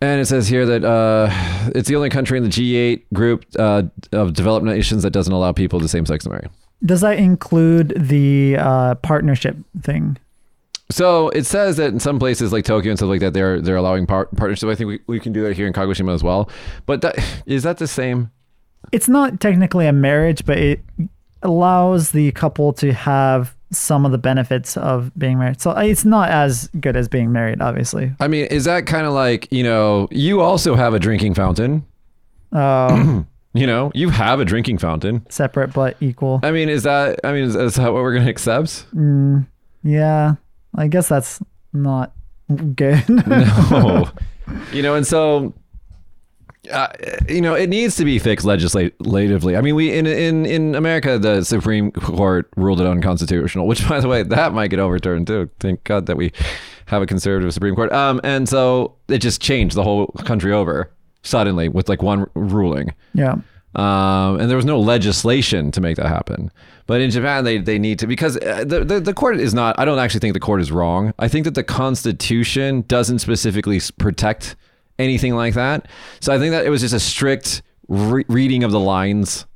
And 0.00 0.20
it 0.20 0.26
says 0.26 0.46
here 0.48 0.66
that 0.66 0.84
uh, 0.84 1.30
it's 1.74 1.88
the 1.88 1.96
only 1.96 2.10
country 2.10 2.36
in 2.36 2.44
the 2.44 2.50
G8 2.50 3.02
group 3.14 3.46
uh, 3.58 3.84
of 4.12 4.34
developed 4.34 4.66
nations 4.66 5.02
that 5.02 5.10
doesn't 5.10 5.32
allow 5.32 5.52
people 5.52 5.80
the 5.80 5.88
same 5.88 6.04
sex 6.04 6.24
to 6.24 6.30
marry. 6.30 6.48
Does 6.84 7.00
that 7.00 7.18
include 7.18 7.94
the 7.96 8.56
uh, 8.58 8.96
partnership 8.96 9.56
thing? 9.80 10.18
So 10.90 11.30
it 11.30 11.46
says 11.46 11.78
that 11.78 11.92
in 11.92 11.98
some 11.98 12.18
places 12.18 12.52
like 12.52 12.64
Tokyo 12.64 12.90
and 12.90 12.98
stuff 12.98 13.08
like 13.08 13.20
that, 13.20 13.32
they're 13.32 13.60
they're 13.60 13.76
allowing 13.76 14.06
par- 14.06 14.28
partnership. 14.36 14.68
I 14.68 14.74
think 14.74 14.88
we, 14.88 15.00
we 15.06 15.18
can 15.18 15.32
do 15.32 15.42
that 15.42 15.56
here 15.56 15.66
in 15.66 15.72
Kagoshima 15.72 16.14
as 16.14 16.22
well. 16.22 16.48
But 16.84 17.00
that, 17.00 17.18
is 17.46 17.64
that 17.64 17.78
the 17.78 17.88
same? 17.88 18.30
It's 18.92 19.08
not 19.08 19.40
technically 19.40 19.86
a 19.86 19.92
marriage, 19.92 20.44
but 20.44 20.58
it 20.58 20.80
allows 21.42 22.12
the 22.12 22.30
couple 22.32 22.72
to 22.74 22.92
have 22.92 23.55
some 23.76 24.04
of 24.06 24.12
the 24.12 24.18
benefits 24.18 24.76
of 24.76 25.10
being 25.18 25.38
married. 25.38 25.60
So 25.60 25.70
it's 25.72 26.04
not 26.04 26.30
as 26.30 26.68
good 26.80 26.96
as 26.96 27.08
being 27.08 27.32
married, 27.32 27.60
obviously. 27.60 28.12
I 28.20 28.28
mean, 28.28 28.46
is 28.46 28.64
that 28.64 28.86
kind 28.86 29.06
of 29.06 29.12
like 29.12 29.48
you 29.52 29.62
know 29.62 30.08
you 30.10 30.40
also 30.40 30.74
have 30.74 30.94
a 30.94 30.98
drinking 30.98 31.34
fountain? 31.34 31.84
Uh, 32.52 33.22
You 33.56 33.66
know, 33.66 33.90
you 33.94 34.10
have 34.10 34.38
a 34.38 34.44
drinking 34.44 34.76
fountain. 34.78 35.24
separate 35.30 35.72
but 35.72 35.96
equal. 36.02 36.40
I 36.42 36.50
mean, 36.50 36.68
is 36.68 36.82
that? 36.82 37.20
I 37.24 37.32
mean, 37.32 37.44
is, 37.44 37.56
is 37.56 37.76
that 37.76 37.90
what 37.90 38.02
we're 38.02 38.12
going 38.12 38.26
to 38.26 38.30
accept? 38.30 38.84
Yeah, 39.82 40.34
I 40.74 40.88
guess 40.88 41.08
that's 41.08 41.40
not 41.72 42.12
good. 42.74 43.08
No. 43.08 44.10
you 44.72 44.82
know, 44.82 44.94
and 44.94 45.06
so. 45.06 45.54
Uh, 46.70 46.88
you 47.28 47.40
know, 47.40 47.54
it 47.54 47.68
needs 47.68 47.96
to 47.96 48.04
be 48.04 48.18
fixed 48.18 48.46
legislatively. 48.46 49.56
I 49.56 49.60
mean, 49.60 49.74
we 49.74 49.92
in 49.92 50.06
in 50.06 50.46
in 50.46 50.74
America, 50.74 51.18
the 51.18 51.44
Supreme 51.44 51.92
Court 51.92 52.48
ruled 52.56 52.80
it 52.80 52.86
unconstitutional. 52.86 53.66
Which, 53.66 53.88
by 53.88 54.00
the 54.00 54.08
way, 54.08 54.22
that 54.22 54.52
might 54.52 54.68
get 54.68 54.78
overturned 54.78 55.26
too. 55.26 55.50
Thank 55.60 55.84
God 55.84 56.06
that 56.06 56.16
we 56.16 56.32
have 56.86 57.02
a 57.02 57.06
conservative 57.06 57.52
Supreme 57.52 57.74
Court. 57.74 57.92
Um, 57.92 58.20
and 58.24 58.48
so 58.48 58.94
it 59.08 59.18
just 59.18 59.40
changed 59.40 59.76
the 59.76 59.82
whole 59.82 60.06
country 60.24 60.52
over 60.52 60.90
suddenly 61.22 61.68
with 61.68 61.88
like 61.88 62.02
one 62.02 62.26
ruling. 62.34 62.94
yeah. 63.14 63.36
um, 63.74 64.38
and 64.40 64.48
there 64.48 64.56
was 64.56 64.64
no 64.64 64.78
legislation 64.78 65.70
to 65.72 65.80
make 65.80 65.96
that 65.96 66.06
happen. 66.06 66.50
But 66.86 67.00
in 67.00 67.10
Japan, 67.10 67.44
they, 67.44 67.58
they 67.58 67.78
need 67.80 67.98
to 67.98 68.06
because 68.06 68.36
uh, 68.36 68.64
the, 68.64 68.84
the 68.84 69.00
the 69.00 69.12
court 69.12 69.40
is 69.40 69.52
not. 69.52 69.76
I 69.78 69.84
don't 69.84 69.98
actually 69.98 70.20
think 70.20 70.34
the 70.34 70.40
court 70.40 70.60
is 70.60 70.70
wrong. 70.70 71.12
I 71.18 71.26
think 71.26 71.44
that 71.44 71.54
the 71.54 71.64
Constitution 71.64 72.84
doesn't 72.86 73.18
specifically 73.18 73.80
protect 73.98 74.54
anything 74.98 75.34
like 75.34 75.54
that. 75.54 75.88
So 76.20 76.32
I 76.34 76.38
think 76.38 76.52
that 76.52 76.66
it 76.66 76.70
was 76.70 76.80
just 76.80 76.94
a 76.94 77.00
strict 77.00 77.62
re- 77.88 78.24
reading 78.28 78.64
of 78.64 78.70
the 78.70 78.80
lines, 78.80 79.46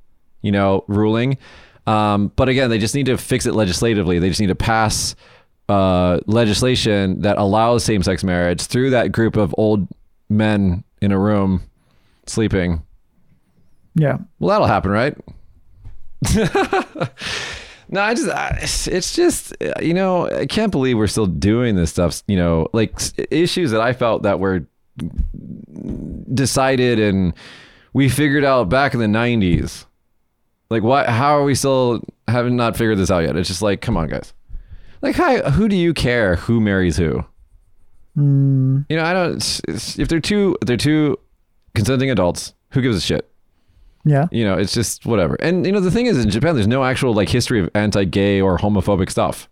you 0.43 0.53
know, 0.53 0.85
ruling. 0.89 1.39
Um, 1.87 2.33
but 2.37 2.49
again, 2.49 2.71
they 2.71 2.79
just 2.79 2.95
need 2.95 3.07
to 3.07 3.17
fix 3.17 3.47
it 3.47 3.55
legislatively. 3.55 4.19
They 4.19 4.29
just 4.29 4.41
need 4.41 4.49
to 4.49 4.55
pass 4.55 5.15
uh, 5.69 6.21
legislation 6.27 7.23
that 7.23 7.39
allows 7.39 7.85
same-sex 7.85 8.25
marriage 8.25 8.63
through 8.63 8.91
that 8.91 9.13
group 9.13 9.37
of 9.37 9.55
old 9.57 9.89
men 10.29 10.85
in 11.01 11.13
a 11.13 11.19
room 11.19 11.63
sleeping. 12.27 12.83
Yeah. 13.95 14.19
Well, 14.39 14.51
that'll 14.51 14.67
happen, 14.67 14.91
right? 14.91 15.17
no, 17.89 18.03
I 18.03 18.15
just, 18.15 18.29
I, 18.29 18.59
it's 18.61 19.17
just, 19.17 19.57
you 19.81 19.95
know, 19.95 20.29
I 20.29 20.47
can't 20.47 20.71
believe 20.71 20.97
we're 20.97 21.07
still 21.07 21.27
doing 21.27 21.77
this 21.77 21.91
stuff. 21.91 22.23
You 22.27 22.37
know, 22.37 22.69
like 22.73 22.99
issues 23.31 23.71
that 23.73 23.81
I 23.81 23.93
felt 23.93 24.23
that 24.23 24.39
were 24.39 24.67
decided 26.33 26.99
and 27.01 27.35
we 27.93 28.09
figured 28.09 28.45
out 28.45 28.69
back 28.69 28.95
in 28.95 29.01
the 29.01 29.07
90s. 29.07 29.85
Like, 30.69 30.83
what, 30.83 31.09
how 31.09 31.37
are 31.37 31.45
we 31.45 31.55
still 31.55 32.03
haven't 32.29 32.55
not 32.57 32.77
figured 32.77 32.99
this 32.99 33.11
out 33.11 33.25
yet? 33.25 33.37
It's 33.37 33.49
just 33.49 33.63
like, 33.63 33.81
come 33.81 33.97
on, 33.97 34.09
guys. 34.09 34.33
Like, 35.03 35.17
hi, 35.17 35.39
who 35.51 35.69
do 35.69 35.77
you 35.77 35.93
care 35.95 36.37
who 36.37 36.61
marries 36.61 36.97
who? 36.97 37.25
Hmm. 38.15 38.81
You 38.89 38.97
know, 38.97 39.05
I 39.05 39.13
don't, 39.13 39.31
it's- 39.31 39.61
it's- 39.67 39.99
if 39.99 40.09
they're 40.09 40.21
two, 40.21 40.57
if 40.61 40.67
they're 40.69 40.77
two 40.77 41.19
consenting 41.75 42.11
adults, 42.11 42.55
who 42.71 42.83
gives 42.83 42.97
a 42.97 43.01
shit? 43.01 43.27
Yeah. 44.03 44.29
you 44.33 44.47
know 44.47 44.57
it's 44.57 44.73
just 44.73 45.05
whatever 45.05 45.35
and 45.41 45.67
you 45.67 45.73
know 45.73 45.81
the 45.81 45.91
thing 45.91 46.07
is 46.07 46.17
in 46.25 46.31
japan 46.31 46.55
there's 46.55 46.67
no 46.67 46.83
actual 46.85 47.13
like 47.13 47.29
history 47.29 47.61
of 47.61 47.69
anti-gay 47.75 48.41
or 48.41 48.57
homophobic 48.57 49.11
stuff 49.11 49.47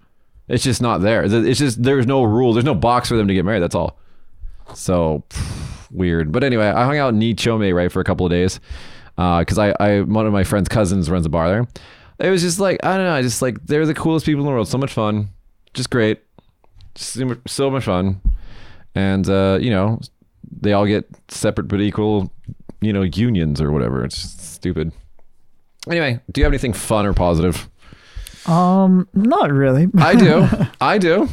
it's 0.49 0.65
just 0.65 0.81
not 0.81 1.03
there 1.03 1.23
it's 1.23 1.59
just 1.59 1.83
there's 1.83 2.07
no 2.07 2.23
rule 2.23 2.55
there's 2.55 2.65
no 2.65 2.75
box 2.75 3.11
for 3.11 3.17
them 3.19 3.29
to 3.29 3.35
get 3.35 3.45
married 3.45 3.61
that's 3.61 3.75
all 3.75 3.99
so 4.75 5.25
pff, 5.31 5.91
weird. 5.91 6.33
But 6.33 6.45
anyway 6.45 6.67
i 6.67 6.85
hung 6.85 6.99
out 6.99 7.15
in 7.15 7.21
nichome 7.21 7.75
right 7.75 7.91
for 7.91 8.01
a 8.01 8.05
couple 8.05 8.27
of 8.27 8.31
days 8.31 8.61
because 9.17 9.59
I, 9.59 9.75
I 9.81 10.01
one 10.03 10.27
of 10.27 10.33
my 10.33 10.45
friend's 10.45 10.69
cousins 10.69 11.11
runs 11.11 11.27
a 11.27 11.29
bar 11.29 11.49
there. 11.49 11.67
It 12.19 12.31
was 12.31 12.43
just 12.43 12.61
like 12.61 12.79
i 12.85 12.97
don't 12.97 13.07
know 13.07 13.15
i 13.15 13.23
just 13.23 13.43
like 13.43 13.65
they're 13.67 13.87
the 13.87 13.95
coolest 13.95 14.27
people 14.27 14.41
in 14.41 14.47
the 14.47 14.53
world. 14.53 14.69
So 14.69 14.79
much 14.79 14.93
fun. 14.93 15.29
Just 15.75 15.91
great. 15.91 16.21
So 16.95 17.37
so 17.47 17.71
much 17.71 17.85
fun. 17.85 18.21
And 18.95 19.29
uh, 19.29 19.59
you 19.61 19.71
know 19.71 20.01
they 20.61 20.73
all 20.73 20.87
get 20.87 21.07
separate 21.29 21.69
but 21.69 21.81
equal 21.81 22.33
you 22.81 22.93
know 22.93 23.03
unions 23.03 23.61
or 23.61 23.73
whatever. 23.73 24.05
It's 24.05 24.19
stupid. 24.19 24.93
Anyway 25.89 26.21
do 26.31 26.41
you 26.41 26.45
have 26.45 26.53
anything 26.53 26.73
fun 26.73 27.07
or 27.07 27.13
positive? 27.13 27.69
Um, 28.47 29.07
not 29.13 29.53
really. 29.53 29.89
i 29.99 30.15
do. 30.15 30.47
I 30.81 30.99
do 30.99 31.29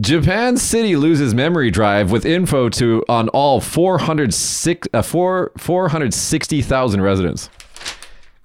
japan 0.00 0.56
city 0.56 0.96
loses 0.96 1.34
memory 1.34 1.70
drive 1.70 2.10
with 2.10 2.24
info 2.26 2.68
to 2.68 3.04
on 3.08 3.28
all 3.28 3.60
406 3.60 4.88
uh, 4.92 5.02
4 5.02 5.52
460000 5.56 7.00
residents 7.00 7.48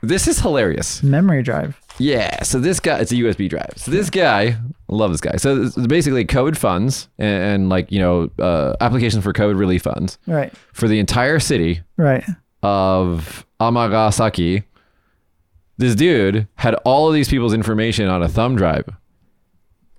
this 0.01 0.27
is 0.27 0.39
hilarious 0.39 1.03
Memory 1.03 1.43
drive. 1.43 1.77
yeah. 1.97 2.41
So 2.43 2.57
this 2.59 2.79
guy, 2.79 2.99
it's 2.99 3.11
a 3.11 3.15
USB 3.15 3.49
drive. 3.49 3.73
So 3.75 3.91
this 3.91 4.09
guy, 4.09 4.41
I 4.43 4.57
love 4.87 5.11
this 5.11 5.19
guy. 5.19 5.35
So 5.35 5.69
basically 5.87 6.23
COVID 6.23 6.55
funds 6.55 7.09
and, 7.17 7.43
and 7.43 7.69
like, 7.69 7.91
you 7.91 7.99
know, 7.99 8.29
uh, 8.39 8.77
applications 8.79 9.25
for 9.25 9.33
COVID 9.33 9.59
relief 9.59 9.81
funds 9.81 10.17
Right. 10.25 10.53
for 10.71 10.87
the 10.87 10.99
entire 10.99 11.37
city 11.39 11.81
Right. 11.97 12.23
of 12.63 13.45
Amagasaki. 13.59 14.63
This 15.77 15.95
dude 15.95 16.47
had 16.55 16.75
all 16.85 17.09
of 17.09 17.13
these 17.13 17.27
people's 17.27 17.53
information 17.53 18.07
on 18.07 18.23
a 18.23 18.29
thumb 18.29 18.55
drive, 18.55 18.87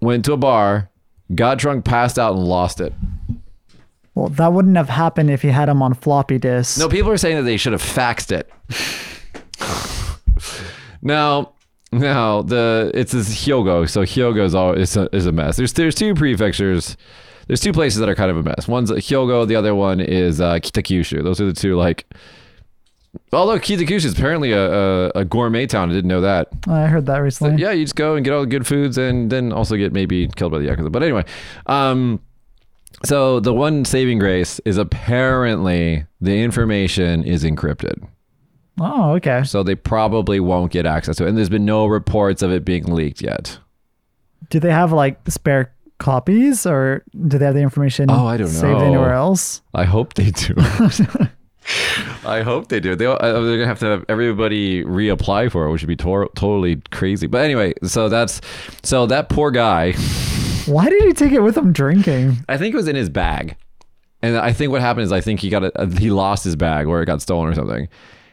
went 0.00 0.24
to 0.24 0.32
a 0.32 0.36
bar, 0.38 0.88
got 1.34 1.58
drunk, 1.58 1.84
passed 1.84 2.18
out, 2.18 2.34
and 2.34 2.44
lost 2.44 2.80
it. 2.80 2.92
Well, 4.14 4.28
that 4.28 4.52
wouldn't 4.52 4.76
have 4.76 4.88
happened 4.88 5.30
if 5.30 5.44
you 5.44 5.50
had 5.50 5.68
them 5.68 5.82
on 5.82 5.94
floppy 5.94 6.38
disks. 6.38 6.78
No, 6.78 6.88
people 6.88 7.10
are 7.10 7.16
saying 7.16 7.36
that 7.36 7.42
they 7.44 7.56
should 7.56 7.72
have 7.72 7.82
faxed 7.82 8.32
it. 8.32 8.50
now, 11.02 11.52
now 11.92 12.42
the 12.42 12.90
it's 12.94 13.12
this 13.12 13.46
Hyogo, 13.46 13.88
so 13.88 14.02
Hyogo's 14.02 14.54
all 14.54 14.72
is 14.72 14.96
a, 14.96 15.08
is 15.14 15.26
a 15.26 15.32
mess. 15.32 15.56
There's 15.56 15.72
there's 15.72 15.94
two 15.94 16.14
prefectures. 16.14 16.96
There's 17.46 17.60
two 17.60 17.72
places 17.72 17.98
that 17.98 18.08
are 18.08 18.14
kind 18.14 18.30
of 18.30 18.36
a 18.36 18.42
mess. 18.42 18.68
One's 18.68 18.90
Hyogo, 18.90 19.46
the 19.46 19.56
other 19.56 19.74
one 19.74 20.00
is 20.00 20.40
uh, 20.40 20.54
Kitakyushu. 20.54 21.22
Those 21.24 21.40
are 21.40 21.46
the 21.46 21.52
two 21.52 21.76
like. 21.76 22.06
Although 23.32 23.58
Kitakyushu 23.58 24.04
is 24.04 24.12
apparently 24.18 24.52
a, 24.52 24.72
a, 24.72 25.08
a 25.16 25.24
gourmet 25.24 25.66
town, 25.66 25.90
I 25.90 25.94
didn't 25.94 26.08
know 26.08 26.20
that. 26.20 26.48
I 26.68 26.86
heard 26.86 27.06
that 27.06 27.18
recently. 27.18 27.60
Yeah, 27.60 27.72
you 27.72 27.84
just 27.84 27.96
go 27.96 28.14
and 28.14 28.24
get 28.24 28.32
all 28.32 28.40
the 28.42 28.46
good 28.46 28.66
foods, 28.66 28.98
and 28.98 29.30
then 29.30 29.52
also 29.52 29.76
get 29.76 29.92
maybe 29.92 30.28
killed 30.36 30.52
by 30.52 30.58
the 30.58 30.66
yakuza. 30.68 30.92
But 30.92 31.02
anyway, 31.02 31.24
um, 31.66 32.20
so 33.04 33.40
the 33.40 33.52
one 33.52 33.84
saving 33.84 34.18
grace 34.20 34.60
is 34.64 34.76
apparently 34.78 36.06
the 36.20 36.40
information 36.42 37.24
is 37.24 37.44
encrypted, 37.44 38.06
Oh, 38.80 39.12
okay. 39.12 39.42
so 39.44 39.62
they 39.62 39.74
probably 39.74 40.38
won't 40.40 40.70
get 40.72 40.86
access 40.86 41.16
to 41.16 41.24
it. 41.26 41.30
And 41.30 41.36
there's 41.38 41.48
been 41.48 41.64
no 41.64 41.86
reports 41.86 42.42
of 42.42 42.52
it 42.52 42.64
being 42.64 42.84
leaked 42.84 43.22
yet. 43.22 43.58
do 44.50 44.60
they 44.60 44.70
have 44.72 44.92
like 44.92 45.18
spare 45.28 45.72
copies 45.98 46.64
or 46.66 47.02
do 47.26 47.38
they 47.38 47.44
have 47.44 47.54
the 47.54 47.60
information 47.60 48.10
Oh, 48.10 48.26
I 48.26 48.36
don't 48.36 48.48
saved 48.48 48.78
know. 48.78 48.84
anywhere 48.86 49.12
else? 49.14 49.62
I 49.74 49.84
hope 49.84 50.14
they 50.14 50.30
do. 50.30 50.54
I 52.24 52.42
hope 52.42 52.68
they 52.68 52.80
do. 52.80 52.94
They, 52.94 53.06
uh, 53.06 53.16
they're 53.18 53.56
gonna 53.56 53.66
have 53.66 53.78
to 53.80 53.86
have 53.86 54.04
everybody 54.08 54.84
reapply 54.84 55.50
for 55.50 55.66
it, 55.66 55.72
which 55.72 55.82
would 55.82 55.88
be 55.88 55.96
totally 55.96 56.82
crazy. 56.90 57.26
But 57.26 57.44
anyway, 57.44 57.74
so 57.82 58.08
that's 58.08 58.40
so 58.82 59.06
that 59.06 59.28
poor 59.28 59.50
guy. 59.50 59.92
Why 60.66 60.88
did 60.88 61.02
he 61.02 61.12
take 61.12 61.32
it 61.32 61.40
with 61.40 61.56
him 61.56 61.72
drinking? 61.72 62.38
I 62.48 62.56
think 62.56 62.74
it 62.74 62.76
was 62.76 62.88
in 62.88 62.96
his 62.96 63.08
bag, 63.08 63.56
and 64.22 64.36
I 64.36 64.52
think 64.52 64.70
what 64.72 64.80
happened 64.80 65.04
is 65.04 65.12
I 65.12 65.20
think 65.20 65.40
he 65.40 65.48
got 65.48 65.64
a, 65.64 65.86
he 65.98 66.10
lost 66.10 66.44
his 66.44 66.56
bag 66.56 66.86
or 66.86 67.02
it 67.02 67.06
got 67.06 67.22
stolen 67.22 67.48
or 67.48 67.54
something. 67.54 67.88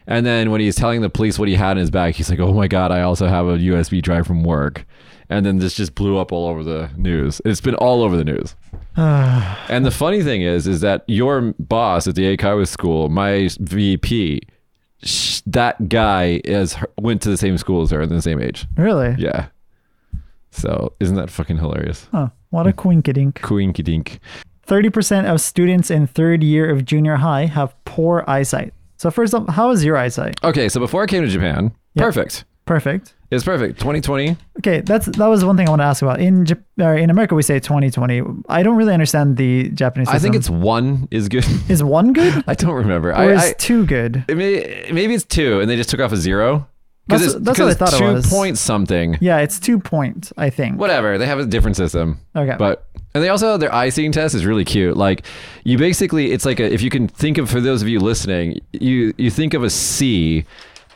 And 0.07 0.25
then 0.25 0.51
when 0.51 0.61
he's 0.61 0.75
telling 0.75 1.01
the 1.01 1.09
police 1.09 1.37
what 1.37 1.49
he 1.49 1.55
had 1.55 1.71
in 1.71 1.77
his 1.77 1.91
bag, 1.91 2.15
he's 2.15 2.29
like, 2.29 2.39
"Oh 2.39 2.53
my 2.53 2.67
god, 2.67 2.91
I 2.91 3.01
also 3.01 3.27
have 3.27 3.47
a 3.47 3.57
USB 3.57 4.01
drive 4.01 4.25
from 4.25 4.43
work." 4.43 4.85
And 5.29 5.45
then 5.45 5.57
this 5.57 5.73
just 5.73 5.93
blew 5.95 6.17
up 6.17 6.31
all 6.31 6.47
over 6.47 6.63
the 6.63 6.89
news. 6.95 7.41
It's 7.43 7.59
been 7.59 7.75
all 7.75 8.01
over 8.01 8.15
the 8.15 8.23
news. 8.23 8.55
And 9.69 9.85
the 9.85 9.91
funny 9.91 10.23
thing 10.23 10.41
is, 10.41 10.65
is 10.67 10.81
that 10.81 11.03
your 11.07 11.53
boss 11.59 12.07
at 12.07 12.15
the 12.15 12.35
Aikawa 12.35 12.67
school, 12.67 13.09
my 13.09 13.49
VP, 13.59 14.41
sh- 15.03 15.41
that 15.45 15.87
guy 15.89 16.41
is 16.45 16.75
went 16.99 17.21
to 17.23 17.29
the 17.29 17.37
same 17.37 17.57
school 17.57 17.81
as 17.83 17.91
her, 17.91 18.01
and 18.01 18.11
the 18.11 18.21
same 18.21 18.41
age. 18.41 18.65
Really? 18.75 19.15
Yeah. 19.19 19.47
So 20.51 20.93
isn't 20.99 21.15
that 21.15 21.29
fucking 21.29 21.57
hilarious? 21.57 22.07
Huh. 22.11 22.29
What 22.49 22.65
a 22.65 22.71
quinkydink. 22.71 23.41
Quinky 23.41 23.83
dink. 23.83 24.19
30% 24.65 25.25
of 25.31 25.39
students 25.41 25.91
in 25.91 26.07
third 26.07 26.41
year 26.43 26.69
of 26.69 26.83
junior 26.85 27.17
high 27.17 27.45
have 27.45 27.75
poor 27.85 28.23
eyesight. 28.27 28.73
So 28.97 29.11
first 29.11 29.33
up, 29.35 29.49
how 29.49 29.69
is 29.71 29.83
your 29.85 29.95
eyesight? 29.95 30.43
Okay, 30.43 30.67
so 30.69 30.79
before 30.79 31.03
I 31.03 31.05
came 31.05 31.21
to 31.23 31.29
Japan, 31.29 31.71
Yeah. 31.93 32.03
perfect. 32.03 32.45
Perfect. 32.65 33.13
It's 33.29 33.43
perfect. 33.43 33.79
2020. 33.79 34.37
Okay, 34.59 34.81
that's 34.81 35.05
that 35.05 35.27
was 35.27 35.43
one 35.43 35.57
thing 35.57 35.67
I 35.67 35.69
want 35.69 35.81
to 35.81 35.85
ask 35.85 36.01
about. 36.01 36.21
In 36.21 36.45
Jap- 36.45 36.63
or 36.79 36.95
in 36.95 37.09
America, 37.09 37.35
we 37.35 37.41
say 37.43 37.59
2020. 37.59 38.21
I 38.47 38.63
don't 38.63 38.77
really 38.77 38.93
understand 38.93 39.35
the 39.35 39.69
Japanese. 39.69 40.07
I 40.07 40.17
think 40.17 40.35
it's 40.35 40.49
one 40.49 41.09
is 41.11 41.27
good. 41.27 41.45
is 41.69 41.83
one 41.83 42.13
good 42.13 42.43
I 42.47 42.53
don't 42.53 42.75
remember. 42.75 43.09
or 43.09 43.15
I, 43.15 43.33
is 43.33 43.43
I 43.43 43.53
two 43.53 43.85
good? 43.85 44.23
it 44.29 44.37
may, 44.37 44.89
maybe 44.93 45.13
it's 45.13 45.25
two, 45.25 45.59
and 45.59 45.69
they 45.69 45.75
just 45.75 45.89
took 45.89 45.99
off 45.99 46.11
a 46.13 46.17
zero. 46.17 46.67
That's- 47.09 47.33
it's, 47.35 47.43
that's 47.43 47.59
what 47.59 47.69
I 47.69 47.73
thought 47.73 47.93
it 47.93 48.01
was. 48.01 48.01
two 48.01 48.13
was. 48.13 48.29
point 48.29 48.57
something. 48.57 49.17
Yeah, 49.21 49.39
it's 49.39 49.59
two 49.59 49.79
point. 49.79 50.31
I 50.37 50.49
think. 50.49 50.79
Whatever. 50.79 51.17
They 51.17 51.25
have 51.25 51.39
a 51.39 51.45
different 51.45 51.75
system. 51.77 52.19
Okay. 52.35 52.55
But 52.57 52.85
and 53.13 53.23
they 53.23 53.29
also 53.29 53.57
their 53.57 53.73
eye 53.73 53.89
seeing 53.89 54.11
test 54.13 54.35
is 54.35 54.45
really 54.45 54.65
cute. 54.65 54.95
Like 54.95 55.25
you 55.65 55.77
basically 55.77 56.31
it's 56.31 56.45
like 56.45 56.59
a 56.61 56.73
if 56.73 56.81
you 56.81 56.89
can 56.89 57.07
think 57.09 57.37
of 57.37 57.49
for 57.49 57.59
those 57.59 57.81
of 57.81 57.89
you 57.89 57.99
listening, 57.99 58.61
you 58.71 59.13
you 59.17 59.29
think 59.31 59.53
of 59.53 59.63
a 59.63 59.69
C 59.69 60.45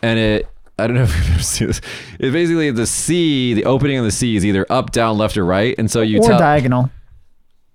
and 0.01 0.17
it 0.19 0.47
I 0.82 0.88
don't 0.88 0.95
know 0.97 1.03
if 1.03 1.15
you've 1.15 1.29
ever 1.32 1.43
seen 1.43 1.67
this. 1.67 1.82
It's 2.19 2.34
basically 2.34 2.71
the 2.71 2.86
C, 2.88 3.53
the 3.53 3.65
opening 3.65 3.97
of 3.97 4.05
the 4.05 4.11
C 4.11 4.36
is 4.36 4.45
either 4.45 4.65
up, 4.69 4.91
down, 4.91 5.17
left, 5.17 5.38
or 5.38 5.45
right. 5.45 5.75
And 5.77 5.89
so 5.89 6.01
you 6.01 6.19
or 6.19 6.27
tell 6.27 6.39
diagonal. 6.39 6.89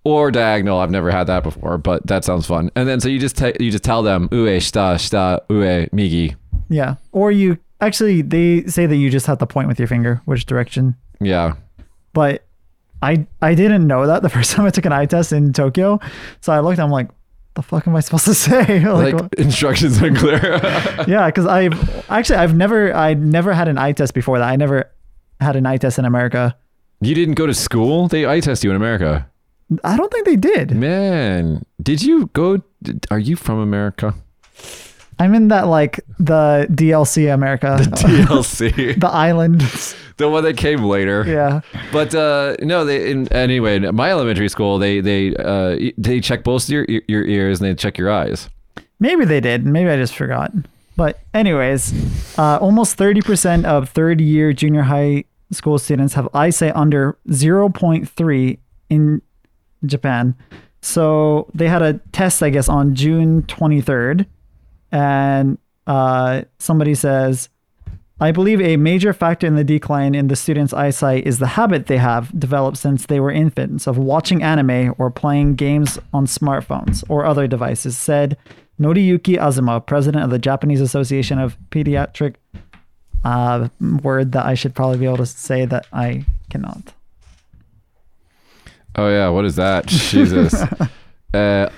or 0.04 0.30
diagonal. 0.30 0.78
I've 0.80 0.90
never 0.90 1.11
had 1.11 1.24
that 1.28 1.42
before, 1.42 1.78
but 1.78 2.07
that 2.07 2.24
sounds 2.24 2.46
fun. 2.46 2.70
And 2.76 2.88
then 2.88 3.00
so 3.00 3.09
you 3.09 3.18
just 3.18 3.36
te- 3.36 3.57
you 3.61 3.70
just 3.70 3.84
tell 3.84 4.02
them 4.02 4.28
ue 4.32 4.46
shita 4.46 4.94
shita 4.96 5.40
ue 5.48 5.88
migi. 5.96 6.36
Yeah. 6.68 6.96
Or 7.12 7.30
you 7.32 7.59
actually 7.80 8.22
they 8.22 8.64
say 8.66 8.86
that 8.86 8.96
you 8.96 9.11
just 9.11 9.26
have 9.26 9.38
to 9.38 9.46
point 9.46 9.68
with 9.68 9.78
your 9.78 9.88
finger 9.88 10.20
which 10.24 10.46
direction. 10.46 10.96
Yeah. 11.20 11.54
But 12.12 12.44
I 13.02 13.26
I 13.42 13.54
didn't 13.54 13.86
know 13.86 14.07
that 14.07 14.22
the 14.22 14.28
first 14.36 14.52
time 14.52 14.66
I 14.66 14.70
took 14.70 14.84
an 14.86 14.92
eye 14.92 15.07
test 15.07 15.32
in 15.32 15.52
Tokyo. 15.52 16.00
So 16.40 16.52
I 16.52 16.61
looked. 16.61 16.78
I'm 16.78 16.90
like, 16.90 17.09
the 17.57 17.62
fuck 17.62 17.86
am 17.88 17.96
I 17.96 18.00
supposed 18.00 18.24
to 18.26 18.34
say? 18.46 18.84
like, 18.84 19.14
Like 19.14 19.34
instructions 19.34 20.00
unclear. 20.00 20.40
yeah, 21.09 21.26
because 21.26 21.46
I've 21.46 22.09
actually 22.11 22.36
I've 22.36 22.54
never 22.54 22.94
I 22.94 23.14
never 23.14 23.52
had 23.52 23.66
an 23.68 23.76
eye 23.78 23.92
test 23.92 24.14
before 24.14 24.38
that. 24.38 24.46
I 24.48 24.54
never 24.57 24.90
had 25.40 25.57
an 25.57 25.66
eye 25.66 25.76
test 25.78 25.98
in 25.98 26.04
America. 26.04 26.57
you 27.00 27.14
didn't 27.14 27.34
go 27.34 27.46
to 27.46 27.54
school? 27.54 28.09
They 28.09 28.26
eye 28.26 28.40
test 28.40 28.62
you 28.64 28.70
in 28.70 28.76
America. 28.76 29.28
I 29.82 29.96
don't 29.96 30.12
think 30.12 30.24
they 30.26 30.36
did. 30.36 30.70
Man, 30.76 31.64
did 31.82 32.00
you 32.02 32.30
go? 32.32 32.62
Are 33.11 33.18
you 33.18 33.34
from 33.34 33.59
America? 33.59 34.14
I'm 35.18 35.34
in 35.34 35.48
that 35.48 35.66
like 35.66 36.00
the 36.18 36.66
DLC 36.70 37.32
America, 37.32 37.76
The 37.80 37.90
DLC. 37.90 39.00
the 39.00 39.08
island. 39.08 39.62
the 40.18 40.28
one 40.28 40.44
that 40.44 40.56
came 40.56 40.82
later. 40.84 41.24
yeah. 41.26 41.60
But 41.92 42.14
uh, 42.14 42.56
no, 42.60 42.84
they 42.84 43.10
in, 43.10 43.32
anyway. 43.32 43.76
In 43.76 43.94
my 43.94 44.10
elementary 44.10 44.48
school, 44.48 44.78
they 44.78 45.00
they 45.00 45.34
uh, 45.36 45.78
they 45.96 46.20
check 46.20 46.44
both 46.44 46.68
your 46.68 46.84
your 47.08 47.24
ears 47.24 47.60
and 47.60 47.70
they 47.70 47.74
check 47.74 47.96
your 47.98 48.10
eyes. 48.10 48.48
Maybe 49.00 49.24
they 49.24 49.40
did. 49.40 49.64
Maybe 49.66 49.90
I 49.90 49.96
just 49.96 50.14
forgot. 50.14 50.52
But 50.96 51.20
anyways, 51.34 51.92
uh, 52.38 52.56
almost 52.56 52.96
30% 52.96 53.66
of 53.66 53.90
third 53.90 54.18
year 54.18 54.54
junior 54.54 54.82
high 54.82 55.24
school 55.50 55.78
students 55.78 56.14
have 56.14 56.26
eyesight 56.32 56.74
under 56.74 57.18
0.3 57.28 58.58
in 58.88 59.22
Japan. 59.84 60.34
So 60.80 61.50
they 61.52 61.68
had 61.68 61.82
a 61.82 61.94
test, 62.12 62.42
I 62.42 62.48
guess, 62.50 62.68
on 62.68 62.94
June 62.94 63.42
23rd. 63.42 64.24
And 64.97 65.59
uh, 65.86 66.42
somebody 66.59 66.94
says, 66.94 67.51
I 68.18 68.32
believe 68.32 68.62
a 68.62 68.78
major 68.78 69.12
factor 69.12 69.47
in 69.47 69.55
the 69.55 69.62
decline 69.62 70.14
in 70.14 70.28
the 70.28 70.36
students' 70.36 70.72
eyesight 70.72 71.26
is 71.26 71.38
the 71.38 71.49
habit 71.49 71.86
they 71.86 71.99
have 71.99 72.40
developed 72.40 72.78
since 72.78 73.05
they 73.05 73.20
were 73.20 73.30
infants 73.30 73.86
of 73.86 73.99
watching 73.99 74.42
anime 74.42 74.94
or 74.97 75.11
playing 75.11 75.57
games 75.57 75.99
on 76.14 76.24
smartphones 76.24 77.05
or 77.11 77.26
other 77.26 77.47
devices, 77.47 77.99
said 77.99 78.38
Noriyuki 78.80 79.36
Azuma, 79.36 79.82
president 79.82 80.24
of 80.24 80.30
the 80.30 80.38
Japanese 80.38 80.80
Association 80.80 81.38
of 81.38 81.59
Pediatric. 81.68 82.36
Uh, 83.22 83.68
word 84.03 84.32
that 84.32 84.47
I 84.47 84.55
should 84.55 84.74
probably 84.74 84.99
be 84.99 85.05
able 85.05 85.16
to 85.18 85.26
say 85.26 85.66
that 85.66 85.86
I 85.92 86.24
cannot. 86.49 86.94
Oh 88.94 89.11
yeah, 89.11 89.28
what 89.28 89.44
is 89.44 89.57
that? 89.57 89.84
Jesus. 89.86 90.55
Uh, 91.34 91.68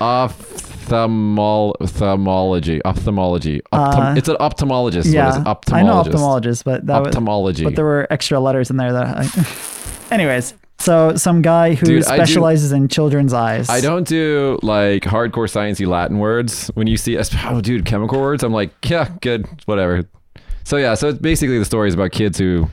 ophthalmol- 0.88 1.74
ophthalmology, 1.80 2.80
ophthalmology. 2.84 3.60
Uh, 3.72 4.14
it's 4.16 4.28
an 4.28 4.36
ophthalmologist. 4.36 5.12
yeah, 5.12 5.40
it? 5.40 5.44
ophthalmologist? 5.44 5.72
I 5.74 5.82
know 5.82 6.02
ophthalmologist, 6.02 6.64
but 6.64 6.86
that 6.86 6.98
was, 7.00 7.06
Ophthalmology. 7.08 7.64
but 7.64 7.76
there 7.76 7.84
were 7.84 8.06
extra 8.10 8.40
letters 8.40 8.70
in 8.70 8.76
there 8.76 8.92
that. 8.92 9.16
I, 9.18 10.14
anyways, 10.14 10.54
so 10.78 11.14
some 11.16 11.42
guy 11.42 11.74
who 11.74 11.86
Dude, 11.86 12.04
I 12.06 12.16
do- 12.16 12.22
specializes 12.24 12.72
in 12.72 12.88
children's 12.88 13.32
eyes. 13.32 13.68
I 13.68 13.80
don't 13.80 14.06
do 14.06 14.58
like 14.62 15.02
hardcore 15.02 15.48
sciencey 15.48 15.86
Latin 15.86 16.18
words. 16.18 16.68
When 16.74 16.86
you 16.86 16.96
see, 16.96 17.18
oh, 17.44 17.60
dude, 17.60 17.84
chemical 17.84 18.20
words, 18.20 18.42
I'm 18.42 18.52
like, 18.52 18.70
yeah, 18.88 19.08
good, 19.20 19.46
whatever. 19.66 20.04
So 20.64 20.76
yeah, 20.76 20.94
so 20.94 21.08
it's 21.08 21.18
basically 21.18 21.58
the 21.58 21.64
story 21.64 21.88
is 21.88 21.94
about 21.94 22.12
kids 22.12 22.38
who. 22.38 22.68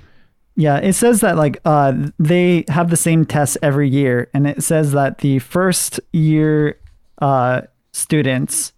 Yeah, 0.58 0.78
it 0.78 0.94
says 0.94 1.20
that 1.20 1.36
like 1.36 1.60
uh, 1.66 1.94
they 2.18 2.64
have 2.70 2.90
the 2.90 2.96
same 2.96 3.26
tests 3.26 3.58
every 3.62 3.90
year, 3.90 4.30
and 4.34 4.48
it 4.48 4.64
says 4.64 4.94
that 4.94 5.18
the 5.18 5.40
first 5.40 6.00
year 6.14 6.80
uh, 7.22 7.62
students 7.96 8.74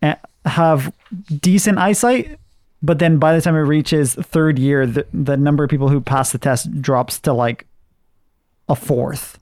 eh, 0.00 0.14
have 0.44 0.92
decent 1.40 1.78
eyesight, 1.78 2.38
but 2.82 2.98
then 2.98 3.18
by 3.18 3.34
the 3.34 3.40
time 3.42 3.54
it 3.54 3.60
reaches 3.60 4.14
third 4.14 4.58
year, 4.58 4.86
the, 4.86 5.06
the 5.12 5.36
number 5.36 5.62
of 5.62 5.70
people 5.70 5.88
who 5.88 6.00
pass 6.00 6.32
the 6.32 6.38
test 6.38 6.80
drops 6.80 7.20
to 7.20 7.32
like 7.32 7.66
a 8.68 8.74
fourth. 8.74 9.38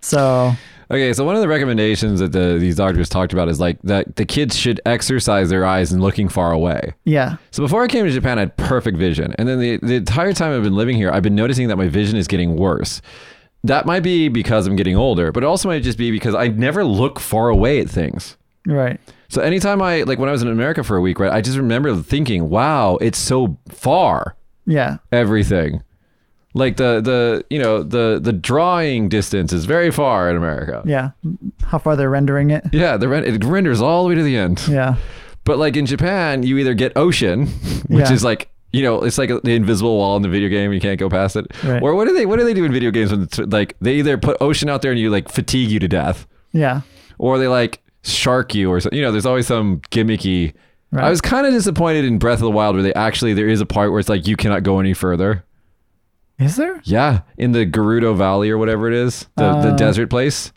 So 0.00 0.54
Okay, 0.90 1.12
so 1.12 1.24
one 1.24 1.36
of 1.36 1.40
the 1.40 1.46
recommendations 1.46 2.18
that 2.18 2.32
the, 2.32 2.56
these 2.58 2.74
doctors 2.74 3.08
talked 3.08 3.32
about 3.32 3.48
is 3.48 3.60
like 3.60 3.80
that 3.82 4.16
the 4.16 4.24
kids 4.24 4.56
should 4.56 4.80
exercise 4.84 5.48
their 5.48 5.64
eyes 5.64 5.92
and 5.92 6.02
looking 6.02 6.28
far 6.28 6.50
away. 6.50 6.94
yeah, 7.04 7.36
So 7.52 7.62
before 7.62 7.84
I 7.84 7.86
came 7.86 8.04
to 8.06 8.10
Japan, 8.10 8.38
I 8.38 8.42
had 8.42 8.56
perfect 8.56 8.98
vision, 8.98 9.32
and 9.38 9.46
then 9.46 9.60
the 9.60 9.78
the 9.82 9.94
entire 9.94 10.32
time 10.32 10.52
I've 10.52 10.64
been 10.64 10.74
living 10.74 10.96
here, 10.96 11.12
I've 11.12 11.22
been 11.22 11.36
noticing 11.36 11.68
that 11.68 11.76
my 11.76 11.86
vision 11.86 12.16
is 12.16 12.26
getting 12.26 12.56
worse. 12.56 13.02
That 13.64 13.84
might 13.86 14.00
be 14.02 14.28
because 14.28 14.66
I'm 14.66 14.76
getting 14.76 14.96
older, 14.96 15.32
but 15.32 15.42
it 15.42 15.46
also 15.46 15.68
might 15.68 15.82
just 15.82 15.98
be 15.98 16.10
because 16.10 16.34
I 16.34 16.48
never 16.48 16.82
look 16.84 17.20
far 17.20 17.48
away 17.50 17.80
at 17.80 17.90
things. 17.90 18.36
right. 18.66 18.98
So 19.28 19.40
anytime 19.42 19.80
I 19.80 20.02
like 20.02 20.18
when 20.18 20.28
I 20.28 20.32
was 20.32 20.42
in 20.42 20.48
America 20.48 20.82
for 20.82 20.96
a 20.96 21.00
week, 21.00 21.20
right, 21.20 21.32
I 21.32 21.40
just 21.40 21.56
remember 21.56 21.94
thinking, 21.96 22.48
"Wow, 22.50 22.96
it's 23.00 23.18
so 23.18 23.58
far." 23.68 24.34
Yeah, 24.66 24.96
Everything, 25.12 25.84
like 26.52 26.76
the 26.78 27.00
the 27.00 27.44
you 27.48 27.60
know 27.60 27.84
the 27.84 28.18
the 28.20 28.32
drawing 28.32 29.08
distance 29.08 29.52
is 29.52 29.66
very 29.66 29.92
far 29.92 30.28
in 30.30 30.36
America. 30.36 30.82
yeah. 30.84 31.10
How 31.62 31.78
far 31.78 31.94
they're 31.94 32.10
rendering 32.10 32.50
it? 32.50 32.64
Yeah, 32.72 32.96
the 32.96 33.06
ren- 33.08 33.24
it 33.24 33.44
renders 33.44 33.80
all 33.80 34.02
the 34.02 34.08
way 34.08 34.14
to 34.16 34.22
the 34.24 34.36
end. 34.36 34.66
Yeah, 34.68 34.96
But 35.44 35.58
like 35.58 35.76
in 35.76 35.86
Japan, 35.86 36.42
you 36.42 36.58
either 36.58 36.74
get 36.74 36.96
ocean, 36.96 37.46
which 37.86 38.06
Yeah. 38.08 38.12
is 38.12 38.24
like 38.24 38.49
you 38.72 38.82
know 38.82 39.02
it's 39.02 39.18
like 39.18 39.30
the 39.42 39.52
invisible 39.54 39.96
wall 39.96 40.16
in 40.16 40.22
the 40.22 40.28
video 40.28 40.48
game. 40.48 40.72
You 40.72 40.80
can't 40.80 40.98
go 40.98 41.08
past 41.08 41.36
it. 41.36 41.46
Right. 41.64 41.82
Or 41.82 41.94
what 41.94 42.06
do 42.08 42.14
they 42.14 42.26
what 42.26 42.38
do 42.38 42.44
they 42.44 42.54
do 42.54 42.64
in 42.64 42.72
video 42.72 42.90
games 42.90 43.10
when 43.10 43.22
it's, 43.22 43.38
like 43.38 43.76
they 43.80 43.94
either 43.94 44.16
put 44.18 44.36
ocean 44.40 44.68
out 44.68 44.82
there 44.82 44.90
and 44.90 45.00
you 45.00 45.10
like 45.10 45.28
fatigue 45.28 45.70
you 45.70 45.78
to 45.80 45.88
death, 45.88 46.26
yeah. 46.52 46.82
or 47.18 47.38
they 47.38 47.48
like 47.48 47.82
shark 48.02 48.54
you 48.54 48.70
or 48.70 48.80
something. 48.80 48.96
You 48.98 49.04
know, 49.04 49.12
there's 49.12 49.26
always 49.26 49.46
some 49.46 49.80
gimmicky. 49.90 50.54
Right. 50.92 51.04
I 51.04 51.10
was 51.10 51.20
kind 51.20 51.46
of 51.46 51.52
disappointed 51.52 52.04
in 52.04 52.18
Breath 52.18 52.38
of 52.38 52.42
the 52.44 52.50
Wild 52.50 52.74
where 52.74 52.82
they 52.82 52.94
actually 52.94 53.32
there 53.34 53.48
is 53.48 53.60
a 53.60 53.66
part 53.66 53.90
where 53.92 54.00
it's 54.00 54.08
like 54.08 54.26
you 54.26 54.36
cannot 54.36 54.62
go 54.64 54.80
any 54.80 54.92
further. 54.94 55.44
Is 56.38 56.56
there? 56.56 56.80
Yeah, 56.84 57.20
in 57.36 57.52
the 57.52 57.66
Gerudo 57.66 58.16
Valley 58.16 58.50
or 58.50 58.56
whatever 58.58 58.88
it 58.88 58.94
is, 58.94 59.28
the 59.36 59.52
the 59.60 59.68
Uh. 59.72 59.76
desert 59.76 60.08
place. 60.08 60.52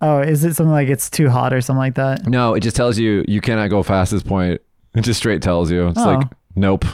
Oh, 0.00 0.18
is 0.20 0.44
it 0.44 0.54
something 0.54 0.72
like 0.72 0.88
it's 0.88 1.08
too 1.08 1.30
hot 1.30 1.52
or 1.54 1.60
something 1.62 1.78
like 1.78 1.94
that? 1.94 2.26
No, 2.26 2.52
it 2.54 2.60
just 2.60 2.76
tells 2.76 2.98
you 2.98 3.24
you 3.28 3.40
cannot 3.40 3.70
go 3.70 3.82
past 3.82 4.10
this 4.12 4.22
point. 4.24 4.60
It 4.94 5.00
just 5.02 5.18
straight 5.18 5.40
tells 5.40 5.70
you. 5.70 5.86
It's 5.88 5.98
Oh. 6.00 6.04
like 6.14 6.28
nope. 6.56 6.84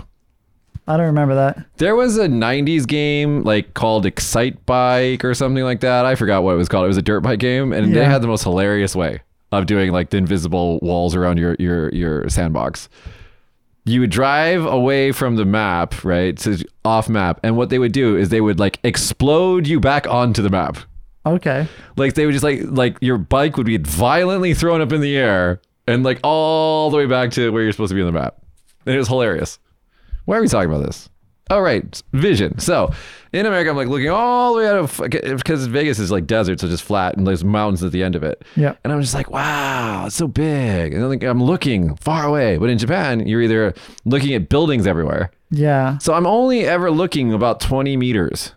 I 0.87 0.97
don't 0.97 1.07
remember 1.07 1.35
that. 1.37 1.65
There 1.77 1.95
was 1.95 2.17
a 2.17 2.27
90s 2.27 2.87
game 2.87 3.43
like 3.45 3.75
called 3.75 4.05
Excitebike 4.05 5.23
or 5.23 5.35
something 5.35 5.63
like 5.63 5.81
that. 5.81 6.05
I 6.05 6.15
forgot 6.15 6.43
what 6.43 6.55
it 6.55 6.57
was 6.57 6.69
called. 6.69 6.85
It 6.85 6.89
was 6.89 6.97
a 6.97 7.03
dirt 7.03 7.21
bike 7.21 7.39
game 7.39 7.73
and 7.73 7.95
they 7.95 8.05
had 8.05 8.23
the 8.23 8.27
most 8.27 8.43
hilarious 8.43 8.97
way 8.97 9.21
of 9.53 9.67
doing 9.67 9.93
like 9.93 10.11
the 10.11 10.17
invisible 10.17 10.79
walls 10.81 11.15
around 11.15 11.39
your 11.39 11.57
your 11.59 11.91
your 11.91 12.29
sandbox. 12.29 12.89
You 13.85 14.01
would 14.01 14.11
drive 14.11 14.67
away 14.67 15.13
from 15.13 15.37
the 15.37 15.45
map, 15.45 16.05
right? 16.05 16.37
To 16.39 16.65
off 16.85 17.09
map. 17.09 17.41
And 17.43 17.57
what 17.57 17.71
they 17.71 17.79
would 17.79 17.93
do 17.93 18.17
is 18.17 18.29
they 18.29 18.41
would 18.41 18.59
like 18.59 18.79
explode 18.85 19.67
you 19.67 19.81
back 19.81 20.07
onto 20.07 20.43
the 20.43 20.51
map. 20.51 20.79
Okay. 21.27 21.67
Like 21.97 22.15
they 22.15 22.27
would 22.27 22.33
just 22.33 22.45
like 22.45 22.61
like 22.65 22.97
your 23.01 23.19
bike 23.19 23.57
would 23.57 23.67
be 23.67 23.77
violently 23.77 24.55
thrown 24.55 24.81
up 24.81 24.93
in 24.93 25.01
the 25.01 25.17
air 25.17 25.61
and 25.87 26.03
like 26.03 26.21
all 26.23 26.91
the 26.91 26.97
way 26.97 27.07
back 27.07 27.31
to 27.33 27.51
where 27.53 27.63
you're 27.63 27.73
supposed 27.73 27.91
to 27.91 27.95
be 27.95 28.03
on 28.03 28.13
the 28.13 28.19
map. 28.19 28.37
And 28.87 28.95
it 28.95 28.99
was 28.99 29.09
hilarious. 29.09 29.59
Why 30.31 30.37
are 30.37 30.43
we 30.43 30.47
talking 30.47 30.71
about 30.71 30.87
this? 30.87 31.11
Oh 31.51 31.59
right, 31.59 32.01
vision. 32.13 32.61
So 32.61 32.93
in 33.33 33.47
America, 33.47 33.69
I'm 33.69 33.77
like 33.77 33.89
looking 33.89 34.11
all 34.11 34.55
the 34.55 34.61
way 34.61 34.69
out 34.69 34.77
of 34.77 34.97
because 35.37 35.67
Vegas 35.67 35.99
is 35.99 36.13
like 36.13 36.29
desert, 36.29 36.61
so 36.61 36.69
just 36.69 36.85
flat, 36.85 37.17
and 37.17 37.27
there's 37.27 37.43
mountains 37.43 37.83
at 37.83 37.91
the 37.91 38.05
end 38.05 38.15
of 38.15 38.23
it. 38.23 38.45
Yeah. 38.55 38.77
And 38.85 38.93
I'm 38.93 39.01
just 39.01 39.13
like, 39.13 39.29
wow, 39.29 40.07
it's 40.07 40.15
so 40.15 40.29
big. 40.29 40.95
And 40.95 41.03
I'm, 41.03 41.09
like, 41.09 41.25
I'm 41.25 41.43
looking 41.43 41.97
far 41.97 42.25
away. 42.25 42.59
But 42.59 42.71
in 42.71 42.79
Japan, 42.79 43.27
you're 43.27 43.43
either 43.43 43.75
looking 44.05 44.33
at 44.35 44.49
buildings 44.49 44.87
everywhere. 44.87 45.33
Yeah. 45.51 45.99
So 45.99 46.15
I'm 46.15 46.29
only 46.29 46.65
ever 46.65 46.93
looking 46.93 47.33
about 47.33 47.59
20 47.59 47.97
meters 47.97 48.55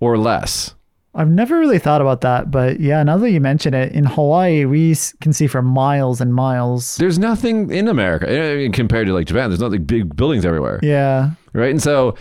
or 0.00 0.18
less. 0.18 0.74
I've 1.18 1.28
never 1.28 1.58
really 1.58 1.78
thought 1.80 2.00
about 2.00 2.20
that, 2.22 2.50
but 2.50 2.78
yeah, 2.80 3.02
now 3.02 3.18
that 3.18 3.30
you 3.30 3.40
mention 3.40 3.74
it, 3.74 3.92
in 3.92 4.04
Hawaii, 4.04 4.64
we 4.64 4.94
can 5.20 5.32
see 5.32 5.46
for 5.48 5.60
miles 5.62 6.20
and 6.20 6.32
miles. 6.32 6.96
There's 6.96 7.18
nothing 7.18 7.70
in 7.70 7.88
America 7.88 8.26
I 8.30 8.56
mean, 8.56 8.72
compared 8.72 9.08
to 9.08 9.12
like 9.12 9.26
Japan. 9.26 9.50
There's 9.50 9.60
not 9.60 9.72
like 9.72 9.86
big 9.86 10.14
buildings 10.16 10.44
everywhere, 10.46 10.78
Yeah. 10.82 11.30
right? 11.52 11.70
And 11.70 11.82
so, 11.82 12.14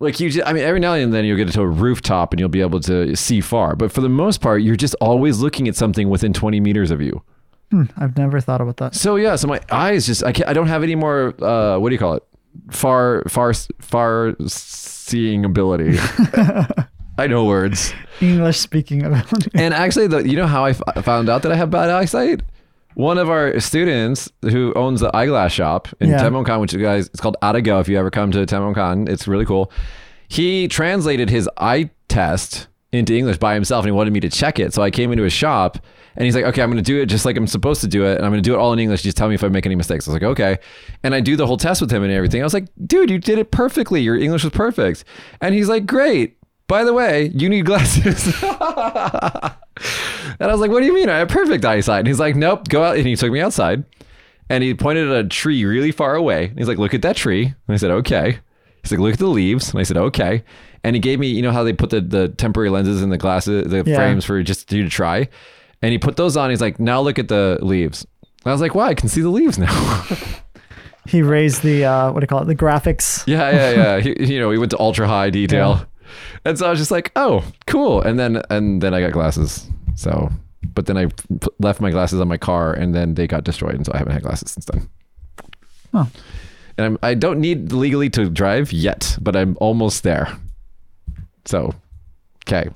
like 0.00 0.18
you, 0.18 0.30
just, 0.30 0.46
I 0.48 0.52
mean, 0.52 0.64
every 0.64 0.80
now 0.80 0.94
and 0.94 1.12
then 1.14 1.24
you'll 1.24 1.36
get 1.36 1.48
to 1.52 1.60
a 1.60 1.66
rooftop 1.66 2.32
and 2.32 2.40
you'll 2.40 2.48
be 2.48 2.60
able 2.60 2.80
to 2.80 3.14
see 3.14 3.40
far. 3.40 3.76
But 3.76 3.92
for 3.92 4.00
the 4.00 4.08
most 4.08 4.40
part, 4.40 4.62
you're 4.62 4.74
just 4.76 4.96
always 5.00 5.38
looking 5.38 5.68
at 5.68 5.76
something 5.76 6.08
within 6.10 6.32
20 6.32 6.58
meters 6.58 6.90
of 6.90 7.00
you. 7.00 7.22
Hmm, 7.70 7.84
I've 7.98 8.16
never 8.16 8.40
thought 8.40 8.60
about 8.60 8.78
that. 8.78 8.96
So 8.96 9.14
yeah, 9.16 9.36
so 9.36 9.46
my 9.46 9.60
eyes 9.70 10.06
just 10.06 10.24
I 10.24 10.32
can't, 10.32 10.48
I 10.48 10.54
don't 10.54 10.66
have 10.66 10.82
any 10.82 10.96
more. 10.96 11.34
Uh, 11.40 11.78
what 11.78 11.90
do 11.90 11.94
you 11.94 12.00
call 12.00 12.14
it? 12.14 12.24
Far, 12.72 13.22
far, 13.28 13.52
far 13.80 14.34
seeing 14.48 15.44
ability. 15.44 15.96
I 17.20 17.26
know 17.26 17.44
words. 17.44 17.92
English 18.20 18.58
speaking 18.58 19.04
ability. 19.04 19.50
And 19.54 19.72
actually, 19.74 20.06
the, 20.08 20.28
you 20.28 20.36
know 20.36 20.46
how 20.46 20.64
I 20.64 20.70
f- 20.70 21.04
found 21.04 21.28
out 21.28 21.42
that 21.42 21.52
I 21.52 21.56
have 21.56 21.70
bad 21.70 21.90
eyesight? 21.90 22.40
One 22.94 23.18
of 23.18 23.30
our 23.30 23.58
students 23.60 24.30
who 24.42 24.72
owns 24.74 25.00
the 25.00 25.14
eyeglass 25.16 25.52
shop 25.52 25.88
in 26.00 26.10
Yeah. 26.10 26.18
Tenmonkan, 26.22 26.60
which 26.60 26.72
you 26.72 26.80
guys, 26.80 27.06
it's 27.08 27.20
called 27.20 27.36
Atago. 27.42 27.80
If 27.80 27.88
you 27.88 27.98
ever 27.98 28.10
come 28.10 28.30
to 28.32 28.44
Tenmonkan, 28.46 29.08
it's 29.08 29.28
really 29.28 29.46
cool. 29.46 29.70
He 30.28 30.66
translated 30.68 31.30
his 31.30 31.48
eye 31.56 31.90
test 32.08 32.66
into 32.92 33.14
English 33.14 33.38
by 33.38 33.54
himself 33.54 33.84
and 33.84 33.88
he 33.88 33.92
wanted 33.92 34.12
me 34.12 34.20
to 34.20 34.28
check 34.28 34.58
it. 34.58 34.74
So 34.74 34.82
I 34.82 34.90
came 34.90 35.12
into 35.12 35.22
his 35.22 35.32
shop 35.32 35.78
and 36.16 36.24
he's 36.24 36.34
like, 36.34 36.44
okay, 36.44 36.62
I'm 36.62 36.70
going 36.70 36.82
to 36.82 36.92
do 36.92 37.00
it 37.00 37.06
just 37.06 37.24
like 37.24 37.36
I'm 37.36 37.46
supposed 37.46 37.80
to 37.82 37.86
do 37.86 38.04
it. 38.04 38.16
And 38.16 38.24
I'm 38.26 38.32
going 38.32 38.42
to 38.42 38.48
do 38.48 38.54
it 38.54 38.58
all 38.58 38.72
in 38.72 38.80
English. 38.80 39.02
Just 39.02 39.16
tell 39.16 39.28
me 39.28 39.36
if 39.36 39.44
I 39.44 39.48
make 39.48 39.64
any 39.66 39.76
mistakes. 39.76 40.08
I 40.08 40.10
was 40.10 40.14
like, 40.20 40.28
okay. 40.30 40.58
And 41.04 41.14
I 41.14 41.20
do 41.20 41.36
the 41.36 41.46
whole 41.46 41.56
test 41.56 41.80
with 41.80 41.92
him 41.92 42.02
and 42.02 42.12
everything. 42.12 42.40
I 42.40 42.44
was 42.44 42.54
like, 42.54 42.66
dude, 42.86 43.08
you 43.10 43.18
did 43.18 43.38
it 43.38 43.52
perfectly. 43.52 44.00
Your 44.02 44.16
English 44.18 44.42
was 44.42 44.52
perfect. 44.52 45.04
And 45.40 45.54
he's 45.54 45.68
like, 45.68 45.86
great. 45.86 46.36
By 46.70 46.84
the 46.84 46.92
way, 46.92 47.32
you 47.34 47.48
need 47.48 47.66
glasses. 47.66 48.32
and 48.42 48.52
I 50.40 50.46
was 50.46 50.60
like, 50.60 50.70
what 50.70 50.80
do 50.80 50.86
you 50.86 50.94
mean? 50.94 51.08
I 51.08 51.18
have 51.18 51.28
perfect 51.28 51.64
eyesight. 51.64 51.98
And 51.98 52.06
he's 52.06 52.20
like, 52.20 52.36
nope, 52.36 52.68
go 52.68 52.84
out. 52.84 52.96
And 52.96 53.06
he 53.06 53.16
took 53.16 53.32
me 53.32 53.40
outside 53.40 53.82
and 54.48 54.62
he 54.62 54.72
pointed 54.74 55.10
at 55.10 55.24
a 55.24 55.28
tree 55.28 55.64
really 55.64 55.90
far 55.90 56.14
away. 56.14 56.44
And 56.46 56.58
he's 56.58 56.68
like, 56.68 56.78
look 56.78 56.94
at 56.94 57.02
that 57.02 57.16
tree. 57.16 57.46
And 57.46 57.74
I 57.74 57.76
said, 57.76 57.90
okay. 57.90 58.38
He's 58.82 58.92
like, 58.92 59.00
look 59.00 59.12
at 59.14 59.18
the 59.18 59.26
leaves. 59.26 59.70
And 59.70 59.80
I 59.80 59.82
said, 59.82 59.96
okay. 59.96 60.44
And 60.84 60.94
he 60.94 61.00
gave 61.00 61.18
me, 61.18 61.26
you 61.26 61.42
know 61.42 61.52
how 61.52 61.64
they 61.64 61.72
put 61.72 61.90
the, 61.90 62.00
the 62.00 62.28
temporary 62.28 62.70
lenses 62.70 63.02
in 63.02 63.10
the 63.10 63.18
glasses, 63.18 63.68
the 63.68 63.82
Yeah. 63.84 63.96
frames 63.96 64.24
for 64.24 64.40
just 64.42 64.72
you 64.72 64.84
to 64.84 64.88
try. 64.90 65.28
And 65.82 65.90
he 65.92 65.98
put 65.98 66.16
those 66.16 66.36
on. 66.36 66.50
He's 66.50 66.60
like, 66.60 66.78
now 66.78 67.00
look 67.00 67.18
at 67.18 67.26
the 67.28 67.58
leaves. 67.62 68.06
I 68.46 68.52
was 68.52 68.60
like, 68.60 68.74
wow, 68.74 68.84
I 68.84 68.94
can 68.94 69.08
see 69.08 69.22
the 69.22 69.28
leaves 69.30 69.58
now. 69.58 70.06
He 71.08 71.22
raised 71.22 71.62
the 71.62 71.86
uh, 71.86 72.12
what 72.12 72.20
do 72.20 72.24
you 72.24 72.28
call 72.28 72.42
it? 72.42 72.44
The 72.44 72.54
graphics. 72.54 73.24
yeah, 73.26 73.50
yeah, 73.50 73.70
yeah. 73.96 74.00
He, 74.00 74.34
you 74.34 74.38
know, 74.38 74.50
he 74.50 74.58
went 74.58 74.70
to 74.72 74.78
ultra 74.78 75.08
high 75.08 75.30
detail. 75.30 75.84
And 76.44 76.58
so 76.58 76.66
I 76.66 76.70
was 76.70 76.78
just 76.78 76.90
like, 76.90 77.12
oh, 77.16 77.44
cool. 77.66 78.02
And 78.02 78.18
then, 78.18 78.42
and 78.50 78.82
then 78.82 78.94
I 78.94 79.00
got 79.00 79.12
glasses. 79.12 79.68
So, 79.94 80.30
but 80.74 80.86
then 80.86 80.96
I 80.96 81.08
left 81.58 81.80
my 81.80 81.90
glasses 81.90 82.20
on 82.20 82.28
my 82.28 82.36
car 82.36 82.72
and 82.72 82.94
then 82.94 83.14
they 83.14 83.26
got 83.26 83.44
destroyed. 83.44 83.74
And 83.74 83.84
so 83.84 83.92
I 83.94 83.98
haven't 83.98 84.12
had 84.12 84.22
glasses 84.22 84.50
since 84.50 84.66
then. 84.66 84.88
Huh. 85.92 86.06
And 86.78 86.86
I'm, 86.86 86.98
I 87.02 87.14
don't 87.14 87.40
need 87.40 87.72
legally 87.72 88.08
to 88.10 88.30
drive 88.30 88.72
yet, 88.72 89.18
but 89.20 89.36
I'm 89.36 89.56
almost 89.60 90.02
there. 90.02 90.36
So, 91.44 91.74
okay. 92.46 92.70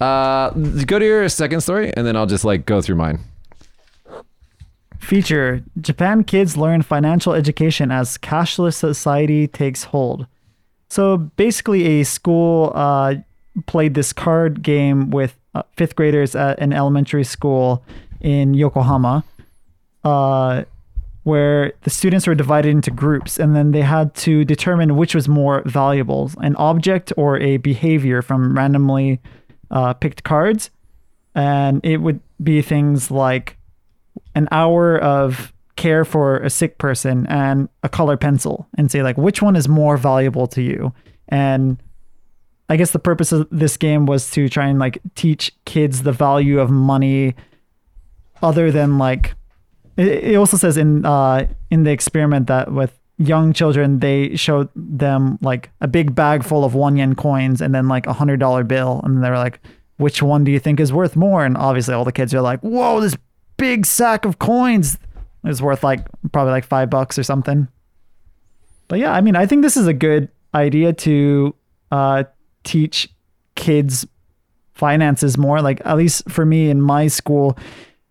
Uh, 0.00 0.50
go 0.50 0.98
to 0.98 1.04
your 1.04 1.28
second 1.28 1.60
story 1.62 1.92
and 1.96 2.06
then 2.06 2.16
I'll 2.16 2.26
just 2.26 2.44
like 2.44 2.66
go 2.66 2.80
through 2.80 2.96
mine. 2.96 3.20
Feature 4.98 5.62
Japan 5.80 6.22
kids 6.24 6.56
learn 6.56 6.82
financial 6.82 7.32
education 7.32 7.90
as 7.90 8.18
cashless 8.18 8.74
society 8.74 9.46
takes 9.48 9.84
hold. 9.84 10.26
So 10.88 11.16
basically, 11.16 12.00
a 12.00 12.04
school 12.04 12.72
uh, 12.74 13.16
played 13.66 13.94
this 13.94 14.12
card 14.12 14.62
game 14.62 15.10
with 15.10 15.38
uh, 15.54 15.62
fifth 15.76 15.96
graders 15.96 16.34
at 16.34 16.58
an 16.58 16.72
elementary 16.72 17.24
school 17.24 17.84
in 18.20 18.54
Yokohama, 18.54 19.24
uh, 20.04 20.64
where 21.24 21.72
the 21.82 21.90
students 21.90 22.26
were 22.26 22.34
divided 22.34 22.70
into 22.70 22.90
groups 22.90 23.38
and 23.38 23.54
then 23.54 23.72
they 23.72 23.82
had 23.82 24.14
to 24.14 24.44
determine 24.44 24.96
which 24.96 25.14
was 25.14 25.28
more 25.28 25.62
valuable 25.66 26.30
an 26.38 26.56
object 26.56 27.12
or 27.16 27.38
a 27.38 27.58
behavior 27.58 28.22
from 28.22 28.56
randomly 28.56 29.20
uh, 29.70 29.92
picked 29.92 30.24
cards. 30.24 30.70
And 31.34 31.84
it 31.84 31.98
would 31.98 32.20
be 32.42 32.62
things 32.62 33.10
like 33.10 33.56
an 34.34 34.48
hour 34.50 34.98
of 34.98 35.52
care 35.78 36.04
for 36.04 36.36
a 36.38 36.50
sick 36.50 36.76
person 36.76 37.26
and 37.28 37.70
a 37.82 37.88
color 37.88 38.18
pencil 38.18 38.68
and 38.76 38.90
say 38.90 39.02
like 39.02 39.16
which 39.16 39.40
one 39.40 39.56
is 39.56 39.66
more 39.66 39.96
valuable 39.96 40.46
to 40.46 40.62
you? 40.62 40.92
And 41.28 41.82
i 42.70 42.76
guess 42.76 42.90
the 42.90 42.98
purpose 42.98 43.32
of 43.32 43.48
this 43.50 43.78
game 43.78 44.04
was 44.04 44.30
to 44.30 44.46
try 44.46 44.66
and 44.66 44.78
like 44.78 44.98
teach 45.14 45.50
kids 45.64 46.02
the 46.02 46.12
value 46.12 46.60
of 46.60 46.70
money 46.70 47.34
other 48.42 48.70
than 48.70 48.98
like 48.98 49.34
it, 49.96 50.36
also 50.36 50.56
says 50.56 50.76
in 50.76 51.04
uh 51.06 51.46
in 51.70 51.84
the 51.84 51.90
experiment 51.90 52.46
that 52.46 52.70
with 52.72 52.98
young 53.18 53.52
children 53.52 53.98
they 53.98 54.36
showed 54.36 54.68
them 54.76 55.38
like 55.42 55.70
a 55.80 55.88
big 55.88 56.14
bag 56.14 56.44
full 56.44 56.64
of 56.64 56.74
one 56.74 56.96
yen 56.96 57.14
coins 57.14 57.60
and 57.60 57.74
then 57.74 57.88
like 57.88 58.06
a 58.06 58.12
hundred 58.12 58.38
dollar 58.38 58.62
bill. 58.62 59.00
And 59.04 59.22
they're 59.22 59.36
like 59.36 59.60
which 59.96 60.22
one 60.22 60.44
do 60.44 60.52
you 60.52 60.60
think 60.60 60.78
is 60.78 60.92
worth 60.92 61.16
more? 61.16 61.44
And 61.44 61.56
obviously 61.56 61.94
all 61.94 62.04
the 62.04 62.12
kids 62.12 62.32
are 62.32 62.40
like 62.40 62.60
whoa 62.60 63.00
this 63.00 63.16
big 63.56 63.84
sack 63.84 64.24
of 64.24 64.38
coins 64.38 64.98
is 65.48 65.62
worth 65.62 65.82
like 65.82 66.06
probably 66.32 66.52
like 66.52 66.64
five 66.64 66.90
bucks 66.90 67.18
or 67.18 67.22
something. 67.22 67.68
But 68.88 68.98
yeah 68.98 69.12
i 69.12 69.20
mean 69.20 69.36
i 69.36 69.44
think 69.44 69.62
this 69.62 69.76
is 69.76 69.86
a 69.86 69.92
good 69.92 70.28
idea 70.54 70.92
to 70.94 71.54
uh 71.92 72.24
teach 72.64 73.08
kids 73.54 74.06
finances 74.74 75.36
more. 75.36 75.60
Like 75.60 75.82
at 75.84 75.96
least 75.96 76.30
for 76.30 76.46
me 76.46 76.70
in 76.70 76.80
my 76.80 77.08
school 77.08 77.58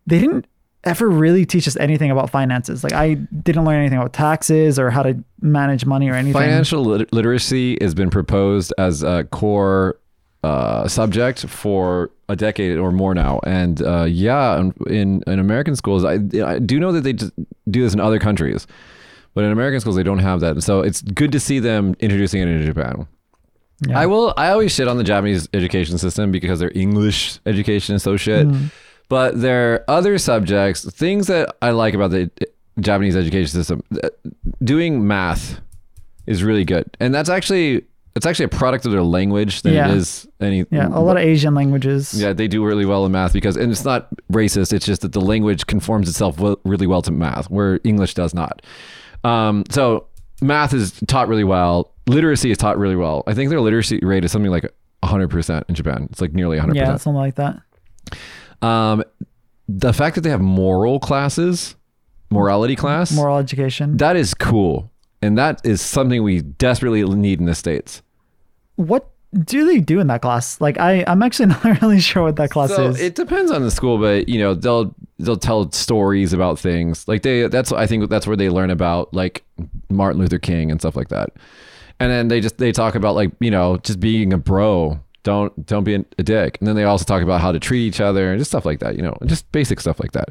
they 0.06 0.20
didn't 0.20 0.46
ever 0.84 1.10
really 1.10 1.46
teach 1.46 1.68
us 1.68 1.76
anything 1.78 2.12
about 2.12 2.30
finances. 2.30 2.84
Like 2.84 2.94
i 2.94 3.16
didn't 3.16 3.66
learn 3.66 3.80
anything 3.80 3.98
about 3.98 4.14
taxes 4.14 4.78
or 4.78 4.90
how 4.90 5.04
to 5.04 5.24
manage 5.42 5.86
money 5.86 6.10
or 6.10 6.14
anything. 6.14 6.34
Financial 6.42 6.84
lit- 6.84 7.12
literacy 7.12 7.78
has 7.82 7.96
been 7.96 8.10
proposed 8.10 8.74
as 8.78 9.04
a 9.04 9.24
core 9.32 10.00
uh, 10.48 10.88
subject 10.88 11.38
for 11.62 12.10
a 12.30 12.36
decade 12.36 12.78
or 12.78 12.92
more 12.92 13.14
now. 13.14 13.40
And 13.44 13.82
uh, 13.82 14.06
yeah, 14.26 14.60
in, 14.60 14.74
in 15.00 15.10
in 15.32 15.40
American 15.40 15.76
schools, 15.76 16.04
I, 16.04 16.14
I 16.54 16.60
do 16.60 16.76
know 16.80 16.92
that 16.96 17.04
they 17.08 17.14
do 17.14 17.82
this 17.86 17.94
in 17.94 18.00
other 18.00 18.20
countries, 18.20 18.68
but 19.34 19.44
in 19.44 19.52
American 19.52 19.80
schools 19.82 19.96
they 19.96 20.04
don't 20.04 20.24
have 20.30 20.40
that. 20.42 20.54
And 20.58 20.64
so 20.64 20.82
it's 20.88 21.02
good 21.02 21.32
to 21.32 21.40
see 21.40 21.60
them 21.60 21.96
introducing 22.00 22.42
it 22.42 22.48
into 22.48 22.66
Japan. 22.66 23.08
Yeah. 23.88 24.00
I 24.04 24.06
will. 24.08 24.34
I 24.38 24.48
always 24.54 24.72
shit 24.76 24.88
on 24.88 24.98
the 24.98 25.04
Japanese 25.04 25.48
education 25.54 25.98
system 25.98 26.32
because 26.32 26.60
their 26.60 26.72
English 26.74 27.40
education 27.46 27.96
is 27.96 28.04
so 28.04 28.18
shit. 28.18 28.48
But 29.10 29.40
there 29.40 29.74
are 29.74 29.84
other 29.88 30.18
subjects, 30.18 30.84
things 30.92 31.28
that 31.28 31.56
I 31.62 31.72
like 31.72 31.94
about 31.94 32.12
the 32.12 32.30
Japanese 32.80 33.16
education 33.16 33.54
system. 33.60 33.82
Uh, 34.04 34.10
Doing 34.64 35.08
math 35.08 35.62
is 36.26 36.44
really 36.44 36.66
good, 36.66 36.86
and 37.00 37.14
that's 37.14 37.30
actually 37.30 37.86
it's 38.18 38.26
actually 38.26 38.46
a 38.46 38.50
product 38.50 38.86
of 38.86 38.92
their 38.92 39.02
language 39.04 39.62
than 39.62 39.74
Yeah. 39.74 39.90
it 39.92 39.98
is 39.98 40.28
any. 40.42 40.66
yeah 40.72 40.88
a 40.88 41.00
lot 41.00 41.16
of 41.18 41.24
asian 41.24 41.54
languages 41.56 42.14
Yeah, 42.20 42.34
they 42.34 42.48
do 42.48 42.66
really 42.66 42.86
well 42.86 43.06
in 43.06 43.12
math 43.12 43.32
because, 43.34 43.56
and 43.56 43.72
it's 43.72 43.86
not 43.86 44.08
racist. 44.32 44.74
It's 44.74 44.86
just 44.86 45.02
that 45.04 45.14
the 45.14 45.22
language 45.22 45.66
conforms 45.68 46.10
itself 46.10 46.38
really 46.66 46.88
well 46.88 47.02
to 47.04 47.12
math, 47.12 47.50
where 47.50 47.80
English 47.86 48.14
does 48.16 48.34
not. 48.34 48.62
Um, 49.24 49.64
so 49.70 50.08
math 50.42 50.74
is 50.74 50.92
taught 51.08 51.28
really 51.30 51.44
well. 51.46 51.94
Literacy 52.08 52.52
is 52.52 52.58
taught 52.58 52.78
really 52.78 52.96
well. 52.96 53.24
I 53.28 53.34
think 53.34 53.50
their 53.50 53.62
literacy 53.62 54.00
rate 54.02 54.24
is 54.26 54.32
something 54.32 54.52
like 54.52 54.72
100% 55.04 55.64
in 55.70 55.76
Japan. 55.76 56.08
It's 56.12 56.22
like 56.22 56.34
nearly 56.34 56.58
100%. 56.60 56.76
yeah 56.76 56.96
something 56.98 57.14
like 57.16 57.36
that 57.36 57.60
Um, 58.62 59.04
the 59.68 59.94
fact 59.94 60.16
that 60.16 60.22
they 60.22 60.30
have 60.30 60.42
moral 60.42 61.00
classes, 61.00 61.76
morality 62.30 62.76
class, 62.76 63.12
moral 63.12 63.38
education 63.38 63.98
that 63.98 64.16
is 64.16 64.34
cool. 64.34 64.92
and 65.22 65.38
that 65.38 65.60
is 65.66 65.82
something 65.82 66.24
we 66.24 66.42
desperately 66.42 67.04
need 67.04 67.40
in 67.40 67.46
the 67.46 67.56
states. 67.56 68.02
What 68.78 69.10
do 69.44 69.66
they 69.66 69.80
do 69.80 70.00
in 70.00 70.08
that 70.08 70.22
class? 70.22 70.60
Like 70.62 70.80
I, 70.80 71.04
I'm 71.06 71.22
actually 71.22 71.48
not 71.64 71.82
really 71.82 72.00
sure 72.00 72.24
what 72.24 72.38
that 72.38 72.50
class 72.50 72.74
So 72.74 72.88
is. 72.88 73.00
it 73.02 73.14
depends 73.16 73.52
on 73.52 73.62
the 73.62 73.70
school, 73.70 73.98
but 73.98 74.30
you 74.30 74.40
know 74.40 74.54
they'll 74.54 74.96
they'll 75.20 75.36
tell 75.38 75.70
stories 75.72 76.32
about 76.34 76.58
things 76.58 77.08
like 77.08 77.24
they 77.24 77.48
that's 77.48 77.72
I 77.72 77.86
think 77.86 78.10
that's 78.10 78.26
where 78.26 78.38
they 78.38 78.50
learn 78.50 78.70
about 78.70 79.14
like 79.14 79.44
Martin 79.90 80.20
Luther 80.22 80.40
King 80.40 80.72
and 80.72 80.80
stuff 80.80 80.96
like 80.96 81.10
that, 81.10 81.32
and 82.00 82.10
then 82.10 82.30
they 82.30 82.40
just 82.40 82.58
they 82.58 82.72
talk 82.72 82.96
about 82.96 83.16
like 83.16 83.32
you 83.42 83.52
know 83.52 83.78
just 83.78 84.00
being 84.00 84.32
a 84.34 84.38
bro. 84.38 85.00
Don't 85.24 85.66
don't 85.66 85.84
be 85.84 85.96
a 85.96 86.24
dick, 86.24 86.58
and 86.62 86.68
then 86.70 86.78
they 86.78 86.86
also 86.86 87.04
talk 87.04 87.22
about 87.22 87.42
how 87.42 87.52
to 87.52 87.60
treat 87.60 87.82
each 87.86 88.00
other 88.00 88.32
and 88.32 88.40
just 88.40 88.50
stuff 88.50 88.66
like 88.66 88.80
that. 88.80 88.96
You 88.96 89.02
know, 89.02 89.18
just 89.26 89.52
basic 89.52 89.82
stuff 89.82 90.00
like 90.00 90.14
that. 90.14 90.30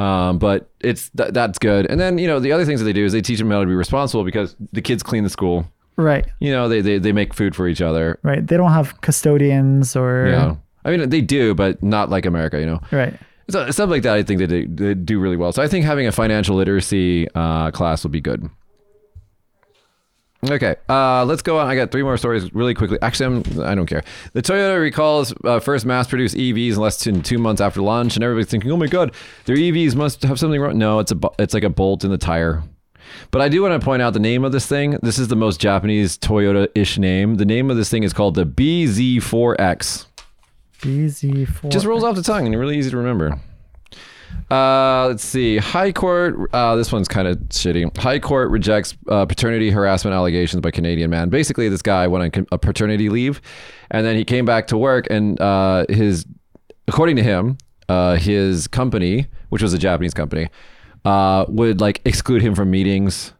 Um, 0.00 0.38
but 0.38 0.70
it's 0.80 1.10
th- 1.10 1.32
that's 1.32 1.58
good. 1.58 1.86
And 1.90 1.98
then 2.00 2.18
you 2.18 2.28
know 2.28 2.38
the 2.38 2.52
other 2.52 2.64
things 2.64 2.78
that 2.78 2.84
they 2.84 2.92
do 2.92 3.04
is 3.04 3.12
they 3.12 3.20
teach 3.20 3.40
them 3.40 3.50
how 3.50 3.58
to 3.60 3.66
be 3.66 3.74
responsible 3.74 4.22
because 4.22 4.54
the 4.72 4.80
kids 4.80 5.02
clean 5.02 5.24
the 5.24 5.30
school. 5.30 5.66
Right, 5.96 6.26
You 6.40 6.50
know, 6.52 6.68
they 6.68 6.80
they, 6.80 6.98
they 6.98 7.12
make 7.12 7.34
food 7.34 7.54
for 7.54 7.68
each 7.68 7.80
other. 7.80 8.18
right. 8.22 8.46
They 8.46 8.56
don't 8.56 8.72
have 8.72 9.00
custodians 9.00 9.94
or 9.96 10.26
Yeah, 10.26 10.54
I 10.84 10.90
mean 10.96 11.08
they 11.10 11.20
do, 11.20 11.54
but 11.54 11.82
not 11.82 12.10
like 12.10 12.26
America. 12.26 12.58
You 12.58 12.66
know. 12.66 12.80
right. 12.90 13.14
So, 13.50 13.68
stuff 13.70 13.90
like 13.90 14.02
that, 14.04 14.14
I 14.16 14.22
think 14.22 14.38
they 14.38 14.46
do, 14.46 14.66
they 14.68 14.94
do 14.94 15.18
really 15.18 15.36
well. 15.36 15.52
So 15.52 15.62
I 15.62 15.68
think 15.68 15.84
having 15.84 16.06
a 16.06 16.12
financial 16.12 16.56
literacy 16.56 17.28
uh, 17.34 17.70
class 17.72 18.02
would 18.04 18.12
be 18.12 18.20
good. 18.20 18.48
Okay, 20.50 20.74
uh, 20.88 21.24
let's 21.24 21.40
go 21.42 21.58
on. 21.58 21.68
I 21.68 21.76
got 21.76 21.92
three 21.92 22.02
more 22.02 22.16
stories 22.16 22.52
really 22.52 22.74
quickly. 22.74 22.98
Actually, 23.00 23.26
I'm, 23.26 23.62
I 23.62 23.76
don't 23.76 23.86
care. 23.86 24.02
The 24.32 24.42
Toyota 24.42 24.80
recalls 24.80 25.32
uh, 25.44 25.60
first 25.60 25.86
mass-produced 25.86 26.34
EVs 26.36 26.72
in 26.72 26.76
less 26.78 27.04
than 27.04 27.22
two 27.22 27.38
months 27.38 27.60
after 27.60 27.80
launch, 27.80 28.16
and 28.16 28.24
everybody's 28.24 28.50
thinking, 28.50 28.72
"Oh 28.72 28.76
my 28.76 28.88
god, 28.88 29.14
their 29.44 29.54
EVs 29.56 29.94
must 29.94 30.22
have 30.24 30.40
something 30.40 30.60
wrong." 30.60 30.76
No, 30.78 30.98
it's 30.98 31.12
a 31.12 31.18
it's 31.38 31.54
like 31.54 31.62
a 31.62 31.70
bolt 31.70 32.02
in 32.02 32.10
the 32.10 32.18
tire. 32.18 32.64
But 33.30 33.40
I 33.40 33.48
do 33.48 33.62
want 33.62 33.80
to 33.80 33.84
point 33.84 34.02
out 34.02 34.12
the 34.12 34.20
name 34.20 34.44
of 34.44 34.52
this 34.52 34.66
thing. 34.66 34.98
This 35.02 35.18
is 35.18 35.28
the 35.28 35.36
most 35.36 35.60
Japanese 35.60 36.18
Toyota-ish 36.18 36.98
name. 36.98 37.36
The 37.36 37.44
name 37.44 37.70
of 37.70 37.76
this 37.76 37.88
thing 37.88 38.02
is 38.02 38.12
called 38.12 38.34
the 38.34 38.44
BZ4X. 38.44 40.06
BZ4. 40.80 41.70
Just 41.70 41.86
rolls 41.86 42.04
off 42.04 42.16
the 42.16 42.22
tongue 42.22 42.46
and 42.46 42.58
really 42.58 42.76
easy 42.76 42.90
to 42.90 42.96
remember. 42.96 43.40
Uh, 44.50 45.06
let's 45.08 45.24
see. 45.24 45.58
High 45.58 45.92
Court. 45.92 46.36
Uh, 46.52 46.76
this 46.76 46.92
one's 46.92 47.08
kind 47.08 47.28
of 47.28 47.38
shitty. 47.48 47.96
High 47.96 48.18
Court 48.18 48.50
rejects 48.50 48.94
uh, 49.08 49.24
paternity 49.24 49.70
harassment 49.70 50.14
allegations 50.14 50.60
by 50.60 50.70
Canadian 50.70 51.10
man. 51.10 51.28
Basically, 51.28 51.68
this 51.68 51.82
guy 51.82 52.06
went 52.06 52.36
on 52.36 52.46
a 52.52 52.58
paternity 52.58 53.08
leave, 53.08 53.40
and 53.90 54.04
then 54.04 54.16
he 54.16 54.24
came 54.24 54.44
back 54.44 54.66
to 54.68 54.76
work, 54.76 55.06
and 55.10 55.40
uh, 55.40 55.86
his, 55.88 56.26
according 56.88 57.16
to 57.16 57.22
him, 57.22 57.56
uh, 57.88 58.16
his 58.16 58.66
company, 58.66 59.26
which 59.48 59.62
was 59.62 59.72
a 59.72 59.78
Japanese 59.78 60.14
company, 60.14 60.48
uh, 61.04 61.44
would 61.48 61.80
like 61.80 62.00
exclude 62.04 62.42
him 62.42 62.54
from 62.54 62.70
meetings, 62.70 63.32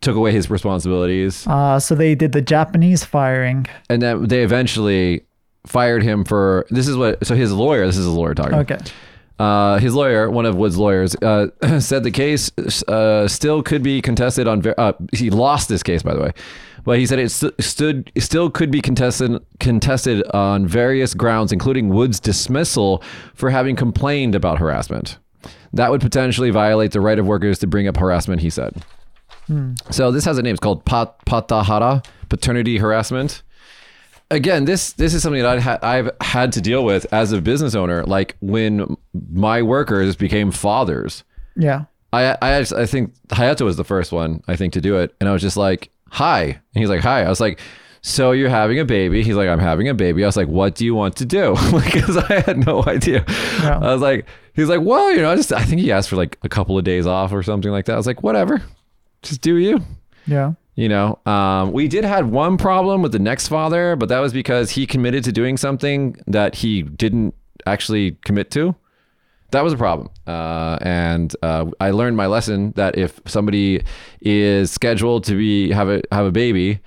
took 0.00 0.16
away 0.16 0.32
his 0.32 0.50
responsibilities, 0.50 1.46
Uh, 1.46 1.78
so 1.78 1.94
they 1.94 2.14
did 2.14 2.32
the 2.32 2.42
Japanese 2.42 3.04
firing. 3.04 3.66
and 3.90 4.02
then 4.02 4.28
they 4.28 4.42
eventually 4.42 5.22
fired 5.66 6.02
him 6.02 6.24
for. 6.24 6.66
This 6.70 6.88
is 6.88 6.96
what. 6.96 7.24
So 7.26 7.34
his 7.34 7.52
lawyer. 7.52 7.86
This 7.86 7.96
is 7.96 8.06
a 8.06 8.10
lawyer 8.10 8.34
talking. 8.34 8.54
Okay. 8.54 8.78
Uh, 9.38 9.78
his 9.78 9.94
lawyer, 9.94 10.28
one 10.28 10.46
of 10.46 10.56
Wood's 10.56 10.76
lawyers, 10.76 11.14
uh, 11.22 11.46
said 11.78 12.02
the 12.02 12.10
case 12.10 12.50
uh, 12.88 13.28
still 13.28 13.62
could 13.62 13.82
be 13.84 14.02
contested 14.02 14.48
on. 14.48 14.60
Ver- 14.62 14.74
uh, 14.78 14.92
he 15.12 15.30
lost 15.30 15.68
this 15.68 15.82
case, 15.84 16.02
by 16.02 16.12
the 16.14 16.20
way, 16.20 16.32
but 16.84 16.98
he 16.98 17.06
said 17.06 17.20
it 17.20 17.30
st- 17.30 17.54
stood 17.62 18.10
it 18.16 18.22
still 18.22 18.50
could 18.50 18.70
be 18.72 18.80
contested 18.80 19.40
contested 19.60 20.24
on 20.34 20.66
various 20.66 21.14
grounds, 21.14 21.52
including 21.52 21.88
Wood's 21.88 22.18
dismissal 22.18 23.00
for 23.34 23.50
having 23.50 23.76
complained 23.76 24.34
about 24.34 24.58
harassment. 24.58 25.18
That 25.72 25.90
would 25.90 26.00
potentially 26.00 26.50
violate 26.50 26.92
the 26.92 27.00
right 27.00 27.18
of 27.18 27.26
workers 27.26 27.58
to 27.60 27.66
bring 27.66 27.88
up 27.88 27.96
harassment. 27.96 28.40
He 28.40 28.50
said. 28.50 28.82
Hmm. 29.46 29.74
So 29.90 30.10
this 30.10 30.24
has 30.24 30.38
a 30.38 30.42
name. 30.42 30.52
It's 30.54 30.60
called 30.60 30.84
pat- 30.84 31.24
patahara, 31.26 32.04
paternity 32.28 32.78
harassment 32.78 33.42
again, 34.30 34.64
this 34.66 34.92
this 34.92 35.14
is 35.14 35.22
something 35.22 35.42
that 35.42 35.56
I'd 35.56 35.62
ha- 35.62 35.78
I've 35.82 36.10
had 36.20 36.52
to 36.52 36.60
deal 36.60 36.84
with 36.84 37.06
as 37.12 37.32
a 37.32 37.40
business 37.40 37.74
owner. 37.74 38.04
Like 38.04 38.36
when 38.40 38.96
my 39.32 39.62
workers 39.62 40.16
became 40.16 40.50
fathers, 40.50 41.24
Yeah. 41.56 41.84
I 42.12 42.36
I 42.40 42.58
I 42.58 42.86
think 42.86 43.14
Hayato 43.28 43.62
was 43.62 43.76
the 43.76 43.84
first 43.84 44.12
one 44.12 44.42
I 44.48 44.56
think 44.56 44.72
to 44.74 44.80
do 44.80 44.96
it, 44.98 45.14
and 45.20 45.28
I 45.28 45.32
was 45.32 45.42
just 45.42 45.56
like, 45.56 45.90
"Hi," 46.10 46.42
and 46.44 46.60
he's 46.74 46.88
like, 46.90 47.00
"Hi." 47.00 47.22
I 47.24 47.28
was 47.28 47.40
like. 47.40 47.58
So 48.00 48.30
you're 48.30 48.48
having 48.48 48.78
a 48.78 48.84
baby? 48.84 49.24
He's 49.24 49.34
like, 49.34 49.48
I'm 49.48 49.58
having 49.58 49.88
a 49.88 49.92
baby. 49.92 50.22
I 50.22 50.26
was 50.28 50.36
like, 50.36 50.46
what 50.46 50.76
do 50.76 50.84
you 50.84 50.94
want 50.94 51.16
to 51.16 51.26
do? 51.26 51.56
Because 51.72 52.16
I 52.16 52.42
had 52.46 52.64
no 52.64 52.84
idea. 52.86 53.24
Yeah. 53.60 53.76
I 53.82 53.92
was 53.92 54.00
like, 54.00 54.24
he's 54.58 54.68
like, 54.68 54.80
well, 54.82 55.10
you 55.12 55.20
know, 55.22 55.30
I 55.30 55.36
just 55.36 55.52
I 55.52 55.62
think 55.64 55.80
he 55.80 55.90
asked 55.92 56.08
for 56.08 56.16
like 56.16 56.38
a 56.42 56.48
couple 56.48 56.76
of 56.78 56.84
days 56.84 57.06
off 57.06 57.32
or 57.32 57.42
something 57.42 57.70
like 57.70 57.86
that. 57.86 57.94
I 57.94 57.96
was 57.96 58.06
like, 58.06 58.22
whatever, 58.22 58.62
just 59.22 59.40
do 59.40 59.56
you 59.56 59.80
Yeah. 60.26 60.52
you 60.76 60.88
know 60.88 61.18
um, 61.26 61.72
we 61.72 61.88
did 61.88 62.04
had 62.04 62.26
one 62.30 62.56
problem 62.58 63.02
with 63.02 63.12
the 63.12 63.18
next 63.18 63.48
father 63.48 63.96
but 63.96 64.08
that 64.10 64.20
was 64.20 64.32
because 64.32 64.70
he 64.70 64.86
committed 64.86 65.24
to 65.24 65.32
doing 65.32 65.56
something 65.56 66.16
that 66.26 66.54
he 66.56 66.82
didn't 66.82 67.34
actually 67.66 68.12
commit 68.24 68.50
to 68.52 68.74
that 69.50 69.64
was 69.64 69.72
a 69.72 69.76
problem 69.76 70.08
uh, 70.26 70.78
and 70.82 71.34
uh, 71.42 71.64
i 71.80 71.90
learned 71.90 72.16
my 72.16 72.26
lesson 72.26 72.72
that 72.76 72.96
if 72.96 73.20
somebody 73.26 73.82
is 74.20 74.70
scheduled 74.70 75.24
to 75.24 75.34
be 75.34 75.70
have 75.72 75.88
a 75.88 76.00
have 76.12 76.26
a 76.26 76.30
baby 76.30 76.78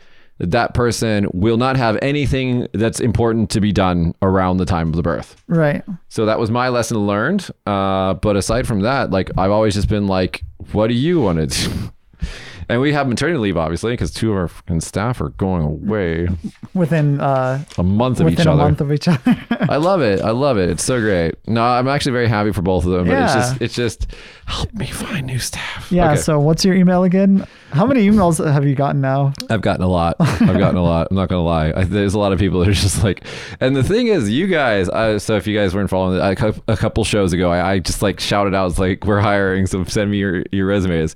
that 0.41 0.73
person 0.73 1.27
will 1.33 1.57
not 1.57 1.77
have 1.77 1.97
anything 2.01 2.67
that's 2.73 2.99
important 2.99 3.49
to 3.51 3.61
be 3.61 3.71
done 3.71 4.13
around 4.21 4.57
the 4.57 4.65
time 4.65 4.89
of 4.89 4.95
the 4.95 5.03
birth. 5.03 5.35
Right. 5.47 5.83
so 6.09 6.25
that 6.25 6.39
was 6.39 6.49
my 6.51 6.69
lesson 6.69 6.97
learned. 7.05 7.47
Uh, 7.65 8.15
but 8.15 8.35
aside 8.35 8.67
from 8.67 8.81
that 8.81 9.11
like 9.11 9.29
i've 9.37 9.51
always 9.51 9.73
just 9.75 9.87
been 9.87 10.07
like 10.07 10.43
what 10.71 10.87
do 10.87 10.93
you 10.93 11.19
want 11.21 11.37
to 11.37 11.47
do 11.47 11.91
and 12.71 12.81
we 12.81 12.93
have 12.93 13.07
maternity 13.07 13.37
leave 13.37 13.57
obviously 13.57 13.93
because 13.93 14.11
two 14.11 14.31
of 14.31 14.37
our 14.37 14.47
fucking 14.47 14.81
staff 14.81 15.21
are 15.21 15.29
going 15.29 15.61
away 15.63 16.27
Within 16.73 17.19
uh 17.21 17.63
a 17.77 17.83
month 17.83 18.19
of 18.19 18.27
each 18.27 18.37
within 18.37 18.47
a 18.47 18.53
other 18.53 18.63
month 18.63 18.81
of 18.81 18.91
each 18.91 19.07
other. 19.07 19.37
i 19.69 19.75
love 19.77 20.01
it 20.01 20.21
i 20.21 20.31
love 20.31 20.57
it 20.57 20.69
it's 20.69 20.83
so 20.83 20.99
great 20.99 21.35
no 21.47 21.61
i'm 21.63 21.87
actually 21.87 22.13
very 22.13 22.27
happy 22.27 22.51
for 22.51 22.61
both 22.61 22.85
of 22.85 22.91
them 22.91 23.05
but 23.07 23.21
it's 23.21 23.33
Yeah. 23.33 23.39
just 23.41 23.61
it's 23.61 23.75
just 23.75 24.07
help 24.45 24.73
me 24.73 24.85
find 24.87 25.27
new 25.27 25.39
staff 25.39 25.91
yeah. 25.91 26.11
Okay. 26.13 26.21
So 26.21 26.39
what's 26.39 26.63
your 26.63 26.73
email 26.75 27.03
again? 27.03 27.45
How 27.73 27.85
many 27.85 28.07
emails 28.09 28.43
have 28.51 28.65
you 28.65 28.75
gotten 28.75 29.01
now? 29.01 29.33
I've 29.49 29.61
gotten 29.61 29.83
a 29.83 29.87
lot. 29.89 30.15
I've 30.19 30.57
gotten 30.57 30.77
a 30.77 30.83
lot. 30.83 31.07
I'm 31.09 31.15
not 31.17 31.27
gonna 31.27 31.43
lie. 31.43 31.73
I, 31.75 31.83
there's 31.83 32.13
a 32.13 32.19
lot 32.19 32.31
of 32.31 32.39
people 32.39 32.59
that 32.59 32.69
are 32.69 32.73
just 32.73 33.03
like, 33.03 33.25
and 33.59 33.75
the 33.75 33.83
thing 33.83 34.07
is, 34.07 34.29
you 34.29 34.47
guys. 34.47 34.87
I, 34.89 35.17
so 35.17 35.35
if 35.35 35.47
you 35.47 35.57
guys 35.57 35.75
weren't 35.75 35.89
following, 35.89 36.21
I, 36.21 36.31
a 36.69 36.77
couple 36.77 37.03
shows 37.03 37.33
ago, 37.33 37.51
I, 37.51 37.73
I 37.73 37.79
just 37.79 38.01
like 38.01 38.19
shouted 38.21 38.53
out, 38.55 38.77
like, 38.79 39.05
"We're 39.05 39.19
hiring, 39.19 39.67
so 39.67 39.83
send 39.85 40.11
me 40.11 40.17
your 40.17 40.43
your 40.51 40.65
resumes." 40.67 41.13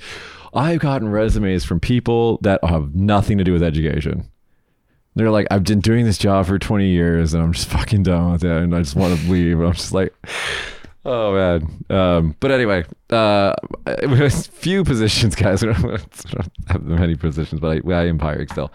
I've 0.56 0.80
gotten 0.80 1.10
resumes 1.10 1.66
from 1.66 1.80
people 1.80 2.38
that 2.42 2.64
have 2.64 2.96
nothing 2.96 3.38
to 3.38 3.44
do 3.44 3.54
with 3.54 3.64
education. 3.64 4.30
They're 5.16 5.32
like, 5.32 5.48
I've 5.52 5.64
been 5.64 5.80
doing 5.80 6.06
this 6.06 6.18
job 6.18 6.46
for 6.46 6.60
20 6.60 6.88
years, 6.88 7.34
and 7.34 7.44
I'm 7.44 7.54
just 7.54 7.68
fucking 7.70 8.04
done 8.04 8.34
with 8.34 8.44
it, 8.44 8.52
and 8.52 8.76
I 8.76 8.80
just 8.80 8.96
want 8.96 9.18
to 9.18 9.32
leave. 9.32 9.60
I'm 9.60 9.74
just 9.74 9.94
like, 9.94 10.14
Oh 11.06 11.34
man. 11.36 11.86
Um, 11.90 12.36
but 12.40 12.52
anyway, 12.52 12.84
uh, 13.12 13.54
few 14.52 14.84
positions, 14.84 15.36
guys. 15.36 15.62
We 15.66 15.72
don't 15.72 16.52
have 16.68 16.84
many 16.84 17.16
positions, 17.16 17.62
but 17.62 17.84
I, 17.86 17.92
I 17.92 18.06
am 18.08 18.18
hiring 18.18 18.48
still. 18.48 18.74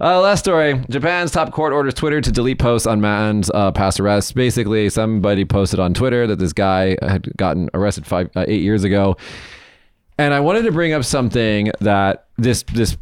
Uh, 0.00 0.20
last 0.20 0.40
story: 0.40 0.80
Japan's 0.88 1.32
top 1.32 1.52
court 1.52 1.72
orders 1.72 1.94
Twitter 1.94 2.20
to 2.20 2.30
delete 2.30 2.58
posts 2.60 2.86
on 2.86 3.00
Man's 3.00 3.50
uh, 3.52 3.72
past 3.72 3.98
arrests. 3.98 4.32
Basically, 4.32 4.88
somebody 4.88 5.44
posted 5.44 5.80
on 5.80 5.94
Twitter 5.94 6.26
that 6.28 6.38
this 6.38 6.52
guy 6.52 6.96
had 7.02 7.28
gotten 7.36 7.68
arrested 7.74 8.06
five, 8.06 8.30
uh, 8.36 8.44
eight 8.46 8.62
years 8.62 8.84
ago, 8.84 9.16
and 10.18 10.32
I 10.34 10.40
wanted 10.40 10.62
to 10.62 10.72
bring 10.72 10.92
up 10.92 11.04
something 11.04 11.70
that 11.80 12.26
this 12.36 12.62
this 12.74 12.96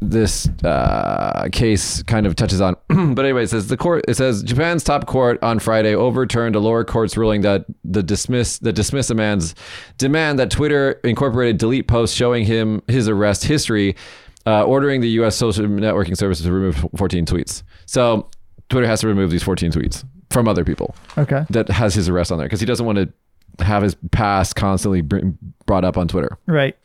this 0.00 0.48
uh, 0.64 1.48
case 1.50 2.04
kind 2.04 2.24
of 2.26 2.36
touches 2.36 2.60
on. 2.60 2.76
but 3.14 3.24
anyway, 3.24 3.42
it 3.44 3.50
says 3.50 3.66
the 3.66 3.76
court. 3.76 4.04
It 4.06 4.14
says 4.16 4.42
Japan's 4.44 4.84
top 4.84 5.06
court 5.06 5.42
on 5.42 5.58
Friday 5.58 5.94
overturned 5.94 6.54
a 6.54 6.60
lower 6.60 6.84
court's 6.84 7.16
ruling 7.16 7.40
that 7.40 7.64
the 7.84 8.02
dismiss 8.02 8.58
the 8.58 8.72
dismiss 8.72 9.10
a 9.10 9.14
man's 9.14 9.54
demand 9.96 10.38
that 10.38 10.50
Twitter 10.50 10.92
incorporated 11.04 11.58
delete 11.58 11.88
posts 11.88 12.14
showing 12.16 12.44
him 12.44 12.80
his 12.86 13.08
arrest 13.08 13.44
history, 13.44 13.96
uh, 14.46 14.64
ordering 14.64 15.00
the 15.00 15.08
U.S. 15.10 15.34
social 15.34 15.66
networking 15.66 16.16
services 16.16 16.46
to 16.46 16.52
remove 16.52 16.84
14 16.96 17.26
tweets. 17.26 17.64
So 17.86 18.28
Twitter 18.68 18.86
has 18.86 19.00
to 19.00 19.08
remove 19.08 19.30
these 19.32 19.42
14 19.42 19.72
tweets 19.72 20.04
from 20.30 20.46
other 20.46 20.64
people 20.64 20.94
Okay. 21.16 21.44
that 21.50 21.68
has 21.70 21.94
his 21.94 22.08
arrest 22.08 22.30
on 22.30 22.38
there 22.38 22.46
because 22.46 22.60
he 22.60 22.66
doesn't 22.66 22.86
want 22.86 22.98
to 22.98 23.64
have 23.64 23.82
his 23.82 23.96
past 24.12 24.54
constantly 24.54 25.00
br- 25.00 25.18
brought 25.68 25.84
up 25.84 25.96
on 25.96 26.08
Twitter. 26.08 26.36
Right. 26.46 26.76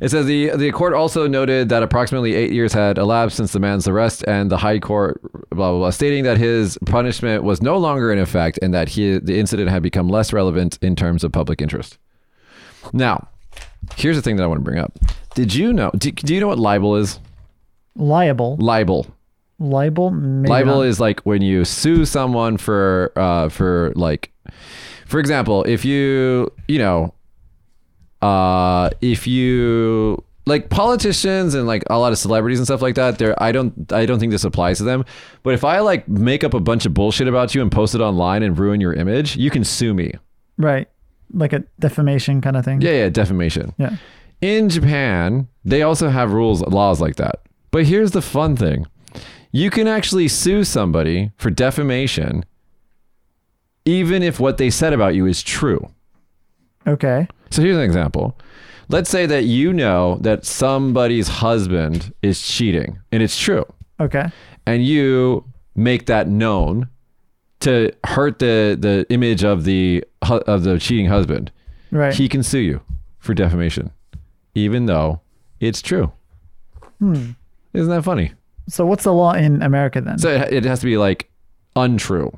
It 0.00 0.10
says 0.10 0.26
the 0.26 0.50
the 0.56 0.70
court 0.72 0.92
also 0.92 1.26
noted 1.26 1.70
that 1.70 1.82
approximately 1.82 2.34
eight 2.34 2.52
years 2.52 2.72
had 2.72 2.98
elapsed 2.98 3.36
since 3.36 3.52
the 3.52 3.60
man's 3.60 3.88
arrest, 3.88 4.22
and 4.28 4.50
the 4.50 4.58
high 4.58 4.78
court 4.78 5.20
blah 5.50 5.70
blah 5.70 5.78
blah, 5.78 5.90
stating 5.90 6.24
that 6.24 6.36
his 6.36 6.78
punishment 6.84 7.44
was 7.44 7.62
no 7.62 7.78
longer 7.78 8.12
in 8.12 8.18
effect 8.18 8.58
and 8.60 8.74
that 8.74 8.90
he 8.90 9.18
the 9.18 9.38
incident 9.38 9.70
had 9.70 9.82
become 9.82 10.08
less 10.08 10.32
relevant 10.32 10.78
in 10.82 10.94
terms 10.94 11.24
of 11.24 11.32
public 11.32 11.62
interest. 11.62 11.98
Now, 12.92 13.28
here's 13.96 14.16
the 14.16 14.22
thing 14.22 14.36
that 14.36 14.42
I 14.44 14.46
want 14.46 14.60
to 14.60 14.64
bring 14.64 14.78
up. 14.78 14.92
Did 15.34 15.54
you 15.54 15.72
know? 15.72 15.90
Do, 15.96 16.12
do 16.12 16.34
you 16.34 16.40
know 16.40 16.48
what 16.48 16.58
libel 16.58 16.96
is? 16.96 17.18
Liable. 17.96 18.56
Libel. 18.58 19.06
Libel. 19.58 20.10
Libel 20.12 20.78
not. 20.80 20.86
is 20.86 21.00
like 21.00 21.20
when 21.20 21.40
you 21.40 21.64
sue 21.64 22.04
someone 22.04 22.58
for 22.58 23.12
uh 23.16 23.48
for 23.48 23.94
like 23.96 24.30
for 25.06 25.18
example 25.18 25.64
if 25.64 25.82
you 25.82 26.52
you 26.68 26.78
know 26.78 27.14
uh 28.22 28.88
if 29.00 29.26
you 29.26 30.22
like 30.46 30.70
politicians 30.70 31.54
and 31.54 31.66
like 31.66 31.82
a 31.90 31.98
lot 31.98 32.12
of 32.12 32.18
celebrities 32.18 32.58
and 32.58 32.66
stuff 32.66 32.80
like 32.80 32.94
that 32.94 33.18
there 33.18 33.40
i 33.42 33.52
don't 33.52 33.92
i 33.92 34.06
don't 34.06 34.18
think 34.18 34.32
this 34.32 34.44
applies 34.44 34.78
to 34.78 34.84
them 34.84 35.04
but 35.42 35.52
if 35.54 35.64
i 35.64 35.80
like 35.80 36.08
make 36.08 36.42
up 36.44 36.54
a 36.54 36.60
bunch 36.60 36.86
of 36.86 36.94
bullshit 36.94 37.28
about 37.28 37.54
you 37.54 37.60
and 37.60 37.70
post 37.70 37.94
it 37.94 38.00
online 38.00 38.42
and 38.42 38.58
ruin 38.58 38.80
your 38.80 38.92
image 38.94 39.36
you 39.36 39.50
can 39.50 39.64
sue 39.64 39.92
me 39.94 40.12
Right. 40.58 40.88
Like 41.34 41.52
a 41.52 41.64
defamation 41.80 42.40
kind 42.40 42.56
of 42.56 42.64
thing. 42.64 42.80
yeah 42.80 42.92
yeah 42.92 43.08
defamation 43.10 43.74
Yeah. 43.76 43.96
in 44.40 44.68
japan 44.70 45.48
they 45.64 45.82
also 45.82 46.08
have 46.08 46.32
rules 46.32 46.62
laws 46.62 47.00
like 47.00 47.16
that 47.16 47.40
but 47.70 47.84
here's 47.84 48.12
the 48.12 48.22
fun 48.22 48.56
thing 48.56 48.86
you 49.52 49.68
can 49.70 49.86
actually 49.88 50.28
sue 50.28 50.64
somebody 50.64 51.32
for 51.36 51.50
defamation 51.50 52.44
even 53.84 54.22
if 54.22 54.40
what 54.40 54.56
they 54.58 54.70
said 54.70 54.92
about 54.92 55.14
you 55.14 55.26
is 55.26 55.42
true 55.42 55.90
Okay. 56.86 57.26
So 57.50 57.62
here's 57.62 57.76
an 57.76 57.82
example. 57.82 58.38
Let's 58.88 59.10
say 59.10 59.26
that 59.26 59.44
you 59.44 59.72
know 59.72 60.18
that 60.20 60.44
somebody's 60.44 61.28
husband 61.28 62.12
is 62.22 62.40
cheating 62.40 62.98
and 63.10 63.22
it's 63.22 63.38
true. 63.38 63.64
Okay. 63.98 64.26
And 64.66 64.84
you 64.84 65.44
make 65.74 66.06
that 66.06 66.28
known 66.28 66.88
to 67.60 67.90
hurt 68.04 68.38
the 68.38 68.76
the 68.78 69.06
image 69.10 69.42
of 69.44 69.64
the 69.64 70.04
of 70.22 70.62
the 70.62 70.78
cheating 70.78 71.06
husband. 71.06 71.50
Right. 71.90 72.14
He 72.14 72.28
can 72.28 72.42
sue 72.42 72.58
you 72.58 72.80
for 73.18 73.34
defamation 73.34 73.90
even 74.56 74.86
though 74.86 75.20
it's 75.60 75.80
true. 75.82 76.10
Hmm. 76.98 77.32
Isn't 77.72 77.90
that 77.90 78.02
funny? 78.02 78.32
so 78.68 78.84
what's 78.84 79.04
the 79.04 79.12
law 79.12 79.32
in 79.32 79.62
America 79.62 80.00
then? 80.00 80.18
So 80.18 80.28
it, 80.30 80.52
it 80.52 80.64
has 80.64 80.80
to 80.80 80.86
be 80.86 80.96
like 80.96 81.30
untrue. 81.76 82.36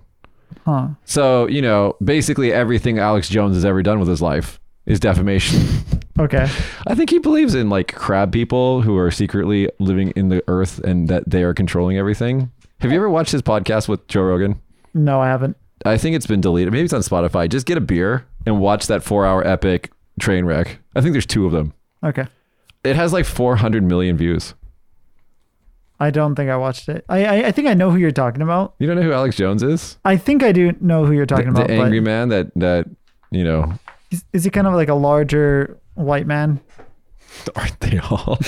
huh. 0.66 0.88
So, 1.04 1.46
you 1.46 1.62
know, 1.62 1.96
basically 2.04 2.52
everything 2.52 2.98
Alex 2.98 3.28
Jones 3.30 3.54
has 3.54 3.64
ever 3.64 3.82
done 3.82 3.98
with 3.98 4.08
his 4.08 4.20
life 4.20 4.60
is 4.88 4.98
defamation. 4.98 5.60
Okay. 6.20 6.48
I 6.84 6.96
think 6.96 7.10
he 7.10 7.20
believes 7.20 7.54
in 7.54 7.70
like 7.70 7.94
crab 7.94 8.32
people 8.32 8.82
who 8.82 8.96
are 8.98 9.08
secretly 9.08 9.70
living 9.78 10.10
in 10.16 10.30
the 10.30 10.42
earth 10.48 10.80
and 10.80 11.06
that 11.06 11.30
they 11.30 11.44
are 11.44 11.54
controlling 11.54 11.96
everything. 11.96 12.50
Have 12.80 12.90
you 12.90 12.96
ever 12.96 13.08
watched 13.08 13.30
his 13.30 13.40
podcast 13.40 13.86
with 13.86 14.04
Joe 14.08 14.22
Rogan? 14.22 14.60
No, 14.94 15.20
I 15.20 15.28
haven't. 15.28 15.56
I 15.84 15.96
think 15.96 16.16
it's 16.16 16.26
been 16.26 16.40
deleted. 16.40 16.72
Maybe 16.72 16.82
it's 16.86 16.92
on 16.92 17.02
Spotify. 17.02 17.48
Just 17.48 17.66
get 17.66 17.78
a 17.78 17.80
beer 17.80 18.26
and 18.46 18.58
watch 18.58 18.88
that 18.88 19.04
four 19.04 19.24
hour 19.24 19.46
epic 19.46 19.92
train 20.18 20.44
wreck. 20.44 20.80
I 20.96 21.02
think 21.02 21.12
there's 21.12 21.24
two 21.24 21.46
of 21.46 21.52
them. 21.52 21.72
Okay. 22.02 22.26
It 22.82 22.96
has 22.96 23.12
like 23.12 23.24
400 23.24 23.84
million 23.84 24.16
views. 24.16 24.54
I 26.00 26.10
don't 26.10 26.34
think 26.34 26.50
I 26.50 26.56
watched 26.56 26.88
it. 26.88 27.04
I, 27.08 27.24
I 27.24 27.46
I 27.46 27.52
think 27.52 27.68
I 27.68 27.74
know 27.74 27.92
who 27.92 27.96
you're 27.98 28.10
talking 28.10 28.42
about. 28.42 28.74
You 28.80 28.88
don't 28.88 28.96
know 28.96 29.02
who 29.02 29.12
Alex 29.12 29.36
Jones 29.36 29.62
is? 29.62 29.98
I 30.04 30.16
think 30.16 30.42
I 30.42 30.50
do 30.50 30.72
know 30.80 31.04
who 31.04 31.12
you're 31.12 31.26
The, 31.26 31.34
talking 31.36 31.52
the 31.52 31.62
about. 31.62 31.70
angry 31.70 32.00
but 32.00 32.04
man 32.10 32.28
that, 32.30 32.50
that, 32.56 32.86
you 33.30 33.44
know, 33.44 33.72
is, 34.10 34.24
is 34.32 34.44
he 34.44 34.50
kind 34.50 34.66
of 34.66 34.74
like 34.74 34.88
a 34.88 34.94
larger 34.94 35.78
white 35.94 36.26
man? 36.26 36.60
aren't 37.56 37.80
they 37.80 37.98
all? 37.98 38.38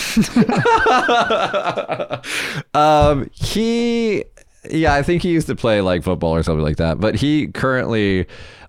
um, 2.75 3.31
he, 3.33 4.25
yeah, 4.71 4.95
I 4.95 5.03
think 5.03 5.23
he 5.23 5.31
used 5.31 5.47
to 5.49 5.57
play 5.57 5.81
like 5.81 6.03
football 6.03 6.35
or 6.35 6.43
something 6.43 6.65
like 6.65 6.77
that. 6.79 7.01
But 7.01 7.17
he 7.17 7.49
currently, 7.49 8.27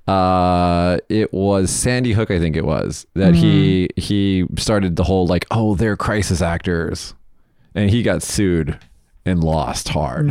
uh, 0.08 0.98
it 1.10 1.34
was 1.34 1.70
Sandy 1.70 2.14
Hook, 2.14 2.32
I 2.32 2.40
think 2.40 2.56
it 2.56 2.66
was 2.66 3.06
that 3.16 3.36
he 3.36 3.90
he 3.96 4.46
started 4.58 4.96
the 4.96 5.04
whole 5.04 5.28
like, 5.28 5.46
oh, 5.52 5.76
they're 5.76 5.98
crisis 5.98 6.42
actors, 6.42 7.14
and 7.76 7.90
he 7.90 8.04
got 8.04 8.24
sued 8.24 8.78
and 9.26 9.44
lost 9.44 9.90
hard. 9.90 10.30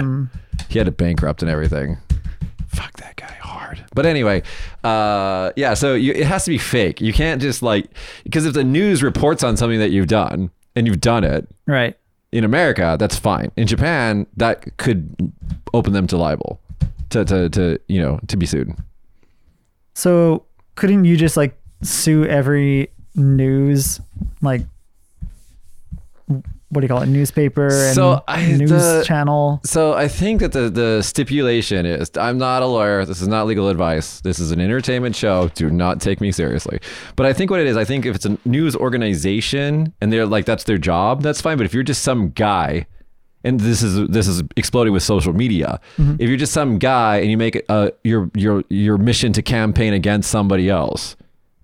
He 0.69 0.79
had 0.79 0.87
to 0.87 0.93
bankrupt 0.93 1.43
and 1.43 1.51
everything. 1.51 1.99
Fuck 2.71 2.95
that 2.99 3.17
guy 3.17 3.37
hard. 3.41 3.85
But 3.95 4.07
anyway, 4.07 4.43
uh, 4.85 5.51
yeah. 5.57 5.75
So 5.75 5.95
you, 5.95 6.13
it 6.13 6.25
has 6.27 6.45
to 6.45 6.51
be 6.51 6.59
fake. 6.59 7.01
You 7.01 7.13
can't 7.13 7.43
just 7.43 7.63
like 7.63 7.87
because 8.25 8.47
if 8.47 8.55
the 8.55 8.65
news 8.65 9.03
reports 9.03 9.43
on 9.45 9.57
something 9.57 9.79
that 9.81 9.91
you've 9.91 10.07
done 10.09 10.51
and 10.77 10.87
you've 10.87 11.01
done 11.01 11.25
it 11.25 11.49
Right. 11.67 11.97
in 12.33 12.45
America, 12.45 12.97
that's 12.99 13.17
fine. 13.19 13.51
In 13.57 13.67
Japan, 13.67 14.27
that 14.37 14.77
could 14.79 15.33
open 15.75 15.93
them 15.93 16.07
to 16.07 16.17
libel, 16.17 16.61
to 17.11 17.25
to 17.25 17.49
to 17.51 17.79
you 17.89 18.01
know 18.01 18.21
to 18.29 18.37
be 18.37 18.47
sued. 18.47 18.73
So 19.95 20.45
couldn't 20.77 21.05
you 21.05 21.17
just 21.17 21.37
like 21.37 21.59
sue 21.83 22.25
every 22.25 22.91
news 23.15 24.01
like 24.43 24.63
what 26.71 26.81
do 26.81 26.85
you 26.85 26.89
call 26.89 27.03
it 27.03 27.07
newspaper 27.09 27.67
and 27.69 27.95
So, 27.95 28.23
I- 28.29 28.47
news 28.53 28.71
the- 28.71 29.05
channel? 29.07 29.61
So 29.65 29.93
I 29.93 30.09
think 30.09 30.41
that 30.41 30.53
the 30.53 30.71
the 30.71 31.03
stipulation 31.03 31.85
is 31.87 32.11
I'm 32.17 32.39
not 32.39 32.63
a 32.63 32.67
lawyer. 32.67 33.05
This 33.05 33.21
is 33.21 33.29
not 33.29 33.47
legal 33.47 33.69
advice. 33.69 34.21
This 34.23 34.39
is 34.39 34.51
an 34.53 34.61
entertainment 34.61 35.15
show. 35.17 35.51
Do 35.55 35.69
not 35.71 36.01
take 36.01 36.21
me 36.21 36.33
seriously. 36.33 36.79
But 37.17 37.27
I 37.27 37.33
think 37.33 37.51
what 37.51 37.61
it 37.61 37.67
is, 37.67 37.77
I 37.77 37.85
think 37.85 38.07
if 38.07 38.15
it's 38.17 38.27
a 38.27 38.39
news 38.45 38.75
organization 38.77 39.93
and 40.01 40.13
they're 40.13 40.27
like 40.27 40.45
that's 40.47 40.65
their 40.65 40.79
job, 40.79 41.23
that's 41.23 41.41
fine. 41.41 41.57
But 41.57 41.67
if 41.67 41.75
you're 41.75 41.83
just 41.83 42.03
some 42.03 42.31
guy, 42.31 42.87
and 43.43 43.59
this 43.59 43.83
is 43.83 44.07
this 44.09 44.27
is 44.29 44.43
exploding 44.57 44.93
with 44.93 45.03
social 45.03 45.33
media. 45.33 45.81
If 45.99 46.29
you're 46.29 46.37
just 46.37 46.53
some 46.53 46.79
guy 46.79 47.19
and 47.19 47.31
you 47.31 47.37
make 47.39 47.63
uh, 47.69 47.91
your 48.05 48.31
your 48.35 48.63
your 48.69 48.99
mission 48.99 49.33
to 49.33 49.43
campaign 49.43 49.93
against 49.95 50.31
somebody 50.31 50.69
else, 50.69 51.17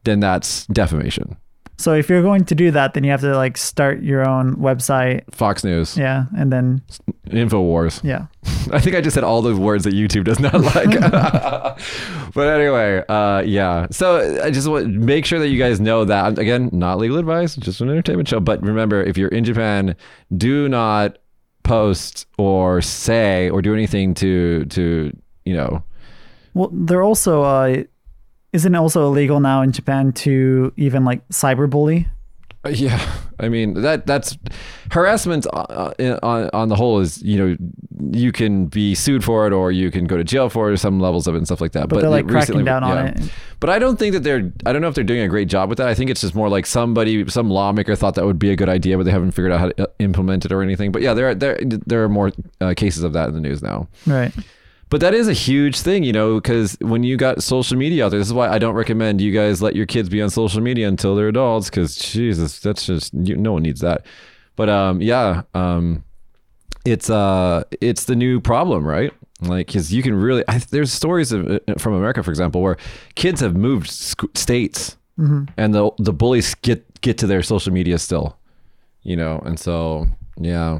then 0.05 0.21
that's 0.21 0.67
defamation. 0.67 1.37
So 1.79 1.93
if 1.93 2.09
you're 2.09 2.23
going 2.23 2.45
to 2.47 2.55
do 2.55 2.71
that, 2.71 2.95
then 2.95 3.05
you 3.05 3.11
have 3.11 3.21
to 3.21 3.37
like 3.37 3.57
start 3.59 4.03
your 4.03 4.27
own 4.27 4.57
website. 4.57 5.23
Fox 5.35 5.63
News, 5.63 5.97
Yeah, 5.97 6.25
and 6.37 6.51
then 6.53 6.83
Infowars. 7.29 8.03
yeah. 8.03 8.27
I 8.73 8.81
think 8.81 8.97
I 8.97 9.01
just 9.03 9.15
said 9.15 9.25
all 9.25 9.43
the 9.43 9.55
words 9.55 9.85
that 9.85 9.93
YouTube 9.93 10.25
does 10.25 10.41
not 10.41 10.55
like. 10.75 10.99
but 12.35 12.49
anyway, 12.49 13.05
uh, 13.09 13.43
yeah. 13.45 13.87
So 13.91 14.41
I 14.43 14.51
just 14.51 14.69
want 14.69 14.89
make 14.89 15.25
sure 15.27 15.39
that 15.39 15.49
you 15.49 15.59
guys 15.59 15.81
know 15.81 16.05
that 16.07 16.39
again, 16.39 16.71
not 16.73 16.99
legal 16.99 17.19
advice, 17.19 17.57
just 17.57 17.81
an 17.81 17.91
entertainment 17.91 18.29
show. 18.29 18.41
But 18.41 18.63
remember, 18.63 19.03
if 19.03 19.19
you're 19.19 19.29
in 19.29 19.45
Japan, 19.45 19.97
do 20.37 20.69
not 20.69 21.19
post 21.63 22.27
or 22.39 22.81
say 22.81 23.51
or 23.51 23.61
do 23.61 23.75
anything 23.75 24.15
to 24.15 24.65
to 24.67 25.15
you 25.45 25.55
know. 25.55 25.83
Well, 26.55 26.71
they're 26.73 27.03
also 27.03 27.43
uh, 27.43 27.83
isn't 28.57 28.75
it 28.75 28.79
also 28.79 29.07
illegal 29.07 29.39
now 29.41 29.61
in 29.63 29.71
Japan 29.73 30.13
to 30.25 30.73
even 30.77 31.05
like 31.05 31.21
cyberbully? 31.29 32.07
Uh, 32.65 32.71
Yeah, 32.71 32.99
I 33.39 33.49
mean 33.49 33.75
that 33.83 34.07
that's 34.07 34.37
harassment 34.91 35.47
uh, 35.53 35.93
uh, 36.01 36.19
on 36.23 36.51
on 36.53 36.69
the 36.69 36.75
whole 36.75 37.01
is 37.01 37.23
you 37.23 37.37
know 37.39 37.57
you 38.13 38.33
can 38.33 38.67
be 38.67 38.95
sued 38.95 39.23
for 39.23 39.47
it 39.47 39.53
or 39.53 39.71
you 39.73 39.91
can 39.91 40.07
go 40.07 40.17
to 40.17 40.25
jail 40.25 40.49
for 40.49 40.73
it 40.73 40.79
some 40.79 40.99
levels 40.99 41.27
of 41.27 41.35
it 41.35 41.39
and 41.39 41.47
stuff 41.47 41.61
like 41.61 41.73
that. 41.73 41.89
But, 41.89 42.01
they're 42.01 42.11
like 42.11 42.25
recently- 42.27 42.65
cracking 42.65 42.65
down 42.65 42.83
on 42.85 43.07
it. 43.09 43.21
But 43.61 43.71
I 43.71 43.79
don't 43.79 43.99
think 43.99 44.13
that 44.15 44.23
they're. 44.23 44.53
I 44.67 44.73
don't 44.73 44.83
know 44.83 44.89
if 44.89 44.95
they're 44.95 45.05
doing 45.13 45.23
a 45.23 45.29
great 45.29 45.49
job 45.49 45.69
with 45.71 45.79
that. 45.79 45.89
I 45.89 45.95
think 45.95 46.11
it's 46.11 46.21
just 46.21 46.35
more 46.35 46.51
like 46.51 46.67
somebody, 46.67 47.27
some 47.29 47.49
lawmaker 47.51 47.97
thought 47.97 48.15
that 48.17 48.27
would 48.27 48.39
be 48.39 48.51
a 48.51 48.57
good 48.57 48.69
idea, 48.69 48.99
but 48.99 49.05
they 49.05 49.11
haven't 49.13 49.31
figured 49.33 49.51
out 49.53 49.61
how 49.61 49.69
to 49.71 49.91
implement 49.99 50.45
it 50.45 50.53
or 50.53 50.61
anything. 50.63 50.93
But 50.93 51.01
yeah, 51.03 51.15
there 51.15 51.29
are 51.31 51.35
there 51.35 51.59
there 51.87 52.03
are 52.05 52.09
more 52.09 52.33
uh, 52.61 52.75
cases 52.77 53.03
of 53.03 53.13
that 53.15 53.29
in 53.29 53.35
the 53.35 53.41
news 53.41 53.63
now. 53.63 53.89
Right. 54.07 54.33
But 54.89 55.01
that 55.01 55.15
is 55.15 55.27
a 55.27 55.33
huge 55.33 55.81
thing, 55.81 56.05
you 56.05 56.13
know, 56.13 56.37
because 56.37 56.77
when 56.81 57.03
you 57.03 57.17
got 57.17 57.43
social 57.43 57.77
media 57.77 58.07
out 58.07 58.11
there, 58.11 58.21
this 58.21 58.29
is 58.29 58.35
why 58.35 58.49
I 58.49 58.59
don't 58.61 58.75
recommend 58.77 59.21
you 59.21 59.33
guys 59.33 59.61
let 59.61 59.75
your 59.75 59.85
kids 59.85 60.09
be 60.09 60.23
on 60.23 60.31
social 60.31 60.61
media 60.61 60.87
until 60.87 61.17
they're 61.17 61.27
adults, 61.27 61.69
because 61.69 61.97
Jesus, 61.97 62.61
that's 62.61 62.87
just 62.87 63.13
you, 63.13 63.37
no 63.37 63.53
one 63.53 63.65
needs 63.65 63.81
that. 63.81 64.07
But 64.55 64.69
um, 64.69 65.01
yeah, 65.03 65.43
um, 65.55 66.05
it's 66.85 67.11
uh, 67.11 67.65
it's 67.81 68.05
the 68.05 68.15
new 68.15 68.41
problem, 68.41 68.87
right? 68.87 69.13
Like, 69.41 69.67
because 69.67 69.93
you 69.93 70.05
can 70.05 70.15
really, 70.15 70.45
I, 70.47 70.59
there's 70.59 70.93
stories 70.93 71.33
of, 71.33 71.51
uh, 71.51 71.59
from 71.79 71.95
America, 71.95 72.23
for 72.23 72.31
example, 72.31 72.63
where 72.63 72.77
kids 73.17 73.41
have 73.41 73.57
moved 73.57 73.91
sc- 73.91 74.35
states, 74.35 74.97
and 75.57 75.75
the 75.75 75.91
the 75.99 76.13
bullies 76.13 76.55
get 76.55 77.01
get 77.01 77.19
to 77.19 77.27
their 77.27 77.43
social 77.43 77.73
media 77.73 77.99
still, 77.99 78.39
you 79.03 79.17
know, 79.17 79.43
and 79.45 79.59
so 79.59 80.07
yeah, 80.41 80.79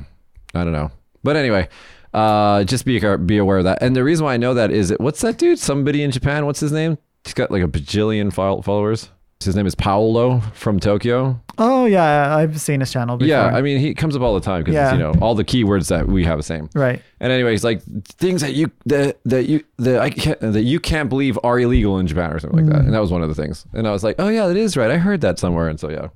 I 0.55 0.63
don't 0.63 0.73
know, 0.73 0.93
but 1.25 1.35
anyway. 1.35 1.69
Uh, 2.17 2.65
just 2.65 2.85
be 2.87 2.99
be 3.27 3.37
aware 3.37 3.59
of 3.59 3.65
that. 3.65 3.83
And 3.83 3.95
the 3.95 4.03
reason 4.03 4.25
why 4.25 4.35
I 4.35 4.37
know 4.39 4.55
that 4.55 4.71
is, 4.71 4.95
what's 4.99 5.21
that 5.21 5.37
dude? 5.37 5.59
Somebody 5.59 6.03
in 6.03 6.11
Japan. 6.11 6.47
What's 6.47 6.61
his 6.61 6.73
name? 6.73 6.97
He's 7.25 7.35
got 7.35 7.51
like 7.51 7.63
a 7.63 7.69
bajillion 7.69 8.33
followers. 8.33 9.11
His 9.45 9.55
name 9.55 9.67
is 9.67 9.75
Paolo 9.75 10.41
from 10.55 10.81
Tokyo. 10.81 11.39
Oh 11.59 11.85
yeah, 11.85 12.35
I've 12.35 12.59
seen 12.59 12.81
his 12.81 12.91
channel 12.91 13.19
before. 13.19 13.29
Yeah, 13.29 13.45
I 13.45 13.61
mean 13.61 13.79
he 13.79 13.93
comes 13.93 14.17
up 14.17 14.23
all 14.23 14.33
the 14.35 14.41
time 14.41 14.61
because 14.63 14.75
Yeah. 14.75 14.93
you 14.93 14.99
know 14.99 15.13
all 15.21 15.35
the 15.35 15.45
keywords 15.45 15.89
that 15.89 16.07
we 16.07 16.25
have 16.25 16.39
the 16.39 16.43
same. 16.43 16.71
right. 16.75 17.03
And 17.21 17.31
anyways, 17.31 17.63
like 17.63 17.83
things 17.83 18.41
that 18.41 18.55
you 18.55 18.71
that 18.87 19.19
that 19.27 19.45
you 19.45 19.63
that 19.79 20.01
I 20.01 20.09
can't 20.09 20.41
that 20.41 20.63
you 20.63 20.81
can't 20.81 21.11
believe 21.11 21.39
are 21.45 21.61
illegal 21.61 21.99
in 21.99 22.07
Japan 22.07 22.33
or 22.33 22.39
something 22.41 22.65
like 22.65 22.75
that. 22.75 22.85
And 22.87 22.95
that 22.95 23.01
was 23.01 23.13
one 23.13 23.23
of 23.23 23.29
the 23.29 23.35
things. 23.35 23.67
And 23.75 23.87
I 23.87 23.91
was 23.93 24.03
like, 24.03 24.17
oh 24.19 24.29
yeah, 24.29 24.47
that 24.47 24.57
is 24.57 24.75
right. 24.75 24.91
I 24.91 24.97
heard 24.97 25.21
that 25.21 25.39
somewhere. 25.39 25.69
And 25.69 25.79
so 25.79 25.91
yeah. 25.91 26.09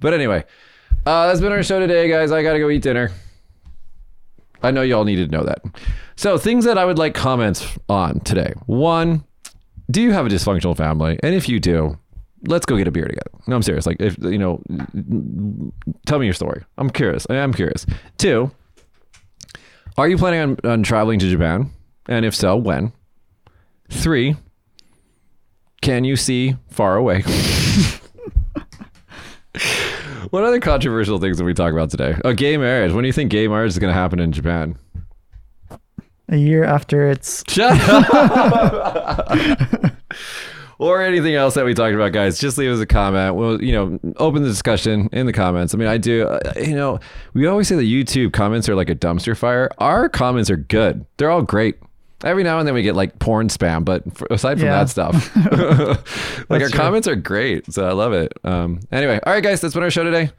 But 0.00 0.14
anyway, 0.14 0.44
uh, 1.04 1.26
that's 1.26 1.40
been 1.42 1.52
our 1.52 1.62
show 1.62 1.80
today, 1.80 2.08
guys. 2.08 2.32
I 2.32 2.42
gotta 2.42 2.58
go 2.60 2.70
eat 2.70 2.82
dinner. 2.82 3.10
I 4.64 4.70
know 4.70 4.82
y'all 4.82 5.04
needed 5.04 5.30
to 5.30 5.36
know 5.36 5.44
that. 5.44 5.62
So 6.16 6.38
things 6.38 6.64
that 6.64 6.78
I 6.78 6.84
would 6.84 6.98
like 6.98 7.14
comments 7.14 7.66
on 7.88 8.20
today. 8.20 8.54
One, 8.66 9.24
do 9.90 10.00
you 10.00 10.12
have 10.12 10.26
a 10.26 10.28
dysfunctional 10.28 10.76
family? 10.76 11.18
And 11.22 11.34
if 11.34 11.48
you 11.48 11.60
do, 11.60 11.98
let's 12.46 12.66
go 12.66 12.76
get 12.76 12.88
a 12.88 12.90
beer 12.90 13.06
together. 13.06 13.30
No, 13.46 13.56
I'm 13.56 13.62
serious. 13.62 13.86
Like 13.86 14.00
if 14.00 14.16
you 14.18 14.38
know, 14.38 14.62
tell 16.06 16.18
me 16.18 16.26
your 16.26 16.34
story. 16.34 16.64
I'm 16.78 16.90
curious. 16.90 17.26
I 17.28 17.36
am 17.36 17.52
curious. 17.52 17.86
Two, 18.18 18.50
are 19.96 20.08
you 20.08 20.16
planning 20.16 20.40
on, 20.40 20.56
on 20.64 20.82
traveling 20.82 21.18
to 21.20 21.28
Japan? 21.28 21.70
And 22.08 22.24
if 22.24 22.34
so, 22.34 22.56
when? 22.56 22.92
Three, 23.90 24.36
can 25.82 26.04
you 26.04 26.16
see 26.16 26.56
far 26.70 26.96
away? 26.96 27.22
what 30.34 30.42
other 30.42 30.58
controversial 30.58 31.20
things 31.20 31.36
did 31.36 31.44
we 31.44 31.54
talk 31.54 31.72
about 31.72 31.90
today? 31.90 32.16
Oh, 32.24 32.34
gay 32.34 32.56
marriage. 32.56 32.92
When 32.92 33.02
do 33.02 33.06
you 33.06 33.12
think 33.12 33.30
gay 33.30 33.46
marriage 33.46 33.70
is 33.70 33.78
going 33.78 33.92
to 33.92 33.98
happen 33.98 34.18
in 34.18 34.32
Japan? 34.32 34.76
A 36.28 36.36
year 36.36 36.64
after 36.64 37.08
it's 37.08 37.44
Shut 37.46 37.78
up. 37.88 39.30
or 40.78 41.02
anything 41.02 41.36
else 41.36 41.54
that 41.54 41.64
we 41.64 41.72
talked 41.72 41.94
about, 41.94 42.10
guys. 42.10 42.40
Just 42.40 42.58
leave 42.58 42.72
us 42.72 42.80
a 42.80 42.86
comment. 42.86 43.36
We'll, 43.36 43.62
you 43.62 43.70
know, 43.70 44.00
open 44.16 44.42
the 44.42 44.48
discussion 44.48 45.08
in 45.12 45.26
the 45.26 45.32
comments. 45.32 45.72
I 45.72 45.78
mean, 45.78 45.86
I 45.86 45.98
do, 45.98 46.26
uh, 46.26 46.52
you 46.56 46.74
know, 46.74 46.98
we 47.32 47.46
always 47.46 47.68
say 47.68 47.76
the 47.76 48.04
YouTube 48.04 48.32
comments 48.32 48.68
are 48.68 48.74
like 48.74 48.90
a 48.90 48.96
dumpster 48.96 49.36
fire. 49.36 49.70
Our 49.78 50.08
comments 50.08 50.50
are 50.50 50.56
good. 50.56 51.06
They're 51.16 51.30
all 51.30 51.42
great. 51.42 51.76
Every 52.24 52.42
now 52.42 52.58
and 52.58 52.66
then 52.66 52.74
we 52.74 52.82
get 52.82 52.96
like 52.96 53.18
porn 53.18 53.48
spam, 53.48 53.84
but 53.84 54.02
aside 54.30 54.58
from 54.58 54.66
Yeah. 54.66 54.82
that 54.84 54.88
stuff, 54.88 55.36
like 56.50 56.62
our 56.62 56.68
true. 56.68 56.78
comments 56.78 57.06
are 57.06 57.16
great. 57.16 57.72
So 57.72 57.86
I 57.86 57.92
love 57.92 58.12
it. 58.12 58.32
Um, 58.44 58.80
anyway, 58.90 59.20
all 59.24 59.32
right, 59.32 59.42
guys, 59.42 59.60
that's 59.60 59.74
been 59.74 59.82
our 59.82 59.90
show 59.90 60.04
today. 60.04 60.30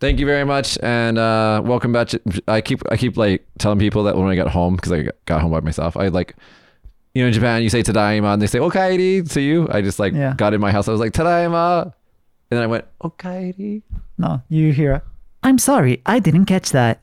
Thank 0.00 0.18
you 0.18 0.26
very 0.26 0.44
much, 0.44 0.78
and 0.82 1.18
uh, 1.18 1.60
welcome 1.64 1.92
back. 1.92 2.08
To, 2.08 2.20
I 2.48 2.60
keep 2.60 2.82
I 2.90 2.96
keep 2.96 3.16
like 3.16 3.46
telling 3.58 3.78
people 3.78 4.04
that 4.04 4.16
when 4.16 4.28
I 4.28 4.34
got 4.36 4.48
home 4.48 4.76
because 4.76 4.92
I 4.92 5.08
got 5.26 5.40
home 5.42 5.50
by 5.50 5.60
myself, 5.60 5.96
I 5.96 6.08
like 6.08 6.36
you 7.14 7.22
know, 7.22 7.26
in 7.26 7.32
Japan, 7.34 7.62
you 7.62 7.68
say 7.68 7.82
tadaima, 7.82 8.32
and 8.34 8.40
they 8.40 8.46
say 8.46 8.58
okaeri 8.60 9.28
to 9.32 9.40
you. 9.40 9.66
I 9.70 9.82
just 9.82 9.98
like 9.98 10.12
Yeah. 10.14 10.34
got 10.36 10.54
in 10.54 10.60
my 10.60 10.70
house. 10.72 10.88
I 10.88 10.92
was 10.92 11.00
like 11.00 11.12
tadaima, 11.12 11.82
and 11.84 11.92
then 12.50 12.62
I 12.62 12.66
went 12.66 12.84
okaeri. 13.02 13.82
no, 14.16 14.40
you 14.48 14.72
hear. 14.72 15.02
I'm 15.42 15.58
sorry, 15.58 16.00
I 16.06 16.18
didn't 16.18 16.46
catch 16.46 16.70
that. 16.70 17.00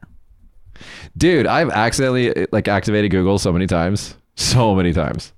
Dude, 1.17 1.47
I've 1.47 1.69
accidentally 1.71 2.47
like 2.51 2.67
activated 2.67 3.11
Google 3.11 3.37
so 3.39 3.51
many 3.51 3.65
times, 3.67 4.15
so 4.37 4.73
many 4.73 4.93
times. 4.93 5.33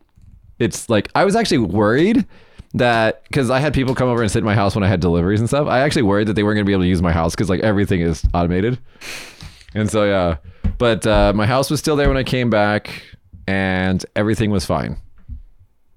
It's 0.59 0.89
like 0.89 1.09
I 1.15 1.25
was 1.25 1.35
actually 1.35 1.59
worried 1.59 2.25
that 2.75 3.23
because 3.23 3.49
I 3.49 3.59
had 3.59 3.73
people 3.73 3.95
come 3.95 4.09
over 4.09 4.21
and 4.21 4.29
sit 4.31 4.39
in 4.39 4.45
my 4.45 4.53
house 4.53 4.75
when 4.75 4.83
I 4.83 4.87
had 4.87 4.99
deliveries 4.99 5.39
and 5.39 5.49
stuff. 5.49 5.67
I 5.67 5.79
actually 5.79 6.03
worried 6.03 6.27
that 6.27 6.33
they 6.33 6.43
weren't 6.43 6.57
gonna 6.57 6.65
be 6.65 6.73
able 6.73 6.83
to 6.83 6.87
use 6.89 7.01
my 7.01 7.11
house 7.11 7.33
because 7.33 7.49
like 7.49 7.61
everything 7.61 8.01
is 8.01 8.23
automated. 8.33 8.77
And 9.73 9.89
so 9.89 10.03
yeah, 10.05 10.37
but 10.77 11.07
uh, 11.07 11.33
my 11.33 11.45
house 11.47 11.69
was 11.71 11.79
still 11.79 11.95
there 11.95 12.07
when 12.07 12.17
I 12.17 12.23
came 12.23 12.49
back, 12.49 13.01
and 13.47 14.05
everything 14.15 14.51
was 14.51 14.65
fine. 14.65 14.97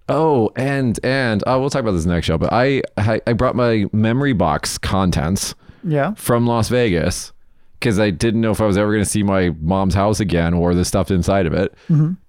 Oh, 0.09 0.51
and 0.57 0.99
and 1.05 1.43
uh, 1.47 1.57
we'll 1.59 1.70
talk 1.70 1.81
about 1.81 1.93
this 1.93 2.07
next 2.07 2.27
show. 2.27 2.39
But 2.39 2.53
I 2.53 2.83
I, 2.97 3.20
I 3.27 3.33
brought 3.33 3.55
my 3.57 3.87
memory 3.93 4.33
box 4.33 4.77
contents 4.79 5.55
Yeah. 5.85 6.15
from 6.15 6.47
Las 6.47 6.69
Vegas 6.69 7.33
because 7.79 7.99
I 7.99 8.11
didn't 8.11 8.41
know 8.41 8.51
if 8.51 8.61
I 8.61 8.66
was 8.66 8.77
ever 8.79 8.91
going 8.93 9.03
to 9.05 9.09
see 9.11 9.23
my 9.23 9.51
mom's 9.61 9.95
house 9.95 10.20
again 10.20 10.55
or 10.55 10.74
the 10.74 10.85
stuff 10.85 11.11
inside 11.11 11.47
of 11.47 11.53
it 11.53 11.74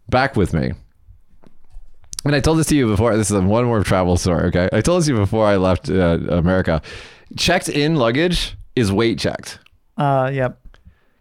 back 0.10 0.36
with 0.36 0.54
me. 0.54 0.74
And 2.26 2.36
I 2.36 2.40
told 2.40 2.58
this 2.58 2.68
to 2.68 2.76
you 2.76 2.88
before. 2.88 3.16
This 3.18 3.32
is 3.32 3.42
one 3.42 3.66
more 3.66 3.84
travel 3.84 4.16
story. 4.18 4.46
Okay, 4.46 4.70
I 4.72 4.82
told 4.82 5.02
this 5.02 5.08
to 5.08 5.14
you 5.14 5.20
before 5.20 5.46
I 5.46 5.58
left 5.58 5.90
uh, 5.90 6.20
America. 6.30 6.82
Checked 7.36 7.68
in 7.70 7.96
luggage 7.96 8.56
is 8.76 8.92
weight 8.92 9.20
checked. 9.20 9.60
Uh, 9.98 10.32
yep. 10.34 10.60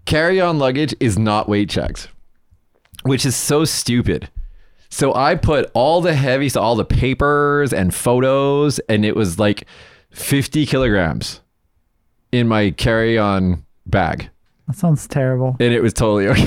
Carry 0.05 0.41
on 0.41 0.59
luggage 0.59 0.95
is 1.01 1.19
not 1.19 1.49
weight 1.49 1.71
checked, 1.71 2.09
which 3.03 3.27
is 3.27 3.35
so 3.35 3.65
stupid. 3.65 4.29
So 4.91 5.15
I 5.15 5.37
put 5.37 5.71
all 5.75 6.01
the 6.03 6.15
heavy, 6.15 6.49
so 6.49 6.61
all 6.61 6.77
the 6.77 6.85
papers 6.85 7.73
and 7.73 7.95
photos, 7.95 8.79
and 8.89 9.05
it 9.05 9.17
was 9.17 9.39
like 9.39 9.67
50 10.11 10.67
kilograms 10.67 11.41
in 12.31 12.47
my 12.47 12.71
carry 12.71 13.17
on 13.17 13.65
bag. 13.87 14.29
That 14.67 14.77
sounds 14.77 15.07
terrible. 15.07 15.57
And 15.61 15.73
it 15.73 15.83
was 15.83 15.93
totally 15.93 16.29
okay. 16.29 16.45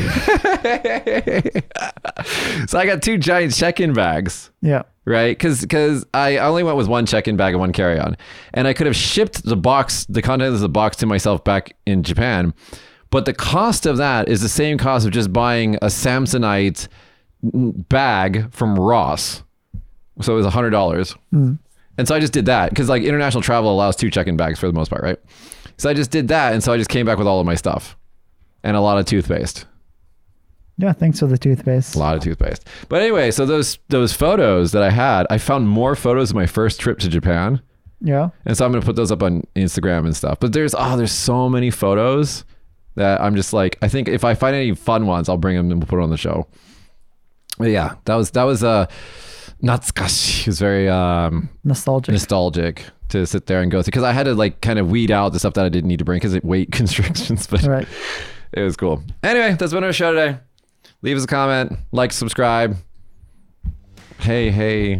so 2.67 2.79
I 2.79 2.85
got 2.85 3.01
two 3.01 3.17
giant 3.17 3.53
check 3.53 3.79
in 3.79 3.93
bags 3.93 4.51
Yeah. 4.61 4.83
right? 5.05 5.37
Because 5.37 5.61
because 5.61 6.05
I 6.13 6.37
only 6.37 6.63
went 6.63 6.77
with 6.77 6.87
one 6.87 7.05
check-in 7.05 7.37
bag 7.37 7.53
and 7.53 7.59
one 7.59 7.71
carry-on, 7.71 8.17
and 8.53 8.67
I 8.67 8.73
could 8.73 8.87
have 8.87 8.95
shipped 8.95 9.43
the 9.43 9.55
box, 9.55 10.05
the 10.05 10.21
contents 10.21 10.55
of 10.55 10.61
the 10.61 10.69
box, 10.69 10.97
to 10.97 11.05
myself 11.05 11.43
back 11.43 11.75
in 11.85 12.03
Japan, 12.03 12.53
but 13.11 13.25
the 13.25 13.33
cost 13.33 13.85
of 13.85 13.97
that 13.97 14.27
is 14.27 14.41
the 14.41 14.49
same 14.49 14.77
cost 14.77 15.05
of 15.05 15.11
just 15.11 15.31
buying 15.31 15.75
a 15.75 15.87
Samsonite 15.87 16.87
bag 17.43 18.51
from 18.53 18.77
Ross. 18.79 19.43
So 20.21 20.33
it 20.33 20.37
was 20.37 20.45
hundred 20.53 20.71
dollars, 20.71 21.11
hmm. 21.31 21.53
and 21.97 22.07
so 22.07 22.15
I 22.15 22.19
just 22.19 22.33
did 22.33 22.45
that 22.47 22.69
because 22.69 22.89
like 22.89 23.03
international 23.03 23.41
travel 23.43 23.71
allows 23.71 23.95
two 23.95 24.09
check-in 24.09 24.37
bags 24.37 24.59
for 24.59 24.67
the 24.67 24.73
most 24.73 24.89
part, 24.89 25.03
right? 25.03 25.19
So 25.77 25.89
I 25.89 25.93
just 25.93 26.09
did 26.09 26.29
that, 26.29 26.53
and 26.53 26.63
so 26.63 26.71
I 26.71 26.77
just 26.77 26.89
came 26.89 27.05
back 27.05 27.17
with 27.17 27.27
all 27.27 27.39
of 27.41 27.45
my 27.45 27.55
stuff 27.55 27.97
and 28.63 28.77
a 28.77 28.81
lot 28.81 28.97
of 28.97 29.05
toothpaste. 29.05 29.65
Yeah. 30.77 30.93
Thanks 30.93 31.19
for 31.19 31.27
the 31.27 31.38
toothpaste. 31.38 31.95
A 31.95 31.99
lot 31.99 32.15
of 32.15 32.22
toothpaste. 32.23 32.68
But 32.89 33.02
anyway, 33.02 33.31
so 33.31 33.45
those 33.45 33.77
those 33.89 34.14
photos 34.14 34.72
that 34.73 34.84
I 34.84 34.89
had, 34.89 35.26
I 35.30 35.38
found 35.38 35.69
more 35.69 35.95
photos 35.95 36.31
of 36.31 36.35
my 36.35 36.45
first 36.45 36.80
trip 36.80 36.99
to 36.99 37.10
Japan. 37.10 37.61
Yeah. 38.02 38.30
And 38.45 38.57
so 38.57 38.65
I'm 38.65 38.72
gonna 38.72 38.85
put 38.85 38.95
those 38.95 39.11
up 39.11 39.23
on 39.23 39.43
Instagram 39.56 40.06
and 40.06 40.15
stuff. 40.15 40.39
But 40.39 40.53
there's 40.53 40.76
oh, 40.77 40.97
there's 40.97 41.11
so 41.11 41.49
many 41.49 41.72
photos 41.72 42.45
that 42.95 43.22
I'm 43.22 43.35
just 43.35 43.53
like, 43.53 43.77
I 43.81 43.88
think 43.88 44.07
if 44.07 44.23
I 44.23 44.34
find 44.35 44.56
any 44.56 44.73
fun 44.76 45.06
ones, 45.07 45.30
I'll 45.30 45.38
bring 45.38 45.56
them 45.56 45.72
and 45.72 45.80
we'll 45.80 45.88
put 45.88 45.99
it 45.99 46.03
on 46.03 46.10
the 46.10 46.18
show. 46.18 46.47
But 47.57 47.69
yeah, 47.69 47.95
that 48.06 48.15
was 48.15 48.31
that 48.31 48.43
was 48.43 48.64
uh 48.64 48.88
natsukashi. 49.64 50.41
It 50.41 50.47
was 50.47 50.60
very 50.60 50.89
um 50.89 51.49
Nostalgic. 51.64 52.11
nostalgic 52.11 52.84
to 53.10 53.26
sit 53.26 53.45
there 53.45 53.61
and 53.61 53.72
go 53.72 53.81
through 53.81 53.91
because 53.91 54.03
I 54.03 54.11
had 54.11 54.23
to 54.23 54.34
like 54.34 54.61
kind 54.61 54.80
of 54.80 54.89
weed 54.89 55.11
out 55.11 55.31
the 55.31 55.39
stuff 55.39 55.53
that 55.53 55.65
I 55.65 55.69
didn't 55.69 55.88
need 55.88 55.99
to 55.99 56.06
bring 56.06 56.18
because 56.18 56.34
it 56.34 56.43
weight 56.43 56.72
constrictions. 56.73 57.47
But 57.47 57.64
right. 57.64 57.88
it 58.52 58.61
was 58.61 58.76
cool. 58.76 59.03
Anyway, 59.23 59.53
that's 59.53 59.73
been 59.73 59.84
our 59.84 59.93
show 59.93 60.11
today. 60.11 60.39
Leave 61.06 61.18
us 61.18 61.23
a 61.26 61.27
comment, 61.27 61.77
like, 61.91 62.11
subscribe. 62.11 62.76
Hey, 64.18 64.49
hey. 64.49 64.98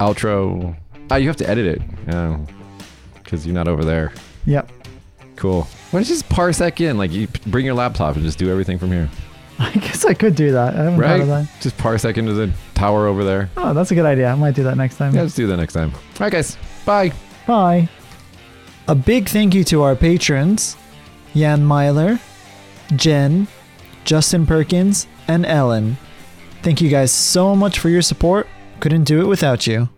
Outro. 0.00 0.76
Ah, 1.12 1.14
you 1.14 1.28
have 1.28 1.36
to 1.36 1.48
edit 1.48 1.64
it. 1.64 1.80
Yeah. 2.08 2.40
Because 3.14 3.46
you're 3.46 3.54
not 3.54 3.68
over 3.68 3.84
there. 3.84 4.12
Yep. 4.46 4.68
Cool. 5.36 5.62
Why 5.62 5.68
don't 6.00 6.08
you 6.08 6.14
just 6.16 6.28
parsec 6.28 6.80
in? 6.80 6.98
Like, 6.98 7.12
you 7.12 7.28
bring 7.46 7.64
your 7.64 7.76
laptop 7.76 8.16
and 8.16 8.24
just 8.24 8.36
do 8.36 8.50
everything 8.50 8.80
from 8.80 8.90
here. 8.90 9.08
I 9.60 9.70
guess 9.74 10.04
I 10.04 10.12
could 10.12 10.34
do 10.34 10.50
that. 10.50 10.74
I 10.74 10.78
haven't 10.84 10.98
thought 11.00 11.20
of 11.20 11.28
Right? 11.28 11.44
that. 11.46 11.60
Just 11.60 11.76
parsec 11.78 12.16
into 12.16 12.32
the 12.32 12.52
tower 12.74 13.06
over 13.06 13.22
there. 13.22 13.48
Oh, 13.56 13.72
that's 13.72 13.92
a 13.92 13.94
good 13.94 14.06
idea. 14.06 14.26
I 14.28 14.34
might 14.34 14.56
do 14.56 14.64
that 14.64 14.76
next 14.76 14.96
time. 14.96 15.14
Yeah, 15.14 15.22
let's 15.22 15.36
do 15.36 15.46
that 15.46 15.56
next 15.56 15.74
time. 15.74 15.92
All 15.94 16.00
right, 16.18 16.32
guys. 16.32 16.58
Bye. 16.84 17.12
Bye. 17.46 17.88
A 18.88 18.96
big 18.96 19.28
thank 19.28 19.54
you 19.54 19.62
to 19.64 19.82
our 19.82 19.94
patrons 19.94 20.76
Jan 21.32 21.64
Myler, 21.64 22.18
Jen, 22.96 23.46
Justin 24.04 24.46
Perkins, 24.46 25.06
and 25.28 25.46
Ellen. 25.46 25.96
Thank 26.62 26.80
you 26.80 26.88
guys 26.88 27.12
so 27.12 27.56
much 27.56 27.78
for 27.78 27.88
your 27.88 28.02
support. 28.02 28.46
Couldn't 28.80 29.04
do 29.04 29.20
it 29.20 29.26
without 29.26 29.66
you. 29.66 29.88